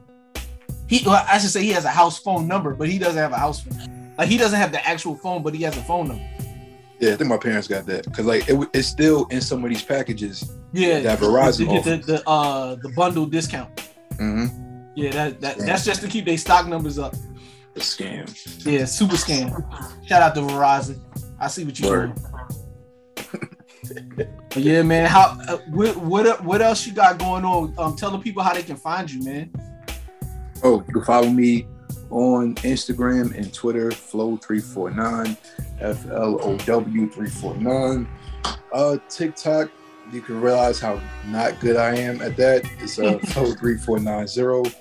he 0.87 1.01
well, 1.03 1.25
I 1.27 1.39
should 1.39 1.49
say 1.49 1.63
he 1.63 1.71
has 1.71 1.85
a 1.85 1.89
house 1.89 2.19
phone 2.19 2.47
number, 2.47 2.75
but 2.75 2.87
he 2.87 2.99
doesn't 2.99 3.17
have 3.17 3.31
a 3.31 3.37
house 3.39 3.61
phone. 3.61 4.13
Like 4.19 4.29
he 4.29 4.37
doesn't 4.37 4.59
have 4.59 4.71
the 4.71 4.87
actual 4.87 5.15
phone, 5.15 5.41
but 5.41 5.55
he 5.55 5.63
has 5.63 5.75
a 5.77 5.81
phone 5.81 6.09
number. 6.09 6.29
Yeah, 6.99 7.13
I 7.13 7.15
think 7.17 7.29
my 7.29 7.37
parents 7.37 7.67
got 7.67 7.85
that 7.87 8.05
because 8.05 8.25
like 8.25 8.47
it, 8.47 8.69
it's 8.73 8.87
still 8.87 9.25
in 9.27 9.41
some 9.41 9.63
of 9.63 9.69
these 9.69 9.83
packages. 9.83 10.49
Yeah, 10.71 10.99
that 11.01 11.19
Verizon 11.19 11.57
to 11.57 11.65
get 11.65 11.83
the, 11.83 11.93
offers. 11.93 12.05
the 12.05 12.29
uh 12.29 12.75
the 12.75 12.89
bundle 12.89 13.25
discount. 13.25 13.75
Mm-hmm. 14.13 14.91
Yeah, 14.95 15.11
that, 15.11 15.41
that 15.41 15.57
that's 15.57 15.83
just 15.83 16.01
to 16.01 16.07
keep 16.07 16.25
their 16.25 16.37
stock 16.37 16.67
numbers 16.67 16.97
up. 16.97 17.13
A 17.75 17.79
scam. 17.79 18.25
Yeah, 18.65 18.85
super 18.85 19.15
scam. 19.15 19.49
Shout 20.07 20.21
out 20.21 20.35
to 20.35 20.41
Verizon. 20.41 21.01
I 21.39 21.47
see 21.49 21.65
what 21.65 21.77
you're 21.77 22.07
doing. 22.07 22.15
Yeah, 24.55 24.83
man. 24.83 25.07
How 25.07 25.37
uh, 25.49 25.57
what 25.71 25.97
what 25.97 26.43
what 26.45 26.61
else 26.61 26.87
you 26.87 26.93
got 26.93 27.19
going 27.19 27.43
on? 27.43 27.75
Um, 27.77 27.95
tell 27.97 28.11
the 28.11 28.19
people 28.19 28.41
how 28.41 28.53
they 28.53 28.63
can 28.63 28.77
find 28.77 29.11
you, 29.11 29.21
man. 29.23 29.51
Oh, 30.63 30.83
you 30.87 30.93
can 30.93 31.03
follow 31.03 31.29
me 31.29 31.67
on 32.15 32.55
Instagram 32.55 33.37
and 33.37 33.53
Twitter, 33.53 33.89
Flow349, 33.89 35.37
F 35.81 36.09
L 36.09 36.39
O 36.41 36.57
W 36.59 37.09
349. 37.09 38.07
Uh, 38.71 38.97
TikTok, 39.09 39.69
you 40.13 40.21
can 40.21 40.39
realize 40.39 40.79
how 40.79 41.01
not 41.27 41.59
good 41.59 41.75
I 41.75 41.97
am 41.97 42.21
at 42.21 42.37
that. 42.37 42.63
It's 42.79 42.97
uh, 42.97 43.17
Flow3490. 43.19 44.73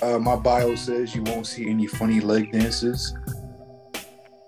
Uh, 0.00 0.18
my 0.18 0.36
bio 0.36 0.74
says 0.76 1.14
you 1.14 1.22
won't 1.24 1.46
see 1.46 1.68
any 1.68 1.86
funny 1.86 2.20
leg 2.20 2.52
dances, 2.52 3.14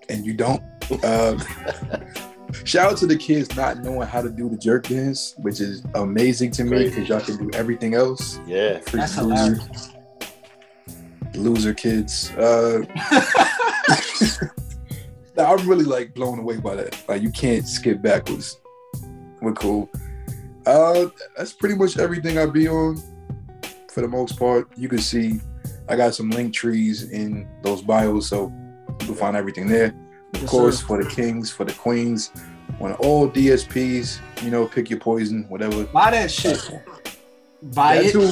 and 0.09 0.25
you 0.25 0.33
don't. 0.33 0.63
Uh, 1.03 1.37
shout 2.63 2.93
out 2.93 2.97
to 2.97 3.05
the 3.05 3.15
kids 3.15 3.55
not 3.55 3.83
knowing 3.83 4.07
how 4.07 4.23
to 4.23 4.29
do 4.29 4.49
the 4.49 4.57
jerk 4.57 4.87
dance, 4.87 5.35
which 5.37 5.59
is 5.59 5.83
amazing 5.93 6.49
to 6.51 6.63
me 6.63 6.85
because 6.85 7.07
y'all 7.07 7.19
can 7.21 7.37
do 7.37 7.51
everything 7.55 7.93
else. 7.93 8.39
Yeah. 8.47 8.79
Freaking 8.79 8.91
That's 8.93 9.17
loser. 9.19 9.35
hilarious. 9.35 9.91
Loser 11.35 11.73
kids. 11.73 12.29
Uh, 12.31 12.81
nah, 15.37 15.53
I'm 15.53 15.67
really 15.67 15.85
like 15.85 16.13
blown 16.13 16.39
away 16.39 16.57
by 16.57 16.75
that. 16.75 16.97
Like 17.07 17.21
you 17.21 17.31
can't 17.31 17.67
skip 17.67 18.01
backwards. 18.01 18.59
We're 19.41 19.53
cool. 19.53 19.89
Uh, 20.65 21.07
that's 21.37 21.53
pretty 21.53 21.75
much 21.75 21.97
everything 21.97 22.37
I 22.37 22.45
be 22.45 22.67
on 22.67 23.01
for 23.89 24.01
the 24.01 24.07
most 24.07 24.37
part. 24.37 24.67
You 24.77 24.87
can 24.87 24.99
see 24.99 25.39
I 25.89 25.95
got 25.95 26.13
some 26.15 26.29
link 26.29 26.53
trees 26.53 27.09
in 27.11 27.47
those 27.63 27.81
bios, 27.81 28.27
so 28.27 28.51
you 28.99 29.05
can 29.07 29.15
find 29.15 29.35
everything 29.35 29.67
there. 29.67 29.95
Of 30.35 30.41
Yes, 30.41 30.49
course, 30.49 30.79
sir. 30.79 30.85
for 30.85 31.03
the 31.03 31.09
kings, 31.09 31.51
for 31.51 31.65
the 31.65 31.73
queens, 31.73 32.31
on 32.79 32.93
all 32.93 33.27
DSPs, 33.29 34.19
you 34.43 34.49
know, 34.51 34.65
pick 34.65 34.89
your 34.89 34.99
poison, 34.99 35.45
whatever. 35.49 35.83
Buy 35.85 36.11
that 36.11 36.31
shit. 36.31 36.57
Buy 37.61 37.95
That 37.97 38.05
it. 38.05 38.11
too. 38.13 38.29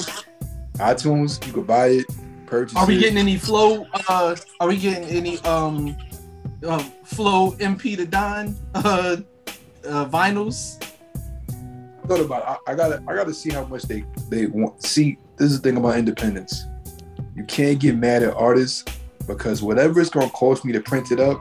iTunes, 0.78 1.46
you 1.46 1.52
could 1.54 1.68
buy 1.68 1.88
it, 1.88 2.06
purchase 2.50 2.76
Are 2.76 2.88
we 2.88 2.98
getting 2.98 3.18
any 3.18 3.38
flow? 3.38 3.86
Uh, 4.08 4.36
are 4.60 4.68
we 4.68 4.78
getting 4.78 5.04
any 5.06 5.40
um, 5.40 5.96
uh, 6.64 6.80
flow 7.04 7.52
MP 7.54 7.96
to 7.96 8.06
Don 8.06 8.56
uh, 8.76 9.18
uh 9.86 10.06
vinyls? 10.06 10.84
thought 12.10 12.20
about. 12.20 12.42
It. 12.42 12.60
I, 12.68 12.72
I 12.72 12.76
gotta 12.76 13.04
I 13.08 13.16
gotta 13.16 13.34
see 13.34 13.52
how 13.52 13.66
much 13.66 13.84
they 13.84 14.04
they 14.30 14.48
want. 14.48 14.84
See, 14.84 15.18
this 15.38 15.52
is 15.52 15.62
the 15.62 15.70
thing 15.70 15.78
about 15.78 15.98
independence. 15.98 16.66
You 17.36 17.46
can't 17.46 17.80
get 17.80 17.96
mad 17.96 18.24
at 18.24 18.34
artists 18.34 18.84
because 19.28 19.62
whatever 19.62 20.02
it's 20.02 20.10
gonna 20.10 20.30
cost 20.32 20.66
me 20.66 20.74
to 20.74 20.82
print 20.82 21.12
it 21.12 21.20
up, 21.20 21.40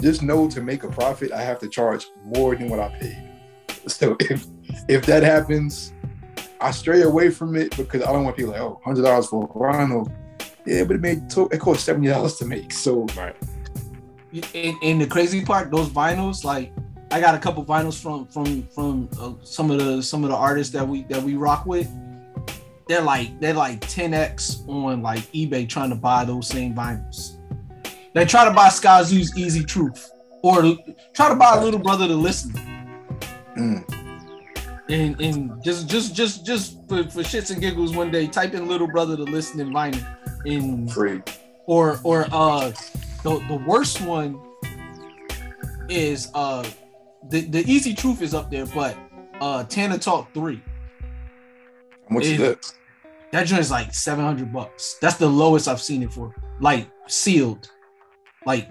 just 0.00 0.22
know 0.22 0.48
to 0.50 0.60
make 0.60 0.84
a 0.84 0.88
profit, 0.88 1.32
I 1.32 1.42
have 1.42 1.58
to 1.60 1.68
charge 1.68 2.06
more 2.24 2.54
than 2.54 2.68
what 2.68 2.78
I 2.78 2.88
paid. 3.00 3.30
So 3.86 4.16
if 4.20 4.46
if 4.88 5.06
that 5.06 5.22
happens, 5.22 5.92
I 6.60 6.70
stray 6.70 7.02
away 7.02 7.30
from 7.30 7.56
it 7.56 7.76
because 7.76 8.02
I 8.02 8.12
don't 8.12 8.24
want 8.24 8.36
people 8.36 8.52
like, 8.52 8.60
oh, 8.60 8.80
hundred 8.84 9.02
dollars 9.02 9.26
for 9.26 9.48
vinyl. 9.48 10.12
Yeah, 10.66 10.84
but 10.84 10.96
it 10.96 11.00
made 11.00 11.22
it 11.36 11.58
cost 11.58 11.84
seventy 11.84 12.08
dollars 12.08 12.36
to 12.36 12.44
make. 12.44 12.72
So 12.72 13.06
right. 13.16 13.36
And, 14.54 14.76
and 14.82 15.00
the 15.00 15.06
crazy 15.08 15.44
part, 15.44 15.72
those 15.72 15.88
vinyls, 15.88 16.44
like 16.44 16.72
I 17.10 17.20
got 17.20 17.34
a 17.34 17.38
couple 17.38 17.64
vinyls 17.64 18.00
from 18.00 18.26
from 18.26 18.62
from 18.68 19.08
uh, 19.18 19.32
some 19.44 19.70
of 19.70 19.78
the 19.78 20.02
some 20.02 20.22
of 20.22 20.30
the 20.30 20.36
artists 20.36 20.72
that 20.72 20.86
we 20.86 21.02
that 21.04 21.22
we 21.22 21.34
rock 21.34 21.66
with. 21.66 21.90
They're 22.86 23.02
like 23.02 23.38
they're 23.40 23.54
like 23.54 23.80
10x 23.80 24.68
on 24.68 25.02
like 25.02 25.20
eBay 25.32 25.68
trying 25.68 25.90
to 25.90 25.96
buy 25.96 26.24
those 26.24 26.48
same 26.48 26.74
vinyls. 26.74 27.38
They 28.14 28.24
try 28.24 28.44
to 28.44 28.50
buy 28.52 28.68
Skyzoo's 28.68 29.36
Easy 29.36 29.64
Truth 29.64 30.10
or 30.42 30.76
try 31.12 31.28
to 31.28 31.34
buy 31.34 31.56
a 31.56 31.64
little 31.64 31.80
brother 31.80 32.06
to 32.06 32.14
listen. 32.14 32.52
Mm. 33.56 33.96
And 34.88 35.20
and 35.20 35.64
just 35.64 35.88
just 35.88 36.14
just 36.14 36.44
just 36.44 36.74
for, 36.88 37.04
for 37.04 37.22
shits 37.22 37.50
and 37.50 37.60
giggles 37.60 37.94
one 37.94 38.10
day, 38.10 38.26
type 38.26 38.54
in 38.54 38.68
little 38.68 38.88
brother 38.88 39.16
to 39.16 39.22
listen 39.24 39.60
in 39.60 39.70
vinyl 39.70 40.04
in 40.44 40.88
free. 40.88 41.22
Or 41.66 42.00
or 42.02 42.26
uh 42.32 42.72
the, 43.22 43.38
the 43.48 43.62
worst 43.66 44.00
one 44.00 44.40
is 45.88 46.30
uh 46.34 46.68
the, 47.28 47.42
the 47.42 47.70
easy 47.70 47.94
truth 47.94 48.22
is 48.22 48.34
up 48.34 48.50
there, 48.50 48.66
but 48.66 48.96
uh 49.40 49.64
Tana 49.64 49.98
Talk 49.98 50.32
3. 50.34 50.62
How 52.08 52.14
much 52.14 52.24
is 52.24 52.38
that? 52.38 52.72
That 53.32 53.46
joint 53.46 53.60
is 53.60 53.70
like 53.70 53.94
700 53.94 54.52
bucks. 54.52 54.96
That's 55.00 55.16
the 55.16 55.28
lowest 55.28 55.68
I've 55.68 55.80
seen 55.80 56.02
it 56.02 56.12
for. 56.12 56.34
Like 56.60 56.88
sealed. 57.06 57.70
Like 58.44 58.70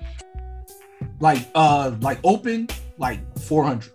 like 1.19 1.47
uh 1.55 1.95
like 2.01 2.19
open 2.23 2.67
like 2.97 3.19
400. 3.39 3.91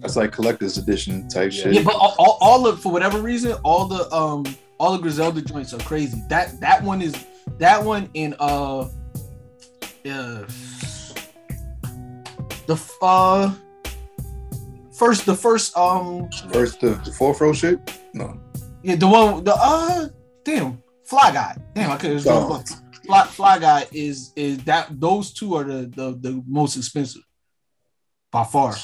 That's 0.00 0.16
like 0.16 0.32
collector's 0.32 0.76
edition 0.76 1.28
type 1.28 1.52
yeah. 1.52 1.62
shit. 1.62 1.74
Yeah, 1.74 1.82
but 1.82 1.94
all, 1.94 2.14
all, 2.18 2.38
all 2.40 2.66
of 2.66 2.80
for 2.80 2.92
whatever 2.92 3.20
reason, 3.20 3.52
all 3.64 3.86
the 3.86 4.12
um 4.14 4.44
all 4.84 4.92
the 4.92 4.98
Griselda 4.98 5.40
joints 5.40 5.72
are 5.72 5.78
crazy. 5.78 6.22
That 6.28 6.60
that 6.60 6.82
one 6.82 7.00
is 7.00 7.14
that 7.56 7.82
one 7.82 8.10
in 8.12 8.34
uh 8.38 8.80
uh 8.80 10.44
the 12.66 12.96
uh 13.00 13.54
first 14.92 15.24
the 15.24 15.34
first 15.34 15.74
um 15.74 16.28
first 16.52 16.82
the, 16.82 17.00
the 17.02 17.12
fourth 17.12 17.40
row 17.40 17.54
shit? 17.54 17.98
No. 18.12 18.38
Yeah 18.82 18.96
the 18.96 19.08
one 19.08 19.42
the 19.42 19.54
uh 19.58 20.08
damn 20.44 20.82
fly 21.04 21.32
guy. 21.32 21.56
Damn 21.74 21.90
I 21.90 21.96
could 21.96 22.22
oh. 22.26 22.62
fly 23.06 23.24
fly 23.24 23.58
guy 23.58 23.86
is 23.90 24.34
is 24.36 24.58
that 24.64 25.00
those 25.00 25.32
two 25.32 25.54
are 25.54 25.64
the 25.64 25.90
the, 25.96 26.18
the 26.20 26.44
most 26.46 26.76
expensive 26.76 27.22
by 28.30 28.44
far. 28.44 28.74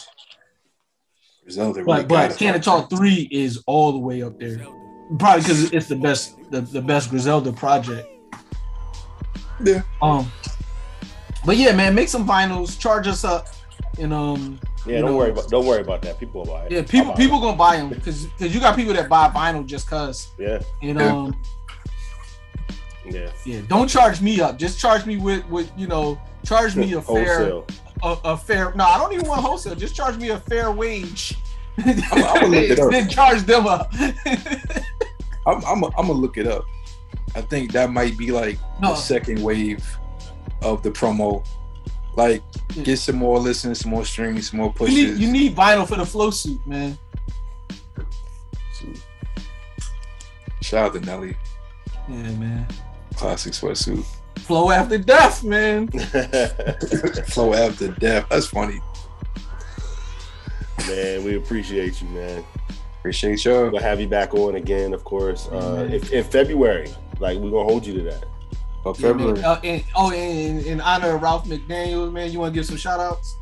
Griselda 1.42 1.84
but 1.84 2.08
but 2.08 2.38
Tana 2.38 2.58
Talk 2.58 2.88
three 2.88 3.28
is 3.30 3.62
all 3.66 3.92
the 3.92 3.98
way 3.98 4.22
up 4.22 4.40
there 4.40 4.66
probably 5.18 5.42
because 5.42 5.72
it's 5.72 5.88
the 5.88 5.96
best 5.96 6.38
the, 6.50 6.60
the 6.60 6.80
best 6.80 7.10
Griselda 7.10 7.52
project 7.52 8.08
yeah 9.64 9.82
um 10.00 10.30
but 11.44 11.56
yeah 11.56 11.74
man 11.74 11.94
make 11.94 12.08
some 12.08 12.26
vinyls 12.26 12.78
charge 12.78 13.06
us 13.06 13.24
up 13.24 13.48
and 13.98 14.12
um 14.12 14.58
yeah, 14.86 15.00
don't 15.00 15.10
know, 15.10 15.16
worry 15.16 15.30
about 15.30 15.48
don't 15.50 15.66
worry 15.66 15.82
about 15.82 16.00
that. 16.02 16.18
People 16.18 16.40
will 16.40 16.52
buy 16.52 16.64
it. 16.64 16.72
Yeah, 16.72 16.82
people 16.82 17.12
people 17.12 17.38
it. 17.38 17.42
gonna 17.42 17.56
buy 17.56 17.76
them 17.76 17.90
because 17.90 18.26
because 18.26 18.54
you 18.54 18.60
got 18.60 18.76
people 18.76 18.94
that 18.94 19.08
buy 19.08 19.28
vinyl 19.28 19.66
just 19.66 19.88
cause. 19.88 20.28
Yeah. 20.38 20.60
You 20.80 20.94
know. 20.94 21.32
Yeah. 23.04 23.30
Yeah. 23.44 23.60
Don't 23.68 23.88
charge 23.88 24.22
me 24.22 24.40
up. 24.40 24.58
Just 24.58 24.78
charge 24.78 25.04
me 25.04 25.18
with 25.18 25.46
with 25.48 25.70
you 25.76 25.86
know 25.86 26.20
charge 26.44 26.76
me 26.76 26.92
a 26.94 27.02
fair 27.02 27.62
a, 28.02 28.16
a, 28.24 28.36
fair. 28.36 28.72
No, 28.74 28.84
I 28.84 28.96
don't 28.96 29.12
even 29.12 29.26
want 29.26 29.42
wholesale. 29.42 29.74
Just 29.74 29.94
charge 29.94 30.16
me 30.16 30.30
a 30.30 30.40
fair 30.40 30.70
wage. 30.70 31.36
I'm, 31.76 32.02
I'm 32.12 32.50
look 32.50 32.64
it 32.64 32.80
up. 32.80 32.90
then 32.90 33.08
charge 33.08 33.42
them 33.42 33.66
up. 33.66 33.92
I'm 35.46 35.64
I'm, 35.64 35.84
I'm 35.84 36.06
gonna 36.06 36.12
look 36.12 36.36
it 36.36 36.46
up. 36.46 36.64
I 37.34 37.40
think 37.40 37.72
that 37.72 37.90
might 37.90 38.16
be 38.16 38.32
like 38.32 38.58
no. 38.80 38.90
the 38.90 38.94
second 38.96 39.42
wave 39.42 39.84
of 40.62 40.82
the 40.82 40.90
promo 40.90 41.44
like, 42.16 42.42
get 42.82 42.98
some 42.98 43.16
more 43.16 43.38
listens, 43.38 43.80
some 43.80 43.90
more 43.90 44.04
streams, 44.04 44.50
some 44.50 44.60
more 44.60 44.72
pushes. 44.72 44.96
You 44.96 45.08
need, 45.12 45.18
you 45.18 45.32
need 45.32 45.56
vinyl 45.56 45.86
for 45.86 45.96
the 45.96 46.06
flow 46.06 46.30
suit, 46.30 46.60
man. 46.66 46.98
Shout 50.60 50.86
out 50.86 50.94
to 50.94 51.00
Nelly. 51.00 51.36
Yeah, 52.08 52.30
man. 52.32 52.68
Classic 53.16 53.52
sweatsuit. 53.52 54.04
Flow 54.38 54.70
after 54.70 54.98
death, 54.98 55.44
man. 55.44 55.88
flow 57.28 57.54
after 57.54 57.88
death. 57.88 58.26
That's 58.28 58.46
funny. 58.46 58.80
Man, 60.88 61.24
we 61.24 61.36
appreciate 61.36 62.00
you, 62.02 62.08
man. 62.08 62.44
Appreciate 63.00 63.42
y'all. 63.46 63.70
We'll 63.70 63.80
have 63.80 63.98
you 63.98 64.06
back 64.06 64.34
on 64.34 64.56
again, 64.56 64.92
of 64.92 65.04
course. 65.04 65.48
Uh, 65.48 65.88
if, 65.90 66.12
in 66.12 66.22
February, 66.22 66.90
like 67.18 67.38
we're 67.38 67.50
gonna 67.50 67.64
hold 67.64 67.86
you 67.86 67.94
to 67.94 68.02
that. 68.02 68.26
Oh, 68.84 68.92
February. 68.92 69.42
Uh, 69.42 69.58
in, 69.62 69.82
oh, 69.94 70.12
in, 70.12 70.62
in 70.66 70.82
honor 70.82 71.16
of 71.16 71.22
Ralph 71.22 71.46
McDaniel, 71.46 72.12
man, 72.12 72.30
you 72.30 72.38
want 72.38 72.52
to 72.52 72.60
give 72.60 72.66
some 72.66 72.76
shout 72.76 73.00
outs? 73.00 73.36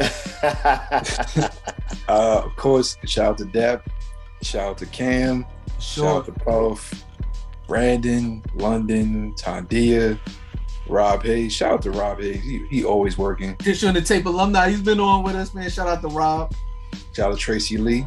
uh, 2.08 2.42
of 2.44 2.56
course, 2.56 2.96
shout 3.04 3.26
out 3.26 3.38
to 3.38 3.44
Dap, 3.44 3.88
shout 4.42 4.70
out 4.70 4.78
to 4.78 4.86
Cam, 4.86 5.46
sure. 5.78 6.04
shout 6.04 6.16
out 6.16 6.26
to 6.26 6.32
Puff, 6.32 7.04
Brandon, 7.68 8.42
London, 8.56 9.32
Tandia, 9.34 10.18
Rob 10.88 11.22
Hayes. 11.22 11.52
Shout 11.52 11.74
out 11.74 11.82
to 11.82 11.92
Rob 11.92 12.20
Hayes. 12.20 12.42
He, 12.42 12.66
he 12.68 12.84
always 12.84 13.16
working. 13.16 13.56
Just 13.60 13.84
on 13.84 13.94
the 13.94 14.02
tape 14.02 14.26
alumni. 14.26 14.68
He's 14.68 14.82
been 14.82 14.98
on 14.98 15.22
with 15.22 15.36
us, 15.36 15.54
man. 15.54 15.70
Shout 15.70 15.86
out 15.86 16.02
to 16.02 16.08
Rob. 16.08 16.52
Shout 17.12 17.30
out 17.30 17.36
to 17.36 17.38
Tracy 17.38 17.76
Lee. 17.76 18.04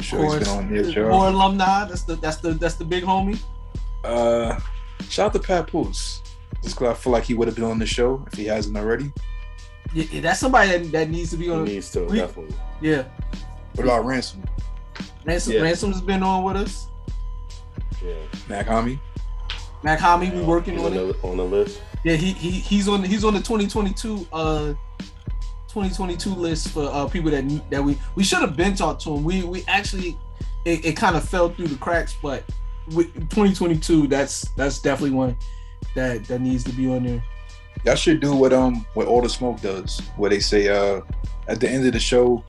I'm 0.00 0.04
sure 0.04 0.38
he's 0.38 0.48
been 0.48 0.56
on 0.56 0.68
here, 0.68 0.82
Joe. 0.84 1.10
More 1.10 1.28
alumni. 1.28 1.84
That's 1.84 2.04
the 2.04 2.16
that's 2.16 2.38
the 2.38 2.52
that's 2.54 2.76
the 2.76 2.84
big 2.86 3.04
homie. 3.04 3.38
Uh 4.02 4.58
Shout 5.10 5.26
out 5.26 5.32
to 5.34 5.38
Papoose. 5.38 6.22
Just 6.62 6.76
because 6.76 6.88
I 6.88 6.94
feel 6.94 7.12
like 7.12 7.24
he 7.24 7.34
would 7.34 7.48
have 7.48 7.54
been 7.54 7.64
on 7.64 7.78
the 7.78 7.86
show 7.86 8.24
if 8.32 8.38
he 8.38 8.46
hasn't 8.46 8.76
already. 8.76 9.12
Yeah, 9.92 10.20
that's 10.22 10.40
somebody 10.40 10.70
that, 10.70 10.92
that 10.92 11.10
needs 11.10 11.30
to 11.30 11.36
be 11.36 11.50
on. 11.50 11.66
He 11.66 11.74
needs 11.74 11.90
to, 11.92 12.06
definitely. 12.06 12.54
Yeah. 12.80 13.04
What 13.74 13.84
about 13.84 14.04
Ransom? 14.06 14.42
Ransom 15.24 15.54
yeah. 15.54 15.60
Ransom's 15.60 16.00
been 16.00 16.22
on 16.22 16.44
with 16.44 16.56
us. 16.56 16.86
Yeah. 18.02 18.14
Mach-Hommy. 18.48 19.00
Mac 19.82 19.98
Hami, 19.98 20.34
we 20.34 20.42
working 20.42 20.78
on, 20.78 20.86
on 20.86 21.10
it. 21.10 21.16
on 21.22 21.36
the 21.38 21.44
list. 21.44 21.80
Yeah, 22.04 22.14
he, 22.14 22.32
he 22.32 22.50
he's 22.50 22.88
on 22.88 23.02
he's 23.02 23.24
on 23.24 23.34
the 23.34 23.40
2022 23.40 24.26
uh 24.32 24.74
2022 25.72 26.30
list 26.30 26.70
for 26.70 26.84
uh 26.92 27.06
people 27.06 27.30
that 27.30 27.70
that 27.70 27.82
we 27.82 27.98
we 28.14 28.24
should 28.24 28.40
have 28.40 28.56
been 28.56 28.74
talked 28.74 29.02
to 29.02 29.14
him. 29.14 29.24
We 29.24 29.44
we 29.44 29.64
actually 29.68 30.18
it, 30.64 30.84
it 30.84 30.96
kind 30.96 31.16
of 31.16 31.28
fell 31.28 31.48
through 31.50 31.68
the 31.68 31.76
cracks, 31.76 32.16
but 32.20 32.44
with 32.94 33.14
2022, 33.30 34.08
that's 34.08 34.48
that's 34.56 34.80
definitely 34.80 35.16
one 35.16 35.36
that 35.94 36.24
that 36.24 36.40
needs 36.40 36.64
to 36.64 36.72
be 36.72 36.90
on 36.90 37.04
there. 37.04 37.22
Y'all 37.84 37.94
should 37.94 38.20
do 38.20 38.34
what 38.34 38.52
um 38.52 38.84
what 38.94 39.06
all 39.06 39.22
the 39.22 39.28
smoke 39.28 39.60
does, 39.60 40.00
where 40.16 40.30
they 40.30 40.40
say 40.40 40.68
uh 40.68 41.00
at 41.48 41.60
the 41.60 41.68
end 41.68 41.86
of 41.86 41.92
the 41.92 42.00
show, 42.00 42.44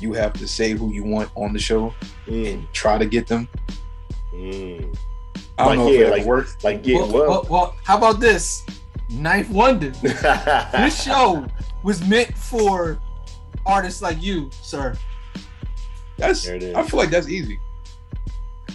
you 0.00 0.12
have 0.14 0.32
to 0.34 0.48
say 0.48 0.72
who 0.72 0.92
you 0.92 1.04
want 1.04 1.30
on 1.34 1.52
the 1.52 1.58
show 1.58 1.94
mm. 2.26 2.54
and 2.54 2.72
try 2.72 2.98
to 2.98 3.06
get 3.06 3.26
them. 3.26 3.48
Mm. 4.34 4.96
I 5.58 5.64
don't 5.64 5.68
like, 5.68 5.78
know 5.78 5.90
yeah, 5.90 6.00
if 6.00 6.06
it 6.06 6.10
like, 6.10 6.24
works. 6.24 6.56
Like 6.64 6.82
get 6.82 6.94
well, 6.94 7.12
well, 7.12 7.46
well, 7.48 7.76
how 7.84 7.98
about 7.98 8.18
this? 8.18 8.64
Ninth 9.10 9.50
Wonder. 9.50 9.90
this 10.00 11.02
show 11.02 11.46
was 11.82 12.06
meant 12.06 12.36
for 12.36 13.00
artists 13.66 14.02
like 14.02 14.22
you, 14.22 14.50
sir. 14.60 14.96
That's 16.16 16.48
I 16.48 16.82
feel 16.82 16.98
like 16.98 17.10
that's 17.10 17.28
easy. 17.28 17.58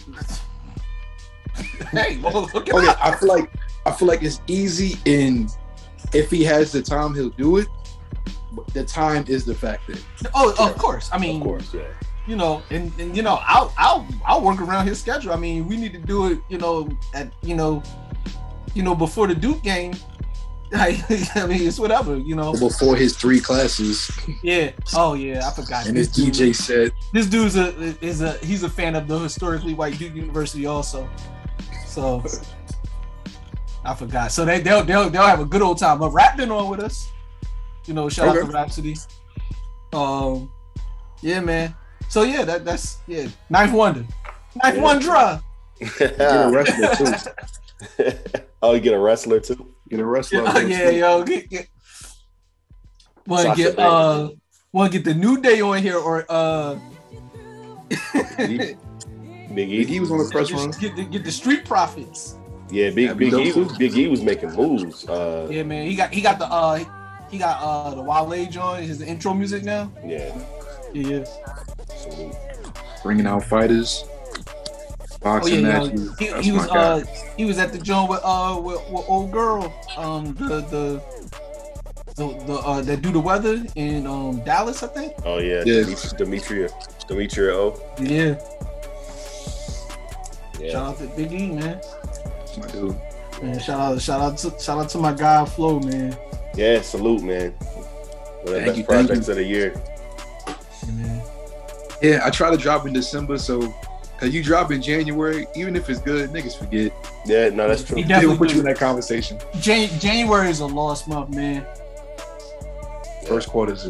hey, 1.92 2.18
well, 2.18 2.50
look 2.54 2.56
okay, 2.56 2.94
I 3.02 3.16
feel 3.16 3.30
like 3.30 3.52
I 3.86 3.92
feel 3.92 4.08
like 4.08 4.24
it's 4.24 4.42
easy 4.48 4.98
in 5.06 5.50
if 6.14 6.30
he 6.32 6.44
has 6.44 6.72
the 6.72 6.82
time, 6.82 7.14
he'll 7.14 7.30
do 7.30 7.58
it. 7.58 7.68
The 8.74 8.84
time 8.84 9.26
is 9.28 9.46
the 9.46 9.54
factor. 9.54 9.96
Oh, 10.34 10.54
of 10.60 10.78
course. 10.78 11.10
I 11.12 11.18
mean, 11.18 11.38
of 11.38 11.44
course, 11.44 11.74
yeah. 11.74 11.84
You 12.26 12.36
know, 12.36 12.62
and, 12.72 12.92
and 13.00 13.16
you 13.16 13.24
know, 13.24 13.40
I'll 13.44 13.74
I'll 13.78 14.08
I'll 14.26 14.42
work 14.42 14.60
around 14.60 14.88
his 14.88 15.00
schedule. 15.00 15.32
I 15.32 15.38
mean, 15.38 15.68
we 15.68 15.78
need 15.78 15.94
to 15.94 16.00
do 16.00 16.32
it. 16.32 16.40
You 16.50 16.58
know, 16.58 16.90
at 17.14 17.32
you 17.42 17.56
know, 17.56 17.84
you 18.74 18.84
know, 18.84 18.96
before 18.96 19.28
the 19.28 19.36
Duke 19.36 19.64
game. 19.64 19.94
I, 20.74 21.02
I 21.36 21.46
mean, 21.46 21.66
it's 21.66 21.80
whatever, 21.80 22.18
you 22.18 22.36
know. 22.36 22.52
Before 22.54 22.96
his 22.96 23.16
three 23.16 23.40
classes. 23.40 24.12
Yeah. 24.44 24.72
Oh 24.96 25.14
yeah, 25.14 25.48
I 25.48 25.52
forgot. 25.52 25.88
and 25.88 25.96
his 25.96 26.10
DJ 26.10 26.54
set. 26.54 26.92
This 27.14 27.28
dude's 27.28 27.56
a 27.56 27.74
is 28.04 28.22
a 28.22 28.34
he's 28.40 28.64
a 28.64 28.70
fan 28.70 28.96
of 28.96 29.08
the 29.08 29.18
historically 29.20 29.74
white 29.74 29.98
Duke 29.98 30.14
University 30.14 30.66
also. 30.66 31.10
So 31.86 32.24
I 33.86 33.96
forgot. 33.96 34.32
So 34.34 34.44
they 34.44 34.60
they'll 34.60 34.84
they'll, 34.84 35.10
they'll 35.10 35.26
have 35.26 35.40
a 35.40 35.46
good 35.46 35.62
old 35.62 35.78
time. 35.78 36.00
But 36.00 36.12
Rap 36.12 36.36
been 36.36 36.52
on 36.52 36.70
with 36.70 36.82
us. 36.82 37.12
You 37.86 37.94
know, 37.94 38.10
shout 38.10 38.28
okay. 38.30 38.40
out 38.40 38.48
to 38.48 38.52
Rapsody. 38.52 38.96
Um, 39.94 40.52
yeah, 41.22 41.40
man. 41.40 41.74
So 42.10 42.24
yeah, 42.24 42.44
that 42.44 42.66
that's 42.66 43.00
yeah, 43.08 43.28
ninth 43.50 43.72
wonder, 43.72 44.06
ninth 44.64 44.76
Yeah. 44.76 44.82
wonder. 44.82 45.42
Get 46.00 46.20
a 46.20 46.50
wrestler 46.52 46.96
too. 46.96 48.14
oh, 48.62 48.74
you 48.74 48.80
get 48.80 48.94
a 48.94 49.00
wrestler 49.00 49.40
too. 49.40 49.74
Get 49.90 50.00
a 50.00 50.06
wrestler. 50.06 50.44
Yeah, 50.44 50.60
yeah, 50.60 50.90
yo, 50.90 51.24
get 51.24 51.50
get. 51.50 51.68
Want 53.26 53.42
to 53.42 53.48
Sasha 53.50 53.62
get 53.62 53.76
Banks. 53.78 53.92
uh, 53.94 54.30
want 54.72 54.92
to 54.92 54.98
get 55.00 55.06
the 55.06 55.14
new 55.14 55.42
day 55.42 55.62
on 55.62 55.82
here 55.82 55.98
or 55.98 56.26
uh, 56.30 56.78
Big 58.38 58.62
E. 58.62 58.76
Big 59.54 59.70
E 59.92 60.00
was 60.00 60.12
on 60.12 60.18
the 60.20 60.30
press 60.32 60.52
run. 60.52 60.72
get 60.80 60.96
the, 60.96 61.04
get 61.06 61.24
the 61.24 61.32
street 61.32 61.66
profits. 61.66 62.36
Yeah, 62.70 62.90
Big 62.92 63.08
That'd 63.08 63.18
Big 63.18 63.34
E 63.34 63.52
was 63.54 63.78
Big 63.78 63.98
E 63.98 64.08
was 64.08 64.22
making 64.22 64.52
moves. 64.54 65.08
Uh, 65.08 65.48
Yeah, 65.50 65.64
man, 65.64 65.88
he 65.88 65.96
got 65.96 66.14
he 66.14 66.22
got 66.22 66.38
the 66.40 66.46
uh, 66.52 66.84
he 67.30 67.38
got 67.38 67.58
uh 67.62 67.96
the 67.96 68.02
Wale 68.02 68.46
joint, 68.50 68.86
his 68.86 69.02
intro 69.02 69.34
music 69.34 69.64
now. 69.64 69.92
yeah. 70.06 70.38
Yeah, 70.94 71.26
yeah. 72.18 72.32
Bringing 73.04 73.28
out 73.28 73.44
fighters. 73.44 74.06
Oh 75.28 75.48
yeah, 75.48 75.56
yo, 75.56 75.64
matches. 75.64 76.20
he, 76.20 76.42
he 76.42 76.52
was 76.52 76.68
uh 76.70 77.04
he 77.38 77.46
was 77.46 77.58
at 77.60 77.72
the 77.72 77.80
joint 77.80 78.10
with 78.10 78.22
uh 78.24 78.60
with, 78.62 78.80
with 78.90 79.06
old 79.08 79.32
girl 79.32 79.74
um 79.96 80.34
the 80.36 80.62
the 80.62 81.02
the, 82.16 82.46
the 82.46 82.54
uh 82.54 82.82
that 82.82 83.02
do 83.02 83.12
the 83.12 83.20
weather 83.20 83.64
in 83.76 84.08
um 84.08 84.40
Dallas 84.44 84.84
I 84.84 84.88
think. 84.88 85.14
Oh 85.26 85.40
yeah, 85.40 85.64
Yeah. 85.66 85.84
Demetria, 85.84 86.18
Demetria, 86.18 86.70
Demetria 87.08 87.54
O. 87.56 87.80
Yeah. 88.00 88.40
Yeah. 90.60 90.72
Shout 90.72 90.86
out 90.88 90.98
to 91.00 91.08
Big 91.16 91.32
E 91.32 91.52
man. 91.52 91.80
That's 91.82 92.58
my 92.58 92.68
dude. 92.68 92.96
Man, 93.42 93.60
shout 93.60 93.80
out 93.80 94.02
shout 94.02 94.22
out 94.22 94.38
to 94.40 94.60
shout 94.60 94.80
out 94.80 94.90
to 94.90 94.98
my 94.98 95.14
guy 95.14 95.46
Flo 95.46 95.80
man. 95.80 96.18
Yeah, 96.56 96.82
salute, 96.82 97.22
man. 97.22 97.52
One 97.52 98.48
of 98.48 98.54
the 98.54 98.60
best 98.66 98.78
you, 98.78 98.84
projects 98.84 99.28
of 99.28 99.36
the 99.36 99.44
year. 99.44 99.80
Yeah, 100.48 100.92
man. 100.94 101.22
Yeah, 102.02 102.22
I 102.24 102.32
try 102.32 102.50
to 102.50 102.58
drop 102.58 102.88
in 102.88 102.94
December, 102.94 103.38
so 103.38 103.62
cause 104.18 104.34
you 104.34 104.44
drop 104.44 104.72
in 104.72 104.82
January, 104.82 105.48
even 105.56 105.76
if 105.76 105.90
it's 105.90 106.00
good, 106.00 106.30
niggas 106.32 106.58
forget. 106.58 106.92
Yeah, 107.26 107.50
no, 107.50 107.68
that's 107.68 107.84
true. 107.84 107.98
He 107.98 108.04
They 108.04 108.08
definitely 108.10 108.30
will 108.38 108.38
put 108.38 108.54
you 108.54 108.60
in 108.60 108.66
that 108.66 108.78
conversation. 108.78 109.40
Jan- 109.60 110.00
January 110.00 110.50
is 110.50 110.60
a 110.60 110.66
lost 110.66 111.08
month, 111.08 111.30
man. 111.36 111.66
First 113.28 113.50
quarter's 113.50 113.86
a, 113.86 113.90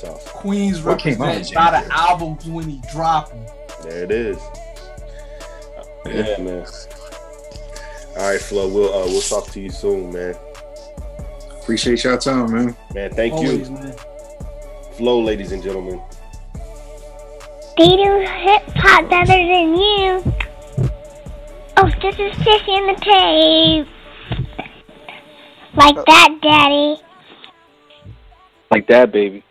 Tough. 0.00 0.24
Queens 0.32 0.82
What 0.82 0.98
came 0.98 1.20
out 1.22 1.28
in 1.28 1.42
represent 1.42 1.54
by 1.54 1.80
the 1.80 1.94
albums 1.94 2.44
when 2.46 2.68
he 2.68 2.80
drop 2.90 3.32
'em. 3.32 3.46
There 3.84 4.02
it 4.04 4.10
is. 4.10 4.38
Yeah, 6.06 6.36
man. 6.38 6.66
All 8.16 8.30
right, 8.30 8.40
Flo. 8.40 8.68
We'll 8.68 8.92
uh, 8.92 9.06
we'll 9.06 9.20
talk 9.22 9.46
to 9.52 9.60
you 9.60 9.70
soon, 9.70 10.12
man. 10.12 10.34
appreciate 11.60 12.02
y'all 12.02 12.18
time, 12.18 12.52
man. 12.52 12.76
Man, 12.94 13.10
thank 13.12 13.34
Always, 13.34 13.68
you, 13.68 13.74
man. 13.76 13.94
Flo, 14.94 15.20
ladies 15.20 15.52
and 15.52 15.62
gentlemen. 15.62 16.00
They 17.78 17.88
do 17.88 18.26
hip 18.26 18.62
hop 18.76 19.08
better 19.08 19.26
than 19.26 19.74
you. 19.74 20.22
Oh, 21.78 21.90
this 22.02 22.14
is 22.18 22.32
Sissy 22.44 22.78
in 22.78 22.86
the 22.86 22.94
tape. 23.00 23.88
Like 25.74 25.96
uh, 25.96 26.04
that, 26.06 26.38
Daddy. 26.42 27.00
Like 28.70 28.86
that, 28.88 29.10
baby. 29.10 29.42